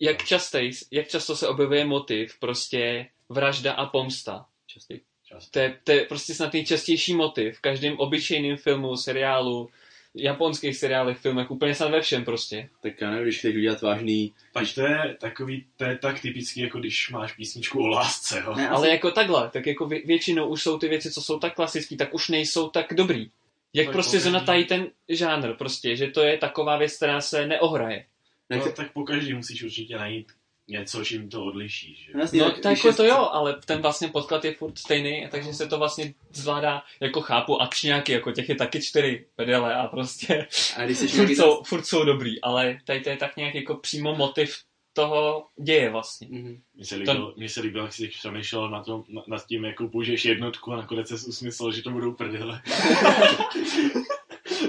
jak, 0.00 0.24
častej, 0.24 0.70
jak 0.90 1.08
často 1.08 1.36
se 1.36 1.48
objevuje 1.48 1.84
motiv, 1.84 2.38
prostě 2.38 3.06
vražda 3.28 3.72
a 3.72 3.86
pomsta. 3.86 4.46
Častý. 4.66 5.00
Čas. 5.24 5.50
To 5.50 5.58
je, 5.58 5.78
to 5.84 5.92
je 5.92 6.04
prostě 6.04 6.34
snad 6.34 6.52
nejčastější 6.52 7.14
motiv 7.14 7.58
v 7.58 7.60
každém 7.60 7.98
obyčejném 7.98 8.56
filmu, 8.56 8.96
seriálu, 8.96 9.70
japonských 10.14 10.76
seriálech, 10.76 11.18
filmech, 11.18 11.50
úplně 11.50 11.74
snad 11.74 11.90
ve 11.90 12.00
všem 12.00 12.24
prostě. 12.24 12.68
Tak 12.82 13.00
já 13.00 13.10
nevím, 13.10 13.24
když 13.24 13.38
chceš 13.38 13.56
udělat 13.56 13.82
vážný... 13.82 14.34
Pač 14.52 14.72
to 14.74 14.80
je 14.80 15.16
takový, 15.20 15.64
to 15.76 15.84
je 15.84 15.98
tak 15.98 16.20
typický, 16.20 16.60
jako 16.60 16.78
když 16.78 17.10
máš 17.10 17.32
písničku 17.32 17.82
o 17.82 17.86
lásce, 17.86 18.42
jo. 18.46 18.54
Ne, 18.56 18.68
Ale 18.68 18.90
jako 18.90 19.10
takhle, 19.10 19.50
tak 19.50 19.66
jako 19.66 19.86
vě- 19.86 20.06
většinou 20.06 20.48
už 20.48 20.62
jsou 20.62 20.78
ty 20.78 20.88
věci, 20.88 21.10
co 21.10 21.22
jsou 21.22 21.38
tak 21.38 21.54
klasické, 21.54 21.96
tak 21.96 22.14
už 22.14 22.28
nejsou 22.28 22.68
tak 22.68 22.86
dobrý. 22.94 23.30
Jak 23.74 23.86
Tak 23.86 23.92
prostě 23.92 24.20
zonatají 24.20 24.64
ten 24.64 24.86
žánr, 25.08 25.54
prostě, 25.54 25.96
že 25.96 26.06
to 26.06 26.22
je 26.22 26.38
taková 26.38 26.76
věc, 26.76 26.96
která 26.96 27.20
se 27.20 27.46
neohraje. 27.46 28.04
Ne, 28.50 28.56
No, 28.56 28.72
tak 28.72 28.92
po 28.92 29.02
každý 29.04 29.34
musíš 29.34 29.62
určitě 29.62 29.96
najít 29.98 30.32
něco, 30.70 31.04
čím 31.04 31.28
to 31.28 31.44
odlišíš. 31.44 31.98
Že? 32.06 32.12
Jasně, 32.20 32.40
No, 32.40 32.50
tak 32.50 32.76
jako 32.76 32.88
je- 32.88 32.94
to 32.94 33.04
jo, 33.04 33.28
ale 33.32 33.56
ten 33.64 33.82
vlastně 33.82 34.08
podklad 34.08 34.44
je 34.44 34.54
furt 34.54 34.78
stejný, 34.78 35.28
takže 35.30 35.54
se 35.54 35.66
to 35.66 35.78
vlastně 35.78 36.14
zvládá, 36.32 36.82
jako 37.00 37.20
chápu, 37.20 37.62
akčňáky, 37.62 38.12
jako 38.12 38.32
těch 38.32 38.48
je 38.48 38.54
taky 38.54 38.82
čtyři 38.82 39.26
pedele 39.36 39.74
a 39.74 39.86
prostě 39.86 40.46
A 40.76 40.84
když 40.84 40.98
jsi 40.98 41.08
furt 41.08 41.16
nějaký... 41.16 41.36
jsou, 41.36 41.62
furt 41.62 41.84
jsou 41.86 42.04
dobrý, 42.04 42.40
ale 42.40 42.78
tady 42.84 43.00
to 43.00 43.10
je 43.10 43.16
tak 43.16 43.36
nějak 43.36 43.54
jako 43.54 43.74
přímo 43.74 44.14
motiv 44.16 44.56
toho 44.92 45.46
děje 45.62 45.90
vlastně. 45.90 46.28
Mhm. 46.30 46.60
Mně 46.74 46.84
se, 46.84 46.96
líbilo, 46.96 47.34
mně 47.36 47.48
se 47.48 47.60
líbilo, 47.60 47.84
jak 47.84 47.92
jsi 47.92 48.08
přemýšlel 48.08 48.70
na 48.70 48.82
tom, 48.84 49.04
na, 49.08 49.22
nad 49.28 49.46
tím, 49.46 49.64
jakou 49.64 49.88
použiješ 49.88 50.24
jednotku 50.24 50.72
a 50.72 50.76
nakonec 50.76 51.08
se 51.08 51.14
usmyslel, 51.14 51.72
že 51.72 51.82
to 51.82 51.90
budou 51.90 52.12
prdele. 52.12 52.62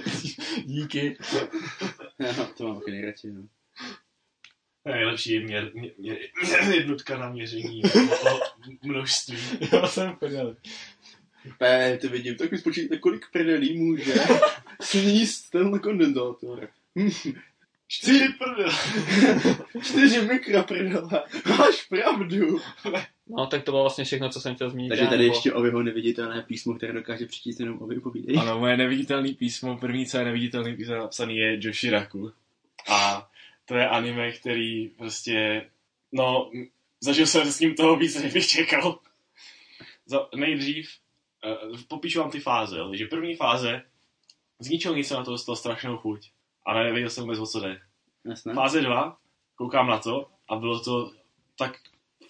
Díky. 0.65 1.17
Já 2.19 2.33
to 2.57 2.67
mám 2.67 2.79
taky 2.79 2.91
nejradši, 2.91 3.27
no. 3.27 3.41
Nejlepší 4.85 5.31
je 5.31 5.39
měr, 5.39 5.71
mě, 5.73 5.91
mě, 5.97 6.17
jednotka 6.75 7.17
na 7.17 7.29
měření 7.29 7.83
o 8.31 8.39
množství. 8.83 9.37
Já 9.73 9.87
jsem 9.87 10.15
prdel. 10.15 10.55
Pé, 11.57 11.97
to 12.01 12.09
vidím, 12.09 12.35
tak 12.35 12.51
mi 12.51 12.57
spočítáte, 12.57 12.97
kolik 12.97 13.25
prdelí 13.31 13.77
může 13.77 14.13
sníst 14.81 15.49
tenhle 15.49 15.79
kondenzátor. 15.79 16.69
Čtyři 17.87 18.27
prdele. 18.29 18.73
Čtyři 19.83 20.21
mikroprdele. 20.21 21.23
Máš 21.49 21.83
pravdu. 21.89 22.59
No, 23.27 23.47
tak 23.47 23.63
to 23.63 23.71
bylo 23.71 23.83
vlastně 23.83 24.03
všechno, 24.03 24.29
co 24.29 24.41
jsem 24.41 24.55
chtěl 24.55 24.69
zmínit. 24.69 24.89
Takže 24.89 25.05
tady 25.05 25.17
nebo- 25.23 25.35
ještě 25.35 25.53
ovyho 25.53 25.83
neviditelné 25.83 26.41
písmo, 26.41 26.73
které 26.73 26.93
dokáže 26.93 27.25
přičíst 27.25 27.59
jenom 27.59 27.81
ovy, 27.81 27.99
povídej. 27.99 28.37
Ano, 28.39 28.59
moje 28.59 28.77
neviditelné 28.77 29.29
písmo, 29.33 29.77
první, 29.77 30.05
co 30.05 30.17
je 30.17 30.25
neviditelný 30.25 30.75
písmo 30.75 30.95
napsaný, 30.95 31.37
je 31.37 31.57
Joshiraku. 31.61 32.31
A 32.89 33.29
to 33.71 33.77
je 33.77 33.89
anime, 33.89 34.31
který 34.31 34.87
prostě, 34.87 35.69
no, 36.11 36.51
zažil 36.99 37.27
jsem 37.27 37.51
s 37.51 37.59
ním 37.59 37.75
toho 37.75 37.95
víc, 37.95 38.21
než 38.21 38.33
bych 38.33 38.47
čekal. 38.47 38.99
Za, 40.05 40.27
nejdřív, 40.35 40.89
uh, 41.71 41.79
popíšu 41.87 42.19
vám 42.19 42.31
ty 42.31 42.39
fáze, 42.39 42.77
jo. 42.77 42.89
takže 42.89 43.05
první 43.05 43.35
fáze, 43.35 43.83
z 44.59 44.69
ničeho 44.69 44.95
nic 44.95 45.09
na 45.09 45.23
to 45.23 45.31
dostal 45.31 45.55
strašnou 45.55 45.97
chuť. 45.97 46.29
Ale 46.65 46.83
nevěděl 46.83 47.09
jsem 47.09 47.23
vůbec, 47.23 47.39
o 47.39 47.45
co 47.45 47.59
jde. 47.59 47.81
Jasné. 48.25 48.53
Fáze 48.53 48.81
2, 48.81 49.17
koukám 49.55 49.87
na 49.87 49.97
to 49.97 50.27
a 50.47 50.55
bylo 50.55 50.79
to 50.79 51.11
tak 51.57 51.79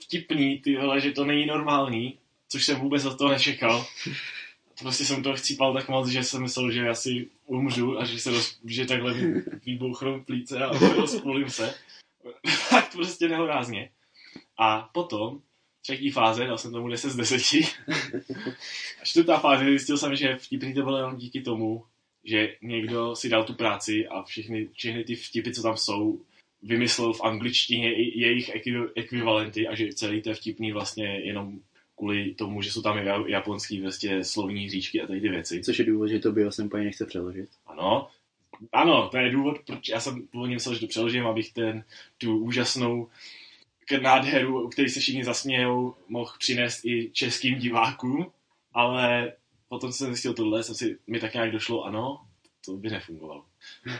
vtipný, 0.03 0.59
ty 0.59 0.77
vole, 0.77 1.01
že 1.01 1.11
to 1.11 1.25
není 1.25 1.45
normální, 1.45 2.19
což 2.47 2.65
jsem 2.65 2.79
vůbec 2.79 3.05
od 3.05 3.17
toho 3.17 3.31
nečekal. 3.31 3.85
Prostě 4.79 5.05
jsem 5.05 5.23
to 5.23 5.33
chcípal 5.33 5.73
tak 5.73 5.89
moc, 5.89 6.07
že 6.07 6.23
jsem 6.23 6.41
myslel, 6.41 6.71
že 6.71 6.89
asi 6.89 7.29
umřu 7.51 7.99
a 7.99 8.05
že 8.05 8.19
se 8.19 8.31
roz, 8.31 8.59
že 8.65 8.85
takhle 8.85 9.13
vybouchnou 9.65 10.23
plíce 10.23 10.65
a 10.65 10.93
rozpůlím 10.95 11.49
se. 11.49 11.75
tak 12.69 12.91
prostě 12.91 13.27
nehorázně. 13.27 13.89
A 14.57 14.89
potom, 14.93 15.41
třetí 15.81 16.09
fáze, 16.09 16.45
dal 16.45 16.57
jsem 16.57 16.71
tomu 16.71 16.89
10 16.89 17.09
z 17.09 17.15
10. 17.15 17.41
A 19.01 19.05
čtvrtá 19.05 19.39
fáze, 19.39 19.65
zjistil 19.65 19.97
jsem, 19.97 20.15
že 20.15 20.35
vtipný 20.35 20.73
to 20.73 20.83
bylo 20.83 20.97
jenom 20.97 21.17
díky 21.17 21.41
tomu, 21.41 21.85
že 22.23 22.55
někdo 22.61 23.15
si 23.15 23.29
dal 23.29 23.43
tu 23.43 23.53
práci 23.53 24.07
a 24.07 24.23
všechny, 24.23 24.69
všechny 24.73 25.03
ty 25.03 25.15
vtipy, 25.15 25.51
co 25.51 25.61
tam 25.61 25.77
jsou, 25.77 26.21
vymyslel 26.63 27.13
v 27.13 27.23
angličtině 27.23 27.89
jejich 27.91 28.55
ekvi- 28.55 28.91
ekvivalenty 28.95 29.67
a 29.67 29.75
že 29.75 29.93
celý 29.93 30.21
to 30.21 30.29
je 30.29 30.35
vtipný 30.35 30.71
vlastně 30.71 31.05
jenom 31.05 31.59
kvůli 32.01 32.33
tomu, 32.33 32.61
že 32.61 32.71
jsou 32.71 32.81
tam 32.81 32.97
ja- 32.97 33.25
japonský 33.27 33.81
vlastně 33.81 34.23
slovní 34.23 34.65
hříčky 34.65 35.01
a 35.01 35.07
tady 35.07 35.21
ty 35.21 35.29
věci. 35.29 35.61
Což 35.63 35.79
je 35.79 35.85
důvod, 35.85 36.07
že 36.07 36.19
to 36.19 36.31
byl 36.31 36.51
jsem 36.51 36.65
úplně 36.65 36.83
nechce 36.83 37.05
přeložit. 37.05 37.49
Ano, 37.65 38.07
ano, 38.71 39.09
to 39.09 39.17
je 39.17 39.29
důvod, 39.31 39.57
proč 39.65 39.89
já 39.89 39.99
jsem 39.99 40.27
původně 40.27 40.55
myslel, 40.55 40.75
že 40.75 40.81
to 40.81 40.87
přeložím, 40.87 41.27
abych 41.27 41.53
ten, 41.53 41.83
tu 42.17 42.37
úžasnou 42.37 43.09
k- 43.85 44.01
nádheru, 44.01 44.63
u 44.65 44.69
který 44.69 44.89
se 44.89 44.99
všichni 44.99 45.23
zasmějou, 45.25 45.95
mohl 46.07 46.31
přinést 46.39 46.85
i 46.85 47.09
českým 47.13 47.59
divákům, 47.59 48.31
ale 48.73 49.33
potom 49.69 49.91
jsem 49.91 50.07
zjistil 50.07 50.33
tohle, 50.33 50.63
jsem 50.63 50.75
si, 50.75 50.97
mi 51.07 51.19
tak 51.19 51.33
nějak 51.33 51.51
došlo, 51.51 51.83
ano, 51.83 52.21
to 52.65 52.77
by 52.77 52.89
nefungovalo. 52.89 53.45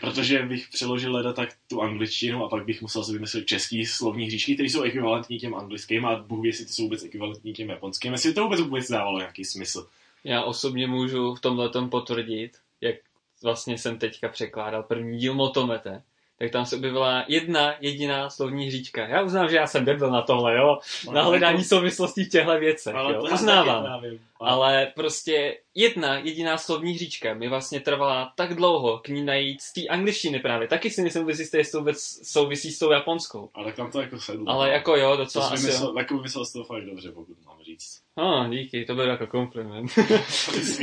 Protože 0.01 0.45
bych 0.45 0.67
přeložil 0.69 1.15
leda 1.15 1.33
tak 1.33 1.49
tu 1.69 1.81
angličtinu 1.81 2.45
a 2.45 2.49
pak 2.49 2.65
bych 2.65 2.81
musel 2.81 3.03
si 3.03 3.13
vymyslet 3.13 3.45
český 3.45 3.85
slovní 3.85 4.25
hříčky, 4.25 4.53
které 4.53 4.69
jsou 4.69 4.81
ekvivalentní 4.81 5.39
těm 5.39 5.55
anglickým 5.55 6.05
a 6.05 6.15
Bůh 6.15 6.41
ví, 6.41 6.49
jestli 6.49 6.65
ty 6.65 6.71
jsou 6.71 6.83
vůbec 6.83 7.03
ekvivalentní 7.03 7.53
těm 7.53 7.69
japonským, 7.69 8.13
jestli 8.13 8.33
to 8.33 8.43
vůbec 8.43 8.61
vůbec 8.61 8.91
dávalo 8.91 9.19
nějaký 9.19 9.45
smysl. 9.45 9.87
Já 10.23 10.43
osobně 10.43 10.87
můžu 10.87 11.35
v 11.35 11.39
tomhle 11.39 11.69
potvrdit, 11.89 12.57
jak 12.81 12.95
vlastně 13.43 13.77
jsem 13.77 13.99
teďka 13.99 14.29
překládal 14.29 14.83
první 14.83 15.17
díl 15.17 15.33
Motomete, 15.33 16.03
tak 16.39 16.51
tam 16.51 16.65
se 16.65 16.75
objevila 16.75 17.25
jedna 17.27 17.73
jediná 17.79 18.29
slovní 18.29 18.65
hříčka. 18.67 19.07
Já 19.07 19.21
uznám, 19.21 19.49
že 19.49 19.55
já 19.55 19.67
jsem 19.67 19.85
debil 19.85 20.11
na 20.11 20.21
tohle, 20.21 20.57
jo, 20.57 20.79
na 21.13 21.23
hledání 21.23 21.63
souvislostí 21.63 22.23
v 22.23 22.29
těchto 22.29 22.59
věcech, 22.59 22.95
Ale 22.95 23.13
jo, 23.13 23.23
uznávám. 23.33 24.01
Ale 24.43 24.91
prostě 24.95 25.57
jedna 25.75 26.17
jediná 26.17 26.57
slovní 26.57 26.93
hříčka 26.93 27.33
mi 27.33 27.49
vlastně 27.49 27.79
trvala 27.79 28.33
tak 28.35 28.53
dlouho 28.53 28.99
k 28.99 29.07
ní 29.07 29.23
najít 29.23 29.61
z 29.61 29.73
té 29.73 29.87
angličtiny 29.87 30.39
právě. 30.39 30.67
Taky 30.67 30.89
si 30.89 31.01
nejsem 31.01 31.21
vůbec 31.21 31.39
jistý, 31.39 31.57
jestli 31.57 31.71
to 31.71 31.77
vůbec 31.77 32.19
souvisí 32.23 32.71
s 32.71 32.79
tou 32.79 32.91
japonskou. 32.91 33.49
Ale 33.53 33.65
tak 33.65 33.75
tam 33.75 33.91
to 33.91 34.01
jako 34.01 34.19
sedlo. 34.19 34.49
Ale 34.49 34.69
jako 34.69 34.95
jo, 34.95 35.11
to 35.11 35.17
docela 35.17 35.47
jsi 35.47 35.53
asi 35.53 35.63
vymyslel, 35.63 35.89
jo. 35.89 35.97
jako 35.97 36.15
vymyslel 36.15 36.45
z 36.45 36.53
toho 36.53 36.65
fakt 36.65 36.85
dobře, 36.85 37.11
pokud 37.11 37.45
mám 37.45 37.57
říct. 37.65 38.01
Oh, 38.15 38.49
díky, 38.49 38.85
to 38.85 38.95
byl 38.95 39.09
jako 39.09 39.27
kompliment. 39.27 39.91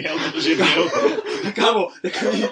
To 0.09 0.33
protože 0.33 0.55
měl... 0.55 0.91
Kámo, 1.55 1.89
takový... 2.03 2.43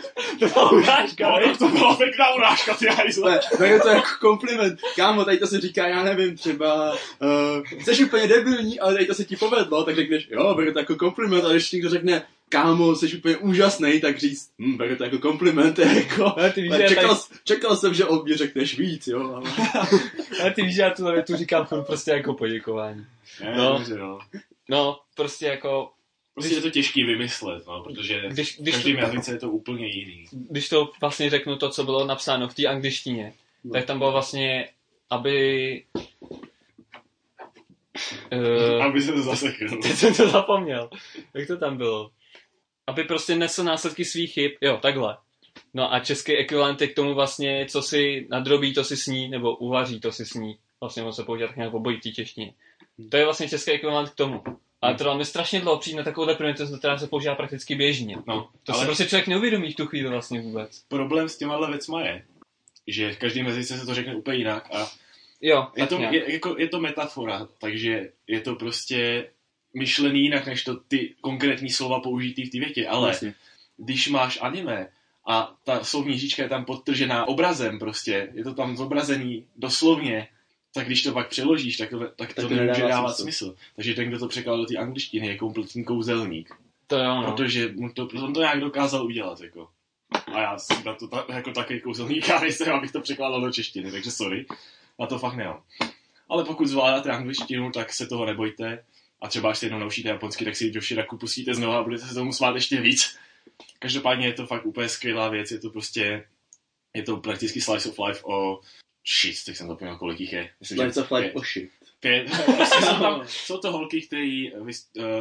to 0.40 0.48
byla 0.48 0.70
urážka, 0.72 1.30
No, 1.30 1.46
tak 1.46 1.58
to 1.58 1.68
byla 1.68 1.96
pěkná 1.96 2.34
urážka, 2.34 2.74
ty 2.74 2.86
hajzle. 2.86 3.30
Ne, 3.32 3.40
beru 3.58 3.80
to 3.80 3.88
jako 3.88 4.08
kompliment. 4.20 4.80
Kámo, 4.96 5.24
tady 5.24 5.38
to 5.38 5.46
se 5.46 5.60
říká, 5.60 5.88
já 5.88 6.02
nevím, 6.02 6.36
třeba, 6.36 6.92
uh, 6.92 7.82
jsi 7.82 8.04
úplně 8.04 8.26
debilní, 8.26 8.80
ale 8.80 8.94
tady 8.94 9.06
to 9.06 9.14
se 9.14 9.24
ti 9.24 9.36
povedlo, 9.36 9.84
tak 9.84 9.94
řekneš, 9.94 10.28
jo, 10.30 10.54
beru 10.54 10.72
to 10.72 10.78
jako 10.78 10.95
kompliment, 10.96 11.44
ale 11.44 11.54
když 11.54 11.72
někdo 11.72 11.90
řekne, 11.90 12.22
kámo, 12.48 12.94
jsi 12.96 13.16
úplně 13.18 13.36
úžasný, 13.36 14.00
tak 14.00 14.18
říct, 14.18 14.50
hm, 14.58 14.76
beru 14.76 14.96
to 14.96 15.04
jako 15.04 15.18
kompliment, 15.18 15.78
jako, 15.96 16.24
Ale 16.38 16.52
ty 16.52 16.62
víš, 16.62 16.72
čekal, 16.88 17.16
tady, 17.16 17.38
čekal 17.44 17.76
jsem, 17.76 17.94
že 17.94 18.04
o 18.04 18.22
mě 18.22 18.36
řekneš 18.36 18.78
víc, 18.78 19.06
jo, 19.06 19.34
ale... 19.34 19.50
ale 20.40 20.50
ty 20.50 20.62
víš, 20.62 20.74
že 20.74 20.82
já 20.82 20.90
tu 20.90 21.04
větu 21.04 21.36
říkám 21.36 21.66
prostě 21.86 22.10
jako 22.10 22.34
poděkování. 22.34 23.06
Ne, 23.44 23.56
No. 23.56 23.72
dobře, 23.78 23.96
no. 23.96 24.18
No, 24.68 24.98
prostě 25.16 25.46
jako, 25.46 25.90
Prostě 26.34 26.54
je 26.54 26.60
to 26.60 26.70
těžký 26.70 27.04
vymyslet, 27.04 27.66
no, 27.66 27.82
protože 27.82 28.22
když, 28.28 28.58
v 28.58 28.62
když, 28.62 28.74
to, 28.74 28.80
každém 28.82 28.96
jazyce 28.96 29.32
je 29.32 29.38
to 29.38 29.50
úplně 29.50 29.86
jiný. 29.86 30.24
když 30.32 30.68
to 30.68 30.90
vlastně 31.00 31.30
řeknu 31.30 31.56
to, 31.56 31.70
co 31.70 31.84
bylo 31.84 32.06
napsáno 32.06 32.48
v 32.48 32.54
té 32.54 32.66
angličtině, 32.66 33.32
No. 33.64 33.72
tak 33.72 33.84
tam 33.84 33.98
bylo 33.98 34.12
vlastně, 34.12 34.68
aby... 35.10 35.82
Uh, 38.32 38.84
Aby 38.84 39.02
se 39.02 39.12
to 39.12 39.22
zasekl. 39.22 39.82
Teď 39.82 39.92
jsem 39.92 40.14
to 40.14 40.28
zapomněl. 40.28 40.90
Jak 41.34 41.46
to 41.46 41.56
tam 41.56 41.76
bylo? 41.76 42.10
Aby 42.86 43.04
prostě 43.04 43.34
nesl 43.34 43.64
následky 43.64 44.04
svých 44.04 44.32
chyb. 44.32 44.52
Jo, 44.60 44.78
takhle. 44.82 45.16
No 45.74 45.94
a 45.94 46.00
český 46.00 46.36
ekvivalent 46.36 46.80
je 46.80 46.88
k 46.88 46.94
tomu 46.94 47.14
vlastně, 47.14 47.66
co 47.68 47.82
si 47.82 48.26
nadrobí, 48.30 48.74
to 48.74 48.84
si 48.84 48.96
sní, 48.96 49.28
nebo 49.28 49.56
uvaří, 49.56 50.00
to 50.00 50.12
si 50.12 50.26
sní. 50.26 50.58
Vlastně 50.80 51.02
on 51.02 51.12
se 51.12 51.24
používá 51.24 51.48
tak 51.48 51.56
nějak 51.56 51.72
té 52.02 52.10
češtině. 52.10 52.54
To 53.10 53.16
je 53.16 53.24
vlastně 53.24 53.48
český 53.48 53.70
ekvivalent 53.70 54.10
k 54.10 54.14
tomu. 54.14 54.42
Ale 54.82 54.94
to 54.94 55.14
mi 55.18 55.24
strašně 55.24 55.60
dlouho 55.60 55.78
přijít 55.78 55.96
na 55.96 56.02
takovouhle 56.02 56.34
primitivu, 56.34 56.78
která 56.78 56.98
se 56.98 57.06
používá 57.06 57.34
prakticky 57.34 57.74
běžně. 57.74 58.16
No, 58.26 58.48
To 58.64 58.72
ale 58.72 58.80
si 58.80 58.86
prostě 58.86 59.06
člověk 59.06 59.28
neuvědomí 59.28 59.72
v 59.72 59.76
tu 59.76 59.86
chvíli 59.86 60.08
vlastně 60.08 60.40
vůbec. 60.40 60.82
problém 60.88 61.28
s 61.28 61.36
těma 61.38 61.70
věcma 61.70 62.02
je, 62.02 62.24
že 62.86 63.12
v 63.12 63.18
každém 63.18 63.46
jazyce 63.46 63.78
se 63.78 63.86
to 63.86 63.94
řekne 63.94 64.14
úplně 64.16 64.38
jinak 64.38 64.74
a 64.74 64.90
Jo, 65.40 65.66
je 65.76 65.86
to, 65.86 65.98
nějak. 65.98 66.12
je, 66.14 66.32
jako, 66.32 66.54
je 66.58 66.68
to 66.68 66.80
metafora, 66.80 67.48
takže 67.58 68.12
je 68.26 68.40
to 68.40 68.54
prostě 68.54 69.30
myšlený 69.74 70.20
jinak, 70.22 70.46
než 70.46 70.64
to 70.64 70.76
ty 70.76 71.14
konkrétní 71.20 71.70
slova 71.70 72.00
použitý 72.00 72.44
v 72.44 72.50
té 72.50 72.58
větě, 72.58 72.88
ale 72.88 73.08
Jasně. 73.08 73.34
když 73.76 74.08
máš 74.08 74.38
anime 74.42 74.88
a 75.28 75.54
ta 75.64 75.84
slovní 75.84 76.18
říčka 76.18 76.42
je 76.42 76.48
tam 76.48 76.64
podtržená 76.64 77.28
obrazem 77.28 77.78
prostě, 77.78 78.28
je 78.34 78.44
to 78.44 78.54
tam 78.54 78.76
zobrazený 78.76 79.46
doslovně, 79.56 80.28
tak 80.74 80.86
když 80.86 81.02
to 81.02 81.12
pak 81.12 81.28
přeložíš, 81.28 81.76
tak 81.76 81.90
to, 81.90 81.98
tak 81.98 82.14
Tak 82.16 82.34
to, 82.34 82.48
to 82.48 82.54
nemůže 82.54 82.82
dávat 82.82 83.12
smysl. 83.12 83.44
smysl. 83.44 83.56
Takže 83.76 83.94
ten, 83.94 84.08
kdo 84.08 84.18
to 84.18 84.28
překládal 84.28 84.60
do 84.60 84.66
té 84.66 84.76
angličtiny, 84.76 85.26
je 85.26 85.36
kompletní 85.36 85.84
kouzelník. 85.84 86.54
To 86.86 86.98
jo, 86.98 87.14
no. 87.14 87.32
Protože 87.32 87.72
mu 87.72 87.92
to, 87.92 88.08
on 88.22 88.32
to 88.32 88.40
nějak 88.40 88.60
dokázal 88.60 89.06
udělat, 89.06 89.40
jako. 89.40 89.68
A 90.34 90.40
já 90.40 90.58
si 90.58 90.74
na 90.84 90.94
to 90.94 91.08
ta, 91.08 91.26
jako 91.28 91.52
takový 91.52 91.80
kouzelník, 91.80 92.28
já 92.28 92.40
nejsem, 92.40 92.72
abych 92.72 92.92
to 92.92 93.00
překládal 93.00 93.40
do 93.40 93.52
češtiny, 93.52 93.90
takže 93.90 94.10
sorry, 94.10 94.46
na 94.98 95.06
to 95.06 95.18
fakt 95.18 95.34
nemám. 95.34 95.62
Ale 96.28 96.44
pokud 96.44 96.66
zvládáte 96.66 97.10
angličtinu, 97.10 97.70
tak 97.70 97.92
se 97.92 98.06
toho 98.06 98.26
nebojte. 98.26 98.84
A 99.20 99.28
třeba 99.28 99.50
až 99.50 99.58
se 99.58 99.66
jednou 99.66 99.78
naučíte 99.78 100.08
japonsky, 100.08 100.44
tak 100.44 100.56
si 100.56 100.70
do 100.70 100.80
Shiraku 100.80 101.18
pustíte 101.18 101.54
znovu 101.54 101.72
a 101.72 101.82
budete 101.82 102.06
se 102.06 102.14
tomu 102.14 102.32
smát 102.32 102.54
ještě 102.54 102.80
víc. 102.80 103.18
Každopádně 103.78 104.26
je 104.26 104.32
to 104.32 104.46
fakt 104.46 104.66
úplně 104.66 104.88
skvělá 104.88 105.28
věc, 105.28 105.50
je 105.50 105.58
to 105.58 105.70
prostě, 105.70 106.28
je 106.94 107.02
to 107.02 107.16
prakticky 107.16 107.60
slice 107.60 107.88
of 107.88 107.98
life 107.98 108.24
o 108.24 108.60
shit, 109.20 109.44
tak 109.44 109.56
jsem 109.56 109.68
zapomněl, 109.68 109.96
kolik 109.96 110.20
jich 110.20 110.32
je. 110.32 110.50
Myslím, 110.60 110.78
Slice 110.78 111.02
of 111.02 111.10
life 111.10 111.28
pět. 111.28 111.36
o 111.36 111.42
shit. 111.44 111.70
Pět. 112.00 112.30
Prostě 112.56 112.84
jsou, 112.84 112.98
tam, 112.98 113.22
jsou 113.26 113.58
to 113.58 113.72
holky, 113.72 114.02
které 114.02 114.44
uh, 114.60 114.70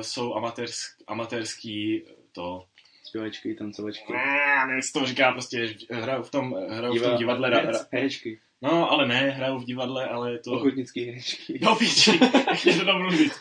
jsou 0.02 0.36
amatérsk, 0.36 0.92
amatérský 1.08 2.04
to 2.32 2.66
Zpěvačky, 3.04 3.56
tancovačky. 3.56 4.14
Ne, 4.14 4.66
nevím, 4.68 4.82
co 4.82 5.00
to 5.00 5.06
říká, 5.06 5.32
prostě 5.32 5.76
hrajou 5.92 6.24
v 6.24 6.32
tom, 6.32 6.56
hrajou 6.70 6.96
v 6.96 7.02
tom 7.02 7.12
Diva- 7.12 7.18
divadle. 7.18 7.88
Herečky. 7.92 8.40
No, 8.62 8.92
ale 8.92 9.08
ne, 9.08 9.30
hrajou 9.30 9.60
v 9.60 9.66
divadle, 9.66 10.08
ale 10.08 10.32
je 10.32 10.40
to... 10.40 10.52
Ochotnický 10.52 11.06
herečky. 11.06 11.60
No, 11.62 11.76
píči, 11.76 12.20
jak 12.48 12.66
mě 12.66 12.76
to 12.78 12.86
domluvit. 12.86 13.32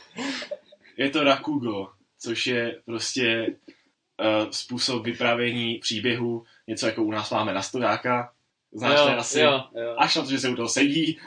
Je 0.96 1.10
to 1.10 1.24
Rakugo, 1.24 1.88
což 2.18 2.46
je 2.46 2.80
prostě 2.84 3.46
uh, 4.20 4.50
způsob 4.50 5.04
vyprávění 5.04 5.78
příběhu, 5.78 6.44
něco 6.66 6.86
jako 6.86 7.02
u 7.02 7.10
nás 7.10 7.30
máme 7.30 7.54
na 7.54 7.62
stojáka. 7.62 8.32
Znáš 8.72 8.98
jo, 8.98 9.06
to 9.06 9.18
asi? 9.18 9.40
jo. 9.40 9.64
Jo. 9.74 9.94
Až 9.98 10.16
na 10.16 10.22
to, 10.22 10.30
že 10.30 10.38
se 10.38 10.48
u 10.48 10.56
toho 10.56 10.68
sedí, 10.68 11.18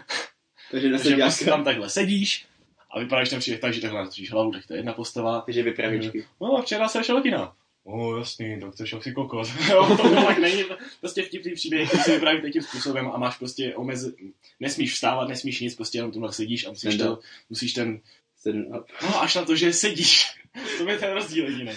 Takže 0.71 0.89
takže 0.89 1.15
prostě 1.15 1.45
tam 1.45 1.63
takhle 1.63 1.89
sedíš 1.89 2.47
a 2.91 2.99
vypadáš 2.99 3.29
ten 3.29 3.39
příběh 3.39 3.61
tak, 3.61 3.73
že 3.73 3.81
takhle 3.81 3.99
natočíš 3.99 4.31
hlavu, 4.31 4.51
tak 4.51 4.67
to 4.67 4.73
je 4.73 4.79
jedna 4.79 4.93
postava. 4.93 5.41
Takže 5.41 5.63
vypravěčky. 5.63 6.25
No, 6.41 6.61
včera 6.61 6.87
se 6.87 7.03
šel 7.03 7.21
kina. 7.21 7.55
O, 7.89 8.17
jasný, 8.17 8.59
tak 8.59 8.75
to 8.75 8.85
šel 8.85 9.01
si 9.01 9.11
kokos. 9.11 9.49
jo, 9.69 9.97
to 9.97 10.15
tak 10.15 10.37
není. 10.37 10.63
Prostě 10.99 11.21
vtipný 11.21 11.53
příběh, 11.53 11.87
který 11.87 12.03
se 12.03 12.13
vypráví 12.13 12.41
takým 12.41 12.61
způsobem 12.61 13.11
a 13.13 13.17
máš 13.17 13.37
prostě 13.37 13.75
omez... 13.75 14.05
Nesmíš 14.59 14.93
vstávat, 14.93 15.29
nesmíš 15.29 15.59
nic, 15.59 15.75
prostě 15.75 15.97
jenom 15.97 16.11
tomhle 16.11 16.33
sedíš 16.33 16.65
a 16.65 16.69
musíš, 16.69 16.97
to, 16.97 17.19
musíš 17.49 17.73
ten... 17.73 18.01
No, 19.01 19.21
až 19.21 19.35
na 19.35 19.45
to, 19.45 19.55
že 19.55 19.73
sedíš. 19.73 20.25
to 20.77 20.89
je 20.89 20.97
ten 20.97 21.13
rozdíl 21.13 21.45
jediný. 21.45 21.71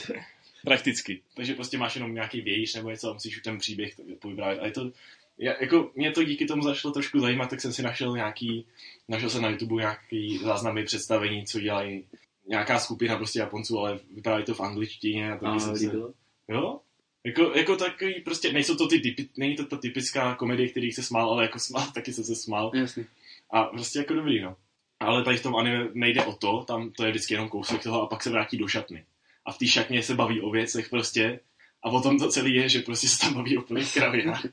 Prakticky. 0.65 1.21
Takže 1.35 1.55
prostě 1.55 1.79
máš 1.79 1.95
jenom 1.95 2.15
nějaký 2.15 2.41
vějíš 2.41 2.75
nebo 2.75 2.91
něco 2.91 3.11
a 3.11 3.13
musíš 3.13 3.41
ten 3.45 3.59
příběh 3.59 3.95
povyprávět. 4.19 4.61
A 4.63 4.67
je 4.67 4.73
to, 4.73 4.91
já, 5.39 5.55
jako 5.61 5.91
mě 5.95 6.11
to 6.13 6.25
díky 6.25 6.47
tomu 6.47 6.63
začalo 6.63 6.95
trošku 6.95 7.21
zajímat, 7.21 7.51
tak 7.51 7.61
jsem 7.61 7.73
si 7.73 7.83
našel 7.83 8.17
nějaký, 8.17 8.67
našel 9.09 9.31
jsem 9.31 9.43
na 9.43 9.49
YouTube 9.49 9.83
nějaký 9.83 10.39
záznamy 10.39 10.85
představení, 10.85 11.47
co 11.47 11.61
dělají 11.61 12.05
nějaká 12.51 12.79
skupina 12.79 13.17
prostě 13.17 13.39
Japonců, 13.39 13.79
ale 13.79 14.01
vyprávějí 14.15 14.47
to 14.47 14.55
v 14.55 14.61
angličtině 14.61 15.33
a 15.33 15.37
taky 15.37 15.57
A 15.57 15.59
jsem 15.59 15.77
se, 15.77 15.85
líbilo? 15.85 16.13
jo? 16.49 16.81
Jako, 17.25 17.43
jako 17.55 17.77
takový, 17.77 18.21
prostě 18.21 18.53
nejsou 18.53 18.77
to 18.77 18.89
ty 18.89 19.01
typy, 19.01 19.29
není 19.37 19.57
to 19.57 19.65
ta 19.65 19.77
typická 19.77 20.35
komedie, 20.35 20.69
který 20.69 20.93
se 20.93 21.03
smál, 21.03 21.31
ale 21.31 21.43
jako 21.43 21.59
smál, 21.59 21.87
taky 21.95 22.13
jsem 22.13 22.25
se 22.25 22.35
smál. 22.35 22.71
Jasně. 22.75 23.07
A 23.51 23.65
prostě 23.65 23.99
jako 23.99 24.15
dobrý, 24.15 24.41
no. 24.41 24.57
Ale 25.01 25.25
tady 25.25 25.37
v 25.37 25.43
tom 25.43 25.57
anime 25.57 25.89
nejde 25.95 26.25
o 26.25 26.33
to, 26.33 26.65
tam 26.65 26.91
to 26.91 27.05
je 27.05 27.11
vždycky 27.11 27.35
jenom 27.35 27.49
kousek 27.49 27.83
toho 27.83 28.03
a 28.03 28.07
pak 28.07 28.23
se 28.23 28.31
vrátí 28.31 28.59
do 28.59 28.69
šatny. 28.69 29.05
A 29.45 29.53
v 29.53 29.59
té 29.59 29.67
šatně 29.67 30.03
se 30.03 30.15
baví 30.15 30.41
o 30.41 30.51
věcech 30.51 30.89
prostě 30.89 31.41
a 31.83 31.91
potom 31.91 32.19
to 32.19 32.29
celé 32.29 32.51
je, 32.51 32.69
že 32.69 32.81
prostě 32.81 33.09
se 33.09 33.19
tam 33.19 33.35
baví 33.35 33.59
o 33.59 33.63
plných 33.63 33.95
kravinách. 33.95 34.47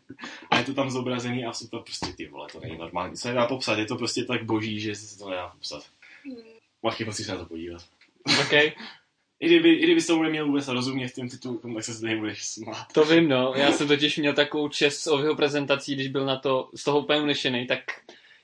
A 0.49 0.57
je 0.57 0.63
to 0.63 0.73
tam 0.73 0.89
zobrazený 0.91 1.45
a 1.45 1.53
jsou 1.53 1.67
to 1.67 1.79
prostě 1.79 2.13
ty 2.13 2.27
vole, 2.27 2.47
to 2.51 2.59
není 2.59 2.77
normální. 2.77 3.17
Co 3.17 3.27
nedá 3.27 3.47
popsat, 3.47 3.79
je 3.79 3.85
to 3.85 3.95
prostě 3.95 4.23
tak 4.23 4.45
boží, 4.45 4.79
že 4.79 4.95
se 4.95 5.17
to 5.19 5.29
nedá 5.29 5.47
popsat. 5.47 5.83
Machy, 6.83 7.05
musíš 7.05 7.25
se 7.25 7.31
na 7.31 7.37
to 7.37 7.45
podívat. 7.45 7.81
OK, 8.41 8.53
I 8.53 9.45
kdyby, 9.45 9.73
i 9.73 9.83
kdyby 9.83 10.03
to 10.03 10.23
neměl 10.23 10.45
vůbec 10.45 10.67
rozumět 10.67 11.11
tím 11.13 11.29
titulkům, 11.29 11.75
tak 11.75 11.83
se 11.83 11.93
z 11.93 12.01
něj 12.01 12.15
budeš 12.15 12.45
smát. 12.45 12.87
to 12.93 13.05
vím, 13.05 13.29
no. 13.29 13.53
Já 13.55 13.71
jsem 13.71 13.87
totiž 13.87 14.17
měl 14.17 14.33
takovou 14.33 14.69
čest 14.69 14.99
s 14.99 15.07
jeho 15.21 15.35
prezentací, 15.35 15.95
když 15.95 16.07
byl 16.07 16.25
na 16.25 16.35
to 16.39 16.69
z 16.75 16.83
toho 16.83 16.99
úplně 16.99 17.21
unešený, 17.21 17.67
tak 17.67 17.79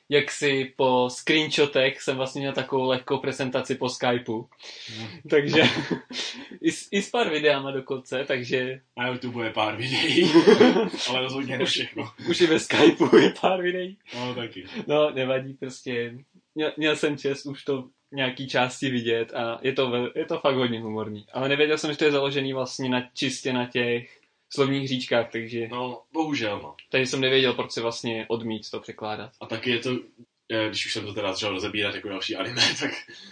jak 0.09 0.31
si 0.31 0.73
po 0.75 1.09
screenshotech 1.09 2.01
jsem 2.01 2.17
vlastně 2.17 2.39
měl 2.41 2.53
takovou 2.53 2.87
lehkou 2.87 3.17
prezentaci 3.17 3.75
po 3.75 3.89
Skypeu. 3.89 4.47
Takže 5.29 5.61
i, 6.61 6.71
s, 6.71 6.87
i 6.91 7.01
s 7.01 7.09
pár 7.09 7.29
videama 7.29 7.71
dokonce, 7.71 8.25
takže 8.27 8.81
Na 8.97 9.07
YouTube 9.07 9.45
je 9.45 9.53
pár 9.53 9.75
videí, 9.77 10.31
ale 11.09 11.21
rozhodně 11.21 11.57
ne 11.57 11.65
všechno. 11.65 12.11
už 12.29 12.41
i 12.41 12.47
ve 12.47 12.59
Skypeu 12.59 13.17
je 13.17 13.33
pár 13.41 13.61
videí. 13.61 13.97
No 14.15 14.35
taky. 14.35 14.65
No, 14.87 15.11
nevadí, 15.11 15.53
prostě 15.53 16.17
měl, 16.55 16.73
měl 16.77 16.95
jsem 16.95 17.17
čest 17.17 17.45
už 17.45 17.63
to 17.63 17.89
nějaký 18.13 18.47
části 18.47 18.89
vidět 18.89 19.33
a 19.33 19.59
je 19.61 19.73
to, 19.73 20.11
je 20.15 20.25
to 20.25 20.39
fakt 20.39 20.55
hodně 20.55 20.81
humorní. 20.81 21.25
Ale 21.33 21.49
nevěděl 21.49 21.77
jsem, 21.77 21.91
že 21.91 21.97
to 21.97 22.05
je 22.05 22.11
založený 22.11 22.53
vlastně 22.53 22.89
na, 22.89 23.09
čistě 23.13 23.53
na 23.53 23.65
těch 23.65 24.19
slovních 24.49 24.87
říčkách, 24.87 25.31
takže 25.31 25.67
No, 25.67 26.01
bohužel, 26.13 26.59
no. 26.63 26.75
tady 26.89 27.05
jsem 27.05 27.21
nevěděl, 27.21 27.53
proč 27.53 27.71
se 27.71 27.81
vlastně 27.81 28.25
odmít 28.29 28.69
to 28.69 28.79
překládat. 28.79 29.31
A 29.41 29.45
taky 29.45 29.69
je 29.71 29.79
to, 29.79 29.89
když 30.67 30.85
už 30.85 30.93
jsem 30.93 31.05
to 31.05 31.13
teda 31.13 31.33
začal 31.33 31.51
rozebírat 31.51 31.95
jako 31.95 32.09
další 32.09 32.35
anime, 32.35 32.61
tak 32.79 32.91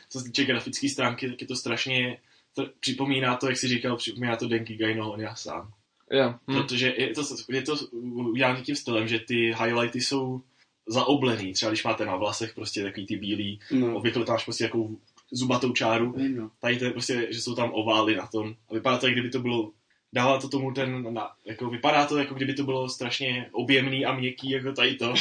co 0.10 0.20
se 0.20 0.26
týče 0.26 0.45
grafické 0.45 0.90
stránky, 0.90 1.30
tak 1.30 1.41
je 1.41 1.48
to 1.48 1.56
strašně, 1.56 2.18
to, 2.56 2.68
připomíná 2.80 3.38
to, 3.38 3.48
jak 3.48 3.58
jsi 3.58 3.68
říkal, 3.68 3.98
připomíná 3.98 4.36
to 4.36 4.48
Denki 4.48 4.76
Gaino 4.76 5.12
on 5.12 5.22
já 5.22 5.36
sám. 5.36 5.74
Jo. 6.12 6.24
Hmm. 6.24 6.58
Hm. 6.58 6.62
Protože 6.62 6.94
je 6.98 7.10
to, 7.14 7.22
je 7.49 7.62
to 7.62 7.76
udělané 8.02 8.62
tím 8.62 8.76
stylem, 8.76 9.08
že 9.08 9.20
ty 9.20 9.36
highlighty 9.36 10.02
jsou 10.02 10.41
zaoblený. 10.88 11.53
Třeba 11.53 11.72
když 11.72 11.84
máte 11.84 12.06
na 12.06 12.16
vlasech 12.16 12.53
prostě 12.53 12.84
takový 12.84 13.06
ty 13.06 13.16
bílý, 13.16 13.60
No. 13.72 13.95
obvykle 13.95 14.26
tam 14.26 14.34
máš 14.34 14.44
prostě 14.44 14.64
takovou 14.64 14.98
zubatou 15.32 15.72
čáru. 15.72 16.16
No. 16.36 16.52
Tady 16.62 16.78
to 16.78 16.86
je 16.86 16.91
prostě, 16.91 17.28
že 17.30 17.41
jsou 17.41 17.56
tam 17.56 17.72
ovály 17.74 18.16
na 18.16 18.28
tom. 18.28 18.56
A 18.70 18.74
vypadá 18.74 18.98
to, 18.98 19.06
jak 19.08 19.16
kdyby 19.16 19.30
to 19.30 19.40
bylo 19.40 19.72
dává 20.14 20.40
to 20.40 20.49
tomu 20.49 20.72
ten, 20.72 21.14
na, 21.14 21.32
jako 21.45 21.70
vypadá 21.70 22.06
to, 22.06 22.18
jako 22.18 22.34
kdyby 22.34 22.53
to 22.53 22.64
bylo 22.64 22.90
strašně 22.90 23.49
objemný 23.52 24.06
a 24.06 24.14
měkký, 24.16 24.49
jako 24.49 24.74
tady 24.74 24.95
to. 24.95 25.14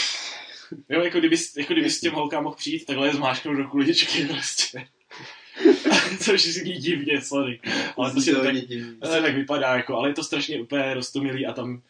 Jo, 0.89 1.01
jako 1.03 1.19
kdyby, 1.19 1.37
jako 1.59 1.73
kdyby 1.73 1.91
s 1.91 2.01
těm 2.01 2.13
holkám 2.13 2.45
mohl 2.45 2.57
přijít, 2.57 2.85
takhle 2.85 3.07
je 3.09 3.13
zmášknout 3.15 3.57
do 3.57 3.69
kuličky 3.69 4.25
prostě. 4.25 4.87
Což 6.21 6.47
zní 6.47 6.73
divně, 6.73 7.21
sorry. 7.23 7.61
Ale 7.97 8.11
prostě 8.11 8.33
to 8.33 8.43
tak, 8.43 8.55
prostě 9.01 9.21
tak 9.21 9.35
vypadá, 9.35 9.77
jako, 9.77 9.97
ale 9.97 10.09
je 10.11 10.15
to 10.15 10.25
strašně 10.25 10.61
úplně 10.61 10.95
rostomilý 10.95 11.47
a 11.47 11.53
tam, 11.53 11.83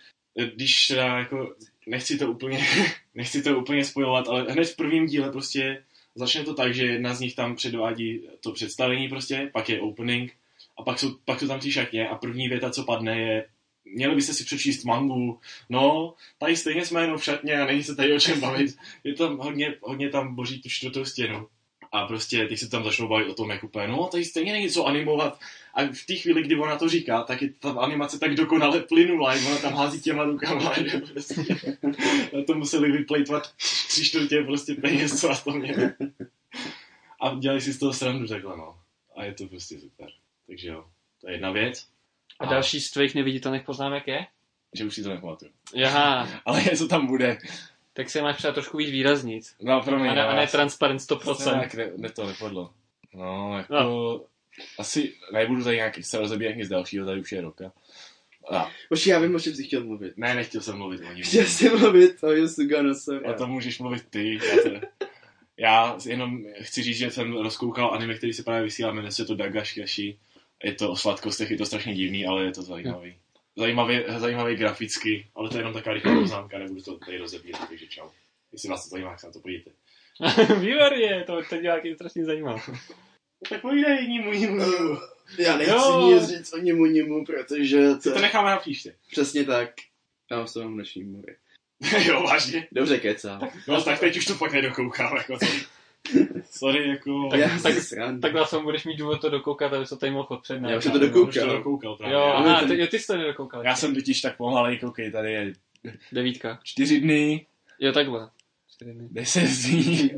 když 0.54 0.86
teda 0.86 1.18
jako, 1.18 1.54
nechci 1.86 2.18
to 2.18 2.30
úplně, 2.30 2.66
nechci 3.14 3.42
to 3.42 3.58
úplně 3.58 3.84
spojovat, 3.84 4.28
ale 4.28 4.52
hned 4.52 4.64
v 4.64 4.76
prvním 4.76 5.06
díle 5.06 5.32
prostě 5.32 5.84
začne 6.14 6.44
to 6.44 6.54
tak, 6.54 6.74
že 6.74 6.86
jedna 6.86 7.14
z 7.14 7.20
nich 7.20 7.34
tam 7.34 7.56
předvádí 7.56 8.20
to 8.40 8.52
představení 8.52 9.08
prostě, 9.08 9.50
pak 9.52 9.68
je 9.68 9.80
opening 9.80 10.32
a 10.78 10.82
pak 10.82 10.98
jsou, 10.98 11.16
pak 11.24 11.40
jsou 11.40 11.48
tam 11.48 11.60
ty 11.60 11.72
šatně 11.72 12.08
a 12.08 12.14
první 12.14 12.48
věta, 12.48 12.70
co 12.70 12.84
padne, 12.84 13.20
je 13.20 13.46
měli 13.84 14.14
byste 14.14 14.34
si 14.34 14.44
přečíst 14.44 14.84
mangu, 14.84 15.38
no, 15.68 16.14
tady 16.38 16.56
stejně 16.56 16.86
jsme 16.86 17.00
jenom 17.00 17.18
v 17.18 17.24
šatně 17.24 17.60
a 17.60 17.66
není 17.66 17.82
se 17.84 17.94
tady 17.94 18.14
o 18.14 18.20
čem 18.20 18.40
bavit. 18.40 18.76
Je 19.04 19.14
tam 19.14 19.38
hodně, 19.38 19.74
hodně 19.80 20.08
tam 20.08 20.34
boží 20.34 20.62
tu 20.62 20.68
čtvrtou 20.68 21.04
stěnu. 21.04 21.48
A 21.92 22.06
prostě 22.06 22.48
teď 22.48 22.58
se 22.58 22.70
tam 22.70 22.84
začnou 22.84 23.08
bavit 23.08 23.28
o 23.28 23.34
tom, 23.34 23.50
jak 23.50 23.64
úplně, 23.64 23.88
no, 23.88 24.06
tady 24.06 24.24
stejně 24.24 24.52
není 24.52 24.70
co 24.70 24.86
animovat. 24.86 25.40
A 25.74 25.84
v 25.84 26.06
té 26.06 26.14
chvíli, 26.14 26.42
kdy 26.42 26.56
ona 26.56 26.78
to 26.78 26.88
říká, 26.88 27.22
tak 27.22 27.42
je 27.42 27.52
ta 27.60 27.70
animace 27.70 28.18
tak 28.18 28.34
dokonale 28.34 28.80
plynulá, 28.80 29.34
ona 29.46 29.56
tam 29.56 29.74
hází 29.74 30.00
těma 30.00 30.24
rukama. 30.24 30.72
že 30.86 30.98
Prostě. 30.98 31.56
Na 32.36 32.44
to 32.46 32.54
museli 32.54 32.92
vyplejtvat 32.92 33.52
tři 33.88 34.04
čtvrtě 34.04 34.42
prostě 34.42 34.74
peněz, 34.74 35.20
co 35.20 35.28
na 35.28 35.34
to 35.34 35.50
měli. 35.50 35.90
A 37.20 37.34
dělali 37.34 37.60
si 37.60 37.72
z 37.72 37.78
toho 37.78 37.92
srandu 37.92 38.26
takhle, 38.26 38.56
no. 38.56 38.78
A 39.16 39.24
je 39.24 39.34
to 39.34 39.46
prostě 39.46 39.80
super. 39.80 40.08
Takže 40.46 40.68
jo, 40.68 40.84
to 41.20 41.28
je 41.28 41.34
jedna 41.34 41.50
věc. 41.50 41.86
A 42.38 42.46
další 42.46 42.80
z 42.80 42.90
tvých 42.90 43.14
neviditelných 43.14 43.62
poznámek 43.62 44.06
je? 44.06 44.26
Že 44.74 44.84
už 44.84 44.94
si 44.94 45.02
to 45.02 45.08
nepamatuju. 45.08 45.50
Jaha, 45.74 46.28
Ale 46.44 46.62
něco 46.70 46.88
tam 46.88 47.06
bude. 47.06 47.38
Tak 48.00 48.10
se 48.10 48.22
máš 48.22 48.36
třeba 48.36 48.52
trošku 48.52 48.76
víc 48.76 48.90
výraznit. 48.90 49.44
No, 49.62 49.82
pro 49.82 49.98
mě. 49.98 50.10
A 50.10 50.14
ne, 50.14 50.24
a 50.24 50.36
ne 50.36 50.46
transparent 50.46 51.06
To 51.06 51.16
100%. 51.16 51.54
nějak 51.54 51.74
ne, 51.74 51.90
ne, 51.96 52.10
to 52.10 52.26
nepadlo. 52.26 52.70
No, 53.14 53.58
jako... 53.58 53.74
No. 53.74 54.20
Asi 54.78 55.14
nebudu 55.32 55.64
tady 55.64 55.76
nějaký 55.76 56.02
se 56.02 56.18
rozebírat 56.18 56.56
nic 56.56 56.68
dalšího, 56.68 57.06
tady 57.06 57.20
už 57.20 57.32
je 57.32 57.40
roka. 57.40 57.72
A, 58.50 58.70
Oči, 58.90 59.10
já 59.10 59.18
vím, 59.18 59.34
o 59.34 59.40
čem 59.40 59.54
jsi 59.54 59.64
chtěl 59.64 59.84
mluvit. 59.84 60.12
ne, 60.16 60.34
nechtěl 60.34 60.60
jsem 60.60 60.76
mluvit 60.76 61.00
o 61.10 61.12
ní. 61.12 61.22
Chtěl 61.22 61.44
jsi 61.44 61.68
mluvit 61.68 62.24
o 62.24 62.30
Yosugano 62.32 62.92
A 63.28 63.32
to 63.32 63.46
můžeš 63.46 63.78
mluvit 63.78 64.02
ty. 64.10 64.34
Já 64.34 64.62
to... 64.62 64.86
Já 65.56 65.98
jenom 66.06 66.44
chci 66.60 66.82
říct, 66.82 66.96
že 66.96 67.10
jsem 67.10 67.36
rozkoukal 67.36 67.94
anime, 67.94 68.14
který 68.14 68.32
se 68.32 68.42
právě 68.42 68.62
vysílá, 68.62 68.92
jmenuje 68.92 69.12
se 69.12 69.24
to 69.24 69.34
Dagashikashi. 69.34 70.18
Je 70.64 70.74
to 70.74 70.90
o 70.90 70.96
sladkostech, 70.96 71.50
je 71.50 71.58
to 71.58 71.66
strašně 71.66 71.94
divný, 71.94 72.26
ale 72.26 72.44
je 72.44 72.52
to 72.52 72.62
zajímavý. 72.62 73.16
Zajímavý, 73.58 73.98
zajímavý 74.18 74.56
graficky, 74.56 75.26
ale 75.34 75.48
to 75.48 75.56
je 75.56 75.60
jenom 75.60 75.74
taková 75.74 75.94
rychlá 75.94 76.14
poznámka, 76.20 76.58
nebudu 76.58 76.82
to 76.82 76.98
tady 76.98 77.18
rozebírat, 77.18 77.68
takže 77.68 77.86
čau. 77.86 78.08
Jestli 78.52 78.68
vás 78.68 78.84
to 78.84 78.88
zajímá, 78.90 79.10
tak 79.10 79.20
se 79.20 79.26
na 79.26 79.32
to 79.32 79.40
podívejte. 79.40 79.70
Výborně, 80.60 81.24
to, 81.26 81.42
to 81.48 81.56
diváky 81.56 81.94
strašně 81.94 82.24
zajímá. 82.24 82.62
Tak 83.48 83.60
povídej, 83.60 84.08
nimu, 84.08 84.32
nimu, 84.32 84.56
nimu. 84.56 84.96
Já 85.38 85.56
nechci 85.56 85.72
Jo. 85.72 86.10
nic 86.14 86.28
říct 86.28 86.52
o 86.52 86.58
němu 86.58 86.86
němu, 86.86 87.24
protože 87.24 87.88
To, 87.88 88.00
to, 88.00 88.12
to 88.12 88.20
necháme 88.20 88.50
na 88.50 88.56
příště. 88.56 88.94
přesně 89.10 89.44
tak. 89.44 89.70
Já 90.30 90.36
vám 90.38 90.46
se 90.46 90.58
vám 90.60 90.74
dnešní 90.74 91.04
mluvit. 91.04 91.36
jo, 92.04 92.22
vážně. 92.22 92.68
Dobře 92.72 92.98
kecá. 92.98 93.40
No 93.68 93.82
tak 93.84 94.00
teď 94.00 94.16
už 94.16 94.24
to 94.26 94.34
fakt 94.34 94.52
nedokoukám, 94.52 95.16
jako 95.16 95.38
to. 95.38 95.46
Sorry, 96.50 96.88
jako... 96.88 97.28
Tak- 97.30 97.40
Já 97.40 97.48
tak-. 97.62 98.20
Tak 98.22 98.32
vlastně 98.32 98.58
budeš 98.58 98.84
mít 98.84 98.96
důvod 98.96 99.20
to 99.20 99.30
dokoukat, 99.30 99.72
aby 99.72 99.86
se 99.86 99.96
tady 99.96 100.12
mohl 100.12 100.26
odpřednat. 100.30 100.70
Já 100.70 100.78
už 100.78 100.84
jsem 100.84 100.92
to 100.92 100.98
Já 100.98 101.06
dokoukal. 101.06 101.48
to 101.48 101.52
dokoukal 101.56 101.96
právě. 101.96 102.14
Jo, 102.14 102.20
Já- 102.20 102.32
aha, 102.32 102.60
ten- 102.60 102.68
ty, 102.68 102.78
jo, 102.80 102.86
ty 102.86 102.98
jsi 102.98 103.06
to 103.06 103.16
nedokoukal. 103.16 103.64
Já 103.64 103.76
jsem 103.76 103.94
totiž 103.94 104.20
tak 104.20 104.36
pomalej, 104.36 104.78
koukej, 104.78 105.10
tady 105.12 105.32
je 105.32 105.52
Devítka. 106.12 106.58
čtyři 106.62 107.00
dny, 107.00 107.46
Jo, 107.80 107.92
takhle. 107.92 108.30
Čtyři 108.74 108.92
dny. 108.92 109.08
deset 109.10 109.40
dní. 109.48 110.10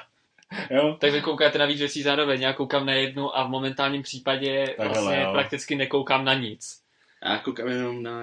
jo, 0.70 0.96
Tak 1.00 1.12
vy 1.12 1.20
koukáte 1.20 1.58
na 1.58 1.66
víc 1.66 1.78
věcí 1.78 2.02
zároveň, 2.02 2.40
já 2.42 2.52
koukám 2.52 2.86
na 2.86 2.92
jednu 2.92 3.36
a 3.38 3.44
v 3.46 3.50
momentálním 3.50 4.02
případě 4.02 4.66
Takhle, 4.76 4.88
vlastně 4.88 5.22
jo. 5.24 5.32
prakticky 5.32 5.76
nekoukám 5.76 6.24
na 6.24 6.34
nic. 6.34 6.80
Já 7.24 7.38
koukám 7.38 7.68
jenom 7.68 8.02
na... 8.02 8.20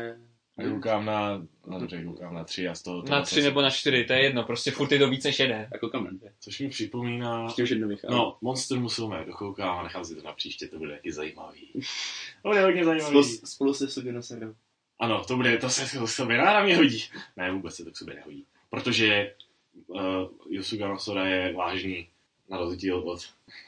Já 0.61 0.69
koukám 0.69 1.05
na, 1.05 1.47
no 1.67 1.79
dobře, 1.79 2.03
koukám 2.03 2.33
na 2.33 2.43
tři 2.43 2.67
a 2.67 2.75
z 2.75 2.81
toho... 2.81 3.01
to 3.01 3.11
Na 3.11 3.21
tři 3.21 3.41
nebo 3.41 3.61
na 3.61 3.69
čtyři, 3.69 4.03
to 4.03 4.13
je 4.13 4.23
jedno, 4.23 4.43
prostě 4.43 4.71
furt 4.71 4.91
je 4.91 4.99
to 4.99 5.09
víc 5.09 5.23
než 5.23 5.39
jeden. 5.39 5.67
Já 5.73 5.79
koukám 5.79 6.03
na 6.03 6.11
dvě. 6.11 6.33
Což 6.39 6.59
mi 6.59 6.69
připomíná... 6.69 7.43
Ještě 7.43 7.63
už 7.63 7.69
jedno 7.69 7.88
vychází. 7.88 8.13
No, 8.13 8.38
Monster 8.41 8.79
Musume 8.79 9.25
dokoukám 9.25 9.79
a 9.79 9.83
nechám 9.83 10.05
si 10.05 10.15
to 10.15 10.21
na 10.23 10.33
příště, 10.33 10.67
to 10.67 10.77
bude 10.77 10.91
taky 10.91 11.11
zajímavý. 11.11 11.67
To 12.41 12.49
bude 12.49 12.61
hodně 12.61 12.85
zajímavý. 12.85 13.09
Spolu, 13.09 13.23
spolu 13.23 13.73
se 13.73 13.88
Suginoserou. 13.88 14.53
Ano, 14.99 15.23
to 15.25 15.35
bude, 15.35 15.57
to 15.57 15.69
se 15.69 15.99
to 15.99 16.05
k 16.05 16.09
sobě 16.09 16.38
ráda 16.38 16.63
mě 16.63 16.77
hodí. 16.77 17.03
Ne, 17.38 17.51
vůbec 17.51 17.75
se 17.75 17.85
to 17.85 17.91
k 17.91 17.97
sobě 17.97 18.15
nehodí. 18.15 18.45
Protože 18.69 19.33
uh, 19.88 19.99
Yosuga 20.49 20.88
no 20.88 20.99
Sora 20.99 21.27
je 21.27 21.53
vážný, 21.53 22.07
na 22.49 22.57
rozdíl 22.57 22.97
od 22.97 23.21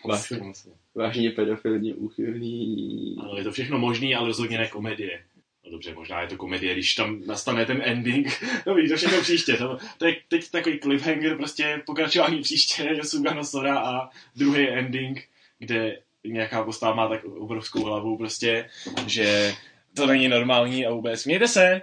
Vážný. 0.06 0.54
Vážně 0.96 1.32
pedofilně 1.32 1.94
úchylný. 1.94 3.18
Ano, 3.20 3.38
je 3.38 3.44
to 3.44 3.52
všechno 3.52 3.80
možný, 3.80 4.16
ale 4.16 4.28
rozhodně 4.28 4.58
ne 4.58 4.68
komedie. 4.68 5.24
No 5.66 5.72
dobře, 5.72 5.94
možná 5.94 6.22
je 6.22 6.28
to 6.28 6.38
komedie, 6.38 6.74
když 6.74 6.96
tam 6.96 7.22
nastane 7.26 7.66
ten 7.66 7.82
ending. 7.86 8.28
Dobrý, 8.66 8.90
to 8.90 8.98
všechno 8.98 9.22
příště. 9.22 9.54
To, 9.54 9.78
to 9.98 10.06
je 10.06 10.16
teď 10.28 10.52
takový 10.52 10.80
cliffhanger, 10.80 11.38
prostě 11.38 11.84
pokračování 11.86 12.42
příště 12.42 12.84
Yosuga 12.98 13.34
no 13.34 13.44
Sora 13.44 13.80
a 13.80 14.10
druhý 14.36 14.70
ending, 14.70 15.30
kde 15.60 16.00
nějaká 16.24 16.64
postava 16.64 16.96
má 16.96 17.08
tak 17.08 17.26
obrovskou 17.26 17.84
hlavu 17.84 18.18
prostě, 18.18 18.70
že 19.08 19.54
to 19.96 20.06
není 20.06 20.28
normální 20.28 20.86
a 20.86 20.92
vůbec. 20.92 21.26
Mějte 21.26 21.48
se! 21.48 21.82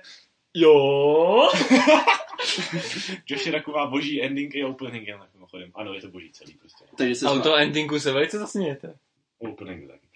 Jo! 0.55 1.49
Josh 3.27 3.47
je 3.47 3.53
taková 3.53 3.87
boží 3.87 4.23
ending 4.23 4.55
i 4.55 4.65
opening, 4.65 5.09
jen 5.09 5.19
tak 5.19 5.35
mimochodem. 5.35 5.71
Ano, 5.75 5.95
je 5.95 6.01
to 6.01 6.09
boží 6.09 6.31
celý 6.33 6.55
prostě. 6.55 6.85
Takže 6.97 7.15
se 7.15 7.27
A 7.27 7.33
u 7.33 7.41
toho 7.41 7.57
endingu 7.57 8.01
se 8.01 8.13
velice 8.13 8.39
zasmějete. 8.39 8.95
Opening 9.39 9.89
taky. 9.91 10.09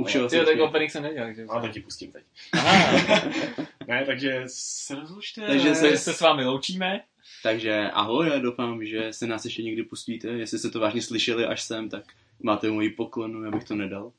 U 0.00 0.04
všeho 0.04 0.28
se 0.28 0.36
Jo, 0.36 0.44
tak 0.44 0.60
opening 0.60 0.90
jsem 0.90 1.02
nedělal, 1.02 1.34
že? 1.34 1.44
A 1.48 1.60
to 1.60 1.68
ti 1.68 1.80
pustím 1.80 2.12
teď. 2.12 2.24
Aha, 2.52 3.00
Ne, 3.86 4.04
takže 4.06 4.42
se 4.46 4.94
rozlučte. 4.94 5.40
Takže 5.46 5.70
takže 5.80 5.98
se 5.98 6.14
s 6.14 6.20
vámi 6.20 6.44
loučíme. 6.44 7.00
Takže 7.42 7.90
ahoj, 7.92 8.28
já 8.28 8.38
doufám, 8.38 8.84
že 8.84 9.12
se 9.12 9.26
nás 9.26 9.44
ještě 9.44 9.62
někdy 9.62 9.82
pustíte. 9.82 10.28
Jestli 10.28 10.58
jste 10.58 10.70
to 10.70 10.80
vážně 10.80 11.02
slyšeli 11.02 11.46
až 11.46 11.62
sem, 11.62 11.88
tak 11.88 12.04
máte 12.42 12.70
moji 12.70 12.90
poklonu, 12.90 13.44
já 13.44 13.50
bych 13.50 13.64
to 13.64 13.74
nedal. 13.74 14.12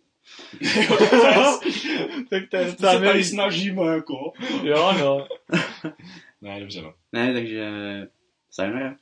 tak 2.30 2.44
to 2.50 2.58
je 2.58 2.66
To 2.66 2.92
se 2.92 3.00
tady 3.00 3.24
snažíme, 3.24 3.88
jako. 3.88 4.34
Jo, 4.64 4.94
no. 5.00 5.28
Ne, 6.42 6.60
dobře, 6.60 6.82
no. 6.82 6.94
Ne, 7.12 7.34
takže 7.34 7.70
sayonara. 8.50 8.98